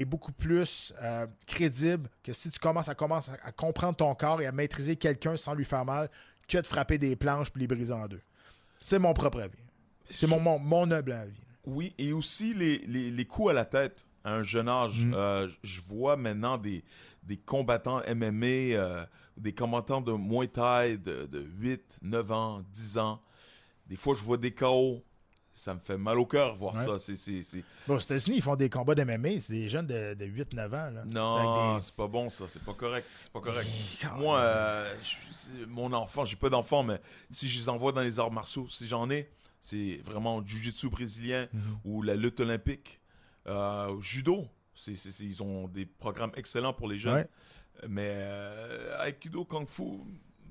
est 0.00 0.04
beaucoup 0.04 0.32
plus 0.32 0.92
euh, 1.02 1.26
crédible 1.46 2.08
que 2.22 2.32
si 2.32 2.50
tu 2.50 2.58
commences 2.58 2.88
à, 2.88 2.94
commencer 2.94 3.32
à, 3.42 3.52
comprendre 3.52 3.96
ton 3.96 4.14
corps 4.14 4.40
et 4.40 4.46
à 4.46 4.52
maîtriser 4.52 4.96
quelqu'un 4.96 5.36
sans 5.36 5.54
lui 5.54 5.64
faire 5.64 5.84
mal 5.84 6.10
que 6.46 6.58
de 6.58 6.66
frapper 6.66 6.98
des 6.98 7.16
planches 7.16 7.50
puis 7.50 7.60
les 7.60 7.66
briser 7.66 7.92
en 7.92 8.06
deux. 8.06 8.20
C'est 8.80 8.98
mon 8.98 9.12
propre 9.12 9.40
avis. 9.40 9.58
C'est 10.08 10.26
mon, 10.26 10.40
mon, 10.40 10.58
mon 10.58 10.90
humble 10.90 11.12
avis. 11.12 11.40
Oui, 11.66 11.94
et 11.98 12.12
aussi 12.12 12.54
les, 12.54 12.78
les, 12.86 13.10
les 13.10 13.24
coups 13.24 13.50
à 13.50 13.52
la 13.52 13.64
tête 13.64 14.06
à 14.24 14.34
un 14.34 14.42
jeune 14.42 14.68
âge. 14.68 15.04
Mm. 15.04 15.14
Euh, 15.14 15.48
je 15.62 15.80
vois 15.82 16.16
maintenant 16.16 16.56
des, 16.56 16.82
des 17.22 17.36
combattants 17.36 18.00
MMA, 18.08 18.46
euh, 18.46 19.04
des 19.36 19.52
combattants 19.52 20.00
de 20.00 20.12
Muay 20.12 20.48
Thai 20.48 20.96
de, 20.96 21.26
de 21.26 21.40
8, 21.40 21.98
9 22.02 22.32
ans, 22.32 22.62
10 22.72 22.98
ans. 22.98 23.20
Des 23.86 23.96
fois, 23.96 24.14
je 24.14 24.22
vois 24.22 24.36
des 24.36 24.52
KO. 24.52 25.02
Ça 25.58 25.74
me 25.74 25.80
fait 25.80 25.98
mal 25.98 26.18
au 26.20 26.24
cœur 26.26 26.54
voir 26.54 26.74
Ouais. 26.74 26.84
ça. 26.84 26.98
C'est, 27.00 27.16
c'est, 27.16 27.42
c'est- 27.42 27.64
Bon, 27.86 27.96
aux 27.96 27.98
États-Unis, 27.98 28.36
ils 28.36 28.42
font 28.42 28.54
des 28.54 28.70
combats 28.70 28.94
d'MMA. 28.94 29.40
C'est 29.40 29.52
des 29.52 29.68
jeunes 29.68 29.86
de, 29.88 30.14
de 30.14 30.24
8-9 30.24 30.66
ans. 30.66 30.90
Là. 30.90 31.04
Non, 31.06 31.74
des- 31.74 31.80
c'est 31.80 31.96
pas 31.96 32.06
bon 32.06 32.30
ça. 32.30 32.44
C'est 32.46 32.62
pas 32.62 32.74
correct. 32.74 33.06
C'est 33.18 33.32
pas 33.32 33.40
correct. 33.40 33.68
Moi, 34.18 34.38
euh, 34.38 34.94
mon 35.66 35.92
enfant, 35.92 36.24
j'ai 36.24 36.36
pas 36.36 36.48
d'enfant, 36.48 36.82
mais 36.84 37.00
si 37.30 37.48
je 37.48 37.58
les 37.58 37.68
envoie 37.68 37.90
dans 37.92 38.02
les 38.02 38.18
arts 38.20 38.30
martiaux, 38.30 38.66
si 38.68 38.86
j'en 38.86 39.10
ai, 39.10 39.28
c'est 39.60 40.00
vraiment 40.04 40.44
jiu-jitsu 40.46 40.88
brésilien 40.90 41.48
Mhm. 41.52 41.78
ou 41.84 42.02
la 42.02 42.14
lutte 42.14 42.38
olympique, 42.40 43.00
euh, 43.48 43.98
judo. 44.00 44.46
C'est, 44.74 44.92
ils 45.20 45.42
ont 45.42 45.66
des 45.66 45.86
programmes 45.86 46.30
excellents 46.36 46.72
pour 46.72 46.86
les 46.86 46.98
jeunes. 46.98 47.14
Ouais. 47.16 47.28
Mais 47.88 48.10
euh, 48.12 49.04
aikido, 49.04 49.44
kung 49.44 49.66
fu, 49.66 49.82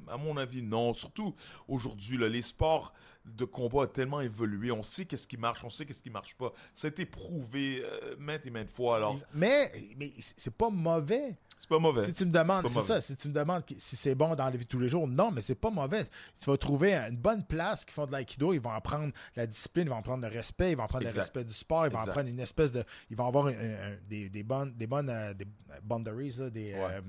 à 0.10 0.18
mon 0.18 0.36
avis, 0.36 0.62
non. 0.62 0.94
Surtout 0.94 1.34
aujourd'hui, 1.70 2.18
là, 2.18 2.28
les 2.28 2.42
sports 2.42 2.94
de 3.36 3.46
combat 3.46 3.80
ont 3.80 3.88
tellement 3.88 4.22
évolué. 4.22 4.72
On 4.72 4.84
sait 4.84 5.06
qu'est-ce 5.06 5.28
qui 5.28 5.38
marche, 5.38 5.64
on 5.64 5.70
sait 5.70 5.86
qu'est-ce 5.86 6.02
qui 6.04 6.10
marche 6.10 6.36
pas. 6.36 6.52
Ça 6.74 6.88
a 6.88 6.90
été 6.90 7.06
prouvé 7.06 7.84
euh, 7.84 8.16
maintes 8.20 8.46
et 8.46 8.50
maintes 8.50 8.70
fois. 8.70 8.98
Alors, 8.98 9.18
Mais, 9.34 9.72
mais 9.98 10.12
c'est 10.20 10.54
pas 10.56 10.70
mauvais. 10.70 11.36
c'est 11.60 11.70
pas 11.70 11.80
mauvais. 11.80 12.04
Si 12.04 12.14
tu 12.14 12.26
me 12.26 12.32
demandes, 12.32 12.64
C'est 12.68 12.74
ça, 12.74 12.80
mauvais. 12.94 13.02
si 13.02 13.16
tu 13.16 13.28
me 13.28 13.34
demandes 13.34 13.66
qui- 13.66 13.80
si 13.80 13.96
c'est 13.96 14.16
bon 14.16 14.34
dans 14.36 14.46
la 14.46 14.52
vie 14.52 14.58
de 14.60 14.64
tous 14.64 14.80
les 14.80 14.90
jours, 14.90 15.08
non, 15.08 15.32
mais 15.32 15.42
c'est 15.42 15.56
pas 15.56 15.70
mauvais. 15.70 16.06
Tu 16.40 16.50
vas 16.50 16.58
trouver 16.58 16.96
une 16.96 17.18
bonne 17.18 17.46
place 17.46 17.84
qui 17.86 17.94
font 17.94 18.06
de 18.06 18.12
l'aïkido, 18.12 18.54
ils 18.54 18.60
vont 18.62 18.72
apprendre 18.72 19.12
la 19.36 19.46
discipline, 19.48 19.88
ils 19.88 19.90
vont 19.90 19.98
apprendre 19.98 20.22
le 20.28 20.34
respect, 20.34 20.72
ils 20.72 20.78
vont 20.78 20.84
apprendre 20.84 21.04
Exact. 21.06 21.16
le 21.16 21.22
respect 21.22 21.44
du 21.44 21.54
sport, 21.54 21.86
ils 21.88 21.92
vont 21.92 21.98
Exact. 22.00 22.10
apprendre 22.12 22.30
une 22.30 22.40
espèce 22.40 22.72
de. 22.72 22.84
Ils 23.10 23.18
vont 23.18 23.28
avoir 23.28 23.48
un- 23.48 23.52
un- 23.52 23.98
des, 24.10 24.30
des 24.30 24.44
bonnes, 24.44 24.74
des 24.76 24.88
bonnes 24.88 25.10
euh, 25.10 25.34
des 25.34 25.48
boundaries, 25.84 26.36
là, 26.40 26.50
des. 26.50 26.74
euh, 26.74 27.02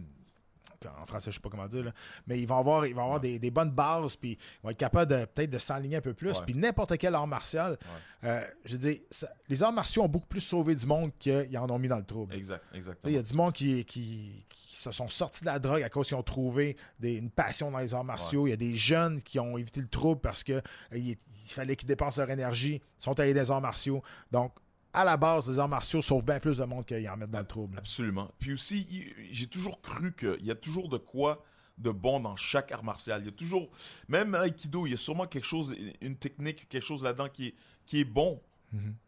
en 0.87 1.07
français, 1.07 1.31
je 1.31 1.37
sais 1.37 1.41
pas 1.41 1.49
comment 1.51 1.66
dire, 1.66 1.85
là. 1.85 1.93
mais 2.26 2.41
ils 2.41 2.47
vont 2.47 2.59
avoir, 2.59 2.87
ils 2.87 2.95
vont 2.95 3.03
avoir 3.05 3.20
des, 3.20 3.39
des 3.39 3.51
bonnes 3.51 3.70
bases, 3.72 4.16
puis 4.16 4.33
ils 4.33 4.62
vont 4.62 4.70
être 4.70 4.76
capables 4.79 5.11
de 5.11 5.24
peut-être 5.24 5.51
de 5.51 5.59
s'enligner 5.59 5.97
un 5.97 6.01
peu 6.01 6.14
plus. 6.14 6.33
Puis 6.45 6.55
n'importe 6.55 6.97
quel 6.99 7.14
art 7.14 7.26
martial, 7.26 7.76
euh, 8.24 8.45
je 8.64 8.72
veux 8.72 8.79
dire, 8.79 8.99
ça- 9.11 9.29
les 9.49 9.62
arts 9.62 9.72
martiaux 9.72 10.03
ont 10.05 10.09
beaucoup 10.09 10.26
plus 10.29 10.41
sauvé 10.41 10.74
du 10.74 10.87
monde 10.87 11.11
qu'ils 11.18 11.57
en 11.59 11.68
ont 11.70 11.79
mis 11.79 11.89
dans 11.89 11.99
le 11.99 12.05
trouble. 12.05 12.35
Exact, 12.35 12.62
exactement. 12.74 13.11
Il 13.11 13.14
y 13.16 13.18
a 13.18 13.22
du 13.22 13.35
monde 13.35 13.53
qui, 13.53 13.85
qui, 13.85 14.47
qui 14.49 14.76
se 14.76 14.93
sont 14.93 15.09
sortis 15.09 15.41
de 15.41 15.47
la 15.47 15.59
drogue 15.59 15.83
à 15.83 15.89
cause 15.89 16.07
qu'ils 16.09 16.16
ont 16.16 16.22
trouvé 16.22 16.76
des- 17.01 17.14
une 17.16 17.31
passion 17.31 17.70
dans 17.70 17.79
les 17.79 17.95
arts 17.95 18.05
martiaux. 18.05 18.47
Il 18.47 18.51
y 18.51 18.53
a 18.53 18.57
des 18.57 18.74
jeunes 18.74 19.20
qui 19.22 19.39
ont 19.41 19.59
évité 19.59 19.81
le 19.81 19.89
trouble 19.89 20.20
parce 20.20 20.45
que 20.45 20.53
euh, 20.53 20.61
il, 20.93 21.09
il 21.11 21.51
fallait 21.51 21.74
qu'ils 21.76 21.89
dépensent 21.89 22.20
leur 22.20 22.31
énergie, 22.31 22.81
ils 22.99 23.03
sont 23.03 23.18
allés 23.18 23.35
dans 23.35 23.41
les 23.41 23.51
arts 23.51 23.61
martiaux. 23.61 24.03
Donc, 24.31 24.53
à 24.93 25.05
la 25.05 25.16
base, 25.16 25.51
les 25.51 25.59
arts 25.59 25.68
martiaux 25.68 26.03
sauvent 26.03 26.24
bien 26.24 26.41
plus 26.41 26.59
de 26.59 26.64
monde 26.64 26.84
qu'ils 26.86 27.09
en 27.09 27.16
mettent 27.16 27.30
dans 27.30 27.41
le 27.41 27.47
trouble. 27.47 27.78
Absolument. 27.78 28.30
Puis 28.39 28.53
aussi, 28.55 29.07
j'ai 29.30 29.47
toujours 29.47 29.80
cru 29.82 30.14
qu'il 30.14 30.45
y 30.45 30.51
a 30.51 30.55
toujours 30.55 30.89
de 30.89 30.97
quoi 30.99 31.45
de 31.76 31.91
bon 31.91 32.18
dans 32.20 32.34
chaque 32.36 32.72
art 32.72 32.82
martial. 32.82 33.20
Il 33.22 33.26
y 33.26 33.28
a 33.28 33.32
toujours, 33.32 33.70
même 34.09 34.34
à 34.34 34.47
Aikido, 34.47 34.86
il 34.86 34.91
y 34.91 34.95
a 34.95 34.97
sûrement 34.97 35.26
quelque 35.26 35.45
chose, 35.47 35.74
une 36.01 36.16
technique, 36.16 36.68
quelque 36.68 36.82
chose 36.84 37.05
là-dedans 37.05 37.28
qui 37.28 37.49
est, 37.49 37.55
qui 37.86 38.01
est 38.01 38.05
bon, 38.05 38.41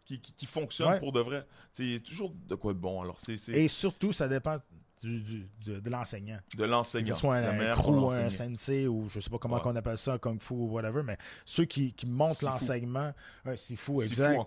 qui, 0.04 0.20
qui, 0.20 0.32
qui 0.32 0.46
fonctionne 0.46 0.86
Mhm. 0.88 0.94
Ouais. 0.94 1.00
pour 1.00 1.12
de 1.12 1.20
vrai. 1.20 1.46
Il 1.78 1.92
y 1.92 1.94
a 1.96 2.00
toujours 2.00 2.32
de 2.48 2.54
quoi 2.54 2.72
de 2.72 2.78
bon. 2.78 3.02
Alors, 3.02 3.16
c'est 3.18 3.36
Et 3.50 3.68
surtout, 3.68 4.12
ça 4.12 4.28
dépend 4.28 4.58
du- 5.02 5.20
du- 5.22 5.48
de, 5.64 5.80
de 5.80 5.90
l'enseignant. 5.90 6.38
de 6.56 6.64
l'enseignant. 6.64 7.04
Qu'il 7.06 7.14
soit 7.16 7.40
La 7.40 7.50
un, 7.50 7.70
un 7.70 7.72
crew, 7.74 8.10
un 8.12 8.30
sensei 8.30 8.86
ou 8.86 9.08
je 9.08 9.20
sais 9.20 9.30
pas 9.30 9.38
comment 9.38 9.56
Ouais. 9.56 9.62
on 9.64 9.76
appelle 9.76 9.98
ça, 9.98 10.18
kung 10.18 10.40
fu 10.40 10.54
ou 10.54 10.66
whatever, 10.72 11.02
mais 11.02 11.16
ceux 11.44 11.64
qui, 11.64 11.92
qui 11.92 12.06
montent 12.06 12.42
l'enseignement, 12.42 13.12
un 13.44 13.56
sifu, 13.56 13.92
C'est 13.98 14.06
exact. 14.06 14.40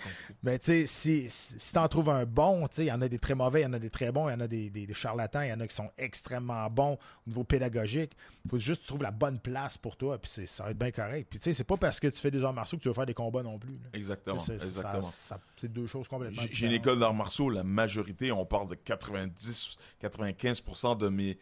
Mais 0.44 0.60
tu 0.60 0.66
sais, 0.66 0.86
si, 0.86 1.26
si, 1.30 1.74
t'en 1.74 1.88
trouves 1.88 2.10
un 2.10 2.26
bon, 2.26 2.68
tu 2.68 2.76
sais, 2.78 2.86
il 2.86 2.90
y 2.90 2.92
en 2.92 3.02
a 3.02 3.08
des 3.08 3.20
très 3.20 3.36
mauvais, 3.36 3.62
il 3.62 3.64
y 3.64 3.68
en 3.68 3.74
a 3.74 3.80
des 3.80 3.90
très 3.90 4.12
bons, 4.12 4.30
il 4.30 4.34
y 4.34 4.36
en 4.36 4.40
a 4.42 4.48
des, 4.48 4.70
des- 4.70 4.86
des 4.88 4.94
charlatans, 4.94 5.42
il 5.42 5.50
y 5.50 5.54
en 5.54 5.60
a 5.60 5.68
qui 5.68 5.76
sont 5.76 5.90
extrêmement 5.98 6.70
bons 6.70 6.94
au 7.26 7.30
niveau 7.30 7.44
pédagogique. 7.44 8.12
Il 8.46 8.52
faut 8.52 8.58
juste 8.60 8.82
que 8.82 8.86
tu 8.86 8.88
trouves 8.90 9.04
la 9.04 9.12
bonne 9.12 9.40
place 9.40 9.78
pour 9.78 9.96
toi, 9.98 10.18
puis 10.18 10.30
ça 10.46 10.64
va 10.64 10.72
être 10.72 10.78
bien 10.78 10.92
correct. 10.92 11.28
Puis 11.30 11.40
tu 11.40 11.46
sais, 11.46 11.54
c'est 11.54 11.64
pas 11.64 11.78
parce 11.78 12.00
que 12.00 12.08
tu 12.08 12.20
fais 12.20 12.32
des 12.32 12.44
arts 12.44 12.54
martiaux 12.54 12.78
que 12.78 12.84
tu 12.84 12.90
vas 12.90 12.96
faire 12.96 13.06
des 13.06 13.14
combats 13.14 13.44
non 13.44 13.58
plus. 13.58 13.74
là. 13.74 13.90
Exactement. 13.94 14.40
C'est- 14.40 15.68
deux 15.68 15.88
choses 15.88 16.08
complètement 16.08 16.42
J'ai 16.42 16.50
j'ai 16.52 16.66
une 16.68 16.74
différentes. 16.74 16.86
école 16.88 17.00
d'arts 17.00 17.14
martiaux, 17.14 17.50
la 17.50 17.64
majorité, 17.64 18.32
on 18.32 18.46
parle 18.46 18.68
de 18.70 18.76
90, 18.76 19.78
95% 20.02 20.43
de 20.44 21.10
mes, 21.10 21.38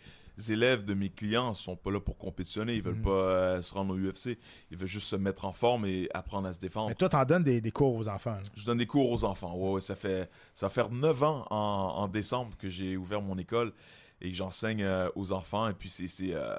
élèves 0.50 0.86
de 0.86 0.94
mes 0.94 1.10
clients 1.10 1.54
sont 1.54 1.76
pas 1.76 1.92
là 1.92 2.00
pour 2.00 2.18
compétitionner. 2.18 2.74
Ils 2.76 2.82
veulent 2.82 2.96
Mhm. 2.96 3.02
pas 3.02 3.10
euh, 3.10 3.62
se 3.62 3.74
rendre 3.74 3.94
au 3.94 3.98
UFC. 3.98 4.38
Ils 4.72 4.78
veulent 4.78 4.88
juste 4.88 5.08
se 5.08 5.16
mettre 5.16 5.46
en 5.46 5.54
forme 5.54 5.86
et 5.86 6.10
apprendre 6.14 6.48
à 6.48 6.54
se 6.54 6.60
défendre. 6.60 6.90
Mais 6.90 6.96
toi, 6.96 7.10
t'en 7.10 7.26
donnes 7.26 7.44
des, 7.44 7.62
des 7.62 7.72
cours 7.72 7.96
aux 7.96 8.08
enfants. 8.08 8.32
là. 8.36 8.42
Je 8.56 8.66
donne 8.66 8.78
des 8.80 8.88
cours 8.88 9.12
aux 9.12 9.24
enfants. 9.24 9.56
Ouais, 9.56 9.74
ouais, 9.74 9.82
ça 9.82 9.96
fait 9.96 10.30
ça 10.56 10.66
va 10.68 10.70
faire 10.72 10.90
9 10.90 11.24
ans 11.24 11.46
en, 11.52 11.56
en 11.56 12.08
décembre 12.08 12.56
que 12.58 12.70
j'ai 12.70 12.98
ouvert 12.98 13.22
mon 13.22 13.38
école 13.38 13.72
et 14.22 14.30
que 14.32 14.36
j'enseigne 14.36 14.84
euh, 14.84 15.10
aux 15.16 15.32
enfants. 15.32 15.68
Et 15.70 15.74
puis 15.74 15.90
c'est 15.90 16.10
euh, 16.34 16.56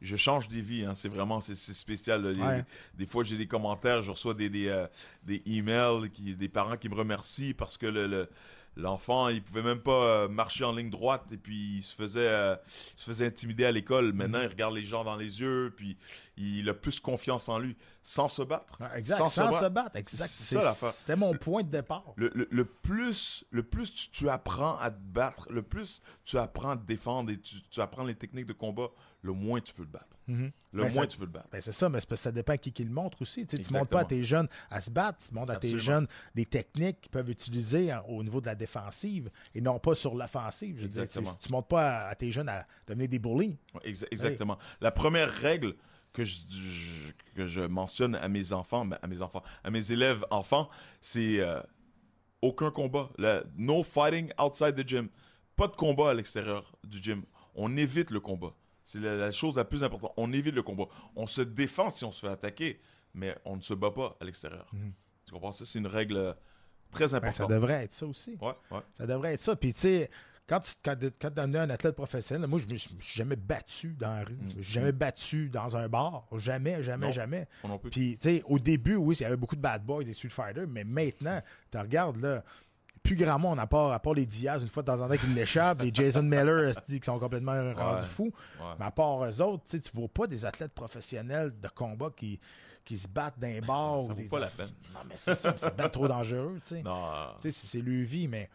je 0.00 0.16
change 0.16 0.46
des 0.48 0.60
vies. 0.62 0.84
hein. 0.84 0.94
C'est 0.94 1.08
vraiment 1.08 1.40
c'est 1.40 1.56
spécial. 1.56 2.22
là. 2.22 2.32
Des- 2.32 2.40
Ouais. 2.40 2.64
Des, 2.94 3.04
fois 3.06 3.24
j'ai 3.24 3.36
des 3.36 3.48
commentaires, 3.48 4.00
je 4.02 4.12
reçois 4.12 4.32
des 4.34 4.48
des, 4.48 4.86
des 5.24 5.42
emails, 5.46 6.08
qui, 6.10 6.34
des 6.34 6.48
parents 6.48 6.76
qui 6.76 6.88
me 6.88 6.94
remercient 6.94 7.52
parce 7.52 7.76
que 7.76 7.86
le, 7.86 8.06
le- 8.06 8.28
L'enfant, 8.76 9.28
il 9.28 9.42
pouvait 9.42 9.62
même 9.62 9.80
pas 9.80 10.04
euh, 10.04 10.28
marcher 10.28 10.64
en 10.64 10.72
ligne 10.72 10.90
droite 10.90 11.24
et 11.32 11.36
puis 11.36 11.78
il 11.78 11.82
se 11.82 11.94
faisait, 11.94 12.28
euh, 12.28 12.54
il 12.96 13.00
se 13.00 13.04
faisait 13.06 13.26
intimider 13.26 13.64
à 13.64 13.72
l'école. 13.72 14.12
Maintenant, 14.12 14.40
il 14.40 14.46
regarde 14.46 14.74
les 14.74 14.84
gens 14.84 15.02
dans 15.02 15.16
les 15.16 15.40
yeux 15.40 15.72
puis 15.76 15.96
il 16.40 16.68
a 16.70 16.74
plus 16.74 17.00
confiance 17.00 17.48
en 17.48 17.58
lui 17.58 17.76
sans 18.02 18.28
se 18.28 18.42
battre. 18.42 18.78
Ouais, 18.80 18.98
Exact, 18.98 19.18
Sans 19.18 19.26
sans, 19.26 19.46
se 19.46 19.50
battre. 19.50 19.60
se 19.64 19.68
battre. 19.68 19.96
Exact. 19.96 20.28
C'est 20.30 20.60
ça. 20.60 20.74
C'était 20.92 21.16
mon 21.16 21.34
point 21.34 21.62
de 21.62 21.70
départ. 21.70 22.12
Le, 22.16 22.30
le- 22.34 22.48
le 22.50 22.64
plus, 22.64 23.44
le 23.50 23.62
plus 23.62 23.92
tu, 23.92 24.08
tu 24.10 24.28
apprends 24.28 24.78
à 24.78 24.90
te 24.90 24.98
battre, 25.00 25.52
le 25.52 25.62
plus 25.62 26.00
tu 26.24 26.38
apprends 26.38 26.70
à 26.70 26.76
te 26.76 26.86
défendre 26.86 27.30
et 27.30 27.38
tu, 27.38 27.56
tu 27.70 27.80
apprends 27.80 28.04
les 28.04 28.14
techniques 28.14 28.46
de 28.46 28.52
combat, 28.52 28.88
le 29.22 29.32
moins 29.32 29.60
tu 29.60 29.74
veux 29.74 29.84
le 29.84 29.90
battre. 29.90 30.16
Mhm. 30.26 30.50
Le 30.72 30.82
Ben, 30.84 30.92
moins 30.92 31.02
ça- 31.02 31.06
tu 31.08 31.18
veux 31.18 31.26
le 31.26 31.32
battre. 31.32 31.48
Ben, 31.50 31.60
c'est 31.60 31.72
ça, 31.72 31.88
mais 31.88 32.00
c'est 32.00 32.08
parce 32.08 32.20
que 32.20 32.24
ça 32.24 32.32
dépend 32.32 32.52
à 32.52 32.58
qui 32.58 32.72
qui 32.72 32.84
le 32.84 32.90
montre 32.90 33.20
aussi. 33.22 33.46
Tu 33.46 33.56
ne 33.56 33.78
montres 33.78 33.88
pas 33.90 34.00
à 34.00 34.04
tes 34.04 34.22
jeunes 34.22 34.48
à 34.70 34.80
se 34.80 34.90
battre, 34.90 35.18
tu 35.26 35.34
montres 35.34 35.52
à 35.52 35.56
tes 35.56 35.78
jeunes 35.78 36.06
des 36.34 36.44
techniques 36.46 37.00
qu'ils 37.02 37.10
peuvent 37.10 37.30
utiliser 37.30 37.90
hein, 37.90 38.02
au 38.08 38.22
niveau 38.22 38.40
de 38.40 38.46
la 38.46 38.54
défensive 38.54 39.30
et 39.54 39.60
non 39.60 39.78
pas 39.78 39.94
sur 39.94 40.14
l'offensive. 40.14 40.76
Je 40.76 40.82
veux 40.82 40.88
dire, 40.88 41.02
Exactement. 41.02 41.34
tu 41.40 41.46
tu 41.48 41.52
montres 41.52 41.68
pas 41.68 41.90
à, 42.06 42.08
à 42.10 42.14
tes 42.14 42.30
jeunes 42.30 42.48
à 42.48 42.66
devenir 42.86 43.08
des 43.08 43.18
bullies. 43.18 43.56
Ouais, 43.74 43.80
exactement. 44.10 44.58
La 44.80 44.90
première 44.92 45.30
règle 45.32 45.74
que 46.18 46.24
je, 46.24 46.38
je- 46.50 47.12
que 47.34 47.46
je 47.46 47.60
mentionne 47.60 48.16
à 48.16 48.28
mes 48.28 48.52
enfants, 48.52 48.88
à 49.02 49.06
mes 49.06 49.22
enfants, 49.22 49.42
à 49.62 49.70
mes 49.70 49.92
élèves 49.92 50.24
enfants, 50.30 50.68
c'est 51.00 51.38
euh, 51.40 51.60
aucun 52.42 52.70
combat. 52.70 53.10
Le- 53.18 53.44
no 53.56 53.82
fighting 53.82 54.32
outside 54.42 54.74
the 54.74 54.86
gym. 54.86 55.08
Pas 55.56 55.68
de 55.68 55.76
combat 55.76 56.10
à 56.10 56.14
l'extérieur 56.14 56.76
du 56.84 56.98
gym. 56.98 57.22
On 57.54 57.76
évite 57.76 58.10
le 58.10 58.20
combat. 58.20 58.54
C'est 58.84 59.00
la, 59.00 59.14
la 59.16 59.32
chose 59.32 59.56
la 59.56 59.64
plus 59.64 59.82
importante. 59.84 60.12
On 60.16 60.32
évite 60.32 60.54
le 60.54 60.62
combat. 60.62 60.86
On 61.16 61.26
se 61.26 61.42
défend 61.42 61.90
si 61.90 62.04
on 62.04 62.10
se 62.10 62.20
fait 62.26 62.32
attaquer, 62.32 62.80
mais 63.14 63.36
on 63.44 63.56
ne 63.56 63.60
se 63.60 63.74
bat 63.74 63.90
pas 63.90 64.16
à 64.20 64.24
l'extérieur. 64.24 64.66
Tu 65.26 65.32
comprends? 65.32 65.52
Ça, 65.52 65.64
c'est 65.66 65.78
une 65.78 65.86
règle 65.88 66.16
euh, 66.16 66.32
très 66.90 67.04
Ben, 67.04 67.08
ça 67.10 67.16
importante. 67.18 67.50
devrait 67.50 67.84
être 67.84 67.92
ça 67.94 68.06
aussi. 68.06 68.36
Ouais, 68.40 68.54
ouais. 68.70 68.80
Ça 68.96 69.06
devrait 69.06 69.34
être 69.34 69.42
ça. 69.42 69.56
Puis, 69.56 69.74
tu 69.74 69.80
sais, 69.80 70.10
quand 70.48 70.60
tu 70.60 70.72
quand, 70.82 70.96
quand 71.20 71.36
es 71.36 71.58
un 71.58 71.70
athlète 71.70 71.94
professionnel, 71.94 72.48
moi, 72.48 72.58
je 72.58 72.66
me 72.66 72.74
suis 72.76 72.88
je 72.90 72.96
me 72.96 73.00
suis 73.00 73.16
jamais 73.18 73.36
battu 73.36 73.94
dans 73.98 74.14
la 74.14 74.24
rue. 74.24 74.38
Je 74.40 74.56
me 74.56 74.62
suis 74.62 74.72
jamais 74.72 74.92
battu 74.92 75.48
dans 75.50 75.76
un 75.76 75.88
bar. 75.88 76.26
Jamais, 76.36 76.82
jamais, 76.82 77.06
Non. 77.06 77.12
jamais. 77.12 77.46
Puis, 77.90 78.16
tu 78.20 78.28
sais, 78.30 78.42
au 78.46 78.58
début, 78.58 78.96
oui, 78.96 79.14
il 79.16 79.22
y 79.22 79.26
avait 79.26 79.36
beaucoup 79.36 79.56
de 79.56 79.60
bad 79.60 79.84
boys, 79.84 80.04
des 80.04 80.14
Street 80.14 80.30
Fighters, 80.30 80.66
mais 80.66 80.84
maintenant, 80.84 81.40
tu 81.70 81.78
regardes, 81.78 82.20
là, 82.20 82.42
plus 83.02 83.14
grand 83.14 83.38
monde, 83.38 83.58
à 83.58 83.66
part, 83.66 83.92
à 83.92 83.98
part 84.00 84.14
les 84.14 84.26
Diaz, 84.26 84.62
une 84.62 84.68
fois 84.68 84.82
de 84.82 84.86
temps 84.88 85.00
en 85.00 85.08
temps, 85.08 85.16
qui 85.16 85.26
l'échappent, 85.28 85.82
les 85.82 85.90
Jason 85.92 86.22
Miller, 86.22 86.72
qui 86.88 87.00
sont 87.02 87.18
complètement 87.18 87.72
rendus 87.74 88.06
fous. 88.06 88.32
Ouais. 88.58 88.66
Mais 88.78 88.86
à 88.86 88.90
part 88.90 89.24
eux 89.24 89.42
autres, 89.42 89.64
tu 89.68 89.80
tu 89.80 89.90
vois 89.94 90.08
pas 90.08 90.26
des 90.26 90.44
athlètes 90.44 90.72
professionnels 90.72 91.52
de 91.60 91.68
combat 91.68 92.10
qui, 92.16 92.40
qui 92.84 92.96
se 92.96 93.06
battent 93.08 93.38
dans 93.38 93.48
les 93.48 93.60
bars. 93.60 94.00
Ça 94.00 94.04
ou 94.04 94.08
vaut 94.08 94.14
des 94.14 94.24
pas 94.24 94.38
la 94.40 94.48
peine. 94.48 94.70
Non, 94.94 95.00
mais 95.08 95.14
c'est 95.16 95.34
ça, 95.34 95.54
c'est 95.56 95.76
bien 95.76 95.88
trop 95.88 96.08
dangereux, 96.08 96.58
tu 96.66 96.76
sais. 96.76 96.82
Non. 96.82 97.10
Tu 97.40 97.50
sais, 97.50 97.60
c'est 97.60 97.66
c'est 97.66 97.82
leur 97.82 98.04
vie, 98.06 98.28
mais, 98.28 98.48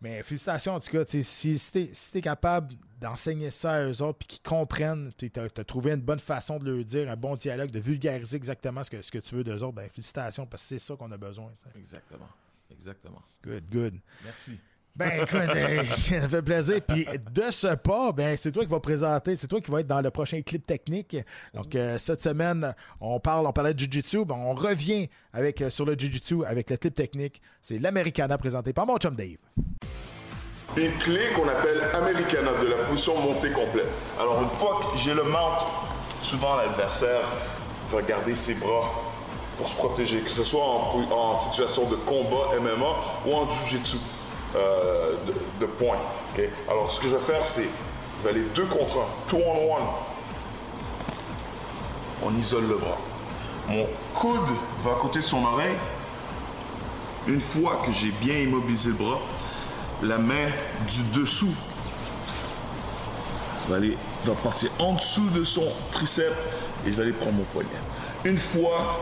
mais 0.00 0.22
félicitations 0.22 0.74
en 0.74 0.80
tout 0.80 0.90
cas. 0.90 1.04
tu 1.04 1.22
Si, 1.22 1.58
si 1.58 1.72
t'es 1.72 1.90
si 1.92 2.12
t'es 2.12 2.20
capable 2.20 2.74
d'enseigner 3.00 3.50
ça 3.50 3.72
à 3.74 3.84
eux 3.84 4.02
autres, 4.02 4.18
puis 4.18 4.28
qu'ils 4.28 4.42
comprennent, 4.42 5.12
tu 5.16 5.30
as, 5.36 5.64
trouvé 5.64 5.92
une 5.92 6.00
bonne 6.00 6.18
façon 6.20 6.58
de 6.58 6.70
leur 6.70 6.84
dire, 6.84 7.10
un 7.10 7.16
bon 7.16 7.34
dialogue, 7.36 7.70
de 7.70 7.80
vulgariser 7.80 8.36
exactement 8.36 8.84
ce 8.84 8.90
que, 8.90 9.02
ce 9.02 9.10
que 9.10 9.18
tu 9.18 9.34
veux 9.34 9.44
d'eux 9.44 9.62
autres, 9.62 9.74
ben 9.74 9.88
félicitations, 9.88 10.46
parce 10.46 10.62
que 10.62 10.68
c'est 10.68 10.78
ça 10.78 10.96
qu'on 10.96 11.10
a 11.10 11.16
besoin. 11.16 11.50
tu. 11.62 11.78
Exactement. 11.78 12.28
Exactement. 12.70 13.22
Good, 13.42 13.64
good. 13.70 13.94
Merci. 14.24 14.58
Ben 15.00 15.22
écoute, 15.22 15.40
euh, 15.56 15.84
ça 16.20 16.28
fait 16.28 16.42
plaisir. 16.42 16.80
Puis 16.86 17.06
de 17.32 17.50
ce 17.50 17.74
pas, 17.74 18.12
ben 18.12 18.36
c'est 18.36 18.52
toi 18.52 18.64
qui 18.64 18.70
vas 18.70 18.80
présenter, 18.80 19.34
c'est 19.34 19.46
toi 19.46 19.58
qui 19.62 19.70
vas 19.70 19.80
être 19.80 19.86
dans 19.86 20.02
le 20.02 20.10
prochain 20.10 20.42
clip 20.42 20.66
technique. 20.66 21.16
Donc 21.54 21.74
euh, 21.74 21.96
cette 21.96 22.22
semaine, 22.22 22.74
on 23.00 23.18
parle, 23.18 23.46
on 23.46 23.52
parlait 23.52 23.72
de 23.72 23.78
Jiu-Jitsu, 23.78 24.26
ben, 24.26 24.34
on 24.34 24.52
revient 24.52 25.08
avec 25.32 25.62
euh, 25.62 25.70
sur 25.70 25.86
le 25.86 25.94
Jiu-Jitsu 25.94 26.44
avec 26.44 26.68
le 26.68 26.76
clip 26.76 26.94
technique. 26.94 27.40
C'est 27.62 27.78
l'Americana 27.78 28.36
présenté 28.36 28.74
par 28.74 28.84
mon 28.84 28.98
chum 28.98 29.16
Dave. 29.16 29.38
Une 30.76 30.92
clé 30.98 31.20
qu'on 31.34 31.48
appelle 31.48 31.80
Americana 31.94 32.50
de 32.62 32.66
la 32.68 32.84
position 32.84 33.18
montée 33.22 33.50
complète. 33.52 33.88
Alors, 34.20 34.42
une 34.42 34.50
fois 34.50 34.80
que 34.92 34.98
j'ai 34.98 35.14
le 35.14 35.24
mount, 35.24 35.64
souvent 36.20 36.56
l'adversaire 36.56 37.22
va 37.90 38.02
garder 38.02 38.34
ses 38.34 38.54
bras 38.54 38.88
Pour 39.56 39.66
se 39.66 39.74
protéger, 39.74 40.20
que 40.20 40.30
ce 40.30 40.44
soit 40.44 40.62
en, 40.62 41.10
en 41.10 41.38
situation 41.38 41.88
de 41.88 41.96
combat 41.96 42.54
MMA 42.60 42.86
ou 43.26 43.34
en 43.34 43.48
jiu-jitsu 43.48 43.96
euh, 44.56 45.14
de? 45.26 45.34
Alors, 46.68 46.90
ce 46.90 47.00
que 47.00 47.08
je 47.08 47.16
vais 47.16 47.22
faire, 47.22 47.46
c'est 47.46 47.64
je 48.18 48.24
vais 48.24 48.34
aller 48.34 48.46
deux 48.54 48.66
contre 48.66 48.98
un, 48.98 49.28
two 49.28 49.38
on 49.38 49.76
one. 49.76 49.88
On 52.22 52.36
isole 52.38 52.66
le 52.68 52.76
bras. 52.76 52.98
Mon 53.68 53.86
coude 54.12 54.40
va 54.80 54.92
à 54.92 54.94
côté 54.96 55.20
de 55.20 55.24
son 55.24 55.44
oreille. 55.44 55.76
Une 57.26 57.40
fois 57.40 57.82
que 57.84 57.92
j'ai 57.92 58.10
bien 58.10 58.38
immobilisé 58.40 58.88
le 58.88 58.94
bras, 58.94 59.20
la 60.02 60.18
main 60.18 60.48
du 60.88 61.20
dessous 61.20 61.54
va 63.68 63.76
aller 63.76 63.96
va 64.24 64.34
passer 64.34 64.68
en 64.78 64.94
dessous 64.94 65.28
de 65.30 65.44
son 65.44 65.64
triceps 65.92 66.36
et 66.86 66.90
je 66.90 66.96
vais 66.96 67.02
aller 67.04 67.12
prendre 67.12 67.32
mon 67.34 67.44
poignet. 67.44 67.68
Une 68.24 68.38
fois 68.38 69.00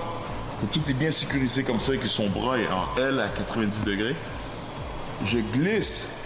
que 0.60 0.66
tout 0.66 0.82
est 0.88 0.94
bien 0.94 1.10
sécurisé 1.10 1.62
comme 1.62 1.80
ça 1.80 1.94
et 1.94 1.98
que 1.98 2.08
son 2.08 2.28
bras 2.28 2.58
est 2.58 2.68
en 2.68 3.00
L 3.00 3.18
à 3.20 3.28
90 3.28 3.84
degrés, 3.84 4.14
je 5.24 5.38
glisse 5.38 6.18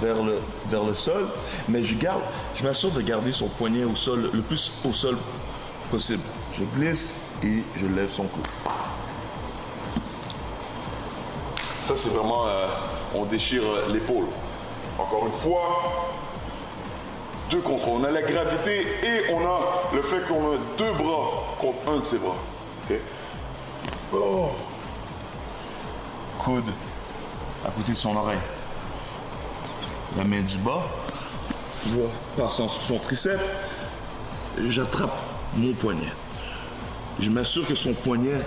vers 0.00 0.16
le, 0.22 0.94
sol, 0.94 1.28
mais 1.68 1.82
je 1.82 1.96
garde, 1.96 2.22
je 2.54 2.62
m'assure 2.62 2.90
de 2.90 3.00
garder 3.00 3.32
son 3.32 3.48
poignet 3.48 3.84
au 3.84 3.96
sol, 3.96 4.30
le 4.32 4.42
plus 4.42 4.70
au 4.84 4.92
sol 4.92 5.16
possible. 5.90 6.22
Je 6.52 6.64
glisse 6.76 7.16
et 7.42 7.62
je 7.76 7.86
lève 7.86 8.10
son 8.10 8.24
cou. 8.24 8.40
Ça, 11.82 11.96
c'est 11.96 12.10
vraiment, 12.10 12.46
euh, 12.46 12.66
on 13.14 13.24
déchire 13.24 13.62
l'épaule. 13.90 14.26
Encore 14.98 15.26
une 15.26 15.32
fois, 15.32 16.12
deux 17.50 17.60
contre. 17.60 17.88
On 17.88 18.04
a 18.04 18.10
la 18.10 18.22
gravité 18.22 18.86
et 19.02 19.32
on 19.32 19.40
a 19.40 19.60
le 19.94 20.02
fait 20.02 20.20
qu'on 20.28 20.52
a 20.52 20.56
deux 20.76 20.92
bras 20.92 21.56
contre 21.58 21.88
un 21.88 21.98
de 22.00 22.04
ses 22.04 22.18
bras. 22.18 22.36
Oh. 24.12 24.50
Coude 26.38 26.64
à 27.68 27.70
côté 27.70 27.92
de 27.92 27.96
son 27.96 28.16
oreille. 28.16 28.38
La 30.16 30.24
main 30.24 30.40
du 30.40 30.56
bas. 30.58 30.86
Vais 31.86 32.08
passer 32.36 32.64
son 32.68 32.98
triceps. 32.98 33.40
J'attrape 34.66 35.16
mon 35.54 35.72
poignet. 35.74 36.12
Je 37.20 37.30
m'assure 37.30 37.66
que 37.66 37.74
son 37.74 37.92
poignet 37.92 38.40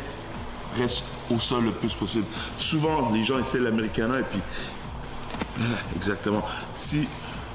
reste 0.77 1.03
au 1.29 1.39
sol 1.39 1.65
le 1.65 1.71
plus 1.71 1.93
possible. 1.93 2.25
Souvent, 2.57 3.11
les 3.11 3.23
gens 3.23 3.39
essaient 3.39 3.59
l'Americana 3.59 4.19
et 4.19 4.23
puis 4.23 4.39
ah, 5.59 5.63
Exactement. 5.95 6.43
Si 6.73 7.07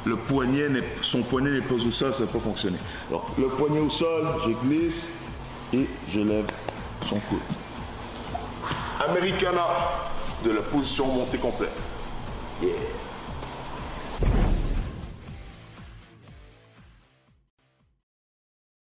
le 0.05 0.17
poignet 0.17 0.69
son 1.03 1.23
poignet 1.23 1.51
n'est 1.51 1.61
pas 1.63 1.75
au 1.75 1.91
sol, 1.91 2.15
ça 2.15 2.21
ne 2.21 2.27
va 2.27 2.33
pas 2.33 2.41
fonctionner. 2.41 2.79
Alors, 3.11 3.27
le 3.39 3.49
poignet 3.49 3.81
au 3.81 3.91
sol, 3.91 4.27
je 4.47 4.53
glisse 4.67 5.09
et 5.73 5.87
je 6.09 6.21
lève 6.21 6.47
son 7.05 7.19
coude. 7.21 7.41
Americana 9.09 9.67
de 10.45 10.51
la 10.51 10.63
position 10.63 11.07
montée 11.07 11.39
complète. 11.39 11.73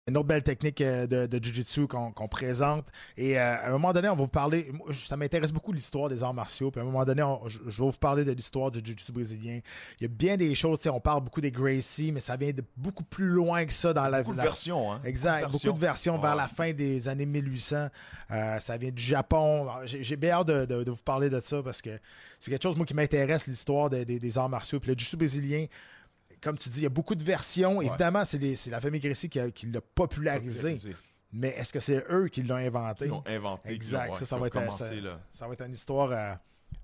Une 0.08 0.18
autre 0.18 0.28
belle 0.28 0.44
technique 0.44 0.82
euh, 0.82 1.08
de, 1.08 1.26
de 1.26 1.44
Jiu-Jitsu 1.44 1.88
qu'on 1.88 2.28
présente. 2.28 2.86
Et 3.18 3.40
euh, 3.40 3.56
à 3.56 3.70
un 3.70 3.72
moment 3.72 3.92
donné, 3.92 4.08
on 4.08 4.12
va 4.16 4.22
vous 4.22 4.28
parler. 4.28 4.72
Ça 4.94 5.18
m'intéresse 5.18 5.52
beaucoup 5.52 5.72
l'histoire 5.72 6.10
des 6.10 6.22
arts 6.22 6.32
martiaux. 6.36 6.70
Puis 6.70 6.80
à 6.80 6.84
un 6.84 6.86
moment 6.86 7.04
donné, 7.04 7.24
on- 7.24 7.48
je, 7.48 7.58
je 7.66 7.82
vais 7.84 7.90
vous 7.90 7.98
parler 7.98 8.24
de 8.24 8.32
l'histoire 8.32 8.70
du 8.70 8.78
Jiu-Jitsu 8.86 9.12
brésilien. 9.12 9.62
Il 10.00 10.04
y 10.04 10.06
a 10.06 10.08
bien 10.08 10.38
des 10.38 10.54
choses. 10.54 10.78
On 10.86 11.00
parle 11.00 11.24
beaucoup 11.24 11.42
des 11.42 11.50
Gracie, 11.50 12.12
mais 12.12 12.20
ça 12.20 12.38
vient 12.38 12.52
de 12.52 12.64
beaucoup 12.78 13.04
plus 13.04 13.30
loin 13.30 13.66
que 13.66 13.74
ça 13.74 13.94
dans 13.94 14.08
la 14.08 14.22
Beaucoup 14.22 14.36
de 14.38 14.42
versions, 14.44 14.94
hein. 14.94 15.02
Exact. 15.06 15.50
Beaucoup 15.52 15.72
de 15.74 15.80
versions 15.80 16.20
vers 16.20 16.32
Ouais. 16.34 16.38
la 16.38 16.48
fin 16.50 16.72
des 16.72 17.08
années 17.08 17.26
1800. 17.26 17.88
Euh, 18.30 18.60
ça 18.60 18.78
vient 18.78 18.92
du 18.92 19.02
Japon. 19.02 19.70
J'ai 19.86 20.04
j'ai 20.04 20.18
bien 20.18 20.34
hâte 20.34 20.48
de, 20.48 20.66
de- 20.66 20.84
de 20.84 20.92
vous 20.92 21.02
parler 21.04 21.32
de 21.32 21.40
ça 21.40 21.64
parce 21.64 21.82
que 21.82 22.00
c'est 22.40 22.52
quelque 22.52 22.62
chose, 22.62 22.78
moi, 22.78 22.86
qui 22.86 22.94
m'intéresse, 22.94 23.48
l'histoire 23.48 23.90
des- 23.90 24.06
des- 24.06 24.20
des 24.20 24.38
arts 24.38 24.50
martiaux. 24.50 24.80
Puis 24.80 24.90
le 24.92 24.94
Jiu-Jitsu 24.96 25.18
brésilien, 25.18 25.66
comme 26.46 26.58
tu 26.60 26.70
dis, 26.70 26.82
il 26.82 26.84
y 26.84 26.86
a 26.86 26.90
beaucoup 26.90 27.16
de 27.16 27.24
versions. 27.24 27.82
Évidemment, 27.82 28.24
c'est 28.24 28.68
la 28.70 28.80
famille 28.80 29.02
Gracie 29.02 29.30
qui, 29.30 29.40
l'a 29.40 29.82
popularisé. 29.82 30.74
Popularisé. 30.74 30.96
Mais 31.34 31.50
est-ce 31.50 31.74
que 31.74 31.80
c'est 31.80 32.06
eux 32.12 32.28
qui 32.28 32.44
l'ont 32.44 32.56
inventé? 32.56 33.06
Ils 33.06 33.10
l'ont 33.10 33.24
inventé. 33.26 33.74
Exact. 33.74 34.16
ça, 34.16 34.38
va 34.38 34.48
être, 34.48 34.54
commencé, 34.54 35.02
ça, 35.02 35.20
ça 35.32 35.48
va 35.48 35.54
être 35.54 35.66
une 35.66 35.74
histoire 35.74 36.12
à, 36.12 36.40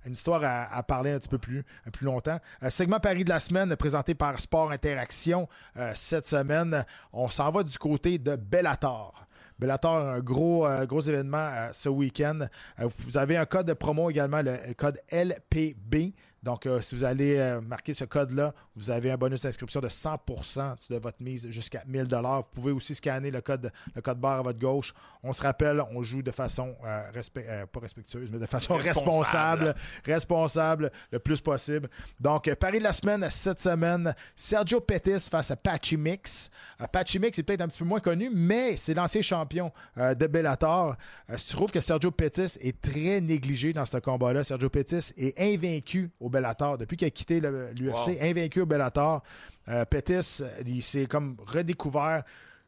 une 0.06 0.14
histoire 0.14 0.44
à, 0.44 0.64
à 0.76 0.84
parler 0.84 1.12
un 1.12 1.20
petit 1.20 1.30
peu 1.30 1.38
plus, 1.38 1.64
un 1.86 1.92
plus 1.92 2.06
longtemps. 2.06 2.40
Euh, 2.64 2.70
segment 2.72 3.00
Paris 3.00 3.24
de 3.24 3.30
la 3.30 3.40
semaine 3.40 3.74
présenté 3.76 4.16
par 4.16 4.42
Sport 4.42 4.72
Interaction 4.72 5.48
euh, 5.78 5.92
cette 5.96 6.28
semaine. 6.28 6.84
On 7.14 7.30
s'en 7.30 7.52
va 7.52 7.64
du 7.64 7.78
côté 7.78 8.18
de 8.18 8.36
Bellator. 8.36 9.28
Bellator, 9.62 9.96
un 9.96 10.20
gros, 10.22 10.66
euh, 10.66 10.88
gros 10.88 11.02
événement 11.02 11.38
euh, 11.38 11.70
ce 11.72 11.88
week-end. 11.88 12.40
Euh, 12.80 12.90
vous 12.98 13.20
avez 13.20 13.38
un 13.38 13.46
code 13.46 13.68
de 13.68 13.74
promo 13.74 14.10
également, 14.10 14.42
le, 14.42 14.58
le 14.68 14.74
code 14.74 15.00
LPB. 15.12 16.14
Donc, 16.44 16.66
euh, 16.66 16.82
si 16.82 16.96
vous 16.96 17.04
allez 17.04 17.38
euh, 17.38 17.62
marquer 17.62 17.94
ce 17.94 18.04
code-là, 18.06 18.52
vous 18.76 18.90
avez 18.90 19.12
un 19.12 19.18
bonus 19.18 19.42
d'inscription 19.42 19.80
de 19.80 19.88
100% 19.88 20.90
de 20.90 20.98
votre 20.98 21.22
mise 21.22 21.48
jusqu'à 21.52 21.84
1000 21.86 22.08
Vous 22.12 22.42
pouvez 22.54 22.72
aussi 22.72 22.96
scanner 22.96 23.30
le 23.30 23.42
code, 23.42 23.72
le 23.96 24.02
code 24.02 24.20
barre 24.20 24.40
à 24.40 24.42
votre 24.42 24.58
gauche. 24.58 24.94
On 25.22 25.34
se 25.34 25.42
rappelle, 25.44 25.82
on 25.92 26.02
joue 26.02 26.24
de 26.24 26.32
façon, 26.32 26.76
euh, 26.84 27.12
respect- 27.12 27.46
euh, 27.48 27.68
pas 27.68 27.80
respectueuse, 27.82 28.30
mais 28.32 28.40
de 28.40 28.46
façon 28.48 28.74
Responsable. 28.74 29.66
responsable, 29.68 29.76
responsable 30.04 30.92
le 31.12 31.20
plus 31.20 31.40
possible. 31.42 31.88
Donc, 32.20 32.52
Paris 32.56 32.80
de 32.80 32.84
la 32.86 32.92
semaine, 32.92 33.28
cette 33.30 33.62
semaine, 33.62 34.14
Sergio 34.36 34.80
Pettis 34.82 35.28
face 35.30 35.52
à 35.52 35.56
Patchy 35.56 35.96
Mix. 35.96 36.50
Patchy 36.92 37.20
Mix 37.20 37.38
est 37.38 37.44
peut-être 37.44 37.62
un 37.62 37.68
petit 37.68 37.80
peu 37.80 37.86
moins 37.86 38.00
connu, 38.00 38.32
mais 38.34 38.78
c'est 38.78 38.96
l'ancien 38.96 39.22
champion 39.22 39.72
de 39.96 40.26
Bellator. 40.28 40.96
Je 41.30 41.50
trouve 41.56 41.72
que 41.72 41.80
Sergio 41.80 42.10
Pettis 42.10 42.58
est 42.62 42.82
très 42.82 43.22
négligé 43.22 43.74
dans 43.74 43.86
ce 43.86 43.98
combat-là. 43.98 44.44
Sergio 44.44 44.70
Pettis 44.70 45.14
est 45.18 45.40
invaincu 45.40 46.10
au 46.20 46.31
Bellator. 46.32 46.78
Depuis 46.78 46.98
qu'il 46.98 47.08
a 47.08 47.12
quitté 47.12 47.40
l'UFC, 47.40 48.08
Wow. 48.08 48.18
invaincu 48.22 48.62
au 48.62 48.66
Bellator. 48.66 49.22
Euh, 49.70 49.86
Pettis, 49.86 50.40
euh, 50.42 50.50
il 50.66 50.82
s'est 50.82 51.06
comme 51.06 51.38
redécouvert. 51.46 52.24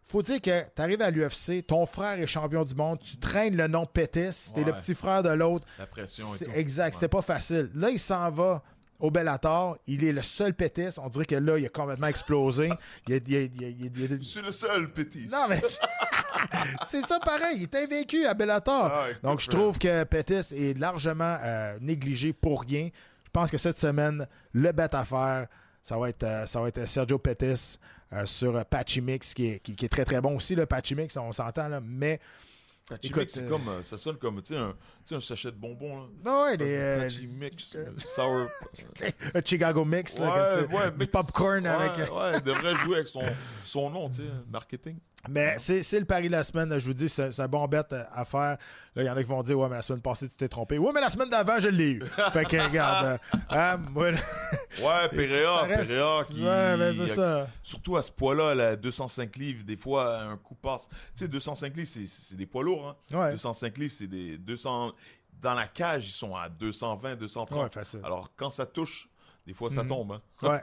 Faut 0.05 0.21
dire 0.21 0.41
que 0.41 0.61
tu 0.75 0.81
arrives 0.81 1.01
à 1.01 1.09
l'UFC, 1.09 1.63
ton 1.65 1.85
frère 1.85 2.19
est 2.19 2.27
champion 2.27 2.63
du 2.65 2.75
monde, 2.75 2.99
tu 2.99 3.17
traînes 3.17 3.55
le 3.55 3.67
nom 3.67 3.85
Pettis, 3.85 4.51
t'es 4.53 4.63
le 4.63 4.73
petit 4.73 4.93
frère 4.93 5.23
de 5.23 5.29
l'autre. 5.29 5.65
La 5.79 5.87
pression 5.87 6.25
et 6.33 6.37
C'est 6.37 6.45
tout. 6.45 6.51
exact, 6.53 6.87
Ouais. 6.87 6.93
c'était 6.93 7.07
pas 7.07 7.21
facile. 7.21 7.69
Là, 7.73 7.89
il 7.89 7.97
s'en 7.97 8.29
va 8.29 8.61
au 8.99 9.09
Bellator. 9.09 9.77
Il 9.87 10.03
est 10.03 10.11
le 10.11 10.21
seul 10.21 10.53
Pettis. 10.53 10.99
On 11.01 11.07
dirait 11.07 11.25
que 11.25 11.35
là, 11.35 11.57
il 11.57 11.65
a 11.65 11.69
complètement 11.69 12.07
explosé. 12.07 12.69
Il 13.07 13.15
il 13.27 13.31
il 13.79 14.17
Je 14.19 14.23
suis 14.23 14.41
le 14.41 14.51
seul, 14.51 14.89
petit. 14.91 15.27
Non, 15.31 15.45
mais 15.49 15.59
c'est 16.85 17.01
ça 17.01 17.19
pareil. 17.19 17.57
Il 17.57 17.63
est 17.63 17.75
invaincu 17.75 18.25
à 18.25 18.33
Bellator. 18.33 18.91
Ah, 18.93 19.05
Donc, 19.23 19.39
je 19.39 19.49
trouve 19.49 19.79
que 19.79 20.03
Pettis 20.03 20.53
est 20.55 20.77
largement 20.77 21.37
euh, 21.41 21.77
négligé 21.81 22.33
pour 22.33 22.61
rien. 22.61 22.89
Je 23.33 23.39
pense 23.39 23.49
que 23.49 23.57
cette 23.57 23.79
semaine, 23.79 24.27
le 24.51 24.71
bet 24.73 24.93
à 24.93 25.03
faire, 25.03 25.47
ça 25.81 25.97
va 25.97 26.09
être, 26.09 26.21
euh, 26.21 26.45
ça 26.45 26.61
va 26.61 26.67
être 26.67 26.87
Sergio 26.87 27.17
Pettis 27.17 27.79
euh, 28.13 28.27
sur 28.27 28.63
Patchy 28.63 29.01
Mix, 29.01 29.33
qui 29.33 29.47
est, 29.47 29.59
qui, 29.59 29.75
qui 29.75 29.85
est 29.85 29.89
très 29.89 30.05
très 30.05 30.21
bon 30.21 30.35
aussi. 30.35 30.53
Le 30.53 30.67
Patchy 30.67 30.93
Mix, 30.93 31.17
on 31.17 31.31
s'entend, 31.31 31.67
là, 31.67 31.81
mais 31.81 32.19
Patchy 32.87 33.07
Écoute, 33.07 33.23
Mix, 33.23 33.37
euh, 33.39 33.49
comme, 33.49 33.81
ça 33.81 33.97
sonne 33.97 34.17
comme, 34.17 34.39
un, 34.51 34.75
sais, 35.05 35.15
un 35.15 35.19
sachet 35.19 35.51
de 35.51 35.57
bonbons, 35.57 35.97
là. 36.01 36.03
non, 36.25 36.43
ouais, 36.43 36.57
les, 36.57 36.75
euh, 36.77 37.01
Patchy 37.01 37.27
Mix, 37.27 37.75
euh, 37.75 37.85
sour. 37.97 38.47
un 39.33 39.41
Chicago 39.43 39.85
Mix, 39.85 40.17
là, 40.19 40.65
comme, 40.69 40.97
du 40.97 41.07
popcorn 41.07 41.63
Ouais, 41.63 41.69
avec. 41.69 42.09
euh, 42.09 42.13
Ouais, 42.13 42.37
il 42.37 42.41
devrait 42.43 42.75
jouer 42.75 42.95
avec 42.97 43.07
son, 43.07 43.21
son 43.63 43.89
nom, 43.89 44.09
tu 44.09 44.17
sais, 44.17 44.29
marketing. 44.51 44.97
Mais 45.29 45.55
c'est 45.57 45.99
le 45.99 46.03
pari 46.05 46.27
de 46.27 46.33
la 46.33 46.43
semaine. 46.43 46.77
Je 46.77 46.85
vous 46.85 46.93
dis, 46.93 47.07
c'est 47.07 47.39
un 47.39 47.47
bon 47.47 47.65
bet 47.65 47.81
euh, 47.93 48.03
à 48.13 48.25
faire. 48.25 48.57
Là, 48.93 49.03
il 49.03 49.05
y 49.05 49.09
en 49.09 49.15
a 49.15 49.23
qui 49.23 49.29
vont 49.29 49.41
dire 49.41 49.57
Ouais, 49.57 49.69
mais 49.69 49.75
la 49.77 49.81
semaine 49.81 50.01
passée, 50.01 50.27
tu 50.27 50.35
t'es 50.35 50.49
trompé. 50.49 50.77
Ouais, 50.77 50.91
mais 50.93 50.99
la 50.99 51.09
semaine 51.09 51.29
d'avant, 51.29 51.61
je 51.61 51.69
l'ai 51.69 51.91
eu. 51.91 52.03
fait 52.33 52.43
que, 52.43 52.57
regarde. 52.57 53.05
euh, 53.33 53.37
hein, 53.49 53.77
moi, 53.89 54.11
là, 54.11 54.17
Ouais, 54.81 55.07
Perea, 55.09 55.61
reste- 55.61 55.91
Perea 55.91 56.23
qui. 56.25 56.43
Ouais, 56.43 56.75
mais 56.75 56.93
c'est 56.93 57.07
ça. 57.07 57.47
Surtout 57.61 57.95
à 57.95 58.01
ce 58.01 58.11
poids-là, 58.11 58.53
là, 58.53 58.75
205 58.75 59.33
livres, 59.37 59.63
des 59.63 59.77
fois, 59.77 60.23
un 60.23 60.35
coup 60.35 60.55
passe. 60.55 60.89
Tu 61.15 61.23
sais, 61.23 61.27
205 61.29 61.73
livres, 61.77 61.87
c'est- 61.89 62.05
c'est 62.05 62.35
des 62.35 62.45
poids 62.45 62.63
lourds, 62.63 62.85
hein. 63.13 63.17
Ouais. 63.17 63.31
205 63.31 63.77
livres, 63.77 63.93
c'est 63.97 64.07
des 64.07 64.37
200. 64.37 64.91
Dans 65.43 65.53
la 65.53 65.67
cage, 65.67 66.07
ils 66.07 66.11
sont 66.11 66.35
à 66.35 66.49
220, 66.49 67.15
230. 67.17 67.63
Ouais, 67.63 67.69
facile. 67.69 67.99
Alors, 68.03 68.31
quand 68.35 68.49
ça 68.49 68.65
touche, 68.65 69.09
des 69.45 69.53
fois, 69.53 69.69
ça 69.69 69.83
Mhm. 69.83 69.89
tombe. 69.89 70.11
Hein. 70.13 70.21
Ouais, 70.49 70.61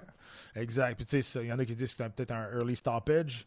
exact. 0.56 0.96
Puis, 0.96 1.04
tu 1.06 1.22
sais, 1.22 1.40
il 1.44 1.48
y 1.48 1.52
en 1.52 1.58
a 1.58 1.64
qui 1.64 1.76
disent 1.76 1.92
que 1.94 2.02
c'est 2.02 2.10
peut-être 2.14 2.30
un 2.32 2.48
early 2.58 2.74
stoppage. 2.74 3.46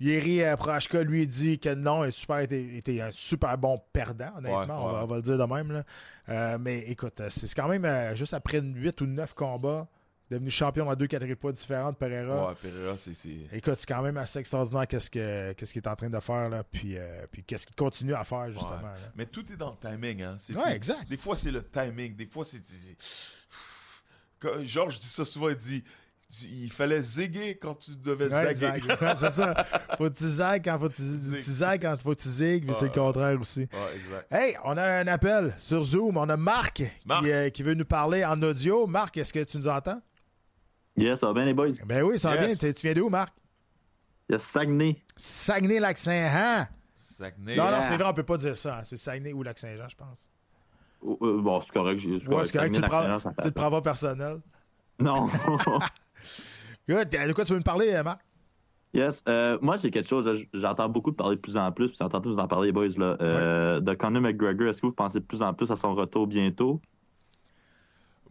Yeri 0.00 0.40
Prohachka, 0.56 1.02
lui, 1.04 1.24
dit 1.26 1.58
que 1.60 1.72
non, 1.72 2.04
il 2.04 2.10
super, 2.10 2.40
était, 2.40 2.76
était 2.76 3.00
un 3.00 3.12
super 3.12 3.56
bon 3.56 3.80
perdant, 3.92 4.32
honnêtement. 4.38 4.58
Ouais, 4.58 4.66
on, 4.68 4.86
va, 4.88 4.92
ouais. 4.98 5.00
on 5.04 5.06
va 5.06 5.16
le 5.16 5.22
dire 5.22 5.38
de 5.38 5.44
même. 5.44 5.70
Là. 5.72 5.82
Euh, 6.28 6.58
mais 6.58 6.80
écoute, 6.90 7.14
c'est 7.28 7.46
c'est 7.46 7.54
quand 7.54 7.68
même 7.68 7.84
euh, 7.84 8.14
juste 8.16 8.34
après 8.34 8.60
8 8.60 9.00
ou 9.02 9.06
9 9.06 9.32
combats, 9.34 9.86
devenu 10.30 10.50
champion 10.50 10.84
dans 10.86 10.94
deux 10.94 11.06
catégories 11.06 11.34
de 11.34 11.40
poids 11.40 11.52
différentes, 11.52 11.98
Pereira. 11.98 12.48
Ouais, 12.48 12.54
Pereira, 12.62 12.96
c'est. 12.96 13.12
Écoute, 13.52 13.74
c'est 13.76 13.86
quand 13.86 14.02
même 14.02 14.16
assez 14.16 14.38
extraordinaire 14.38 14.86
qu'est-ce 14.88 15.10
que 15.10 15.52
qu'est-ce 15.52 15.72
qu'il 15.72 15.82
est 15.82 15.88
en 15.88 15.96
train 15.96 16.10
de 16.10 16.20
faire 16.20 16.48
là, 16.48 16.64
puis, 16.64 16.96
euh, 16.96 17.26
puis 17.30 17.44
qu'est-ce 17.44 17.66
qu'il 17.66 17.76
continue 17.76 18.14
à 18.14 18.24
faire 18.24 18.50
justement. 18.50 18.70
Ouais. 18.76 19.10
Mais 19.16 19.26
tout 19.26 19.44
est 19.52 19.56
dans 19.56 19.76
le 19.80 19.90
timing, 19.90 20.22
hein. 20.22 20.38
Ouais, 20.54 20.74
exact. 20.76 21.08
Des 21.08 21.16
fois, 21.16 21.36
c'est 21.36 21.50
le 21.50 21.62
timing. 21.62 22.16
Des 22.16 22.26
fois, 22.26 22.44
c'est. 22.44 22.60
Georges 24.62 24.98
dit 24.98 25.06
ça 25.06 25.24
souvent, 25.24 25.48
il 25.50 25.56
dit. 25.56 25.84
Il 26.50 26.72
fallait 26.72 27.00
ziguer 27.00 27.56
quand 27.58 27.76
tu 27.76 27.92
devais 27.94 28.24
Ouais, 28.32 28.54
zaguer. 28.54 28.80
c'est 29.16 29.30
ça. 29.30 29.54
Faut 29.96 30.10
que 30.10 30.16
tu 30.16 30.26
zagues 30.26 30.64
quand 30.64 30.78
faut 30.80 30.88
que 30.88 30.94
tu, 30.96 31.02
tu 31.44 31.52
zagues 31.52 31.82
quand 31.82 32.02
faut 32.02 32.10
que 32.12 32.20
tu 32.20 32.28
zigues, 32.28 32.64
puis 32.66 32.74
c'est 32.74 32.86
le 32.86 32.90
contraire 32.90 33.40
aussi. 33.40 33.60
Ouais, 33.60 33.96
exact. 33.96 34.32
Hey, 34.32 34.56
on 34.64 34.76
a 34.76 34.82
un 34.84 35.06
appel 35.06 35.54
sur 35.58 35.84
Zoom. 35.84 36.16
On 36.16 36.28
a 36.28 36.36
Marc, 36.36 36.82
Marc. 37.06 37.22
Qui, 37.22 37.30
euh, 37.30 37.50
qui 37.50 37.62
veut 37.62 37.74
nous 37.74 37.84
parler 37.84 38.24
en 38.24 38.42
audio. 38.42 38.84
Marc, 38.88 39.16
est-ce 39.16 39.32
que 39.32 39.44
tu 39.44 39.58
nous 39.58 39.68
entends? 39.68 40.02
Yes, 40.96 41.20
ça 41.20 41.26
va 41.28 41.32
bien 41.34 41.44
les 41.44 41.54
boys? 41.54 41.72
Ben 41.86 42.02
oui, 42.02 42.18
ça 42.18 42.30
va 42.30 42.36
Yes. 42.46 42.60
bien. 42.60 42.70
Tu, 42.70 42.74
tu 42.74 42.86
viens 42.86 42.94
d'où, 42.94 43.08
Marc? 43.08 43.34
Yes, 44.30 44.42
Saguenay. 44.42 45.02
Saguenay-Lac-Saint-Jean. 45.16 46.66
Saguenay. 46.94 47.56
Non, 47.56 47.70
non, 47.70 47.82
c'est 47.82 47.96
vrai, 47.96 48.06
on 48.08 48.14
peut 48.14 48.22
pas 48.22 48.36
dire 48.38 48.56
ça. 48.56 48.82
C'est 48.84 48.96
Saguenay 48.96 49.32
ou 49.32 49.42
Lac-Saint-Jean, 49.42 49.88
je 49.88 49.96
pense. 49.96 50.30
Euh, 51.04 51.40
bon, 51.42 51.60
c'est 51.60 51.72
correct. 51.72 52.00
Ouais, 52.04 52.44
c'est 52.44 52.52
correct. 52.56 52.74
Tu 52.74 52.80
le 52.80 52.86
prends, 52.88 53.18
tu 53.18 53.48
le 53.48 53.50
prends 53.50 53.70
pas 53.70 53.82
personnel. 53.82 54.38
Non. 54.98 55.28
Good. 56.88 57.08
De 57.10 57.32
quoi 57.32 57.44
tu 57.44 57.52
veux 57.52 57.58
nous 57.58 57.64
parler, 57.64 57.92
euh, 57.92 58.02
Marc? 58.02 58.20
yes. 58.94 59.20
euh, 59.28 59.58
moi, 59.60 59.76
j'ai 59.76 59.90
quelque 59.90 60.08
chose. 60.08 60.46
J'entends 60.54 60.88
beaucoup 60.88 61.10
de 61.10 61.16
parler 61.16 61.36
de 61.36 61.40
plus 61.40 61.56
en 61.56 61.70
plus. 61.72 61.88
Puis 61.88 61.96
j'entends 62.00 62.20
tous 62.20 62.32
vous 62.34 62.38
en 62.38 62.48
parler, 62.48 62.68
les 62.68 62.72
boys. 62.72 62.88
Là, 62.96 63.16
euh, 63.20 63.80
De 63.80 63.94
Conor 63.94 64.22
McGregor, 64.22 64.68
est-ce 64.68 64.80
que 64.80 64.86
vous 64.86 64.92
pensez 64.92 65.18
de 65.20 65.24
plus 65.24 65.42
en 65.42 65.52
plus 65.52 65.70
à 65.70 65.76
son 65.76 65.94
retour 65.94 66.26
bientôt? 66.26 66.80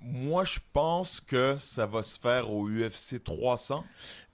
Moi, 0.06 0.44
je 0.44 0.60
pense 0.74 1.22
que 1.22 1.56
ça 1.58 1.86
va 1.86 2.04
se 2.04 2.20
faire 2.20 2.52
au 2.52 2.68
UFC 2.68 3.24
300. 3.24 3.84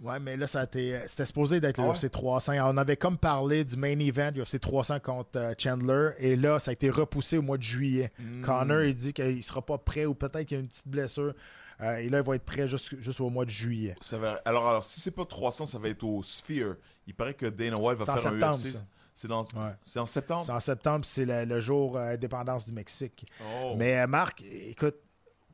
Ouais, 0.02 0.20
mais 0.20 0.36
là, 0.36 0.48
ça 0.48 0.62
a 0.62 0.64
été, 0.64 1.00
c'était 1.06 1.26
supposé 1.26 1.60
d'être 1.60 1.78
le 1.78 1.84
Ah? 1.84 1.94
UFC 1.94 2.10
300. 2.10 2.54
On 2.64 2.78
avait 2.78 2.98
comme 2.98 3.18
parlé 3.18 3.64
du 3.64 3.78
main 3.78 3.98
event 4.00 4.32
UFC 4.36 4.60
300 4.60 5.00
contre 5.00 5.30
euh, 5.38 5.54
Chandler. 5.58 6.12
Et 6.18 6.36
là, 6.36 6.58
ça 6.58 6.72
a 6.72 6.74
été 6.74 6.90
repoussé 6.90 7.38
au 7.38 7.44
mois 7.44 7.58
de 7.58 7.64
juillet. 7.64 8.12
Hmm. 8.18 8.42
Connor, 8.42 8.82
il 8.82 8.96
dit 8.96 9.14
qu'il 9.14 9.44
sera 9.44 9.62
pas 9.64 9.78
prêt 9.78 10.06
ou 10.06 10.16
peut-être 10.16 10.46
qu'il 10.48 10.58
y 10.58 10.60
a 10.60 10.62
une 10.62 10.68
petite 10.70 10.88
blessure. 10.88 11.34
Euh, 11.82 11.98
et 11.98 12.10
là, 12.10 12.18
il 12.20 12.24
va 12.26 12.36
être 12.36 12.46
prêt 12.46 12.68
juste, 12.68 13.00
juste 13.00 13.22
au 13.22 13.30
mois 13.30 13.46
de 13.46 13.50
juillet. 13.52 13.96
Ça 14.02 14.18
va... 14.18 14.40
alors, 14.46 14.68
alors, 14.68 14.84
si 14.84 15.00
c'est 15.00 15.12
pas 15.12 15.26
300, 15.26 15.68
ça 15.68 15.78
va 15.80 15.88
être 15.90 16.04
au 16.04 16.24
Sphere. 16.24 16.76
Il 17.08 17.14
paraît 17.14 17.36
que 17.36 17.46
Dana 17.46 17.80
White 17.80 18.00
va 18.00 18.06
faire 18.06 18.20
septembre, 18.20 18.46
un 18.46 18.52
UFC. 18.54 18.68
ça. 18.74 18.84
C'est 19.14 19.28
dans... 19.28 19.44
Ouais. 19.44 19.72
c'est 19.86 20.00
en 20.00 20.06
septembre? 20.06 20.46
C'est 20.46 20.52
en 20.52 20.60
septembre, 20.62 21.06
c'est 21.06 21.26
le, 21.26 21.44
le 21.46 21.60
jour 21.60 21.98
euh, 21.98 22.14
indépendance 22.14 22.66
du 22.66 22.72
Mexique. 22.74 23.26
Oh. 23.64 23.76
Mais 23.78 24.00
euh, 24.00 24.08
Marc, 24.08 24.42
écoute, 24.44 24.96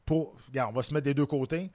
pour, 0.06 0.36
regarde, 0.48 0.72
on 0.72 0.76
va 0.76 0.84
se 0.84 0.94
mettre 0.94 1.06
des 1.06 1.14
deux 1.14 1.26
côtés. 1.26 1.72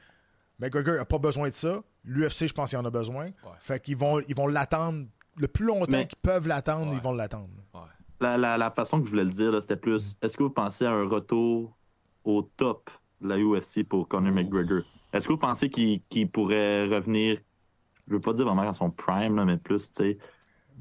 McGregor 0.59 0.97
n'a 0.97 1.05
pas 1.05 1.19
besoin 1.19 1.49
de 1.49 1.55
ça. 1.55 1.83
L'UFC, 2.05 2.47
je 2.49 2.53
pense 2.53 2.71
qu'il 2.71 2.79
en 2.79 2.85
a 2.85 2.91
besoin. 2.91 3.31
Fait 3.61 3.81
qu'ils 3.83 3.97
vont 3.97 4.21
ils 4.29 4.35
vont 4.35 4.47
l'attendre 4.47 5.07
le 5.37 5.49
plus 5.49 5.65
longtemps 5.65 5.87
Mais- 5.91 6.07
qu'ils 6.07 6.19
peuvent 6.19 6.47
l'attendre, 6.49 6.91
Ouais. 6.91 6.97
ils 6.97 7.03
vont 7.03 7.13
l'attendre. 7.15 7.49
La, 8.21 8.37
la, 8.37 8.59
la 8.59 8.71
façon 8.71 8.99
que 9.01 9.07
je 9.07 9.11
voulais 9.11 9.25
le 9.25 9.31
dire, 9.31 9.51
là, 9.51 9.61
c'était 9.63 9.77
plus 9.77 10.15
est-ce 10.21 10.37
que 10.37 10.43
vous 10.43 10.51
pensez 10.51 10.85
à 10.85 10.91
un 10.91 11.09
retour 11.09 11.75
au 12.25 12.43
top 12.43 12.91
de 13.23 13.29
la 13.29 13.39
UFC 13.39 13.83
pour 13.83 14.07
Conor 14.09 14.33
McGregor? 14.33 14.83
Est-ce 15.15 15.27
que 15.27 15.33
vous 15.33 15.39
pensez 15.39 15.69
qu'il 15.71 16.03
qu'il 16.11 16.31
pourrait 16.31 16.85
revenir, 16.87 17.41
je 18.07 18.13
veux 18.15 18.21
pas 18.21 18.35
dire 18.35 18.45
vraiment 18.45 18.69
à 18.69 18.75
son 18.75 18.91
prime, 18.91 19.37
là, 19.37 19.45
mais 19.47 19.57
plus, 19.57 19.91
tu 19.91 19.97
sais, 19.97 20.19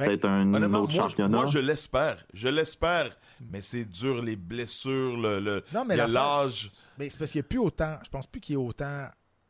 peut-être 0.08 0.26
un 0.26 0.54
autre 0.54 0.68
moi, 0.70 0.86
je- 0.90 0.96
championnat? 0.98 1.38
moi, 1.38 1.46
je 1.46 1.60
l'espère. 1.60 2.26
Je 2.34 2.48
l'espère. 2.48 3.16
Mais 3.52 3.62
c'est 3.62 3.86
dur, 3.86 4.22
les 4.22 4.36
blessures, 4.36 5.16
le, 5.18 5.40
le- 5.40 5.64
Non, 5.74 5.86
mais 5.86 5.96
il 5.96 5.98
y 5.98 6.02
a 6.02 6.08
l'affaire, 6.08 6.44
l'âge. 6.46 6.72
Mais 6.98 7.10
c'est 7.10 7.18
parce 7.18 7.32
qu'il 7.32 7.40
n'y 7.40 7.46
a 7.46 7.48
plus 7.48 7.60
autant. 7.60 7.98
Je 8.04 8.10
pense 8.10 8.28
plus 8.28 8.42
qu'il 8.42 8.54
est 8.54 8.58
autant 8.58 9.08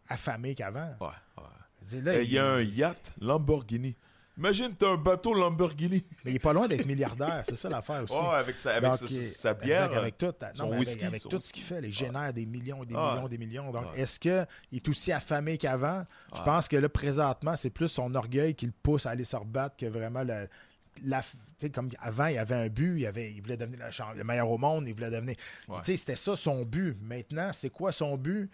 affamé 0.08 0.54
qu'avant. 0.56 0.96
Ouais, 1.02 1.08
ouais. 1.38 2.02
Là, 2.02 2.20
Eh, 2.22 2.24
Il 2.26 2.32
y 2.32 2.38
a 2.38 2.46
un 2.54 2.62
yacht 2.62 3.14
Lamborghini. 3.20 3.96
Imagine, 4.40 4.74
t'as 4.74 4.90
un 4.94 4.96
bateau 4.98 5.34
Lamborghini. 5.34 6.04
Mais 6.26 6.32
il 6.32 6.36
est 6.36 6.40
pas 6.40 6.54
loin 6.54 6.68
d'être 6.68 6.86
milliardaire, 6.86 7.44
c'est 7.48 7.58
ça 7.58 7.70
l'affaire 7.70 8.04
aussi. 8.04 8.14
Ouais, 8.20 8.36
avec 8.36 8.58
sa, 8.58 8.72
avec 8.76 8.84
Donc, 8.92 8.96
sa, 9.10 9.16
exact, 9.16 9.64
bière. 9.64 9.94
avec 9.98 10.18
tout, 10.18 10.26
non, 10.28 10.32
son 10.56 10.64
mais 10.64 10.76
avec- 10.76 10.80
whisky, 10.80 11.06
avec, 11.06 11.22
son 11.22 11.30
tout 11.30 11.36
whisky. 11.38 11.48
ce 11.50 11.54
qu'il 11.54 11.64
fait, 11.64 11.80
il 11.88 11.94
génère 11.94 12.34
des 12.34 12.46
millions 12.46 12.82
et 12.84 12.86
des 12.86 12.96
Ah. 12.98 13.12
millions 13.16 13.28
et 13.28 13.30
des 13.30 13.38
millions. 13.38 13.72
Donc, 13.72 13.92
Ouais. 13.94 14.00
est-ce 14.02 14.20
qu'il 14.20 14.48
est 14.72 14.88
aussi 14.88 15.12
affamé 15.12 15.58
qu'avant? 15.58 16.04
Je 16.36 16.42
pense 16.42 16.68
que 16.70 16.78
là, 16.78 16.88
présentement, 16.90 17.56
c'est 17.56 17.70
plus 17.70 17.90
son 17.90 18.16
orgueil 18.16 18.56
qui 18.56 18.66
le 18.66 18.74
pousse 18.82 19.06
à 19.06 19.10
aller 19.12 19.26
se 19.26 19.36
rebattre 19.36 19.76
que 19.78 19.86
vraiment 19.86 20.24
le. 20.24 20.48
La, 21.06 21.22
tu 21.22 21.38
sais, 21.60 21.70
comme 21.70 21.90
avant, 22.00 22.26
il 22.26 22.38
avait 22.38 22.56
un 22.56 22.68
but, 22.68 23.00
il, 23.00 23.06
avait, 23.06 23.32
il 23.32 23.42
voulait 23.42 23.56
devenir 23.56 23.80
le, 24.16 24.24
meilleur 24.26 24.50
au 24.52 24.58
monde, 24.58 24.86
il 24.86 24.94
voulait 24.94 25.10
devenir. 25.10 25.36
Ouais. 25.70 25.78
Tu 25.86 25.92
sais, 25.92 25.96
C'était 25.98 26.16
ça 26.18 26.36
son 26.36 26.66
but. 26.66 26.98
Maintenant, 27.02 27.52
c'est 27.54 27.70
quoi 27.70 27.94
son 27.94 28.18
but? 28.18 28.50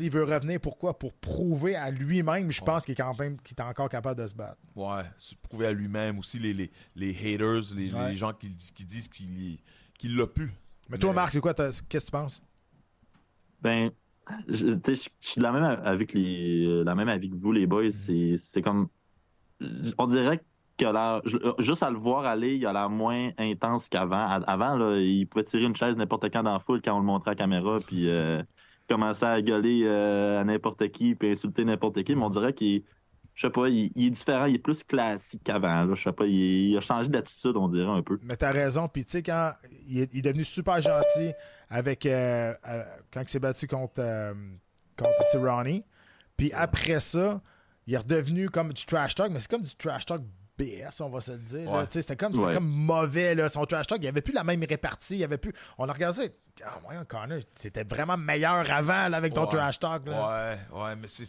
Il 0.00 0.10
veut 0.10 0.24
revenir 0.24 0.60
pourquoi? 0.60 0.98
Pour 0.98 1.12
prouver 1.14 1.76
à 1.76 1.90
lui-même, 1.90 2.50
je 2.50 2.60
pense 2.62 2.84
qu'il 2.84 2.92
est 2.92 2.96
quand 2.96 3.16
même 3.18 3.40
qu'il 3.40 3.56
est 3.56 3.62
encore 3.62 3.88
capable 3.88 4.20
de 4.20 4.26
se 4.26 4.34
battre. 4.34 4.58
Ouais, 4.74 5.02
se 5.18 5.34
prouver 5.36 5.66
à 5.68 5.72
lui-même 5.72 6.18
aussi, 6.18 6.38
les, 6.40 6.52
les, 6.52 6.70
les 6.96 7.10
haters, 7.10 7.60
les, 7.76 7.94
Ouais. 7.94 8.08
les 8.10 8.16
gens 8.16 8.32
qui, 8.32 8.50
dis- 8.50 8.72
qui 8.74 8.84
disent 8.84 9.08
qu'il 9.08 9.58
qu'il 9.98 10.16
l'a 10.16 10.26
pu. 10.26 10.50
Mais 10.90 10.98
toi, 10.98 11.10
Mais- 11.10 11.16
Marc, 11.16 11.32
c'est 11.32 11.40
quoi? 11.40 11.54
Qu'est-ce 11.54 11.80
que 11.82 11.98
tu 11.98 12.10
penses? 12.10 12.42
Ben, 13.62 13.90
je, 14.48 14.76
suis 15.20 15.38
de 15.38 15.42
la 15.42 15.52
même 15.52 15.64
avec 15.84 16.12
les, 16.12 16.82
la 16.84 16.94
même 16.96 17.08
avis 17.08 17.30
que 17.30 17.36
vous, 17.36 17.52
les 17.52 17.66
boys. 17.66 17.92
C'est, 18.04 18.38
c'est 18.52 18.62
comme, 18.62 18.88
on 19.96 20.06
dirait 20.08 20.40
que 20.76 20.84
là, 20.86 21.22
juste 21.60 21.82
à 21.84 21.90
le 21.90 21.98
voir 21.98 22.24
aller, 22.26 22.56
il 22.56 22.66
a 22.66 22.72
l'air 22.72 22.90
moins 22.90 23.30
intense 23.38 23.88
qu'avant. 23.88 24.26
Avant, 24.46 24.76
là, 24.76 24.98
il 24.98 25.26
pouvait 25.28 25.44
tirer 25.44 25.62
une 25.64 25.76
chaise 25.76 25.96
n'importe 25.96 26.24
quand 26.32 26.42
dans 26.42 26.52
la 26.54 26.58
foule 26.58 26.82
quand 26.82 26.96
on 26.96 26.98
le 27.00 27.06
montrait 27.06 27.30
à 27.30 27.34
la 27.34 27.38
caméra, 27.38 27.78
puis 27.86 28.08
euh, 28.10 28.42
commencer 28.88 29.24
à 29.24 29.40
gueuler 29.40 29.82
euh, 29.84 30.40
à 30.40 30.44
n'importe 30.44 30.90
qui, 30.92 31.14
puis 31.14 31.32
insulter 31.32 31.64
n'importe 31.64 32.02
qui. 32.04 32.14
Mais 32.14 32.22
on 32.22 32.30
dirait 32.30 32.52
qu'il, 32.52 32.82
je 33.34 33.46
sais 33.46 33.52
pas, 33.52 33.68
il, 33.68 33.90
il 33.94 34.06
est 34.06 34.10
différent, 34.10 34.46
il 34.46 34.56
est 34.56 34.58
plus 34.58 34.82
classique 34.84 35.42
qu'avant. 35.44 35.94
Je 35.94 36.02
sais 36.02 36.12
pas, 36.12 36.26
il, 36.26 36.70
il 36.70 36.76
a 36.76 36.80
changé 36.80 37.08
d'attitude, 37.08 37.56
on 37.56 37.68
dirait 37.68 37.90
un 37.90 38.02
peu. 38.02 38.18
Mais 38.22 38.36
t'as 38.36 38.50
raison. 38.52 38.88
Puis 38.88 39.04
tu 39.04 39.12
sais, 39.12 39.22
quand 39.22 39.52
il 39.88 40.00
est, 40.00 40.10
il 40.12 40.18
est 40.18 40.22
devenu 40.22 40.44
super 40.44 40.80
gentil 40.80 41.32
avec 41.68 42.06
euh, 42.06 42.54
euh, 42.68 42.84
quand 43.12 43.22
il 43.22 43.28
s'est 43.28 43.40
battu 43.40 43.66
contre, 43.66 44.00
euh, 44.00 44.32
contre 44.96 45.26
Cerrone. 45.32 45.82
Puis 46.36 46.52
après 46.52 47.00
ça, 47.00 47.40
il 47.86 47.94
est 47.94 47.98
redevenu 47.98 48.48
comme 48.48 48.72
du 48.72 48.84
trash 48.84 49.14
talk, 49.14 49.30
mais 49.30 49.40
c'est 49.40 49.50
comme 49.50 49.62
du 49.62 49.74
trash 49.74 50.06
talk 50.06 50.22
BS, 50.56 51.00
on 51.00 51.10
va 51.10 51.20
se 51.20 51.32
le 51.32 51.38
dire. 51.38 51.70
Ouais. 51.70 51.84
C'était 51.90 52.16
comme, 52.16 52.36
Ouais. 52.38 52.54
comme 52.54 52.66
mauvais, 52.68 53.34
là, 53.34 53.48
son 53.48 53.64
trash 53.66 53.86
talk. 53.88 53.98
Il 53.98 54.02
n'y 54.02 54.08
avait 54.08 54.22
plus 54.22 54.32
la 54.34 54.44
même 54.44 54.62
répartie. 54.68 55.14
Il 55.14 55.20
y 55.20 55.24
avait 55.24 55.38
plus... 55.38 55.52
On 55.78 55.88
a 55.88 55.92
regardé, 55.92 56.30
ah, 56.64 56.78
ouais, 56.88 56.96
Connor, 57.08 57.40
c'était 57.56 57.82
vraiment 57.82 58.16
meilleur 58.16 58.70
avant 58.70 59.08
là, 59.08 59.16
avec 59.16 59.34
ton 59.34 59.46
Ouais. 59.46 59.50
trash 59.56 59.80
talk. 59.80 60.06
Là. 60.06 60.56
Ouais, 60.72 60.80
ouais, 60.80 60.96
mais 60.96 61.08
c'est, 61.08 61.24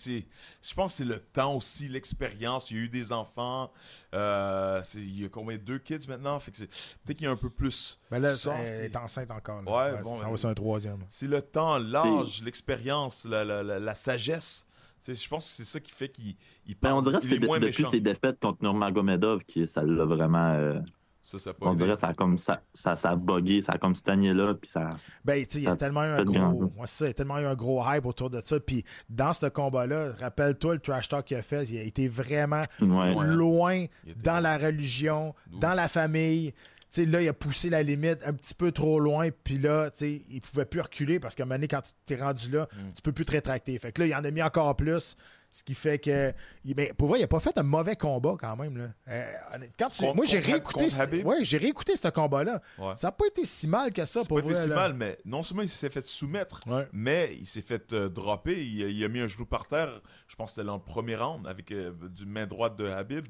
je 0.62 0.74
pense 0.76 0.92
que 0.92 0.98
c'est 0.98 1.06
le 1.06 1.20
temps 1.20 1.56
aussi, 1.56 1.88
l'expérience. 1.88 2.70
Il 2.70 2.78
y 2.78 2.80
a 2.82 2.84
eu 2.84 2.90
des 2.90 3.12
enfants. 3.12 3.72
Euh, 4.14 4.82
il 4.94 5.22
y 5.22 5.26
a 5.26 5.30
combien 5.30 5.58
deux 5.58 5.80
kids 5.80 6.08
maintenant? 6.08 6.40
Fait 6.40 6.52
que 6.52 6.58
c'est, 6.58 6.68
peut-être 6.68 7.18
qu'il 7.18 7.26
y 7.26 7.30
a 7.30 7.32
un 7.32 7.36
peu 7.38 7.50
plus. 7.50 8.00
Mais 8.12 8.20
là, 8.20 8.32
soft 8.32 8.56
elle 8.64 8.82
et- 8.82 8.86
est 8.86 8.96
enceinte 8.96 9.32
encore. 9.32 9.62
là. 9.64 9.72
Ouais, 9.96 10.02
bon, 10.04 10.20
Ça 10.20 10.30
va, 10.30 10.38
c'est 10.38 10.48
un 10.48 10.54
troisième. 10.54 11.00
C'est 11.10 11.28
le 11.28 11.42
temps, 11.42 11.80
l'âge, 11.80 12.44
l'expérience, 12.44 13.26
la, 13.26 13.44
la, 13.44 13.64
la, 13.64 13.80
la 13.80 13.94
sagesse. 13.96 14.68
Je 15.14 15.28
pense 15.30 15.46
que 15.48 15.52
c'est 15.54 15.64
ça 15.66 15.80
qui 15.80 15.92
fait 15.92 16.10
qu'il 16.10 16.36
il 16.68 16.74
Ben, 16.74 16.90
parle. 16.90 16.94
on 17.00 17.02
dirait 17.04 17.20
que 17.20 17.28
c'est 17.28 17.36
est 17.36 17.40
de- 17.40 17.46
moins 17.46 17.60
depuis 17.60 17.84
méchant. 17.84 17.92
ses 17.92 18.00
défaites 18.02 18.40
contre 18.40 18.64
Nurmagomedov 18.64 19.44
qui 19.46 19.68
ça 19.68 19.82
l'a 19.84 20.06
vraiment. 20.06 20.54
euh, 20.54 20.80
Ça, 21.22 21.40
ça 21.40 21.54
on 21.62 21.74
dirait 21.74 21.96
que 21.96 22.00
ça 22.02 22.10
a 22.10 22.14
comme 22.14 22.38
ça, 22.38 22.62
ça, 22.76 22.96
ça 22.98 23.10
a 23.10 23.16
bugué, 23.16 23.64
ça 23.64 23.72
a 23.74 23.78
comme 23.80 23.96
stagné 23.96 24.32
là, 24.32 24.54
puis 24.54 24.70
ça. 24.72 24.92
Ben, 25.24 25.44
tu 25.44 25.54
sais, 25.56 25.60
il 25.62 25.64
y 25.64 25.68
a 25.68 25.76
tellement 25.76 26.04
eu 26.04 26.10
un 26.10 26.24
gros. 26.24 26.72
ça, 26.86 27.06
il 27.06 27.08
y 27.08 27.12
a 27.12 27.14
tellement 27.16 27.40
eu 27.40 27.46
un 27.46 27.56
gros 27.56 27.82
hype 27.84 28.06
autour 28.06 28.30
de 28.30 28.40
ça. 28.46 28.60
Puis 28.60 28.84
dans 29.10 29.34
ce 29.34 29.48
combat-là, 29.48 30.12
rappelle-toi 30.20 30.76
le 30.76 30.80
trash 30.80 31.10
talk 31.10 31.26
qu'il 31.26 31.38
a 31.38 31.42
fait, 31.42 31.64
il 31.70 31.80
a 31.80 31.82
été 31.82 32.08
vraiment 32.08 32.64
Ouais. 32.80 33.14
Loin 33.26 33.74
était- 34.06 34.14
dans 34.24 34.40
la 34.40 34.56
religion, 34.60 35.34
Ouf. 35.52 35.60
dans 35.60 35.74
la 35.74 35.88
famille. 35.88 36.54
Sais, 36.96 37.06
là, 37.06 37.22
il 37.22 37.28
a 37.28 37.34
poussé 37.34 37.70
la 37.70 37.84
limite 37.84 38.20
un 38.26 38.34
petit 38.34 38.54
peu 38.54 38.72
trop 38.72 39.00
loin, 39.00 39.30
puis 39.44 39.58
là, 39.58 39.90
tu 39.92 39.98
sais, 39.98 40.22
il 40.30 40.40
pouvait 40.42 40.66
plus 40.66 40.80
reculer 40.82 41.20
parce 41.20 41.36
qu'à 41.36 41.44
un 41.44 41.46
moment 41.46 41.56
donné, 41.56 41.68
quand 41.68 41.82
tu 42.06 42.14
es 42.14 42.18
rendu 42.22 42.50
là, 42.52 42.68
Mm. 42.72 42.94
tu 42.96 43.02
peux 43.02 43.12
plus 43.12 43.26
te 43.26 43.32
rétracter. 43.32 43.78
Fait 43.80 43.92
que 43.92 44.02
là, 44.02 44.08
il 44.08 44.16
en 44.16 44.24
a 44.24 44.32
mis 44.32 44.42
encore 44.42 44.76
plus, 44.78 45.18
ce 45.52 45.64
qui 45.64 45.74
fait 45.74 46.00
que. 46.00 46.34
Mais 46.76 46.94
pour 46.98 47.08
vrai, 47.10 47.20
il 47.20 47.24
a 47.24 47.28
pas 47.28 47.40
fait 47.40 47.58
un 47.58 47.64
mauvais 47.64 47.96
combat 47.96 48.36
quand 48.40 48.56
même. 48.58 48.78
Là. 48.78 48.86
Euh, 49.10 49.32
quand 49.80 49.90
tu- 49.90 50.02
Contre- 50.02 50.16
moi, 50.16 50.26
j'ai 50.26 50.40
réécouté, 50.40 50.88
ouais, 51.24 51.44
j'ai 51.46 51.58
réécouté 51.58 51.96
ce 51.96 52.08
combat-là. 52.10 52.62
Ouais. 52.78 52.94
Ça 52.98 53.08
n'a 53.08 53.12
pas 53.14 53.26
été 53.28 53.46
si 53.46 53.68
mal 53.68 53.92
que 53.94 54.04
ça 54.06 54.22
pour 54.26 54.42
pas 54.42 54.46
été 54.50 54.54
si 54.56 54.70
là. 54.70 54.76
mal, 54.76 54.94
mais 54.94 55.18
non 55.26 55.44
seulement 55.44 55.64
il 55.64 55.70
s'est 55.70 55.90
fait 55.90 56.06
soumettre, 56.06 56.62
Ouais. 56.68 56.88
mais 56.94 57.36
il 57.40 57.46
s'est 57.46 57.62
fait 57.62 57.94
euh, 57.94 58.10
dropper. 58.10 58.66
Il, 58.66 58.84
a- 58.84 58.88
il 58.88 59.04
a 59.04 59.08
mis 59.10 59.20
un 59.22 59.28
genou 59.28 59.46
par 59.46 59.68
terre. 59.68 60.02
Je 60.28 60.36
pense 60.36 60.52
que 60.52 60.56
c'était 60.56 60.68
dans 60.68 60.76
le 60.76 60.82
premier 60.84 61.16
round 61.16 61.48
avec 61.48 61.72
euh, 61.72 61.92
du 62.10 62.26
main 62.26 62.48
droite 62.48 62.76
de 62.78 62.88
Habib. 62.88 63.26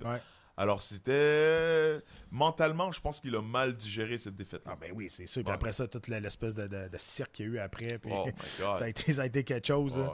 Alors 0.58 0.82
c'était 0.82 2.01
mentalement, 2.32 2.91
je 2.91 3.01
pense 3.01 3.20
qu'il 3.20 3.36
a 3.36 3.41
mal 3.41 3.76
digéré 3.76 4.18
cette 4.18 4.36
défaite. 4.36 4.62
Ah 4.66 4.76
ben 4.80 4.91
oui, 4.95 5.08
c'est 5.10 5.28
sûr. 5.28 5.41
Puis 5.41 5.49
Ouais. 5.49 5.56
après 5.56 5.74
ça, 5.74 5.88
toute 5.88 6.08
l'espèce 6.08 6.56
de, 6.56 6.68
de- 6.68 6.88
de 6.88 6.97
cirque 6.97 7.34
qu'il 7.34 7.45
y 7.45 7.49
a 7.49 7.51
eu 7.53 7.60
après. 7.60 7.97
puis 7.99 8.12
Oh 8.14 8.28
ça, 8.39 8.76
a 8.86 8.88
été, 8.88 9.12
ça 9.14 9.24
a 9.24 9.26
été 9.26 9.43
quelque 9.43 9.68
chose. 9.68 9.97
Ouais. 9.97 10.06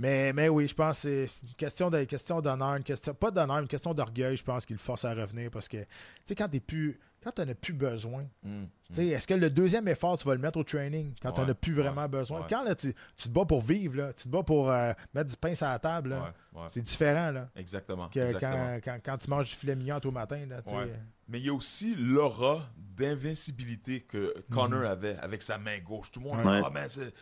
Mais, 0.00 0.32
mais 0.32 0.48
oui, 0.48 0.66
je 0.66 0.74
pense 0.74 1.02
que 1.02 1.26
c'est 1.26 1.30
une 1.46 1.54
question 1.54 1.90
de 1.90 2.04
question 2.04 2.40
d'honneur, 2.40 2.74
une 2.76 2.82
question, 2.82 3.12
pas 3.14 3.30
d'honneur, 3.30 3.58
une 3.58 3.68
question 3.68 3.92
d'orgueil, 3.92 4.36
je 4.36 4.42
pense 4.44 4.64
qu'il 4.64 4.74
le 4.76 4.80
force 4.80 5.04
à 5.04 5.12
revenir 5.14 5.50
parce 5.50 5.68
que, 5.68 5.76
tu 5.76 5.86
sais, 6.24 6.34
quand 6.34 6.48
t'es 6.48 6.58
plus, 6.60 6.98
quand 7.22 7.32
t'en 7.32 7.46
as 7.46 7.54
plus 7.54 7.74
besoin, 7.74 8.24
Mm. 8.42 8.64
tu 8.88 8.94
sais, 8.94 9.06
est-ce 9.08 9.26
que 9.28 9.34
le 9.34 9.50
deuxième 9.50 9.86
effort, 9.88 10.16
tu 10.16 10.26
vas 10.26 10.34
le 10.34 10.40
mettre 10.40 10.58
au 10.58 10.64
training 10.64 11.12
quand 11.20 11.32
t'en 11.32 11.44
Ouais, 11.44 11.50
as 11.50 11.54
plus 11.54 11.74
vraiment 11.74 12.00
ouais, 12.02 12.08
besoin? 12.08 12.40
ouais. 12.40 12.46
Quand 12.48 12.64
là, 12.64 12.74
tu, 12.74 12.94
tu 13.16 13.28
te 13.28 13.32
bats 13.34 13.44
pour 13.44 13.60
vivre, 13.60 13.96
là, 13.98 14.12
tu 14.14 14.24
te 14.24 14.28
bats 14.30 14.42
pour 14.42 14.70
euh, 14.70 14.92
mettre 15.12 15.28
du 15.28 15.36
pain 15.36 15.54
sur 15.54 15.66
la 15.66 15.78
table, 15.78 16.08
là, 16.08 16.32
Ouais, 16.54 16.60
ouais. 16.62 16.66
c'est 16.70 16.80
différent 16.80 17.30
là, 17.30 17.50
Exactement. 17.54 18.08
que 18.08 18.20
exactement. 18.20 18.52
quand, 18.52 18.80
quand, 18.82 18.98
quand 19.04 19.18
tu 19.18 19.28
manges 19.28 19.50
du 19.50 19.54
filet 19.54 19.76
mignon 19.76 20.00
au 20.02 20.10
matin. 20.10 20.40
Là, 20.48 20.62
tu. 20.62 20.74
Ouais. 20.74 20.90
Mais 21.28 21.40
il 21.40 21.46
y 21.46 21.50
a 21.50 21.54
aussi 21.54 21.94
l'aura 21.94 22.62
d'invincibilité 22.76 24.00
que 24.00 24.34
Connor 24.50 24.80
Mhm. 24.80 24.86
avait 24.86 25.16
avec 25.18 25.42
sa 25.42 25.58
main 25.58 25.78
gauche. 25.78 26.10
Tout 26.10 26.20
le 26.20 26.26
monde 26.26 26.38
Ouais. 26.44 26.58
dit, 26.60 26.64
ah, 26.66 26.70
mais 26.72 26.88
c'est. 26.88 27.12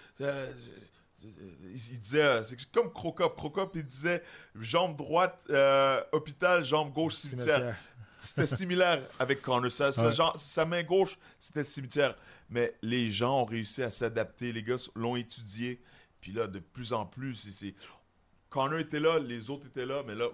C'est- 1.36 1.68
il 1.90 1.92
il 1.94 2.00
disait, 2.00 2.22
euh, 2.22 2.44
c'est 2.44 2.70
comme 2.70 2.92
Crocop. 2.92 3.36
Crocop, 3.36 3.72
il 3.74 3.84
disait 3.84 4.22
jambe 4.60 4.96
droite, 4.96 5.44
euh, 5.50 6.00
hôpital, 6.12 6.64
jambe 6.64 6.92
gauche, 6.92 7.14
cimetière. 7.14 7.56
Cimetière. 7.56 7.76
C'était 8.12 8.46
similaire 8.48 9.00
avec 9.20 9.40
Connor. 9.42 9.70
Sa, 9.70 9.92
sa 9.92 10.06
Ouais. 10.06 10.12
jambe- 10.12 10.36
sa 10.36 10.64
main 10.64 10.82
gauche, 10.82 11.18
c'était 11.38 11.60
le 11.60 11.66
cimetière. 11.66 12.16
Mais 12.50 12.74
les 12.82 13.08
gens 13.10 13.42
ont 13.42 13.44
réussi 13.44 13.82
à 13.82 13.90
s'adapter. 13.90 14.52
Les 14.52 14.62
gars 14.62 14.76
l'ont 14.96 15.14
étudié. 15.16 15.80
Puis 16.20 16.32
là, 16.32 16.46
de 16.48 16.58
plus 16.58 16.92
en 16.92 17.06
plus, 17.06 17.34
c'est. 17.52 17.74
Connor 18.50 18.78
était 18.80 18.98
là, 19.00 19.18
les 19.20 19.50
autres 19.50 19.66
étaient 19.66 19.86
là, 19.86 20.02
mais 20.06 20.14
là, 20.14 20.26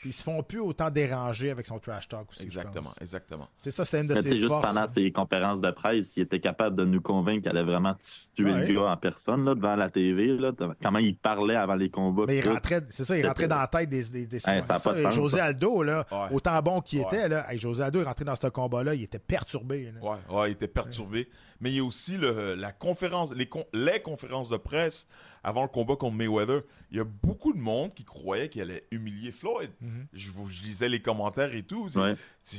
Puis 0.00 0.10
ils 0.10 0.12
se 0.12 0.22
font 0.22 0.42
plus 0.44 0.60
autant 0.60 0.90
déranger 0.90 1.50
avec 1.50 1.66
son 1.66 1.78
trash 1.80 2.06
talk 2.08 2.30
aussi. 2.30 2.40
je 2.40 2.44
exactement, 2.44 2.84
pense. 2.90 3.02
exactement. 3.02 3.48
C'est 3.58 3.72
ça, 3.72 3.84
c'est 3.84 4.00
une 4.00 4.06
de 4.06 4.14
Mais 4.14 4.22
ses 4.22 4.36
juste 4.38 4.46
forces. 4.48 4.72
pendant 4.72 4.86
ses 4.86 5.10
conférences 5.10 5.60
de 5.60 5.70
presse, 5.72 6.06
il 6.16 6.22
était 6.22 6.38
capable 6.38 6.76
de 6.76 6.84
nous 6.84 7.00
convaincre 7.00 7.42
qu'elle 7.44 7.56
allait 7.56 7.66
vraiment 7.66 7.96
tuer 8.34 8.44
Ouais. 8.52 8.66
le 8.66 8.74
gars 8.74 8.92
en 8.92 8.96
personne 8.96 9.44
là, 9.44 9.54
devant 9.56 9.74
la 9.74 9.90
TV. 9.90 10.36
Là, 10.36 10.52
comment 10.82 10.98
il 11.00 11.16
parlait 11.16 11.56
avant 11.56 11.74
les 11.74 11.90
combats. 11.90 12.24
Mais 12.28 12.38
il 12.38 12.48
rentrait, 12.48 12.82
c'est 12.90 13.04
ça, 13.04 13.18
il 13.18 13.26
rentrait 13.26 13.48
dans 13.48 13.58
la 13.58 13.66
tête 13.66 13.88
des. 13.88 14.08
des, 14.10 14.26
des- 14.26 14.38
ça 14.38 14.52
a 14.52 14.62
pas 14.62 14.92
de 14.94 14.98
et 15.00 15.02
sens, 15.02 15.14
José 15.14 15.38
ça. 15.38 15.46
Aldo, 15.46 15.82
là, 15.82 16.06
Ouais. 16.12 16.28
autant 16.36 16.62
bon 16.62 16.80
qu'il 16.80 17.00
Ouais. 17.00 17.06
était, 17.06 17.28
là, 17.28 17.52
hey, 17.52 17.58
José 17.58 17.82
Aldo 17.82 18.00
est 18.00 18.04
rentré 18.04 18.24
dans 18.24 18.36
ce 18.36 18.46
combat-là, 18.46 18.94
il 18.94 19.02
était 19.02 19.18
perturbé. 19.18 19.92
là. 19.92 20.00
Ouais, 20.10 20.18
ouais, 20.36 20.48
il 20.50 20.52
était 20.52 20.68
perturbé. 20.68 21.28
Mais 21.60 21.70
il 21.72 21.76
y 21.76 21.80
a 21.80 21.84
aussi 21.84 22.16
le, 22.16 22.54
la 22.54 22.72
conférence, 22.72 23.32
les, 23.34 23.46
con- 23.48 23.66
les 23.72 24.00
conférences 24.00 24.48
de 24.48 24.56
presse 24.56 25.06
avant 25.42 25.62
le 25.62 25.68
combat 25.68 25.96
contre 25.96 26.16
Mayweather. 26.16 26.62
Il 26.90 26.96
y 26.98 27.00
a 27.00 27.04
beaucoup 27.04 27.52
de 27.52 27.58
monde 27.58 27.92
qui 27.94 28.04
croyait 28.04 28.48
qu'il 28.48 28.62
allait 28.62 28.86
humilier 28.90 29.32
Floyd. 29.32 29.70
Mhm. 29.80 30.06
je, 30.12 30.30
vous- 30.30 30.48
je 30.48 30.62
lisais 30.62 30.88
les 30.88 31.00
commentaires 31.02 31.54
et 31.54 31.62
tout. 31.64 31.88
Ouais. 31.98 32.14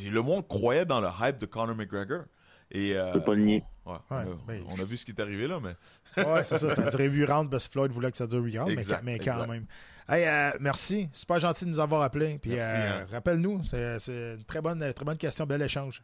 le 0.06 0.22
monde 0.22 0.48
croyait 0.48 0.86
dans 0.86 1.00
le 1.02 1.08
hype 1.22 1.38
de 1.38 1.46
Conor 1.46 1.76
McGregor. 1.76 2.24
Et, 2.72 2.94
euh, 2.96 3.14
peux 3.14 3.24
pas 3.24 3.34
le 3.34 3.44
nier. 3.46 3.64
ouais, 3.86 3.94
Ouais, 3.94 4.00
on, 4.12 4.16
a, 4.18 4.26
ben, 4.48 4.64
on 4.70 4.80
a 4.80 4.84
vu 4.84 4.96
ce 4.98 5.04
qui 5.06 5.12
est 5.12 5.20
arrivé 5.22 5.48
là, 5.48 5.60
mais 5.60 5.76
Ouais, 6.24 6.44
c'est 6.44 6.58
ça, 6.60 6.70
ça 6.70 6.86
a 6.86 6.90
duré 6.92 7.06
8 7.06 7.26
rounds 7.26 7.50
parce 7.50 7.68
que 7.68 7.72
Floyd 7.72 7.92
voulait 7.92 8.12
que 8.12 8.18
ça 8.18 8.28
dure 8.28 8.42
8 8.44 8.60
rounds, 8.60 8.68
mais, 8.76 8.82
Exact, 8.82 9.02
mais 9.04 9.18
quand 9.18 9.34
exact. 9.34 9.48
même. 9.50 9.66
Hey, 10.08 10.26
euh, 10.28 10.52
merci, 10.60 11.10
super 11.14 11.40
gentil 11.40 11.66
de 11.66 11.70
nous 11.72 11.80
avoir 11.80 12.02
appelés. 12.04 12.38
Puis 12.40 12.52
euh, 12.60 12.60
hein. 13.02 13.06
rappelle-nous, 13.12 13.64
c'est 13.64 13.98
c'est 14.00 14.36
une 14.36 14.44
très 14.44 14.62
bonne, 14.62 14.94
très 14.94 15.06
bonne 15.06 15.18
question, 15.18 15.46
bel 15.46 15.62
échange. 15.62 16.04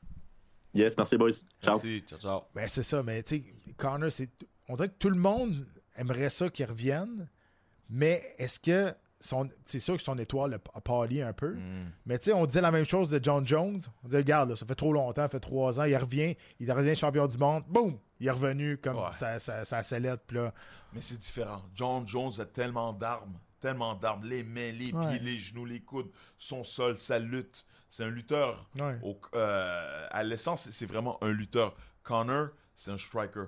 Yes, 0.76 0.94
merci, 0.98 1.18
boys. 1.18 1.32
Ciao. 1.64 1.74
merci, 1.74 2.02
ciao, 2.06 2.20
ciao. 2.20 2.42
Ben, 2.54 2.68
c'est 2.68 2.84
ça, 2.84 3.02
mais 3.02 3.24
tu 3.24 3.38
sais, 3.38 3.44
Connor, 3.78 4.12
c'est. 4.12 4.30
On 4.68 4.76
dirait 4.76 4.90
que 4.90 4.98
tout 5.00 5.10
le 5.10 5.16
monde 5.18 5.66
aimerait 5.96 6.30
ça 6.30 6.50
qu'il 6.50 6.66
revienne, 6.66 7.28
mais 7.90 8.22
est-ce 8.38 8.60
que. 8.60 8.94
son- 9.22 9.50
C'est 9.66 9.80
sûr 9.80 9.96
que 9.98 10.04
son 10.04 10.20
étoile 10.20 10.60
a 10.74 10.82
pâli 10.82 11.22
un 11.22 11.34
peu, 11.34 11.54
Mm. 11.56 11.86
mais 12.06 12.20
tu 12.20 12.26
sais, 12.26 12.34
on 12.34 12.46
disait 12.46 12.62
la 12.62 12.70
même 12.70 12.86
chose 12.86 13.10
de 13.10 13.20
John 13.24 13.48
Jones. 13.48 13.80
On 14.04 14.08
disait, 14.08 14.18
regarde, 14.18 14.50
là, 14.52 14.56
ça 14.56 14.66
fait 14.68 14.76
trop 14.76 14.92
longtemps, 14.94 15.22
ça 15.24 15.30
fait 15.30 15.40
trois 15.40 15.80
ans, 15.80 15.86
il 15.86 15.96
revient, 15.96 16.36
il 16.60 16.72
revient 16.72 16.96
champion 16.96 17.26
du 17.26 17.38
monde, 17.38 17.64
boum, 17.68 17.98
il 18.20 18.28
est 18.28 18.32
revenu 18.32 18.78
comme 18.78 18.98
Ouais. 18.98 19.14
sa, 19.14 19.40
sa, 19.40 19.64
sa 19.66 19.82
sellette, 19.82 20.22
puis 20.28 20.38
là. 20.38 20.54
Mais 20.94 21.02
c'est 21.02 21.18
différent. 21.18 21.64
John 21.74 22.06
Jones 22.06 22.34
a 22.40 22.46
tellement 22.46 22.92
d'armes, 22.94 23.34
tellement 23.60 23.96
d'armes. 23.96 24.26
Les 24.26 24.44
mains, 24.44 24.74
les 24.74 24.88
pieds, 24.92 24.94
Ouais. 24.96 25.20
les 25.20 25.38
genoux, 25.38 25.66
les 25.66 25.80
coudes, 25.80 26.12
son 26.38 26.64
sol, 26.64 26.98
sa 26.98 27.18
lutte. 27.18 27.66
C'est 27.90 28.04
un 28.04 28.10
lutteur. 28.10 28.70
Ouais. 28.80 28.98
Au- 29.04 29.20
euh, 29.36 30.08
à 30.12 30.24
l'essence, 30.24 30.70
c'est- 30.70 30.86
vraiment 30.86 31.22
un 31.24 31.32
lutteur. 31.32 31.74
Connor, 32.04 32.50
c'est 32.76 32.92
un 32.92 32.98
striker. 32.98 33.46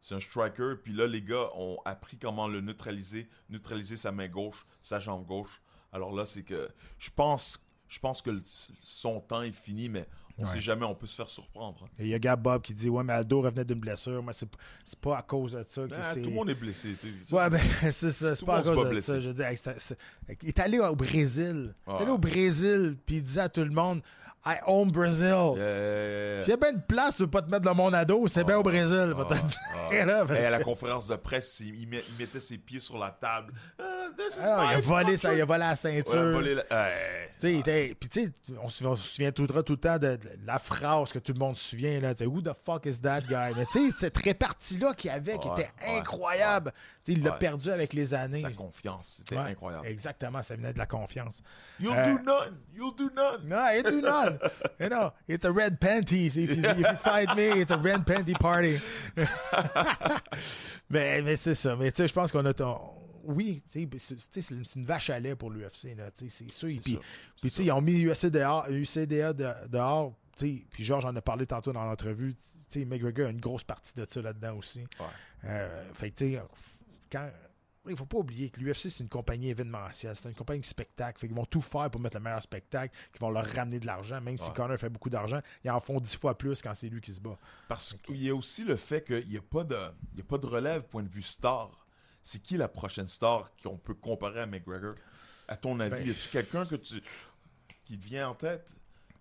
C'est 0.00 0.14
un 0.14 0.20
striker. 0.20 0.74
Puis 0.82 0.92
là, 0.92 1.06
les 1.06 1.22
gars 1.22 1.50
ont 1.54 1.78
appris 1.84 2.18
comment 2.18 2.46
le 2.48 2.60
neutraliser, 2.60 3.28
neutraliser 3.48 3.96
sa 3.96 4.12
main 4.12 4.28
gauche, 4.28 4.66
sa 4.82 4.98
jambe 5.00 5.24
gauche. 5.26 5.60
Alors 5.92 6.14
là, 6.14 6.26
c'est 6.26 6.42
que 6.42 6.68
je 6.98 7.10
pense, 7.10 7.60
je 7.88 7.98
pense 7.98 8.22
que 8.22 8.30
le- 8.30 8.42
son 8.80 9.20
temps 9.20 9.42
est 9.42 9.52
fini, 9.52 9.88
mais 9.88 10.06
on 10.38 10.44
Ouais. 10.44 10.50
sait 10.50 10.60
jamais, 10.60 10.84
on 10.84 10.94
peut 10.94 11.06
se 11.06 11.14
faire 11.14 11.30
surprendre. 11.30 11.78
hein. 11.84 11.88
Et 11.98 12.04
il 12.04 12.08
y 12.10 12.14
a 12.14 12.18
Gab 12.18 12.40
Bob 12.42 12.60
qui 12.62 12.74
dit 12.74 12.88
Ouais, 12.90 13.02
mais 13.02 13.14
Aldo 13.14 13.40
revenait 13.40 13.64
d'une 13.64 13.80
blessure. 13.80 14.22
Moi, 14.22 14.32
c'est 14.32 14.48
c'est 14.84 14.98
pas 15.00 15.18
à 15.18 15.22
cause 15.22 15.52
de 15.52 15.64
ça. 15.68 15.82
que 15.84 15.88
Ben, 15.88 16.02
c'est- 16.02 16.20
tout 16.22 16.28
le 16.28 16.34
monde 16.34 16.50
est 16.50 16.54
blessé. 16.54 16.88
Ouais, 17.32 17.48
ben, 17.50 17.58
c'est 17.90 18.10
ça. 18.10 18.34
C'est 18.34 18.44
pas 18.44 18.58
à 18.58 18.62
cause 18.62 18.78
de 18.84 18.88
blessé. 18.90 19.12
ça. 19.12 19.20
Je 19.20 19.30
hey, 19.30 19.56
c'est- 19.56 19.78
c'est- 19.78 19.98
il 20.42 20.48
est 20.48 20.58
allé 20.60 20.78
au 20.78 20.94
Brésil. 20.94 21.74
Il 21.86 21.90
est 21.90 21.96
allé 21.96 22.04
Ouais. 22.06 22.10
au 22.10 22.18
Brésil, 22.18 22.96
puis 23.06 23.16
il 23.16 23.22
disait 23.22 23.40
à 23.40 23.48
tout 23.48 23.64
le 23.64 23.70
monde 23.70 24.02
I 24.44 24.58
own 24.66 24.90
Brazil. 24.92 25.54
S'il 26.42 26.50
y 26.50 26.52
a 26.52 26.56
bien 26.56 26.72
une 26.72 26.82
place 26.82 27.18
où 27.20 27.26
pas 27.26 27.42
te 27.42 27.50
mettre 27.50 27.66
le 27.66 27.74
monde 27.74 27.94
à 27.96 28.04
dos, 28.04 28.28
c'est 28.28 28.44
bien 28.44 28.58
au 28.58 28.62
Brésil, 28.62 29.12
ah, 29.18 29.24
dire. 29.34 29.58
ah. 29.74 30.04
là, 30.04 30.24
Et 30.38 30.44
à 30.44 30.50
la 30.50 30.58
que- 30.58 30.64
conférence 30.64 31.08
de 31.08 31.16
presse, 31.16 31.58
il, 31.60 31.74
il 31.80 31.88
met- 31.88 32.04
il 32.08 32.14
mettait 32.16 32.38
ses 32.38 32.56
pieds 32.58 32.78
sur 32.78 32.96
la 32.98 33.10
table. 33.10 33.52
This 34.16 34.36
is 34.36 34.40
Ah 34.44 34.56
non, 34.62 34.70
il 34.70 34.74
a 34.76 34.80
volé 34.80 35.16
ça, 35.16 35.34
il 35.34 35.40
a 35.40 35.44
volé 35.44 35.58
la 35.60 35.70
Ouais, 35.70 35.76
ceinture. 35.76 36.32
volé 36.32 36.54
la- 36.54 36.62
Ouais. 36.70 37.28
Tu 37.30 37.34
sais, 37.40 37.52
il 37.54 37.58
était- 37.58 37.96
Puis 37.98 38.08
tu 38.08 38.24
sais, 38.24 38.32
on 38.62 38.68
se, 38.68 38.84
on 38.84 38.94
se 38.94 39.06
souvient 39.06 39.32
tout, 39.32 39.46
tout 39.48 39.72
le 39.72 39.76
temps 39.78 39.98
de, 39.98 40.14
de 40.16 40.30
la 40.46 40.58
phrase 40.60 41.12
que 41.12 41.18
tout 41.18 41.32
le 41.32 41.38
monde 41.40 41.56
se 41.56 41.70
souvient, 41.70 41.98
là, 42.00 42.14
tu 42.14 42.24
Who 42.24 42.40
the 42.40 42.52
fuck 42.64 42.86
is 42.86 43.00
that 43.00 43.22
guy? 43.22 43.52
Mais 43.56 43.66
tu 43.72 43.90
sais, 43.90 43.96
cette 43.98 44.16
répartie-là 44.18 44.94
qu'il 44.94 45.10
avait, 45.10 45.38
qui 45.38 45.48
était 45.48 45.70
incroyable, 45.98 46.72
tu 47.04 47.12
il 47.12 47.22
l'a 47.24 47.32
perdu 47.32 47.70
avec 47.70 47.92
les 47.92 48.14
années. 48.14 48.42
Sa 48.42 48.50
confiance, 48.52 49.16
c'était 49.18 49.36
incroyable. 49.36 49.86
Exactement, 49.88 50.42
ça 50.42 50.54
venait 50.56 50.72
de 50.72 50.78
la 50.78 50.86
confiance. 50.86 51.42
You'll 51.80 51.96
Euh, 51.96 52.04
do 52.16 52.22
none. 52.22 52.58
You'll 52.74 52.94
do 52.96 53.10
none. 53.14 53.82
Do 53.82 54.00
not. 54.30 54.52
You 54.80 54.88
know, 54.88 55.12
it's 55.28 55.44
a 55.46 55.50
red 55.52 55.78
panties. 55.80 56.36
If 56.36 56.56
you, 56.56 56.62
if 56.64 56.78
you 56.78 56.96
fight 57.02 57.34
me, 57.36 57.60
it's 57.60 57.70
a 57.72 57.76
red 57.78 58.04
panty 58.06 58.34
party. 58.38 58.78
mais 60.90 61.22
mais 61.22 61.36
c'est 61.36 61.54
ça. 61.54 61.76
Mais 61.76 61.90
tu 61.92 62.02
sais, 62.02 62.08
je 62.08 62.12
pense 62.14 62.32
qu'on 62.32 62.44
a. 62.44 62.54
ton- 62.54 62.80
Oui, 63.24 63.62
c'est- 63.66 63.88
une 64.76 64.84
vache 64.84 65.10
à 65.10 65.18
lait 65.18 65.34
pour 65.34 65.50
l'UFC. 65.50 65.96
C'est 66.16 66.50
sûr. 66.50 66.68
Puis, 67.40 67.50
ils 67.58 67.72
ont 67.72 67.80
mis 67.80 68.00
UFC 68.04 68.26
dehors, 68.30 68.66
UCDA 68.70 69.32
de- 69.32 69.68
dehors. 69.68 70.14
Puis 70.38 70.66
Georges 70.78 71.06
en 71.06 71.16
a 71.16 71.22
parlé 71.22 71.46
tantôt 71.46 71.72
dans 71.72 71.84
l'entrevue. 71.84 72.34
McGregor 72.76 73.26
a 73.26 73.30
une 73.30 73.40
grosse 73.40 73.64
partie 73.64 73.94
de 73.94 74.06
ça 74.08 74.20
là-dedans 74.20 74.56
aussi. 74.56 74.80
Ouais. 75.00 75.06
Euh, 75.46 75.82
fait 75.94 76.12
quand. 77.10 77.30
Il 77.88 77.96
faut 77.96 78.06
pas 78.06 78.18
oublier 78.18 78.50
que 78.50 78.60
l'UFC, 78.60 78.88
c'est 78.90 79.00
une 79.04 79.08
compagnie 79.08 79.50
événementielle, 79.50 80.14
c'est 80.16 80.28
une 80.28 80.34
compagnie 80.34 80.60
de 80.60 80.64
spectacle. 80.66 81.18
Fait 81.18 81.26
qu'ils 81.28 81.36
vont 81.36 81.44
tout 81.44 81.60
faire 81.60 81.90
pour 81.90 82.00
mettre 82.00 82.16
le 82.16 82.22
meilleur 82.22 82.42
spectacle, 82.42 82.94
qu'ils 83.12 83.20
vont 83.20 83.30
leur 83.30 83.44
ramener 83.46 83.78
de 83.80 83.86
l'argent. 83.86 84.20
Même 84.20 84.38
si 84.38 84.48
Ouais. 84.48 84.54
Connor 84.54 84.78
fait 84.78 84.88
beaucoup 84.88 85.10
d'argent, 85.10 85.40
ils 85.64 85.70
en 85.70 85.80
font 85.80 86.00
dix 86.00 86.16
fois 86.16 86.36
plus 86.36 86.60
quand 86.62 86.74
c'est 86.74 86.88
lui 86.88 87.00
qui 87.00 87.12
se 87.14 87.20
bat. 87.20 87.36
Parce 87.68 87.94
qu'il 88.04 88.22
y 88.22 88.28
a 88.30 88.34
aussi 88.34 88.64
le 88.64 88.76
fait 88.76 89.02
qu'il 89.04 89.28
n'y 89.28 89.36
a, 89.36 89.42
pas 89.42 89.64
de- 89.64 89.90
y 90.16 90.20
a 90.20 90.24
pas 90.24 90.38
de 90.38 90.46
relève 90.46 90.82
point 90.82 91.02
de 91.02 91.08
vue 91.08 91.22
star. 91.22 91.70
C'est 92.22 92.42
qui 92.42 92.56
la 92.56 92.68
prochaine 92.68 93.06
star 93.08 93.44
qu'on 93.62 93.76
peut 93.76 93.94
comparer 93.94 94.40
à 94.40 94.46
McGregor? 94.46 94.94
À 95.48 95.56
ton 95.56 95.78
avis, 95.78 95.90
Ben, 95.92 96.06
y 96.08 96.10
a-tu 96.10 96.28
quelqu'un 96.28 96.66
que 96.66 96.74
tu 96.74 97.00
qui 97.84 97.96
te 97.96 98.04
vient 98.04 98.30
en 98.30 98.34
tête? 98.34 98.68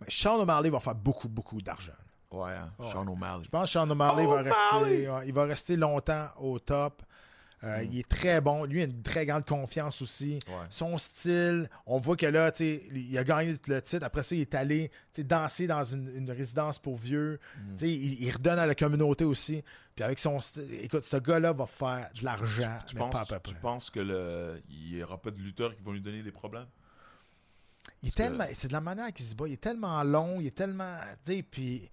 Mais 0.02 0.08
Sean 0.10 0.40
O'Malley 0.42 0.72
va 0.72 0.80
faire 0.80 0.96
beaucoup, 0.96 1.30
beaucoup 1.30 1.62
d'argent. 1.62 1.94
Ouais, 2.32 2.54
hein, 2.54 2.72
Sean 2.92 3.08
O'Malley. 3.08 3.44
Je 3.44 3.50
pense 3.50 3.66
que 3.66 3.70
Sean 3.74 3.88
O'Malley 3.90 4.26
va 4.26 4.32
O'Malley! 4.42 4.50
rester, 4.50 5.10
ouais, 5.10 5.28
il 5.28 5.34
va 5.34 5.46
rester 5.46 5.76
longtemps 5.78 6.28
au 6.40 6.58
top. 6.60 7.04
Euh, 7.64 7.84
Il 7.92 7.98
est 8.00 8.08
très 8.08 8.42
bon. 8.42 8.66
Lui, 8.66 8.80
il 8.80 8.82
a 8.84 8.86
une 8.86 9.02
très 9.02 9.26
grande 9.26 9.46
confiance 9.46 10.02
aussi. 10.02 10.40
Ouais. 10.48 10.54
Son 10.70 10.98
style, 10.98 11.70
on 11.86 11.98
voit 11.98 12.16
que 12.18 12.26
là, 12.26 12.52
il 12.60 13.18
a 13.18 13.24
gagné 13.24 13.56
le 13.68 13.82
titre. 13.82 14.06
Après 14.06 14.24
ça, 14.24 14.36
il 14.36 14.42
est 14.42 14.54
allé 14.56 14.92
danser 15.18 15.66
dans 15.66 15.84
une, 15.84 16.12
une 16.16 16.30
résidence 16.32 16.78
pour 16.78 16.98
vieux. 16.98 17.40
Sais, 17.78 17.90
Il, 17.90 18.22
il 18.24 18.32
redonne 18.32 18.60
à 18.60 18.66
la 18.68 18.76
communauté 18.76 19.24
aussi. 19.24 19.64
Puis 19.96 20.04
avec 20.04 20.20
son 20.20 20.42
style, 20.42 20.68
écoute, 20.82 21.04
ce 21.04 21.18
gars-là 21.18 21.54
va 21.54 21.66
faire 21.66 22.10
de 22.20 22.24
l'argent, 22.26 22.78
Tu 22.86 22.96
penses, 22.96 23.12
pas 23.14 23.22
à 23.22 23.26
peu 23.26 23.40
près. 23.40 23.54
tu 23.54 23.56
penses 23.56 23.90
que 23.90 24.02
le 24.02 24.62
il 24.70 24.98
n'y 24.98 25.02
aura 25.04 25.18
pas 25.22 25.32
de 25.32 25.40
lutteurs 25.40 25.74
qui 25.76 25.82
vont 25.82 25.94
lui 25.94 26.02
donner 26.02 26.22
des 26.22 26.32
problèmes? 26.34 26.68
Il 28.04 28.10
est 28.10 28.12
que- 28.12 28.18
tellement, 28.18 28.46
c'est 28.52 28.68
de 28.68 28.74
la 28.74 28.82
manière 28.82 29.12
qu'il 29.14 29.26
se 29.26 29.34
bat. 29.36 29.48
Il 29.48 29.54
est 29.54 29.62
tellement 29.62 30.04
long, 30.04 30.40
il 30.42 30.48
est 30.48 30.56
tellement, 30.56 30.98
tu 31.26 31.34
sais, 31.38 31.44
puis 31.44 31.90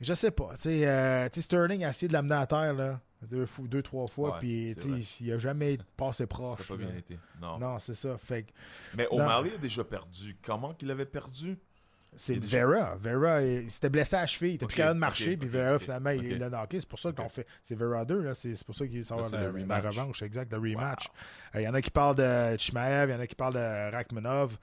je 0.00 0.14
sais 0.14 0.30
pas, 0.30 0.50
tu 0.56 0.62
sais, 0.62 0.86
euh, 0.88 1.28
tu 1.28 1.34
sais, 1.34 1.40
Sterling 1.42 1.84
a 1.84 1.90
essayé 1.90 2.08
de 2.08 2.12
l'amener 2.14 2.36
à 2.36 2.46
terre 2.46 2.72
là, 2.72 3.00
deux, 3.26 3.46
fou- 3.46 3.66
deux 3.68 3.82
trois 3.82 4.06
fois, 4.06 4.38
puis 4.38 4.74
il 5.20 5.32
a 5.32 5.38
jamais 5.38 5.78
passé 5.96 6.22
Ça 6.24 6.26
proche. 6.28 6.70
n'a 6.70 6.76
pas 6.76 6.82
bien 6.84 6.96
été. 6.96 7.18
Non. 7.40 7.58
Non, 7.58 7.78
c'est 7.78 7.94
ça. 7.94 8.16
Fait 8.16 8.44
que 8.44 8.50
Mais. 8.94 9.06
O'Malley 9.10 9.54
a 9.54 9.58
déjà 9.58 9.82
perdu. 9.84 10.36
Comment 10.42 10.72
qu'il 10.74 10.90
avait 10.90 11.06
perdu? 11.06 11.58
c'est 12.16 12.36
déjà- 12.36 12.64
Vera. 12.64 12.96
Vera, 12.96 13.42
il, 13.42 13.70
s'était 13.70 13.90
blessé 13.90 14.16
à 14.16 14.20
la 14.22 14.26
cheville, 14.26 14.52
il 14.52 14.54
était 14.54 14.64
Ok, 14.64 14.70
plus 14.70 14.76
capable 14.78 14.94
de 14.96 15.00
marcher, 15.00 15.36
puis 15.36 15.48
Vera 15.48 15.78
finalement 15.78 16.10
il- 16.10 16.38
l'a 16.38 16.48
knocké. 16.48 16.80
C'est 16.80 16.88
pour 16.88 16.98
ça 16.98 17.12
qu'on 17.12 17.28
fait. 17.28 17.46
C'est 17.62 17.74
Vera 17.74 18.04
2, 18.04 18.22
là. 18.22 18.34
C'est 18.34 18.54
c'est 18.54 18.64
pour 18.64 18.74
ça 18.74 18.86
qu'il 18.86 19.04
c'est 19.04 19.14
la, 19.14 19.50
la 19.52 19.80
revanche, 19.80 20.22
exact, 20.22 20.50
le 20.52 20.58
rematch. 20.58 21.08
Euh, 21.54 21.60
Il 21.60 21.64
y 21.64 21.68
en 21.68 21.74
a 21.74 21.82
qui 21.82 21.90
parlent 21.90 22.16
de 22.16 22.56
Chimaev, 22.56 23.10
il 23.10 23.12
y 23.12 23.16
en 23.16 23.20
a 23.20 23.26
qui 23.26 23.34
parlent 23.34 23.54
de 23.54 23.92
Rachmanov. 23.92 24.56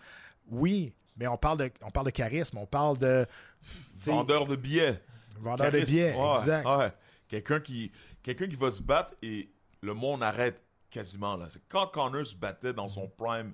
Oui, 0.50 0.94
mais 1.18 1.28
on 1.28 1.38
parle 1.38 1.60
de, 1.60 1.72
on 1.84 1.92
parle 1.92 2.08
de 2.08 2.12
charisme, 2.12 2.58
on 2.58 2.66
parle 2.66 2.98
de. 2.98 3.26
Vendeur 4.02 4.48
de 4.48 4.56
billets. 4.56 5.00
vendeur 5.40 5.72
de 5.72 5.80
billets, 5.82 6.16
Ouais, 6.16 6.40
exact. 6.40 6.66
ouais. 6.68 6.92
Quelqu'un 7.28 7.60
qui, 7.60 7.92
quelqu'un 8.26 8.48
qui 8.48 8.56
va 8.56 8.72
se 8.72 8.82
battre 8.82 9.14
et 9.22 9.52
le 9.82 9.94
monde 9.94 10.24
arrête 10.24 10.60
quasiment. 10.90 11.36
Là. 11.36 11.48
Quand 11.70 11.86
Connor 11.88 12.26
se 12.26 12.36
battait 12.36 12.74
dans 12.74 12.88
son 12.88 13.08
prime, 13.08 13.54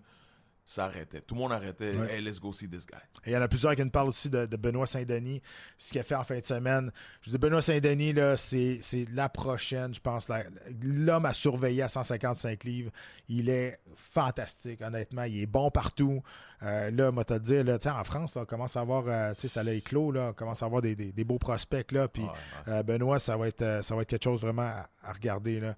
ça 0.66 0.86
arrêtait. 0.86 1.20
Tout 1.20 1.36
le 1.36 1.42
monde 1.42 1.52
arrêtait. 1.52 1.96
Ouais. 1.96 2.16
Hey, 2.16 2.22
let's 2.22 2.40
go 2.40 2.54
see 2.54 2.70
this 2.70 2.86
guy. 2.88 2.96
Et 3.26 3.32
il 3.32 3.34
y 3.34 3.38
en 3.38 3.42
a 3.42 3.48
plusieurs 3.50 3.76
qui 3.76 3.84
nous 3.84 3.90
parlent 3.90 4.08
aussi 4.08 4.30
de, 4.30 4.46
de 4.46 4.56
Benoît 4.56 4.86
Saint-Denis, 4.86 5.42
ce 5.78 5.92
qu'il 5.92 6.00
a 6.00 6.04
fait 6.04 6.16
en 6.16 6.24
fin 6.24 6.40
de 6.40 6.46
semaine. 6.46 6.92
Je 7.22 7.30
dis 7.32 7.38
Benoît 7.38 7.62
Saint-Denis, 7.62 8.14
là, 8.14 8.38
c'est, 8.38 8.80
c'est 8.82 9.06
la 9.12 9.28
prochaine, 9.28 9.94
je 9.94 10.00
pense, 10.00 10.30
la- 10.30 10.46
l'homme 10.84 11.26
à 11.26 11.34
surveiller 11.34 11.82
à 11.82 11.90
155 11.90 12.64
livres. 12.64 12.92
Il 13.28 13.50
est 13.50 13.80
fantastique, 13.96 14.82
honnêtement. 14.82 15.24
Il 15.24 15.42
est 15.42 15.46
bon 15.46 15.70
partout. 15.72 16.24
Euh, 16.64 16.90
là, 16.92 17.12
moi, 17.12 17.26
te 17.26 17.34
dire, 17.38 17.64
là, 17.66 17.78
en 17.86 18.04
France, 18.06 18.36
là, 18.36 18.44
on 18.44 18.46
commence 18.46 18.78
à 18.78 18.82
avoir, 18.82 19.04
euh, 19.08 19.34
tu 19.34 19.42
sais, 19.42 19.48
ça 19.50 19.64
l'a 19.64 19.74
éclos, 19.74 20.12
là, 20.12 20.28
on 20.30 20.34
commence 20.34 20.64
à 20.64 20.68
avoir 20.68 20.82
des, 20.82 20.96
des- 20.96 21.12
des 21.12 21.24
beaux 21.26 21.40
prospects, 21.40 21.92
là. 21.92 22.08
Puis 22.08 22.24
Ouais, 22.24 22.30
ouais. 22.30 22.74
euh, 22.74 22.84
Benoît, 22.84 23.20
ça 23.20 23.36
va, 23.36 23.48
être, 23.50 23.80
ça 23.84 23.96
va 23.96 24.04
être 24.04 24.10
quelque 24.10 24.24
chose 24.24 24.42
vraiment 24.42 24.62
à, 24.62 24.88
à 25.04 25.12
regarder, 25.12 25.60
là. 25.60 25.76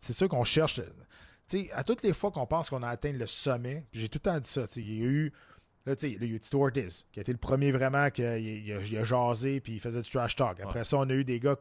C'est 0.00 0.12
sûr 0.12 0.28
qu'on 0.28 0.44
cherche. 0.44 0.80
Tu 1.48 1.64
sais, 1.64 1.72
à 1.72 1.82
toutes 1.82 2.02
les 2.02 2.12
fois 2.12 2.30
qu'on 2.30 2.46
pense 2.46 2.70
qu'on 2.70 2.82
a 2.82 2.88
atteint 2.88 3.12
le 3.12 3.26
sommet, 3.26 3.84
j'ai 3.92 4.08
tout 4.08 4.18
le 4.24 4.30
temps 4.30 4.38
dit 4.40 4.48
ça, 4.48 4.66
il 4.76 4.98
y 5.00 5.02
a 5.02 5.06
eu 5.08 5.32
Là, 5.84 5.94
tu 5.94 6.08
sais, 6.08 6.16
il 6.20 6.28
y 6.28 6.32
a 6.32 6.34
eu 6.34 6.40
Tito 6.40 6.60
Ortiz, 6.60 7.04
qui 7.12 7.20
a 7.20 7.22
été 7.22 7.30
le 7.30 7.38
premier 7.38 7.70
vraiment 7.70 8.10
qui 8.10 8.24
a, 8.24 8.36
il 8.38 8.72
a, 8.72 8.80
il 8.80 8.98
a 8.98 9.04
jasé 9.04 9.60
puis 9.60 9.74
il 9.74 9.80
faisait 9.80 10.02
du 10.02 10.10
trash 10.10 10.34
talk. 10.34 10.58
Après 10.60 10.82
ça, 10.84 10.96
on 10.96 11.08
a 11.08 11.12
eu 11.12 11.22
des 11.22 11.38
gars 11.38 11.54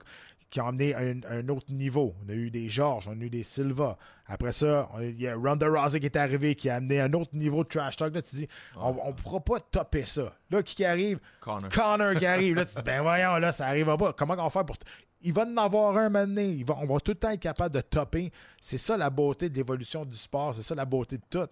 qui 0.49 0.60
ont 0.62 0.68
amené 0.70 0.95
un, 0.95 1.20
un 1.30 1.48
autre 1.49 1.72
niveau. 1.72 2.16
On 2.26 2.30
a 2.30 2.34
eu 2.34 2.49
des 2.49 2.68
Georges, 2.68 3.07
on 3.07 3.12
a 3.12 3.24
eu 3.24 3.30
des 3.30 3.44
Silva. 3.44 3.99
Après 4.26 4.52
ça, 4.52 4.90
on- 4.95 4.99
il 5.02 5.22
y 5.22 5.28
a 5.28 5.36
Ronda 5.36 5.68
Rousey 5.70 5.99
qui 5.99 6.07
est 6.07 6.16
arrivé, 6.18 6.56
qui 6.56 6.72
a 6.72 6.78
amené 6.78 6.99
un 7.02 7.14
autre 7.14 7.36
niveau 7.36 7.64
de 7.64 7.70
trash 7.70 7.98
talk. 7.98 8.16
Là, 8.16 8.24
tu 8.24 8.36
dis, 8.36 8.48
on 8.78 8.94
ne 9.10 9.12
pourra 9.12 9.41
pas 9.41 9.60
topper 9.60 10.06
ça. 10.06 10.36
Là, 10.49 10.64
qui, 10.64 10.74
qui 10.74 10.86
arrive? 10.86 11.20
Connor. 11.40 11.70
Connor 11.70 12.16
qui 12.16 12.26
arrive. 12.26 12.56
Là, 12.56 12.66
tu 12.66 12.74
dis, 12.76 12.82
ben 12.86 13.03
voyons, 13.03 13.36
là, 13.36 13.52
ça 13.52 13.68
arrivera 13.68 13.95
pas. 13.95 14.14
Comment 14.14 14.34
on 14.34 14.44
va 14.45 14.49
faire 14.49 14.66
pour. 14.66 14.78
Il 15.26 15.34
va 15.34 15.43
en 15.43 15.57
avoir 15.57 15.97
un. 15.97 16.38
Il 16.38 16.64
va, 16.64 16.77
on 16.77 16.85
va 16.85 16.99
tout 16.99 17.11
le 17.11 17.15
temps 17.15 17.31
être 17.31 17.39
capable 17.39 17.73
de 17.76 17.81
topper. 17.81 18.31
C'est 18.61 18.77
ça 18.77 18.95
la 18.95 19.10
beauté 19.10 19.49
de 19.49 19.56
l'évolution 19.56 20.06
du 20.06 20.15
sport. 20.15 20.56
C'est 20.56 20.61
ça 20.64 20.76
la 20.76 20.85
beauté 20.85 21.18
de 21.18 21.23
tout. 21.30 21.47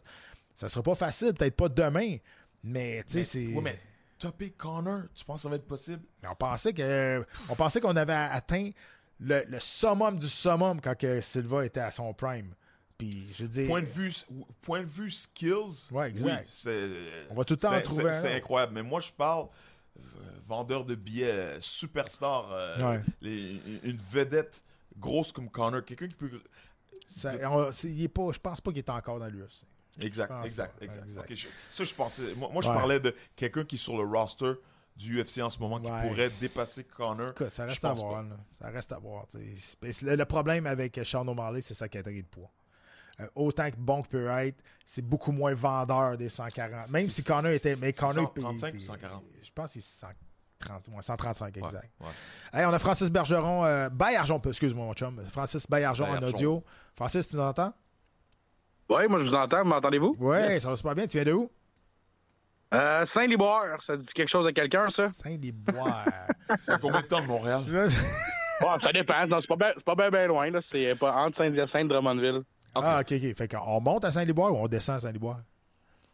Ça 0.55 0.69
sera 0.69 0.83
pas 0.83 0.95
facile, 0.95 1.33
peut-être 1.33 1.55
pas 1.55 1.67
demain. 1.69 2.17
Mais, 2.63 3.03
tu 3.05 3.13
sais, 3.13 3.23
c'est. 3.23 3.47
Oui, 3.47 3.61
mais 3.63 3.77
topper 4.19 4.51
Connor, 4.51 5.01
tu 5.13 5.25
penses 5.25 5.37
que 5.39 5.41
ça 5.43 5.49
va 5.49 5.55
être 5.55 5.67
possible? 5.67 6.01
Mais 6.21 6.29
on 6.29 6.35
pensait 6.35 6.71
que 6.71 7.25
on 7.49 7.55
pensait 7.55 7.81
qu'on 7.81 7.95
avait 7.97 8.13
atteint 8.13 8.69
le, 9.19 9.43
le 9.47 9.59
summum 9.59 10.17
du 10.19 10.27
summum 10.27 10.79
quand 10.79 10.97
que 10.97 11.19
Silva 11.19 11.65
était 11.65 11.79
à 11.81 11.91
son 11.91 12.13
prime. 12.13 12.53
Puis 12.97 13.27
je 13.35 13.43
veux 13.43 13.49
dire, 13.49 13.67
Point 13.67 13.81
de 13.81 13.85
vue, 13.87 14.13
point 14.61 14.81
de 14.81 14.85
vue 14.85 15.09
skills, 15.09 15.89
Ouais, 15.91 16.09
exact. 16.09 16.47
oui, 16.67 16.71
On 17.31 17.33
va 17.33 17.43
tout 17.43 17.55
le 17.55 17.59
temps 17.59 17.75
en 17.75 17.81
trouver 17.81 18.13
c'est- 18.13 18.35
incroyable. 18.35 18.73
Mais 18.75 18.83
moi, 18.83 19.01
je 19.01 19.11
parle 19.11 19.47
vendeur 20.47 20.85
de 20.85 20.95
billets, 20.95 21.31
euh, 21.31 21.57
superstar, 21.61 22.51
euh, 22.51 22.77
Ouais. 22.79 23.01
les- 23.21 23.61
une 23.83 23.97
vedette 23.97 24.63
grosse 24.97 25.31
comme 25.31 25.49
Connor, 25.49 25.83
quelqu'un 25.85 26.07
qui 26.07 26.15
peut. 26.15 26.29
ça, 27.07 27.33
on- 27.51 27.69
il 27.83 28.03
est 28.03 28.07
pas, 28.07 28.31
je 28.31 28.39
pense 28.39 28.61
pas 28.61 28.71
qu'il 28.71 28.79
est 28.79 28.89
encore 28.89 29.19
dans 29.19 29.27
l'UFC. 29.27 29.65
Exact, 29.99 30.31
exact, 30.45 30.77
pas. 30.79 30.85
exact. 30.85 31.03
Exact. 31.07 31.35
Je- 31.35 31.47
ça, 31.69 31.83
je 31.83 31.93
pensais. 31.93 32.33
Moi, 32.35 32.49
moi, 32.51 32.61
je 32.63 32.69
Ouais. 32.69 32.75
parlais 32.75 32.99
de 32.99 33.15
quelqu'un 33.35 33.63
qui 33.63 33.75
est 33.75 33.79
sur 33.79 33.95
le 33.97 34.03
roster 34.09 34.53
du 34.95 35.19
UFC 35.19 35.41
en 35.41 35.49
ce 35.49 35.59
moment 35.59 35.79
qui 35.79 35.85
Ouais. 35.89 36.07
pourrait 36.09 36.29
dépasser 36.39 36.83
Connor. 36.83 37.31
Écoute, 37.31 37.53
ça 37.53 37.65
reste 37.65 37.83
à 37.85 37.93
voir. 37.93 38.23
Ça 38.61 38.69
reste 38.69 38.91
à 38.91 38.97
voir. 38.99 39.25
Le, 39.33 40.15
le 40.15 40.25
problème 40.25 40.65
avec 40.67 40.99
Sean 41.03 41.27
O'Malley, 41.27 41.61
c'est 41.61 41.73
sa 41.73 41.87
catégorie 41.89 42.23
de 42.23 42.27
poids. 42.27 42.51
Euh, 43.19 43.27
autant 43.35 43.69
que 43.69 43.75
bon 43.77 44.01
que 44.01 44.07
peut 44.07 44.27
être, 44.27 44.63
c'est 44.85 45.03
beaucoup 45.03 45.31
moins 45.31 45.53
vendeur 45.53 46.17
des 46.17 46.29
140. 46.29 46.89
Même 46.89 47.11
si 47.11 47.23
Connor 47.23 47.51
était. 47.51 47.75
Mais 47.75 47.93
Connor. 47.93 48.33
il- 48.35 48.41
135 48.41 48.73
il- 48.73 48.79
ou 48.79 48.81
140? 48.81 49.23
Je 49.43 49.51
pense 49.53 49.71
qu'il 49.73 49.79
est 49.79 49.85
130, 50.63 50.87
ouais, 50.95 51.01
135 51.01 51.55
Ouais, 51.55 51.61
exact. 51.63 51.89
ouais. 52.01 52.07
Hey, 52.59 52.65
on 52.65 52.73
a 52.73 52.79
Francis 52.79 53.09
Bergeron, 53.11 53.65
euh, 53.65 53.89
Bayarjon, 53.89 54.41
excuse-moi 54.45 54.85
mon 54.85 54.93
chum. 54.93 55.21
Francis 55.31 55.67
Bayarjon 55.69 56.05
en 56.05 56.21
audio. 56.23 56.63
Francis, 56.95 57.27
tu 57.27 57.35
nous 57.35 57.41
entends? 57.41 57.73
Oui, 58.89 59.07
moi 59.09 59.19
je 59.19 59.25
vous 59.25 59.35
entends, 59.35 59.63
m'entendez-vous? 59.65 60.15
Oui, 60.19 60.37
Yes. 60.37 60.63
ça 60.63 60.69
va 60.69 60.75
super 60.75 60.95
bien. 60.95 61.07
Tu 61.07 61.17
viens 61.17 61.25
de 61.25 61.33
où? 61.33 61.49
Euh, 62.73 63.05
Saint-Liboire, 63.05 63.81
ça 63.83 63.95
dit 63.95 64.05
quelque 64.07 64.29
chose 64.29 64.47
à 64.47 64.51
quelqu'un, 64.51 64.89
ça? 64.89 65.09
Saint-Liboire. 65.09 66.05
C'est 66.61 66.79
combien 66.81 67.01
de 67.01 67.05
temps 67.07 67.21
de 67.21 67.27
Montréal? 67.27 67.63
Bon, 68.61 68.79
ça 68.79 68.91
dépend. 68.91 69.27
Non, 69.27 69.39
c'est 69.41 69.47
pas 69.47 69.55
bien 69.55 69.73
c'est 69.77 69.85
pas 69.85 70.09
bien 70.09 70.27
loin, 70.27 70.49
là. 70.49 70.59
C'est 70.61 70.95
pas 70.95 71.15
entre 71.15 71.37
Saint-Hyacinthe 71.37 71.85
et 71.85 71.87
Drummondville. 71.87 72.41
Ah, 72.75 72.99
ok, 73.01 73.11
ok. 73.13 73.35
Fait 73.35 73.47
qu'on 73.47 73.79
monte 73.79 74.05
à 74.05 74.11
Saint-Liboire 74.11 74.51
ou 74.53 74.57
on 74.57 74.67
descend 74.67 74.95
à 74.97 74.99
Saint-Liboire? 75.01 75.39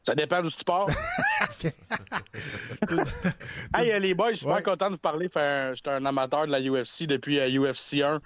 Ça 0.04 0.16
dépend 0.16 0.42
d'où 0.42 0.50
tu 0.50 0.64
pars. 0.64 0.88
hey, 3.76 3.92
euh, 3.92 4.00
les 4.00 4.14
boys, 4.14 4.34
je 4.34 4.38
suis 4.40 4.48
Ouais. 4.48 4.58
super 4.58 4.72
content 4.74 4.88
de 4.88 4.92
vous 4.94 4.98
parler. 5.00 5.28
J'étais 5.28 5.90
un 5.90 6.06
amateur 6.06 6.46
de 6.48 6.52
la 6.52 6.62
UFC 6.62 7.04
depuis 7.06 7.40
euh, 7.40 7.72
UFC 7.72 8.02
1. 8.02 8.20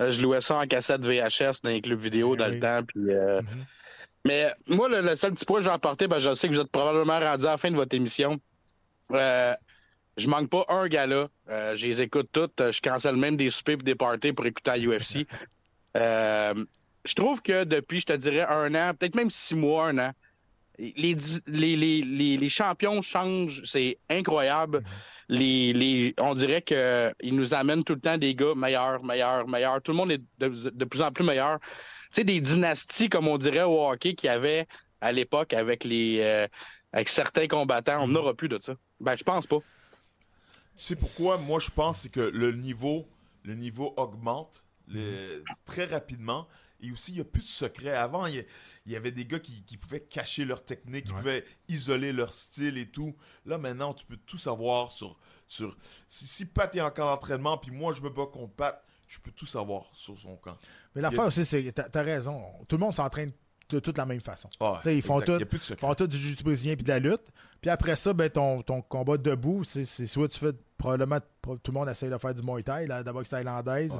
Euh, 0.00 0.10
je 0.10 0.20
louais 0.20 0.40
ça 0.40 0.56
en 0.58 0.66
cassette 0.66 1.04
VHS 1.04 1.60
dans 1.62 1.70
les 1.70 1.80
clubs 1.80 2.00
vidéo 2.00 2.34
Eh 2.34 2.38
dans 2.38 2.46
oui. 2.48 2.54
le 2.54 2.60
temps. 2.60 2.80
Puis, 2.86 3.10
euh, 3.10 3.40
Mhm. 3.42 3.64
Mais 4.26 4.50
moi, 4.68 4.88
le, 4.88 5.02
le 5.02 5.16
seul 5.16 5.34
petit 5.34 5.44
point 5.44 5.58
que 5.58 5.64
j'ai 5.64 5.70
apporté, 5.70 6.06
ben, 6.08 6.18
je 6.18 6.32
sais 6.34 6.48
que 6.48 6.54
vous 6.54 6.60
êtes 6.60 6.70
probablement 6.72 7.20
rendu 7.20 7.44
à 7.44 7.50
la 7.50 7.56
fin 7.58 7.70
de 7.70 7.76
votre 7.76 7.94
émission. 7.94 8.40
Euh, 9.12 9.52
je 10.16 10.28
manque 10.28 10.48
pas 10.48 10.64
un 10.68 10.88
gala. 10.88 11.28
Euh, 11.50 11.76
je 11.76 11.86
les 11.86 12.00
écoute 12.00 12.30
toutes. 12.32 12.70
Je 12.72 12.80
cancelle 12.80 13.16
même 13.16 13.36
des 13.36 13.50
soupers 13.50 13.74
et 13.74 13.82
des 13.82 13.94
parties 13.94 14.32
pour 14.32 14.46
écouter 14.46 14.70
à 14.70 14.78
UFC. 14.78 15.26
Euh, 15.96 16.54
je 17.04 17.14
trouve 17.14 17.40
que 17.40 17.62
depuis, 17.62 18.00
je 18.00 18.06
te 18.06 18.12
dirais, 18.14 18.44
un 18.48 18.74
an, 18.74 18.94
peut-être 18.98 19.14
même 19.14 19.30
six 19.30 19.54
mois, 19.54 19.90
un 19.90 19.98
an, 19.98 20.10
les, 20.78 21.16
les, 21.46 21.76
les, 21.76 22.36
les, 22.36 22.48
champions 22.48 23.02
changent. 23.02 23.62
C'est 23.64 23.98
incroyable. 24.10 24.82
Les, 25.28 25.72
les, 25.72 26.14
on 26.18 26.34
dirait 26.34 26.62
qu'ils 26.62 27.34
nous 27.34 27.54
amènent 27.54 27.84
tout 27.84 27.94
le 27.94 28.00
temps 28.00 28.18
des 28.18 28.34
gars 28.34 28.54
meilleurs, 28.54 29.02
meilleurs, 29.02 29.48
meilleurs. 29.48 29.80
Tout 29.82 29.92
le 29.92 29.96
monde 29.96 30.12
est 30.12 30.22
de, 30.38 30.48
de 30.48 30.84
plus 30.84 31.02
en 31.02 31.12
plus 31.12 31.24
meilleur. 31.24 31.58
Tu 31.60 32.20
sais, 32.20 32.24
des 32.24 32.40
dynasties, 32.40 33.08
comme 33.08 33.28
on 33.28 33.38
dirait 33.38 33.62
au 33.62 33.88
hockey, 33.88 34.14
qu'il 34.14 34.28
y 34.28 34.30
avait 34.30 34.66
à 35.00 35.12
l'époque 35.12 35.52
avec 35.52 35.84
les 35.84 36.20
euh, 36.20 36.46
avec 36.92 37.08
certains 37.08 37.48
combattants. 37.48 38.02
On 38.02 38.08
n'aura 38.08 38.34
plus 38.34 38.48
de 38.48 38.58
ça. 38.60 38.74
Ben, 39.00 39.16
je 39.16 39.24
pense 39.24 39.46
pas. 39.46 39.58
Tu 40.76 40.84
sais 40.84 40.96
pourquoi? 40.96 41.38
Moi, 41.38 41.58
je 41.60 41.70
pense 41.70 42.00
c'est 42.02 42.08
que 42.10 42.20
le 42.20 42.52
niveau, 42.52 43.06
le 43.44 43.54
niveau 43.54 43.94
augmente 43.96 44.64
très 45.64 45.84
rapidement. 45.84 46.46
Et 46.84 46.92
aussi, 46.92 47.12
il 47.12 47.14
n'y 47.16 47.20
a 47.20 47.24
plus 47.24 47.42
de 47.42 47.48
secret. 47.48 47.90
Avant, 47.90 48.26
il 48.26 48.44
y, 48.86 48.94
a- 48.94 48.98
avait 48.98 49.10
des 49.12 49.24
gars 49.24 49.38
qui, 49.38 49.62
qui 49.64 49.76
pouvaient 49.76 50.00
cacher 50.00 50.44
leur 50.44 50.64
technique, 50.64 51.06
qui 51.06 51.12
pouvaient 51.12 51.44
isoler 51.68 52.12
leur 52.12 52.32
style 52.32 52.76
et 52.78 52.86
tout. 52.86 53.16
Là, 53.46 53.58
maintenant, 53.58 53.94
tu 53.94 54.04
peux 54.04 54.16
tout 54.18 54.38
savoir 54.38 54.92
sur... 54.92 55.18
sur 55.48 55.76
si, 56.08 56.26
si 56.26 56.46
Pat 56.46 56.74
est 56.76 56.80
en 56.80 56.90
camp 56.90 57.06
d'entraînement, 57.06 57.56
puis 57.58 57.70
moi, 57.70 57.94
je 57.94 58.02
me 58.02 58.10
bats 58.10 58.26
contre 58.30 58.52
Pat, 58.54 58.84
je 59.06 59.18
peux 59.18 59.30
tout 59.30 59.46
savoir 59.46 59.90
sur 59.94 60.18
son 60.18 60.36
camp. 60.36 60.56
Mais 60.94 61.02
l'affaire 61.02 61.24
aussi, 61.24 61.44
c'est 61.44 61.72
t'as 61.72 61.88
as 61.92 62.02
raison. 62.02 62.42
Tout 62.68 62.76
le 62.76 62.80
monde 62.80 62.94
s'entraîne 62.94 63.32
de 63.68 63.80
toute 63.80 63.96
la 63.96 64.06
même 64.06 64.20
façon. 64.20 64.48
Ah, 64.60 64.80
ils 64.86 65.02
font 65.02 65.20
tout, 65.20 65.32
a 65.32 65.76
font 65.76 65.94
tout 65.94 66.06
du 66.06 66.16
jiu 66.16 66.36
brésilien 66.42 66.74
puis 66.74 66.84
de 66.84 66.88
la 66.88 66.98
lutte. 66.98 67.32
Puis 67.60 67.70
après 67.70 67.96
ça, 67.96 68.12
ben, 68.12 68.28
ton, 68.28 68.62
ton 68.62 68.82
combat 68.82 69.16
debout, 69.16 69.64
c'est 69.64 69.84
soit 69.84 70.28
tu 70.28 70.38
fais 70.38 70.52
probablement 70.76 71.18
tout 71.42 71.58
le 71.68 71.72
monde 71.72 71.88
essaie 71.88 72.10
de 72.10 72.18
faire 72.18 72.34
du 72.34 72.42
Muay 72.42 72.62
Thai, 72.62 72.86
la, 72.86 73.02
la 73.02 73.12
boxe 73.12 73.30
thaïlandaise. 73.30 73.98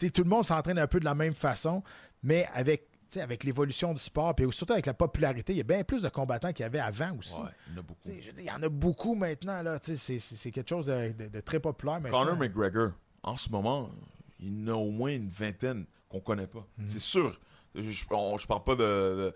Ouais. 0.00 0.10
Tout 0.10 0.24
le 0.24 0.28
monde 0.28 0.46
s'entraîne 0.46 0.78
un 0.78 0.86
peu 0.86 0.98
de 0.98 1.04
la 1.04 1.14
même 1.14 1.34
façon, 1.34 1.82
mais 2.24 2.46
avec, 2.52 2.88
avec 3.16 3.44
l'évolution 3.44 3.92
du 3.92 4.00
sport, 4.00 4.34
puis 4.34 4.44
surtout 4.50 4.72
avec 4.72 4.86
la 4.86 4.94
popularité, 4.94 5.52
il 5.52 5.58
y 5.58 5.60
a 5.60 5.64
bien 5.64 5.84
plus 5.84 6.02
de 6.02 6.08
combattants 6.08 6.52
qu'il 6.52 6.64
y 6.64 6.66
avait 6.66 6.80
avant 6.80 7.16
aussi. 7.16 7.38
Ouais, 7.38 7.50
il 7.68 7.74
y 7.74 7.76
en 7.76 7.78
a 7.78 7.82
beaucoup. 7.82 8.00
Je 8.20 8.30
Il 8.36 8.44
y 8.44 8.50
en 8.50 8.62
a 8.64 8.68
beaucoup 8.68 9.14
maintenant. 9.14 9.62
là. 9.62 9.78
C'est 9.82 10.50
quelque 10.50 10.68
chose 10.68 10.86
de, 10.86 11.12
de- 11.12 11.28
de 11.28 11.40
très 11.40 11.60
populaire 11.60 12.00
maintenant. 12.00 12.24
Conor 12.24 12.36
McGregor, 12.38 12.90
en 13.22 13.36
ce 13.36 13.48
moment, 13.50 13.90
il 14.40 14.62
y 14.62 14.64
en 14.70 14.74
a 14.74 14.76
au 14.76 14.90
moins 14.90 15.12
une 15.12 15.28
vingtaine 15.28 15.86
qu'on 16.08 16.20
connaît 16.20 16.48
pas. 16.48 16.66
Mhm. 16.78 16.86
C'est 16.88 16.98
sûr. 17.00 17.38
Je, 17.76 18.04
on- 18.10 18.38
je 18.38 18.46
parle 18.46 18.64
pas 18.64 18.76
de, 18.76 19.34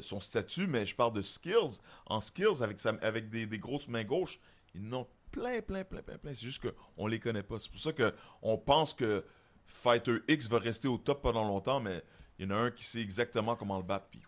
son 0.00 0.18
statut, 0.20 0.66
mais 0.66 0.84
je 0.86 0.94
parle 0.94 1.12
de 1.12 1.22
skills. 1.22 1.78
En 2.06 2.20
skills, 2.20 2.62
avec, 2.62 2.80
sa- 2.80 2.96
avec 3.02 3.28
des, 3.30 3.46
des 3.46 3.58
grosses 3.58 3.88
mains 3.88 4.04
gauches, 4.04 4.40
ils 4.74 4.92
en 4.94 5.00
ont 5.02 5.06
plein, 5.30 5.60
plein, 5.60 5.84
plein, 5.84 6.02
plein, 6.02 6.16
plein. 6.18 6.32
C'est 6.34 6.44
juste 6.46 6.62
qu'on 6.96 7.06
les 7.06 7.18
connaît 7.18 7.42
pas. 7.42 7.58
C'est 7.58 7.70
pour 7.70 7.80
ça 7.80 7.90
qu'on 7.92 8.58
pense 8.58 8.94
que 8.94 9.24
Fighter 9.66 10.18
X 10.28 10.48
va 10.48 10.58
rester 10.58 10.88
au 10.88 10.98
top 10.98 11.22
pendant 11.22 11.44
longtemps, 11.46 11.80
mais 11.80 12.02
il 12.38 12.46
y 12.48 12.52
en 12.52 12.56
a 12.56 12.58
un 12.58 12.70
qui 12.70 12.84
sait 12.84 13.00
exactement 13.00 13.56
comment 13.56 13.76
le 13.78 13.82
battre. 13.84 14.06
Puis, 14.10 14.20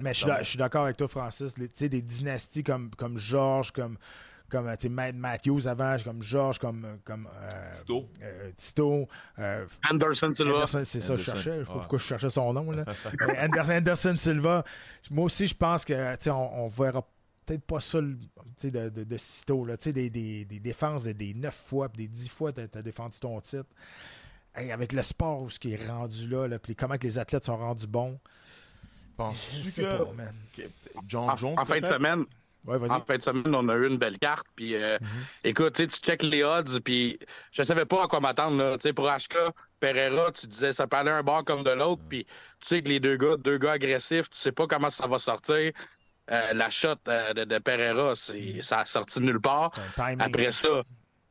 Mais 0.00 0.12
je 0.14 0.20
suis, 0.20 0.30
je 0.52 0.58
d'accord 0.58 0.84
avec 0.84 0.96
toi, 0.96 1.08
Francis. 1.08 1.56
Les- 1.58 1.68
tu 1.68 1.78
sais, 1.78 1.88
des 1.88 2.02
dynasties 2.02 2.62
comme, 2.64 2.90
comme 2.96 3.16
Georges, 3.18 3.70
comme, 3.72 3.96
comme 4.50 4.66
euh, 4.68 4.76
tu 4.76 4.82
sais, 4.82 4.88
Matt 4.88 5.14
Matthews 5.16 5.66
avant, 5.66 5.96
comme 6.04 6.22
Georges, 6.22 6.58
comme, 6.58 6.98
comme 7.04 7.28
euh, 7.34 7.72
Tito. 7.72 8.08
euh, 8.22 8.50
Tito, 8.56 9.08
euh, 9.38 9.66
Anderson 9.90 10.30
Silva. 10.32 10.52
Anderson, 10.54 10.82
c'est 10.84 11.00
ça, 11.00 11.16
je 11.16 11.22
Anderson. 11.22 11.32
cherchais. 11.32 11.58
Je 11.60 11.64
sais 11.64 11.66
pas 11.66 11.72
Ouais. 11.74 11.78
pourquoi 11.80 11.98
je 11.98 12.04
cherchais 12.04 12.30
son 12.30 12.52
nom. 12.52 12.70
Là. 12.70 12.84
Anderson, 13.40 13.72
Anderson 13.72 14.14
Silva, 14.16 14.64
moi 15.10 15.24
aussi, 15.24 15.46
je 15.46 15.54
pense 15.54 15.84
que 15.84 16.14
tu 16.16 16.24
sais, 16.24 16.30
on, 16.30 16.64
on 16.64 16.68
verra 16.68 17.02
peut-être 17.46 17.64
pas 17.64 17.80
ça 17.80 18.00
le- 18.00 18.16
tu 18.18 18.28
sais, 18.58 18.70
de, 18.70 18.88
de, 18.90 19.04
de 19.04 19.16
sitôt. 19.16 19.64
Là. 19.64 19.76
Tu 19.76 19.84
sais, 19.84 19.92
Des, 19.92 20.08
des, 20.10 20.44
des 20.44 20.60
défenses 20.60 21.04
de 21.04 21.12
des 21.12 21.34
9 21.34 21.54
fois, 21.54 21.88
des 21.88 22.06
10 22.08 22.28
fois, 22.28 22.52
tu 22.52 22.60
as, 22.60 22.82
défendu 22.82 23.18
ton 23.18 23.40
titre. 23.40 23.66
Hey, 24.54 24.70
avec 24.72 24.92
le 24.92 25.02
sport, 25.02 25.42
où 25.42 25.50
ce 25.50 25.58
qui 25.58 25.72
est 25.72 25.88
rendu 25.88 26.28
là, 26.28 26.46
là 26.46 26.58
puis 26.58 26.76
comment 26.76 26.96
que 26.96 27.02
les 27.04 27.18
athlètes 27.18 27.44
sont 27.44 27.56
rendus 27.56 27.86
bons. 27.88 28.18
Je 29.10 29.16
penses-tu 29.16 29.56
sais 29.70 29.82
que, 29.82 30.02
pas, 30.04 30.12
man. 30.12 30.34
que 30.56 30.62
John 31.06 31.30
En, 31.30 31.36
Jones 31.36 31.54
en 31.58 31.64
fin 31.64 31.80
de 31.80 31.86
semaine, 31.86 32.24
Ouais, 32.66 32.78
en 32.90 33.00
fin 33.02 33.18
de 33.18 33.22
semaine, 33.22 33.54
on 33.54 33.68
a 33.68 33.74
eu 33.76 33.86
une 33.88 33.98
belle 33.98 34.18
carte. 34.18 34.46
Puis, 34.56 34.74
euh, 34.74 34.96
Mhm. 34.98 35.08
écoute, 35.44 35.74
tu 35.74 35.86
check 35.86 36.22
les 36.22 36.42
odds. 36.44 36.80
Puis, 36.82 37.18
je 37.52 37.62
savais 37.62 37.84
pas 37.84 38.04
à 38.04 38.08
quoi 38.08 38.20
m'attendre. 38.20 38.56
là. 38.56 38.78
Tu 38.78 38.88
sais, 38.88 38.94
pour 38.94 39.06
HK, 39.06 39.36
Pereira, 39.80 40.32
tu 40.32 40.46
disais 40.46 40.72
ça 40.72 40.86
peut 40.86 40.96
aller 40.96 41.10
un 41.10 41.22
bord 41.22 41.44
comme 41.44 41.62
de 41.62 41.70
l'autre. 41.72 42.00
Puis, 42.08 42.24
tu 42.24 42.32
sais 42.68 42.82
que 42.82 42.88
les 42.88 43.00
deux 43.00 43.18
gars, 43.18 43.36
deux 43.36 43.58
gars 43.58 43.72
agressifs, 43.72 44.30
tu 44.30 44.38
sais 44.38 44.50
pas 44.52 44.66
comment 44.66 44.88
ça 44.88 45.06
va 45.06 45.18
sortir. 45.18 45.72
Euh, 46.30 46.54
la 46.54 46.70
shot 46.70 46.94
euh, 47.06 47.34
de, 47.34 47.44
de 47.44 47.58
Pereira, 47.58 48.14
c'est, 48.16 48.62
ça 48.62 48.78
a 48.78 48.86
sorti 48.86 49.20
de 49.20 49.26
nulle 49.26 49.42
part. 49.42 49.70
Après 50.24 50.50
ça, 50.52 50.70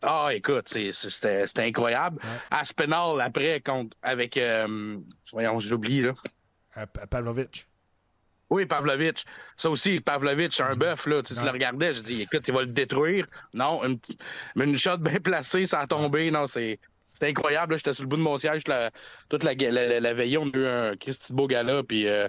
ah, 0.04 0.30
écoute, 0.34 0.68
c'était 0.70 1.46
incroyable. 1.58 2.20
Ouais. 2.24 2.30
Aspinall, 2.52 3.22
après, 3.22 3.60
contre, 3.62 3.96
avec. 4.02 4.38
euh, 4.38 4.98
voyons, 5.32 5.60
j'ai 5.60 5.74
oublié, 5.74 6.02
là. 6.04 6.14
Euh, 6.78 6.86
Pa- 6.86 7.08
Pavlovich. 7.08 7.68
Oui, 8.50 8.66
Pavlovich. 8.66 9.26
Ça 9.58 9.70
aussi, 9.70 10.00
Pavlovich, 10.00 10.54
c'est 10.54 10.64
un 10.64 10.76
bœuf, 10.76 11.08
là. 11.08 11.24
Tu, 11.24 11.34
le 11.34 11.50
regardais, 11.50 11.94
je 11.94 12.02
dis, 12.02 12.22
écoute, 12.22 12.48
il 12.48 12.54
va 12.54 12.62
le 12.62 12.68
détruire. 12.68 13.26
Non, 13.54 13.84
une, 13.84 13.98
une 14.56 14.78
shot 14.78 14.98
bien 14.98 15.20
placée, 15.20 15.66
ça 15.66 15.80
a 15.80 15.88
tombé. 15.88 16.30
Non, 16.30 16.46
c'est. 16.48 16.80
C'était 17.14 17.28
incroyable. 17.28 17.78
J'étais 17.78 17.94
sur 17.94 18.04
le 18.04 18.10
bout 18.10 18.18
de 18.18 18.22
mon 18.22 18.38
siège 18.40 18.68
la- 18.68 18.92
toute 19.30 19.44
la, 19.44 19.54
la, 19.54 20.14
veillée. 20.14 20.38
On 20.38 20.48
a 20.50 20.58
eu 20.58 20.66
un 20.66 20.96
Christy 20.98 21.32
beau 21.34 21.48
gala. 21.48 21.84
Puis, 21.84 22.08
euh, 22.08 22.28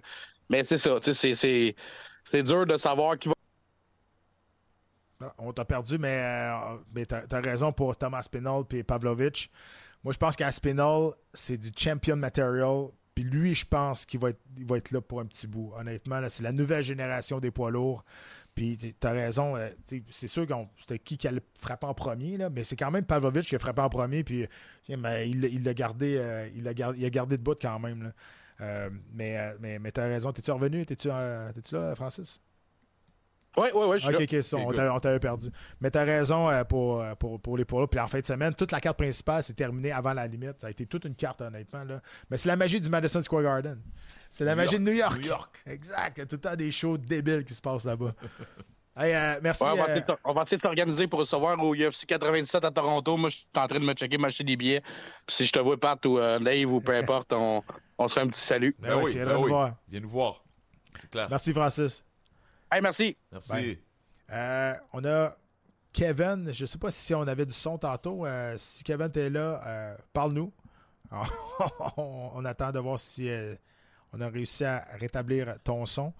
mais 0.50 0.62
c'est 0.62 0.78
ça. 0.78 0.98
c'est 1.02 2.42
dur 2.42 2.66
de 2.66 2.76
savoir 2.76 3.18
qui 3.18 3.28
va. 3.28 3.33
On 5.38 5.52
t'a 5.52 5.64
perdu, 5.64 5.98
mais, 5.98 6.20
euh, 6.22 7.04
t'as 7.06 7.38
as 7.38 7.40
raison 7.40 7.72
pour 7.72 7.96
Thomas 7.96 8.22
Spinall 8.22 8.64
et 8.72 8.82
Pavlovich. 8.82 9.50
Moi, 10.02 10.12
je 10.12 10.18
pense 10.18 10.36
qu'Aspinall, 10.36 11.12
c'est 11.32 11.56
du 11.56 11.70
champion 11.76 12.16
material. 12.16 12.88
Puis 13.14 13.24
lui, 13.24 13.54
je 13.54 13.64
pense 13.64 14.04
qu'il 14.04 14.20
va 14.20 14.30
être, 14.30 14.40
va 14.66 14.76
être 14.76 14.90
là 14.90 15.00
pour 15.00 15.20
un 15.20 15.26
petit 15.26 15.46
bout. 15.46 15.72
Honnêtement, 15.76 16.20
c'est 16.28 16.42
la 16.42 16.52
nouvelle 16.52 16.82
génération 16.82 17.38
des 17.38 17.50
poids 17.50 17.70
lourds. 17.70 18.04
Puis 18.54 18.76
tu 18.76 18.94
as 19.06 19.10
raison, 19.10 19.56
euh, 19.56 19.70
c'est 20.10 20.28
sûr 20.28 20.46
que 20.46 20.52
c'était 20.78 20.98
qui 20.98 21.16
qui 21.16 21.26
allait 21.26 21.42
frapper 21.58 21.86
en 21.86 21.94
premier, 21.94 22.38
mais 22.52 22.62
c'est 22.62 22.76
quand 22.76 22.90
même 22.90 23.04
Pavlovich 23.04 23.48
qui 23.48 23.56
a 23.56 23.58
frappé 23.58 23.80
en 23.82 23.88
premier. 23.88 24.22
Puis 24.24 24.46
mais 24.88 25.28
il 25.28 25.62
l'a 25.64 25.74
gardé, 25.74 26.16
euh, 26.18 26.48
il 26.54 26.62
l'a 26.64 26.74
gardé, 26.74 26.98
il 26.98 27.04
a 27.04 27.10
gardé 27.10 27.36
de 27.36 27.42
bout 27.42 27.58
quand 27.60 27.78
même. 27.80 28.12
mais 29.12 29.54
mais, 29.60 29.78
mais 29.78 29.92
tu 29.92 30.00
as 30.00 30.04
raison. 30.04 30.32
T'es-tu 30.32 30.50
revenu? 30.52 30.84
T'es-tu 30.86 31.08
là, 31.08 31.94
Francis? 31.94 32.40
Oui, 33.56 33.68
oui, 33.74 33.86
oui, 33.86 33.98
je 33.98 34.06
suis 34.06 34.14
Ok, 34.14 34.18
là. 34.20 34.38
ok, 34.38 34.42
ça, 34.42 34.56
on 34.56 34.64
good. 34.66 34.76
t'a- 34.76 34.94
on 34.94 34.98
t'avait 35.00 35.18
perdu. 35.20 35.48
Mais 35.80 35.90
t'as 35.90 36.04
raison 36.04 36.50
euh, 36.50 36.64
pour, 36.64 37.00
euh, 37.00 37.14
pour, 37.14 37.40
pour 37.40 37.56
les 37.56 37.64
poids. 37.64 37.88
Puis 37.88 38.00
en 38.00 38.06
fin 38.08 38.20
de 38.20 38.26
semaine, 38.26 38.54
toute 38.54 38.72
la 38.72 38.80
carte 38.80 38.98
principale 38.98 39.42
s'est 39.42 39.54
terminée 39.54 39.92
avant 39.92 40.12
la 40.12 40.26
limite. 40.26 40.60
Ça 40.60 40.66
a 40.66 40.70
été 40.70 40.86
toute 40.86 41.04
une 41.04 41.14
carte, 41.14 41.40
honnêtement. 41.40 41.84
Là. 41.84 42.00
Mais 42.30 42.36
c'est 42.36 42.48
la 42.48 42.56
magie 42.56 42.80
du 42.80 42.90
Madison 42.90 43.22
Square 43.22 43.42
Garden. 43.42 43.80
C'est 44.28 44.44
la 44.44 44.52
New 44.52 44.56
magie 44.62 44.74
de 44.76 44.82
New 44.82 44.92
York. 44.92 45.18
New 45.18 45.26
York. 45.26 45.62
Exact. 45.66 46.16
Il 46.16 46.20
y 46.20 46.22
a 46.22 46.26
tout 46.26 46.36
le 46.36 46.40
temps 46.40 46.56
des 46.56 46.72
shows 46.72 46.98
débiles 46.98 47.44
qui 47.44 47.54
se 47.54 47.60
passent 47.62 47.84
là-bas. 47.84 48.12
Hey, 48.96 49.12
euh, 49.12 49.40
merci. 49.42 49.64
Ouais, 49.64 49.70
on, 50.24 50.32
va 50.34 50.42
essayer 50.42 50.56
de 50.56 50.60
s'organiser 50.60 51.08
pour 51.08 51.18
recevoir 51.18 51.60
au 51.60 51.74
UFC 51.74 52.06
97 52.06 52.64
à 52.64 52.70
Toronto. 52.70 53.16
Moi, 53.16 53.28
je 53.28 53.38
suis 53.38 53.46
en 53.56 53.66
train 53.66 53.80
de 53.80 53.84
me 53.84 53.92
checker, 53.92 54.18
m'acheter 54.18 54.44
des 54.44 54.56
billets. 54.56 54.82
Puis 55.26 55.34
si 55.34 55.46
je 55.46 55.52
te 55.52 55.58
vois 55.58 55.76
Pat 55.76 56.06
ou 56.06 56.16
euh, 56.16 56.38
Dave 56.38 56.72
ou 56.72 56.80
peu 56.80 56.94
importe, 56.96 57.32
on, 57.32 57.64
on 57.98 58.06
se 58.06 58.14
fait 58.14 58.20
un 58.20 58.28
petit 58.28 58.40
salut. 58.40 58.76
ben 58.78 58.90
Ben 58.90 59.02
oui, 59.02 59.12
ben 59.16 59.32
nous 59.32 59.48
oui. 59.52 59.68
Viens 59.88 60.00
nous 60.00 60.08
voir. 60.08 60.44
C'est 60.96 61.10
clair. 61.10 61.26
Merci, 61.28 61.52
Francis. 61.52 62.04
Hey, 62.70 62.80
merci. 62.82 63.16
Euh, 64.32 64.74
on 64.92 65.04
a 65.04 65.36
Kevin. 65.92 66.52
Je 66.52 66.62
ne 66.64 66.66
sais 66.66 66.78
pas 66.78 66.90
si 66.90 67.14
on 67.14 67.22
avait 67.22 67.46
du 67.46 67.52
son 67.52 67.78
tantôt. 67.78 68.26
Euh, 68.26 68.54
si 68.58 68.82
Kevin 68.82 69.10
t'es 69.10 69.30
là, 69.30 69.62
euh, 69.66 69.96
parle-nous. 70.12 70.52
on, 71.96 72.30
on 72.34 72.44
attend 72.44 72.72
de 72.72 72.78
voir 72.80 72.98
si 72.98 73.28
euh, 73.30 73.54
on 74.12 74.20
a 74.20 74.28
réussi 74.28 74.64
à 74.64 74.84
rétablir 74.98 75.56
ton 75.62 75.86
son. 75.86 76.12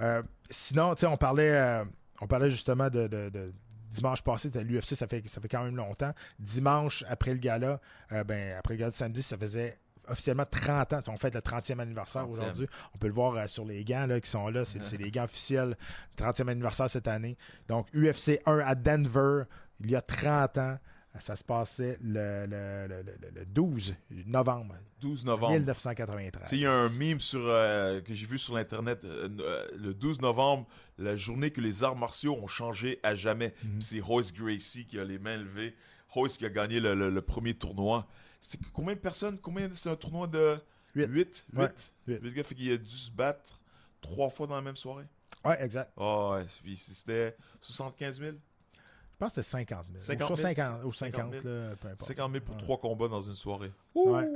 Euh, 0.00 0.22
sinon, 0.50 0.94
tu 0.94 1.00
sais, 1.00 1.06
on 1.06 1.16
parlait, 1.16 1.50
euh, 1.52 1.84
on 2.20 2.26
parlait 2.26 2.50
justement 2.50 2.88
de, 2.90 3.06
de- 3.08 3.30
de 3.30 3.52
dimanche 3.90 4.22
passé, 4.22 4.48
c'était 4.48 4.62
l'UFC, 4.62 4.94
ça 4.94 5.06
fait, 5.06 5.26
ça 5.26 5.40
fait 5.40 5.48
quand 5.48 5.64
même 5.64 5.76
longtemps. 5.76 6.12
Dimanche, 6.38 7.02
après 7.08 7.32
le 7.32 7.38
gala, 7.38 7.80
euh, 8.12 8.22
ben, 8.24 8.54
après 8.58 8.74
le 8.74 8.80
gala 8.80 8.90
de 8.90 8.96
samedi, 8.96 9.22
ça 9.22 9.38
faisait 9.38 9.78
officiellement 10.08 10.44
30 10.50 10.92
ans. 10.92 11.02
On 11.08 11.16
fête 11.18 11.34
le 11.34 11.40
30e 11.40 11.78
anniversaire 11.80 12.24
30e. 12.26 12.28
aujourd'hui. 12.28 12.66
On 12.94 12.98
peut 12.98 13.06
le 13.08 13.12
voir 13.14 13.34
euh, 13.34 13.46
sur 13.46 13.64
les 13.64 13.84
gants 13.84 14.06
là, 14.06 14.20
qui 14.20 14.30
sont 14.30 14.48
là. 14.48 14.64
C'est 14.64 14.96
les 14.98 15.10
gants 15.10 15.24
officiels. 15.24 15.76
30e 16.18 16.48
anniversaire 16.48 16.88
cette 16.90 17.08
année. 17.08 17.36
Donc, 17.68 17.88
UFC 17.94 18.40
1 18.46 18.58
à 18.60 18.74
Denver, 18.74 19.44
il 19.80 19.90
y 19.90 19.96
a 19.96 20.00
30 20.02 20.58
ans. 20.58 20.76
Ça 21.18 21.34
se 21.34 21.42
passait 21.42 21.96
le, 22.02 22.44
le- 22.44 22.86
le- 22.88 23.02
le- 23.02 23.30
le 23.40 23.46
12 23.46 23.94
novembre 24.26 24.74
12 25.00 25.24
novembre. 25.24 25.52
1993. 25.54 26.42
Tu 26.42 26.48
sais, 26.50 26.56
il 26.56 26.60
y 26.62 26.66
a 26.66 26.72
un 26.74 26.90
meme 26.90 27.20
sur, 27.20 27.40
euh, 27.42 28.02
que 28.02 28.12
j'ai 28.12 28.26
vu 28.26 28.36
sur 28.36 28.54
l'Internet 28.54 29.02
euh, 29.04 29.66
le 29.78 29.94
12 29.94 30.20
novembre, 30.20 30.66
la 30.98 31.16
journée 31.16 31.50
que 31.50 31.62
les 31.62 31.84
arts 31.84 31.96
martiaux 31.96 32.36
ont 32.38 32.46
changé 32.46 33.00
à 33.02 33.14
jamais. 33.14 33.54
Mhm. 33.64 33.80
C'est 33.80 34.00
Royce 34.00 34.30
Gracie 34.32 34.84
qui 34.86 34.98
a 34.98 35.04
les 35.04 35.18
mains 35.18 35.38
levées. 35.38 35.74
Royce 36.10 36.36
qui 36.36 36.44
a 36.44 36.50
gagné 36.50 36.80
le, 36.80 36.94
le- 36.94 37.08
le 37.08 37.22
premier 37.22 37.54
tournoi. 37.54 38.06
C'est 38.48 38.60
combien 38.72 38.94
de 38.94 39.00
personnes? 39.00 39.38
Combien 39.38 39.68
C'est 39.74 39.90
un 39.90 39.96
tournoi 39.96 40.26
de 40.26 40.56
Huit. 40.94 41.06
8 41.08 41.46
Ouais, 41.54 41.68
huit? 42.06 42.18
8 42.22 42.34
gars, 42.34 42.42
fait 42.42 42.54
qu'il 42.54 42.72
a 42.72 42.76
dû 42.78 42.94
se 42.94 43.10
battre 43.10 43.60
trois 44.00 44.30
fois 44.30 44.46
dans 44.46 44.54
la 44.54 44.62
même 44.62 44.76
soirée. 44.76 45.04
Ouais, 45.44 45.62
exact. 45.62 45.92
Oh, 45.96 46.32
ouais. 46.34 46.44
Puis 46.62 46.76
c'était 46.76 47.36
75 47.60 48.18
000. 48.20 48.32
Je 48.32 49.18
pense 49.18 49.32
que 49.32 49.42
c'était 49.42 49.58
50 49.72 49.86
000. 49.92 49.98
50 49.98 50.30
ou 50.30 50.36
000, 50.36 50.48
50, 50.54 50.84
ou 50.84 50.92
50, 50.92 51.16
50 51.32 51.42
000. 51.42 51.54
là, 51.54 51.76
peu 51.76 51.88
importe. 51.88 52.08
50 52.08 52.32
000 52.32 52.44
pour 52.44 52.56
trois 52.58 52.78
combats 52.78 53.08
dans 53.08 53.22
une 53.22 53.34
soirée. 53.34 53.72
Ouais. 53.94 54.28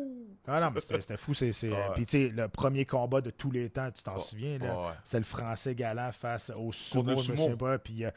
Ah 0.47 0.61
non, 0.61 0.71
mais 0.71 0.81
c'était 0.81 1.17
fou. 1.17 1.35
c'est 1.35 1.53
c'est, 1.53 1.71
Ouais. 1.71 1.91
Puis, 1.95 2.07
tu 2.07 2.13
sais, 2.13 2.29
le 2.29 2.49
premier 2.49 2.85
combat 2.87 3.21
de 3.21 3.31
tous 3.31 3.51
les 3.51 3.69
temps, 3.71 3.91
tu 3.91 4.03
t'en 4.03 4.15
Ouais. 4.17 4.21
souviens, 4.23 4.59
là? 4.59 4.75
Ouais, 4.79 4.87
ouais. 4.89 4.93
C'était 5.05 5.19
le 5.19 5.25
français 5.25 5.75
galant 5.75 6.11
face 6.13 6.51
au 6.57 6.73
sumo, 6.73 7.11
le 7.11 7.17
je 7.17 7.23
sumo. 7.23 7.37
souviens 7.37 7.57
pas. 7.57 7.79
Puis, 7.79 8.05
euh, 8.05 8.11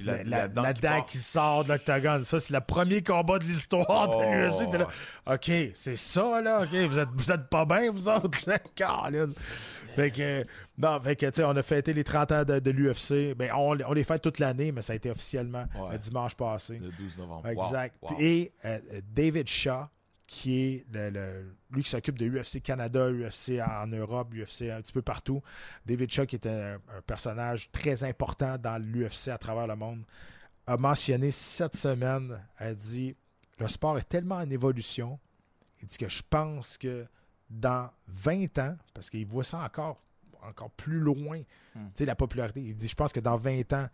Puis 0.00 0.06
la, 0.06 0.24
la- 0.24 0.48
dent 0.48 0.62
la 0.62 0.72
qui 0.74 0.80
dent 0.80 0.88
part. 0.88 1.06
qui 1.06 1.18
sort 1.18 1.64
de 1.64 1.68
l'octogone. 1.72 2.24
Ça, 2.24 2.38
c'est 2.38 2.52
le 2.54 2.60
premier 2.60 3.02
combat 3.02 3.38
de 3.38 3.44
l'histoire 3.44 4.10
Oh. 4.14 4.20
de 4.20 4.46
l'UFC. 4.46 4.70
T'es 4.70 4.78
là, 4.78 4.86
OK, 5.26 5.50
c'est 5.74 5.96
ça, 5.96 6.40
là. 6.40 6.62
OK, 6.62 6.74
vous 6.74 6.98
êtes, 6.98 7.08
vous 7.14 7.32
êtes 7.32 7.48
pas 7.48 7.64
bien, 7.64 7.90
vous 7.90 8.08
autres, 8.08 8.38
là. 8.46 8.58
Caroline. 8.74 9.32
Fait 9.94 10.10
que, 10.12 10.46
non, 10.78 11.00
fait 11.00 11.16
que, 11.16 11.26
tu 11.26 11.32
sais, 11.36 11.44
on 11.44 11.56
a 11.56 11.62
fêté 11.64 11.92
les 11.92 12.04
30 12.04 12.32
ans 12.32 12.44
de, 12.44 12.60
de 12.60 12.70
l'UFC. 12.70 13.34
Ben, 13.36 13.50
on, 13.56 13.76
on 13.86 13.92
les 13.92 14.04
fête 14.04 14.22
toute 14.22 14.38
l'année, 14.38 14.70
mais 14.72 14.82
ça 14.82 14.92
a 14.92 14.96
été 14.96 15.10
officiellement 15.10 15.64
Ouais. 15.78 15.98
dimanche 15.98 16.34
passé. 16.36 16.78
Le 16.80 16.90
12 16.92 17.18
novembre. 17.18 17.48
Exact. 17.48 17.96
Wow, 18.00 18.10
wow. 18.12 18.16
Et 18.20 18.52
euh, 18.64 18.78
David 19.12 19.48
Shaw, 19.48 19.84
qui 20.32 20.62
est 20.62 20.86
le, 20.92 21.10
le- 21.10 21.56
lui 21.72 21.82
qui 21.82 21.90
s'occupe 21.90 22.16
de 22.16 22.24
UFC 22.28 22.62
Canada, 22.62 23.10
UFC 23.10 23.60
en 23.60 23.88
Europe, 23.88 24.32
UFC 24.32 24.70
un 24.70 24.80
petit 24.80 24.92
peu 24.92 25.02
partout. 25.02 25.42
David 25.84 26.08
Shaw, 26.12 26.24
qui 26.26 26.36
est 26.36 26.46
un, 26.46 26.74
un 26.96 27.02
personnage 27.04 27.68
très 27.72 28.04
important 28.04 28.56
dans 28.56 28.80
l'UFC 28.80 29.26
à 29.28 29.38
travers 29.38 29.66
le 29.66 29.74
monde, 29.74 30.04
a 30.68 30.76
mentionné 30.76 31.32
cette 31.32 31.74
semaine, 31.76 32.38
a 32.58 32.72
dit 32.74 33.16
le 33.58 33.66
sport 33.66 33.98
est 33.98 34.08
tellement 34.08 34.36
en 34.36 34.48
évolution. 34.48 35.18
Il 35.82 35.88
dit 35.88 35.98
que 35.98 36.08
je 36.08 36.22
pense 36.30 36.78
que 36.78 37.06
dans 37.48 37.90
20 38.06 38.56
ans, 38.58 38.76
parce 38.94 39.10
qu'il 39.10 39.26
voit 39.26 39.42
ça 39.42 39.64
encore, 39.64 40.00
encore 40.42 40.70
plus 40.70 41.00
loin, 41.00 41.42
tu 41.74 41.80
sais, 41.94 42.04
la 42.04 42.14
popularité, 42.14 42.62
il 42.62 42.76
dit 42.76 42.86
je 42.86 42.94
pense 42.94 43.12
que 43.12 43.18
dans 43.18 43.36
20 43.36 43.72
ans, 43.72 43.88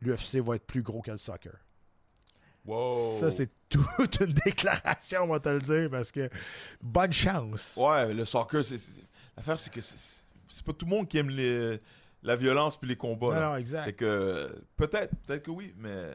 l'UFC 0.00 0.36
va 0.38 0.56
être 0.56 0.66
plus 0.66 0.80
gros 0.82 1.02
que 1.02 1.10
le 1.10 1.18
soccer. 1.18 1.52
Wow. 2.64 2.92
Ça, 3.20 3.30
c'est 3.30 3.50
toute 3.68 4.20
une 4.20 4.32
déclaration, 4.44 5.22
on 5.24 5.26
va 5.28 5.40
te 5.40 5.48
le 5.48 5.60
dire, 5.60 5.90
parce 5.90 6.10
que 6.12 6.30
bonne 6.80 7.12
chance. 7.12 7.74
Ouais, 7.76 8.12
le 8.14 8.24
soccer, 8.24 8.64
c'est. 8.64 8.78
L'affaire, 9.36 9.58
c'est 9.58 9.72
que 9.72 9.80
c'est 9.80 10.64
pas 10.64 10.72
tout 10.72 10.86
le 10.86 10.90
monde 10.90 11.08
qui 11.08 11.18
aime 11.18 11.28
les- 11.30 11.80
la 12.22 12.36
violence 12.36 12.76
puis 12.78 12.88
les 12.88 12.96
combats. 12.96 13.34
Non, 13.38 13.50
non, 13.50 13.56
exact. 13.56 13.84
Fait 13.84 13.92
que 13.92 14.48
peut-être, 14.76 15.12
peut-être 15.26 15.42
que 15.42 15.50
oui, 15.50 15.74
mais 15.76 16.10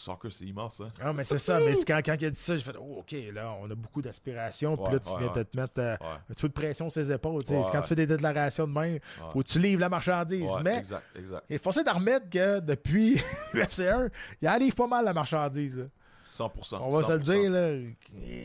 soccer, 0.00 0.32
c'est 0.32 0.44
immense, 0.44 0.80
hein. 0.80 0.90
Non, 1.04 1.12
mais 1.12 1.24
c'est 1.24 1.38
ça. 1.38 1.60
Mais 1.60 1.74
quand, 1.86 2.00
quand 2.04 2.16
il 2.20 2.24
a 2.26 2.30
dit 2.30 2.40
ça, 2.40 2.56
j'ai 2.56 2.62
fait 2.64 2.76
oh, 2.80 2.98
OK, 3.00 3.14
là, 3.32 3.54
on 3.62 3.70
a 3.70 3.74
beaucoup 3.74 4.02
d'aspirations. 4.02 4.76
Puis 4.76 4.86
Ouais, 4.86 4.92
là, 4.94 4.98
tu 5.00 5.10
ouais, 5.10 5.18
viens 5.20 5.32
de 5.32 5.42
te 5.42 5.56
mettre 5.56 5.72
euh, 5.78 5.94
un 6.00 6.32
petit 6.32 6.42
peu 6.42 6.48
de 6.48 6.52
pression 6.54 6.90
sur 6.90 7.02
ses 7.04 7.12
épaules. 7.12 7.42
quand 7.44 7.82
tu 7.82 7.88
fais 7.88 7.94
des 7.94 8.06
déclarations 8.06 8.66
de 8.66 8.72
même, 8.72 8.98
faut 9.32 9.42
que 9.42 9.48
tu 9.48 9.58
livres 9.58 9.80
la 9.80 9.88
marchandise. 9.88 10.50
Mais 10.64 10.78
Exact, 10.78 11.04
exact. 11.16 11.44
il 11.48 11.56
est 11.56 11.62
forcé 11.62 11.82
remettre 11.86 12.28
que 12.30 12.60
depuis 12.60 13.20
UFC 13.54 13.80
1, 13.80 14.08
il 14.40 14.48
arrive 14.48 14.74
pas 14.74 14.86
mal 14.86 15.04
la 15.04 15.12
marchandise. 15.12 15.76
là. 15.76 15.84
100%. 16.26 16.78
On 16.82 16.90
va 16.90 17.02
se 17.02 17.12
le 17.12 17.18
100%. 17.18 17.22
dire, 17.22 17.50
là. 17.50 17.72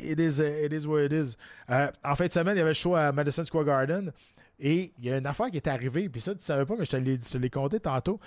It 0.03 0.19
is, 0.19 0.41
uh, 0.41 0.65
it 0.65 0.73
is 0.73 0.85
what 0.87 1.03
it 1.03 1.11
is. 1.11 1.35
Euh, 1.69 1.91
en 2.03 2.15
fin 2.15 2.25
de 2.27 2.31
semaine, 2.33 2.55
il 2.55 2.59
y 2.59 2.61
avait 2.61 2.71
le 2.71 2.73
show 2.73 2.95
à 2.95 3.11
Madison 3.11 3.45
Square 3.45 3.65
Garden. 3.65 4.11
Et 4.59 4.93
il 4.97 5.05
y 5.05 5.11
a 5.11 5.17
une 5.17 5.25
affaire 5.27 5.51
qui 5.51 5.57
est 5.57 5.67
arrivée. 5.67 6.09
Puis 6.09 6.21
ça, 6.21 6.33
tu 6.33 6.43
savais 6.43 6.65
pas, 6.65 6.75
mais 6.77 6.85
je 6.85 6.91
te 6.91 6.95
l'ai, 6.95 7.13
je 7.23 7.29
te 7.29 7.37
l'ai 7.37 7.49
compté 7.49 7.79
tantôt. 7.79 8.19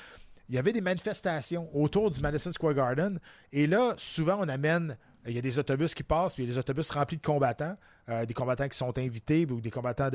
Il 0.49 0.55
y 0.55 0.59
avait 0.59 0.73
des 0.73 0.81
manifestations 0.81 1.69
autour 1.77 2.11
du 2.11 2.21
Madison 2.21 2.53
Square 2.53 2.75
Garden. 2.75 3.19
Et 3.53 3.67
là, 3.67 3.95
souvent, 3.99 4.39
on 4.41 4.49
amène. 4.49 4.97
Il 5.27 5.35
y 5.35 5.39
a 5.39 5.43
des 5.43 5.59
autobus 5.59 5.95
qui 5.95 6.03
passent, 6.03 6.35
puis 6.35 6.45
il 6.45 6.47
y 6.47 6.51
a 6.51 6.55
des 6.55 6.59
autobus 6.59 6.89
remplis 6.91 7.19
de 7.19 7.23
combattants, 7.23 7.77
euh, 8.09 8.25
des 8.25 8.33
combattants 8.33 8.69
qui 8.69 8.79
sont 8.79 8.97
invités 8.97 9.47
ou 9.51 9.61
des 9.61 9.71
combattants 9.71 10.09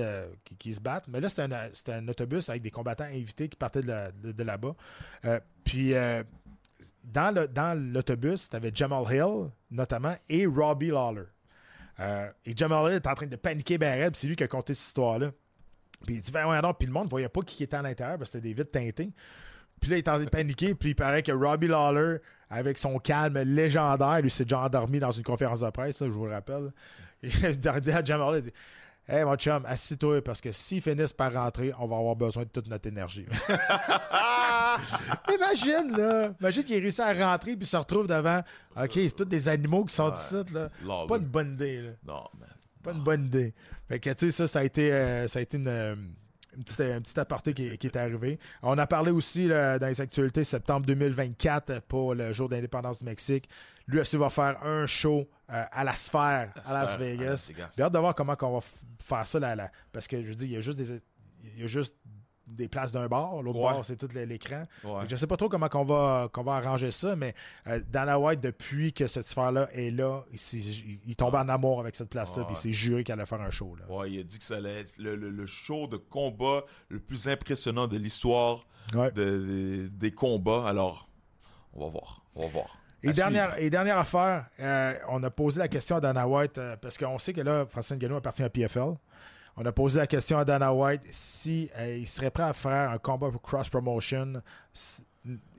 qui, 0.58 0.74
se 0.74 0.82
battent. 0.82 1.08
Mais 1.08 1.20
là, 1.20 1.30
c'était 1.30 1.44
un, 1.44 1.70
un 2.00 2.08
autobus 2.08 2.50
avec 2.50 2.64
des 2.64 2.72
combattants 2.72 3.04
invités 3.04 3.48
qui 3.48 3.58
partaient 3.58 3.84
de, 3.84 4.44
là-bas. 4.44 4.76
Euh, 5.26 5.40
puis 5.64 5.94
euh, 5.94 6.24
dans, 7.04 7.36
le, 7.36 7.48
dans 7.48 7.80
l'autobus, 7.80 8.50
tu 8.50 8.56
avais 8.56 8.72
Jamal 8.74 9.04
Hill, 9.12 9.52
notamment, 9.70 10.16
et 10.30 10.48
Robbie 10.48 10.90
Lawler. 10.90 11.26
Et 12.46 12.54
Jamal 12.56 12.92
Hill 12.92 12.96
est 12.96 13.08
en 13.08 13.14
train 13.14 13.28
de 13.28 13.36
paniquer 13.36 13.78
ben 13.78 13.94
raide, 13.94 14.14
puis 14.14 14.22
c'est 14.22 14.28
lui 14.28 14.36
qui 14.36 14.44
a 14.44 14.48
conté 14.48 14.74
cette 14.74 14.88
histoire-là. 14.88 15.32
Puis 16.08 16.16
il 16.16 16.22
dit, 16.22 16.32
ben 16.32 16.50
ouais, 16.50 16.60
non, 16.62 16.74
puis 16.74 16.88
le 16.88 16.94
monde 16.94 17.06
ne 17.06 17.10
voyait 17.10 17.30
pas 17.30 17.42
qui 17.42 17.64
était 17.64 17.78
à 17.78 17.82
l'intérieur, 17.82 18.18
parce 18.18 18.32
que 18.32 18.40
c'était 18.40 18.50
des 18.50 18.54
vitres 18.56 18.72
teintées. 18.72 19.12
Puis 19.84 19.92
là, 19.92 19.98
il 19.98 20.00
est 20.00 20.08
en 20.08 20.14
train 20.14 20.24
de 20.24 20.30
paniquer, 20.30 20.74
puis 20.76 20.92
il 20.92 20.96
paraît 20.96 21.22
que 21.24 21.34
Robbie 21.34 21.68
Lawler, 21.68 22.20
avec 22.50 22.78
son 22.78 23.00
calme 23.00 23.38
légendaire, 23.40 24.22
lui 24.22 24.30
s'est 24.32 24.46
déjà 24.46 24.62
endormi 24.62 24.98
dans 24.98 25.12
une 25.12 25.24
conférence 25.26 25.60
de 25.60 25.70
presse, 25.72 25.98
ça, 25.98 26.06
je 26.06 26.12
vous 26.12 26.26
le 26.26 26.32
rappelle. 26.32 26.72
Il 27.22 27.46
a 27.46 27.80
dit 27.82 27.92
à 27.92 28.02
Jamal 28.02 28.36
il 28.38 28.42
dit, 28.44 28.52
Hey 29.06 29.26
mon 29.26 29.36
chum, 29.36 29.62
assis-toi 29.66 30.22
parce 30.24 30.40
que 30.40 30.54
s'ils 30.54 30.82
finissent 30.82 31.12
par 31.12 31.34
rentrer, 31.34 31.74
on 31.78 31.86
va 31.88 31.98
avoir 31.98 32.16
besoin 32.16 32.44
de 32.44 32.48
toute 32.48 32.68
notre 32.68 32.88
énergie. 32.88 33.26
Imagine, 35.34 35.92
là. 35.98 36.34
Imagine 36.40 36.64
qu'il 36.64 36.82
réussit 36.82 37.02
à 37.02 37.14
rentrer 37.14 37.56
puis 37.58 37.66
se 37.66 37.76
retrouve 37.78 38.08
devant. 38.08 38.42
OK, 38.78 38.92
c'est 38.94 39.16
tous 39.16 39.26
des 39.26 39.50
animaux 39.50 39.84
qui 39.86 39.94
sont 39.96 40.10
Ouais. 40.10 40.16
ici, 40.16 40.54
là. 40.54 40.70
Pas 41.08 41.18
une 41.18 41.26
bonne 41.26 41.54
idée, 41.54 41.82
là. 41.82 41.90
Non, 42.06 42.24
man. 42.40 42.50
Pas 42.82 42.92
une 42.92 43.04
bonne 43.04 43.26
idée. 43.26 43.54
Fait 43.90 44.00
que, 44.00 44.10
tu 44.12 44.26
sais, 44.28 44.32
ça, 44.32 44.48
ça 44.48 44.60
a 44.60 44.64
été, 44.64 44.92
euh, 44.94 45.28
ça 45.28 45.40
a 45.40 45.42
été 45.42 45.58
une, 45.58 45.68
euh, 45.68 45.96
un 46.58 47.02
petit 47.02 47.20
aparté 47.20 47.54
qui, 47.54 47.78
qui 47.78 47.88
est 47.88 47.96
arrivé. 47.96 48.40
On 48.62 48.78
a 48.78 48.88
parlé 48.88 49.12
aussi 49.12 49.48
là, 49.48 49.80
dans 49.80 49.88
les 49.88 50.02
actualités 50.02 50.44
septembre 50.44 50.86
2024 50.86 51.82
pour 51.82 52.16
le 52.16 52.34
jour 52.34 52.50
d'indépendance 52.50 53.00
du 53.00 53.06
Mexique. 53.06 53.50
L'UFC 53.88 54.16
va 54.16 54.30
faire 54.30 54.64
un 54.64 54.86
show 54.86 55.28
euh, 55.52 55.64
à 55.72 55.84
la 55.84 55.94
sphère 55.94 56.54
La 56.56 56.62
à 56.70 56.74
Las 56.74 56.92
sphère, 56.92 57.02
à 57.02 57.04
Vegas. 57.04 57.26
Las 57.26 57.50
Vegas. 57.50 57.74
J'ai 57.76 57.84
hâte 57.84 57.94
de 57.94 58.00
voir 58.00 58.16
comment 58.16 58.36
on 58.42 58.54
va 58.60 58.66
faire 59.00 59.28
ça. 59.28 59.40
Là, 59.40 59.56
là. 59.56 59.72
parce 59.92 60.08
que 60.08 60.24
je 60.24 60.34
dis, 60.34 60.46
il 60.46 60.52
y 60.52 60.58
a 60.58 60.62
juste 60.62 60.78
des, 60.78 61.02
il 61.44 61.62
y 61.62 61.64
a 61.64 61.68
juste 61.68 61.96
des 62.48 62.68
places 62.68 62.92
d'un 62.92 63.08
bar. 63.08 63.42
L'autre 63.42 63.60
Ouais. 63.60 63.66
bar, 63.74 63.86
c'est 63.86 63.96
tout 63.96 64.10
l'écran. 64.14 64.64
Ouais. 64.84 65.04
Je 65.10 65.16
sais 65.16 65.28
pas 65.28 65.38
trop 65.38 65.48
comment 65.50 65.70
qu'on 65.70 65.86
va, 65.86 66.30
qu'on 66.32 66.44
va 66.44 66.56
arranger 66.56 66.92
ça, 66.92 67.16
mais 67.16 67.34
euh, 67.68 67.80
Dana 67.90 68.20
White, 68.20 68.42
depuis 68.42 68.92
que 68.94 69.08
cette 69.08 69.28
sphère-là 69.28 69.70
est 69.74 69.92
là, 69.92 70.24
il, 70.32 70.38
s'est- 70.40 70.58
il, 70.60 71.00
il 71.08 71.16
tombe 71.16 71.36
en 71.36 71.48
amour 71.50 71.80
avec 71.80 71.96
cette 71.96 72.10
place-là, 72.10 72.44
puis 72.44 72.54
il 72.54 72.58
s'est 72.58 72.72
juré 72.72 73.04
qu'elle 73.04 73.20
allait 73.20 73.26
faire 73.26 73.42
un 73.42 73.50
show. 73.52 73.76
Là. 73.76 73.86
Il 74.08 74.20
a 74.20 74.24
dit 74.24 74.38
que 74.38 74.44
ça 74.44 74.58
allait 74.58 74.82
être 74.82 74.98
le, 74.98 75.16
le- 75.16 75.30
le 75.30 75.46
show 75.46 75.88
de 75.88 75.98
combat 75.98 76.64
le 76.90 77.00
plus 77.00 77.28
impressionnant 77.28 77.88
de 77.88 77.98
l'histoire 77.98 78.66
de- 78.94 79.90
des- 79.92 80.12
combats. 80.12 80.68
Alors, 80.68 81.08
on 81.74 81.86
va 81.86 81.88
voir. 81.92 82.22
On 82.36 82.42
va 82.42 82.48
voir. 82.48 82.78
Et 83.06 83.12
dernière, 83.12 83.58
et 83.60 83.70
dernière 83.70 83.98
affaire, 83.98 84.46
euh, 84.62 84.94
on 85.10 85.22
a 85.24 85.30
posé 85.30 85.60
la 85.60 85.68
question 85.68 85.98
à 85.98 86.00
Dana 86.02 86.26
White, 86.28 86.58
euh, 86.58 86.78
parce 86.78 86.98
qu'on 86.98 87.18
sait 87.20 87.34
que 87.34 87.42
là, 87.42 87.66
Francis 87.66 87.98
Ngannou 87.98 88.16
appartient 88.16 88.44
à 88.44 88.50
PFL. 88.50 88.94
On 89.56 89.66
a 89.66 89.72
posé 89.72 90.00
la 90.00 90.08
question 90.08 90.38
à 90.40 90.46
Dana 90.46 90.74
White 90.74 91.04
si 91.12 91.70
euh, 91.78 91.98
il 91.98 92.08
serait 92.08 92.32
prêt 92.32 92.44
à 92.44 92.54
faire 92.54 92.90
un 92.92 92.98
combat 92.98 93.30
pour 93.30 93.42
cross 93.42 93.70
promotion, 93.70 94.42
si- 94.74 95.04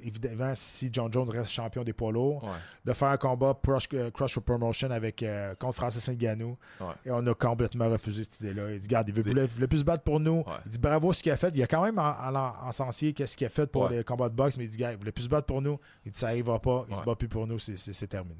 évidemment 0.02 0.52
si 0.56 0.90
John 0.92 1.10
Jones 1.12 1.30
reste 1.30 1.50
champion 1.52 1.84
des 1.84 1.92
poids 1.94 2.12
lourds, 2.12 2.42
Ouais. 2.44 2.50
de 2.84 2.92
faire 2.92 3.08
un 3.08 3.16
combat 3.16 3.56
cross, 3.62 3.84
euh, 3.94 4.10
cross 4.10 4.36
promotion 4.44 4.90
avec 4.90 5.22
euh, 5.22 5.54
contre 5.54 5.76
Francis 5.76 6.06
Ngannou. 6.08 6.58
Ouais. 6.80 6.86
Et 7.06 7.10
on 7.12 7.24
a 7.26 7.34
complètement 7.34 7.88
refusé 7.88 8.24
cette 8.24 8.40
idée-là. 8.40 8.72
Il 8.72 8.80
dit, 8.80 8.86
regarde, 8.88 9.08
il 9.08 9.14
veut, 9.14 9.22
voulait, 9.22 9.46
voulait 9.46 9.66
plus 9.68 9.78
se 9.78 9.84
battre 9.84 10.02
pour 10.02 10.18
nous. 10.20 10.38
Ouais. 10.46 10.52
Il 10.66 10.72
dit, 10.72 10.78
bravo 10.78 11.12
ce 11.12 11.22
qu'il 11.22 11.32
a 11.32 11.36
fait. 11.36 11.52
Il 11.54 11.62
a 11.62 11.66
quand 11.66 11.82
même 11.82 11.98
en, 11.98 12.02
en, 12.02 12.34
en 12.34 12.66
encensé 12.66 13.12
qu'est-ce 13.14 13.36
qu'il 13.36 13.46
a 13.46 13.50
fait 13.50 13.66
pour 13.68 13.88
les 13.88 14.02
combats 14.04 14.28
de 14.28 14.34
boxe, 14.34 14.56
mais 14.58 14.64
il 14.64 14.70
dit, 14.70 14.76
gars, 14.76 14.90
il 14.92 14.98
voulait 14.98 15.12
plus 15.12 15.24
se 15.24 15.28
battre 15.28 15.46
pour 15.46 15.62
nous. 15.62 15.78
Il 16.04 16.12
dit, 16.12 16.18
ça 16.18 16.26
arrivera 16.28 16.58
pas. 16.60 16.84
Il 16.90 16.96
se 16.96 17.02
bat 17.02 17.14
plus 17.14 17.28
pour 17.28 17.46
nous. 17.46 17.58
C'est- 17.58 18.06
terminé. 18.08 18.36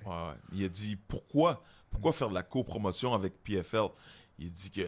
Il 0.52 0.64
a 0.64 0.68
dit 0.68 0.96
pourquoi, 1.08 1.62
pourquoi 1.90 2.12
faire 2.12 2.28
de 2.28 2.34
la 2.34 2.42
copromotion 2.42 3.14
avec 3.14 3.42
PFL 3.44 3.86
Il 4.38 4.50
dit 4.52 4.70
que 4.70 4.82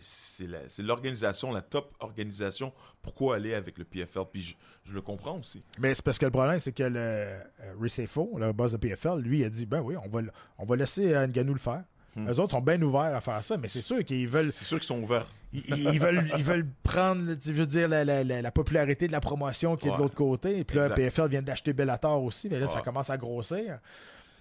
c'est 0.00 0.48
l'organisation, 0.82 1.52
la 1.52 1.62
top 1.62 1.94
organisation. 2.00 2.72
Pourquoi 3.02 3.36
aller 3.36 3.54
avec 3.54 3.78
le 3.78 3.84
PFL 3.84 4.22
Puis 4.32 4.42
je, 4.42 4.54
je 4.84 4.94
le 4.94 5.00
comprends 5.00 5.38
aussi. 5.38 5.62
Mais 5.78 5.94
c'est 5.94 6.04
parce 6.04 6.18
que 6.18 6.24
le 6.24 6.32
problème, 6.32 6.58
c'est 6.58 6.72
que 6.72 6.82
le 6.82 6.98
euh, 6.98 7.40
Ricefo, 7.80 8.32
le 8.38 8.52
boss 8.52 8.72
de 8.72 8.76
PFL, 8.76 9.20
lui, 9.20 9.44
a 9.44 9.50
dit, 9.50 9.66
ben 9.66 9.80
oui, 9.80 9.94
on 10.04 10.08
va, 10.08 10.22
on 10.58 10.64
va 10.64 10.76
laisser 10.76 11.14
euh, 11.14 11.26
Ngannou 11.28 11.52
le 11.54 11.60
faire. 11.60 11.84
Hmm. 12.16 12.28
Eux 12.28 12.40
autres 12.40 12.52
sont 12.52 12.60
bien 12.60 12.80
ouverts 12.82 13.14
à 13.14 13.20
faire 13.20 13.44
ça, 13.44 13.56
mais 13.56 13.68
c'est 13.68 13.82
sûr 13.82 14.02
qu'ils 14.04 14.26
veulent, 14.28 14.50
C'est 14.50 14.64
sûr 14.64 14.78
qu'ils 14.78 14.86
sont 14.86 15.00
ouverts. 15.00 15.26
ils, 15.52 15.64
ils 15.94 16.00
veulent, 16.00 16.28
ils 16.36 16.42
veulent 16.44 16.66
prendre, 16.82 17.22
veux 17.30 17.66
dire, 17.66 17.86
la, 17.88 18.04
la- 18.04 18.24
la- 18.24 18.42
la 18.42 18.50
popularité 18.50 19.06
de 19.06 19.12
la 19.12 19.20
promotion 19.20 19.76
qui 19.76 19.88
est 19.88 19.92
de 19.92 19.96
l'autre 19.96 20.14
côté. 20.16 20.58
Et 20.58 20.64
puis 20.64 20.76
là, 20.76 20.84
Exact. 20.84 20.96
PFL 20.96 21.28
vient 21.28 21.42
d'acheter 21.42 21.72
Bellator 21.72 22.22
aussi, 22.22 22.48
mais 22.48 22.58
là, 22.58 22.66
ça 22.66 22.80
commence 22.80 23.10
à 23.10 23.16
grossir. 23.16 23.78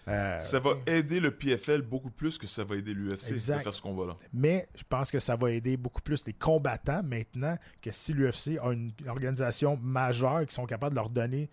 Euh, 0.08 0.38
Ça 0.40 0.60
va 0.60 0.72
aider 0.86 1.20
le 1.20 1.32
PFL 1.32 1.82
beaucoup 1.82 2.12
plus 2.12 2.38
que 2.38 2.48
ça 2.48 2.64
va 2.64 2.76
aider 2.76 2.94
l'UFC 2.94 3.30
de 3.30 3.34
Exact. 3.36 3.64
faire 3.64 3.74
ce 3.74 3.82
combat-là. 3.82 4.16
Mais 4.34 4.68
je 4.76 4.84
pense 4.88 5.12
que 5.12 5.20
ça 5.20 5.36
va 5.36 5.52
aider 5.52 5.76
beaucoup 5.78 6.02
plus 6.02 6.26
les 6.26 6.34
combattants 6.34 7.04
maintenant 7.04 7.58
que 7.82 7.92
si 7.92 8.14
l'UFC 8.14 8.58
a 8.62 8.72
une 8.72 8.92
organisation 9.08 9.78
majeure 9.82 10.46
qui 10.46 10.54
sont 10.56 10.66
capables 10.66 10.96
de 10.96 11.00
leur 11.00 11.10
donner. 11.10 11.50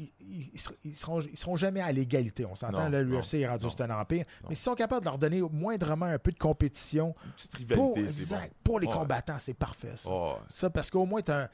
Ils, 0.00 0.10
ils- 0.20 0.50
ils 0.54 0.60
ser- 0.60 0.74
ils 0.84 0.94
seront, 0.94 1.20
ils 1.20 1.36
seront 1.36 1.56
jamais 1.56 1.80
à 1.80 1.90
l'égalité. 1.90 2.44
On 2.46 2.54
s'entend, 2.54 2.88
là, 2.88 3.02
l'UFC 3.02 3.34
est 3.40 3.48
rendu 3.48 3.66
c'est 3.68 3.82
un 3.82 3.90
empire. 4.00 4.24
non. 4.42 4.48
Mais 4.48 4.54
s'ils 4.54 4.64
sont 4.64 4.74
capables 4.76 5.00
de 5.04 5.10
leur 5.10 5.18
donner 5.18 5.40
moindrement 5.42 6.06
un 6.06 6.18
peu 6.20 6.30
de 6.30 6.38
compétition 6.38 7.14
Une 7.26 7.32
petite 7.32 7.74
pour, 7.74 7.94
rivalité, 7.96 8.12
c'est 8.12 8.20
exact, 8.22 8.48
bon. 8.52 8.56
pour 8.62 8.80
les 8.80 8.86
combattants, 8.86 9.38
c'est 9.40 9.54
parfait. 9.54 9.94
Ça, 9.96 10.08
Oh, 10.12 10.36
Ça, 10.48 10.70
parce 10.70 10.88
qu'au 10.90 11.04
moins, 11.04 11.20
tu 11.22 11.32
as, 11.32 11.42
un 11.44 11.48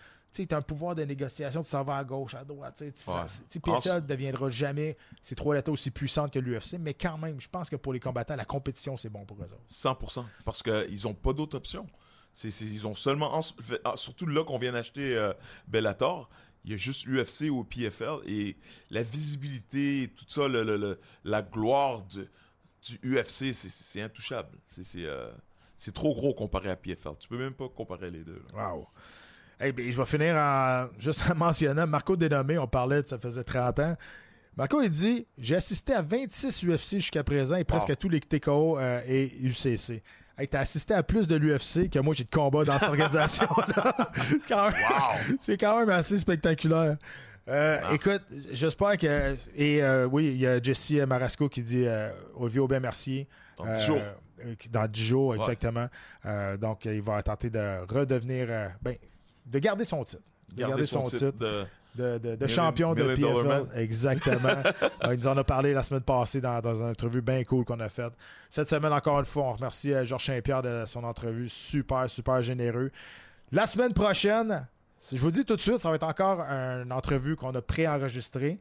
pouvoir 0.66 0.94
de 0.94 1.02
négociation, 1.04 1.62
tu 1.62 1.68
s'en 1.70 1.84
vas 1.84 1.96
à 1.98 2.04
gauche, 2.04 2.34
à 2.34 2.44
droite. 2.44 2.74
tu 2.76 2.84
sais, 2.86 2.92
tu- 2.92 3.10
Ouais. 3.10 3.16
ça- 3.26 3.42
tu 3.48 3.54
sais, 3.54 3.60
PFL 3.60 3.90
En- 3.92 3.94
ne 3.96 4.00
deviendra 4.00 4.50
jamais 4.50 4.96
ces 5.22 5.34
trois 5.34 5.54
lettres 5.54 5.70
aussi 5.70 5.90
puissantes 5.90 6.32
que 6.32 6.38
l'UFC, 6.38 6.78
mais 6.78 6.94
quand 6.94 7.16
même, 7.18 7.40
je 7.40 7.48
pense 7.48 7.70
que 7.70 7.76
pour 7.76 7.92
les 7.92 8.00
combattants, 8.00 8.36
la 8.36 8.44
compétition, 8.44 8.96
c'est 8.96 9.08
bon 9.10 9.24
pour 9.24 9.38
eux 9.38 9.44
autres. 9.44 9.62
100%. 9.68 10.26
Parce 10.44 10.62
qu'ils 10.62 11.02
n'ont 11.04 11.14
pas 11.14 11.32
d'autre 11.32 11.56
option. 11.56 11.86
Ils 12.42 12.86
ont 12.86 12.94
seulement. 12.96 13.36
en- 13.38 13.40
ah, 13.84 13.94
surtout 13.96 14.26
là 14.26 14.42
qu'on 14.44 14.58
vient 14.58 14.72
d'acheter 14.72 15.16
euh, 15.16 15.32
Bellator, 15.68 16.28
il 16.64 16.72
y 16.72 16.74
a 16.74 16.76
juste 16.76 17.06
l'UFC 17.06 17.48
ou 17.48 17.62
PFL 17.62 18.16
et 18.26 18.56
la 18.90 19.02
visibilité, 19.04 20.12
tout 20.16 20.24
ça, 20.26 20.48
le, 20.48 20.64
le- 20.64 20.76
le- 20.76 21.00
la 21.24 21.42
gloire 21.42 22.02
de- 22.06 22.28
du 22.82 22.98
UFC, 23.04 23.52
c'est- 23.52 24.00
intouchable. 24.02 24.58
C'est 24.66 24.82
euh, 25.04 25.30
c'est 25.76 25.94
trop 25.94 26.12
gros 26.14 26.34
comparé 26.34 26.70
à 26.70 26.76
PFL. 26.76 27.12
Tu 27.20 27.28
peux 27.28 27.38
même 27.38 27.54
pas 27.54 27.68
comparer 27.68 28.10
les 28.10 28.24
deux. 28.24 28.42
là. 28.54 28.72
Wow. 28.74 28.88
Eh 29.60 29.72
bien, 29.72 29.90
je 29.90 29.96
vais 29.96 30.06
finir 30.06 30.36
en 30.36 30.86
juste 30.98 31.30
en 31.30 31.34
mentionnant 31.34 31.86
Marco 31.86 32.16
Dénommé, 32.16 32.58
on 32.58 32.66
parlait 32.66 33.02
de 33.02 33.08
ça 33.08 33.18
faisait 33.18 33.44
30 33.44 33.78
ans. 33.80 33.96
Marco, 34.56 34.80
il 34.82 34.90
dit 34.90 35.26
J'ai 35.38 35.56
assisté 35.56 35.94
à 35.94 36.02
26 36.02 36.64
UFC 36.64 36.96
jusqu'à 36.96 37.24
présent 37.24 37.56
et 37.56 37.64
presque 37.64 37.88
Wow. 37.88 37.92
à 37.92 37.96
tous 37.96 38.08
les 38.08 38.20
TKO 38.20 38.78
euh, 38.78 39.00
et 39.06 39.32
UCC. 39.42 40.02
Hey, 40.36 40.48
t'as 40.48 40.60
assisté 40.60 40.94
à 40.94 41.02
plus 41.04 41.28
de 41.28 41.36
l'UFC 41.36 41.88
que 41.88 42.00
moi 42.00 42.12
j'ai 42.12 42.24
de 42.24 42.30
combats 42.30 42.64
dans 42.64 42.76
cette 42.78 42.88
organisation-là. 42.88 44.10
c'est, 44.14 44.46
quand 44.48 44.64
même, 44.70 44.74
c'est 45.40 45.56
quand 45.56 45.78
même 45.78 45.90
assez 45.90 46.18
spectaculaire. 46.18 46.96
Euh, 47.48 47.78
Écoute, 47.92 48.22
j'espère 48.52 48.96
que. 48.98 49.36
Et 49.54 49.82
euh, 49.82 50.06
oui, 50.06 50.32
il 50.34 50.38
y 50.38 50.46
a 50.46 50.60
Jesse 50.60 50.92
Marasco 51.06 51.48
qui 51.48 51.62
dit 51.62 51.84
euh, 51.86 52.10
Olivier 52.36 52.60
Aubin-Mercier. 52.60 53.28
Dans 53.58 53.70
10 53.70 53.84
jours. 53.84 54.00
Dans 54.70 54.88
10 54.88 55.04
jours, 55.04 55.34
exactement. 55.36 55.88
Donc, 56.58 56.84
il 56.86 57.02
va 57.02 57.22
tenter 57.22 57.50
de 57.50 57.80
redevenir. 57.92 58.72
ben, 58.82 58.96
de 59.46 59.58
garder 59.58 59.84
son 59.84 60.04
titre. 60.04 60.22
De 60.52 60.60
garder, 60.60 60.84
son, 60.84 61.04
titre, 61.04 61.32
de- 61.38 61.66
de, 62.18 62.36
de- 62.36 62.46
champion 62.46 62.92
de 62.94 63.14
PFL. 63.14 63.64
Exactement. 63.80 64.48
Il 65.04 65.18
nous 65.18 65.26
en 65.28 65.36
a 65.36 65.44
parlé 65.44 65.72
la 65.72 65.82
semaine 65.82 66.02
passée 66.02 66.40
dans, 66.40 66.60
dans 66.60 66.74
une 66.74 66.90
entrevue 66.90 67.22
bien 67.22 67.42
cool 67.44 67.64
qu'on 67.64 67.78
a 67.80 67.88
faite. 67.88 68.12
Cette 68.50 68.68
semaine, 68.68 68.92
encore 68.92 69.18
une 69.20 69.24
fois, 69.26 69.44
on 69.44 69.52
remercie 69.52 69.92
euh, 69.94 70.04
Georges 70.04 70.26
Saint-Pierre 70.26 70.62
de 70.62 70.84
son 70.86 71.04
entrevue. 71.04 71.48
Super, 71.48 72.08
super 72.10 72.42
généreux. 72.42 72.90
La 73.52 73.66
semaine 73.66 73.92
prochaine, 73.92 74.66
je 75.12 75.20
vous 75.20 75.30
dis 75.30 75.44
tout 75.44 75.56
de 75.56 75.60
suite, 75.60 75.78
ça 75.78 75.88
va 75.90 75.96
être 75.96 76.02
encore 76.06 76.40
une 76.40 76.92
entrevue 76.92 77.36
qu'on 77.36 77.54
a 77.54 77.62
pré-enregistrée. 77.62 78.58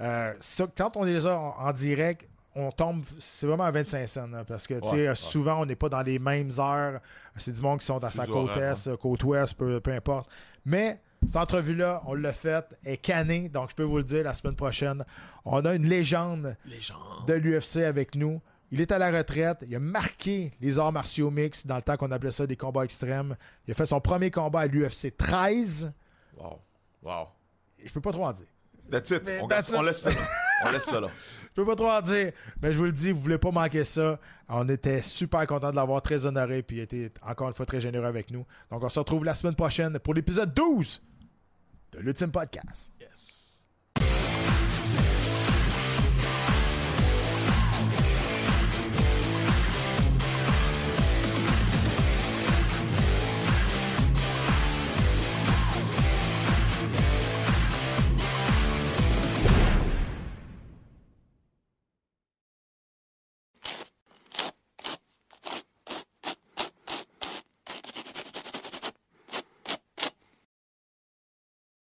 Euh, 0.00 0.32
quand 0.76 0.96
on 0.96 1.06
est 1.06 1.24
là 1.24 1.38
en, 1.38 1.56
en 1.68 1.72
direct, 1.72 2.28
on 2.56 2.72
tombe, 2.72 3.04
c'est 3.18 3.46
vraiment 3.46 3.64
à 3.64 3.70
25 3.70 4.08
cents. 4.08 4.26
là, 4.28 4.44
parce 4.44 4.66
que 4.66 4.74
tu 4.80 4.88
sais, 4.88 4.94
Ouais, 4.96 5.08
ouais. 5.08 5.14
souvent, 5.14 5.60
on 5.62 5.66
n'est 5.66 5.76
pas 5.76 5.88
dans 5.88 6.02
les 6.02 6.18
mêmes 6.18 6.50
heures. 6.58 7.00
C'est 7.36 7.52
du 7.52 7.62
monde 7.62 7.80
qui 7.80 7.86
sont 7.86 7.98
dans 7.98 8.10
sa 8.10 8.26
côte 8.26 8.50
horaire, 8.50 8.72
est, 8.72 8.96
côte 8.98 9.22
ouest, 9.24 9.54
peu, 9.54 9.80
peu 9.80 9.92
importe. 9.92 10.28
Mais 10.64 11.00
cette 11.26 11.36
entrevue-là, 11.36 12.02
on 12.06 12.14
l'a 12.14 12.32
faite, 12.32 12.76
est 12.84 12.96
cannée. 12.96 13.48
Donc, 13.48 13.70
je 13.70 13.74
peux 13.74 13.82
vous 13.82 13.98
le 13.98 14.04
dire, 14.04 14.24
la 14.24 14.34
semaine 14.34 14.56
prochaine, 14.56 15.04
on 15.44 15.64
a 15.64 15.74
une 15.74 15.86
légende 15.86 16.56
de 17.26 17.34
l'UFC 17.34 17.78
avec 17.84 18.14
nous. 18.14 18.40
Il 18.72 18.80
est 18.80 18.90
à 18.90 18.98
la 18.98 19.10
retraite. 19.16 19.58
Il 19.68 19.74
a 19.76 19.78
marqué 19.78 20.52
les 20.60 20.78
arts 20.78 20.90
martiaux 20.92 21.30
mix 21.30 21.66
dans 21.66 21.76
le 21.76 21.82
temps 21.82 21.96
qu'on 21.96 22.10
appelait 22.10 22.32
ça 22.32 22.46
des 22.46 22.56
combats 22.56 22.84
extrêmes. 22.84 23.36
Il 23.66 23.70
a 23.70 23.74
fait 23.74 23.86
son 23.86 24.00
premier 24.00 24.30
combat 24.30 24.60
à 24.60 24.66
l'UFC 24.66 25.16
13. 25.16 25.92
Wow. 26.36 26.58
Wow. 27.04 27.28
Je 27.84 27.92
peux 27.92 28.00
pas 28.00 28.10
trop 28.12 28.26
en 28.26 28.32
dire. 28.32 28.46
That's 28.90 29.10
it. 29.10 29.22
Mais 29.24 29.40
On, 29.42 29.46
that's 29.48 29.72
on 29.72 29.80
it. 29.82 29.86
laisse 29.86 30.00
ça 30.02 30.10
là. 30.10 30.16
On 30.64 30.70
laisse 30.70 30.84
ça 30.84 31.00
là. 31.00 31.08
Je 31.56 31.62
peux 31.62 31.66
pas 31.66 31.76
trop 31.76 31.88
en 31.90 32.02
dire, 32.02 32.32
mais 32.60 32.70
je 32.70 32.76
vous 32.76 32.84
le 32.84 32.92
dis, 32.92 33.12
vous 33.12 33.20
voulez 33.22 33.38
pas 33.38 33.50
manquer 33.50 33.82
ça. 33.82 34.18
On 34.46 34.68
était 34.68 35.00
super 35.00 35.46
content 35.46 35.70
de 35.70 35.76
l'avoir, 35.76 36.02
très 36.02 36.26
honoré, 36.26 36.62
puis 36.62 36.76
il 36.76 36.80
était 36.80 37.10
encore 37.22 37.48
une 37.48 37.54
fois 37.54 37.64
très 37.64 37.80
généreux 37.80 38.04
avec 38.04 38.30
nous. 38.30 38.44
Donc 38.70 38.84
on 38.84 38.88
se 38.90 38.98
retrouve 38.98 39.24
la 39.24 39.34
semaine 39.34 39.54
prochaine 39.54 39.98
pour 39.98 40.12
l'épisode 40.12 40.52
12 40.52 41.00
de 41.92 41.98
l'Ultime 42.00 42.30
Podcast. 42.30 42.92
Yes. 43.00 43.35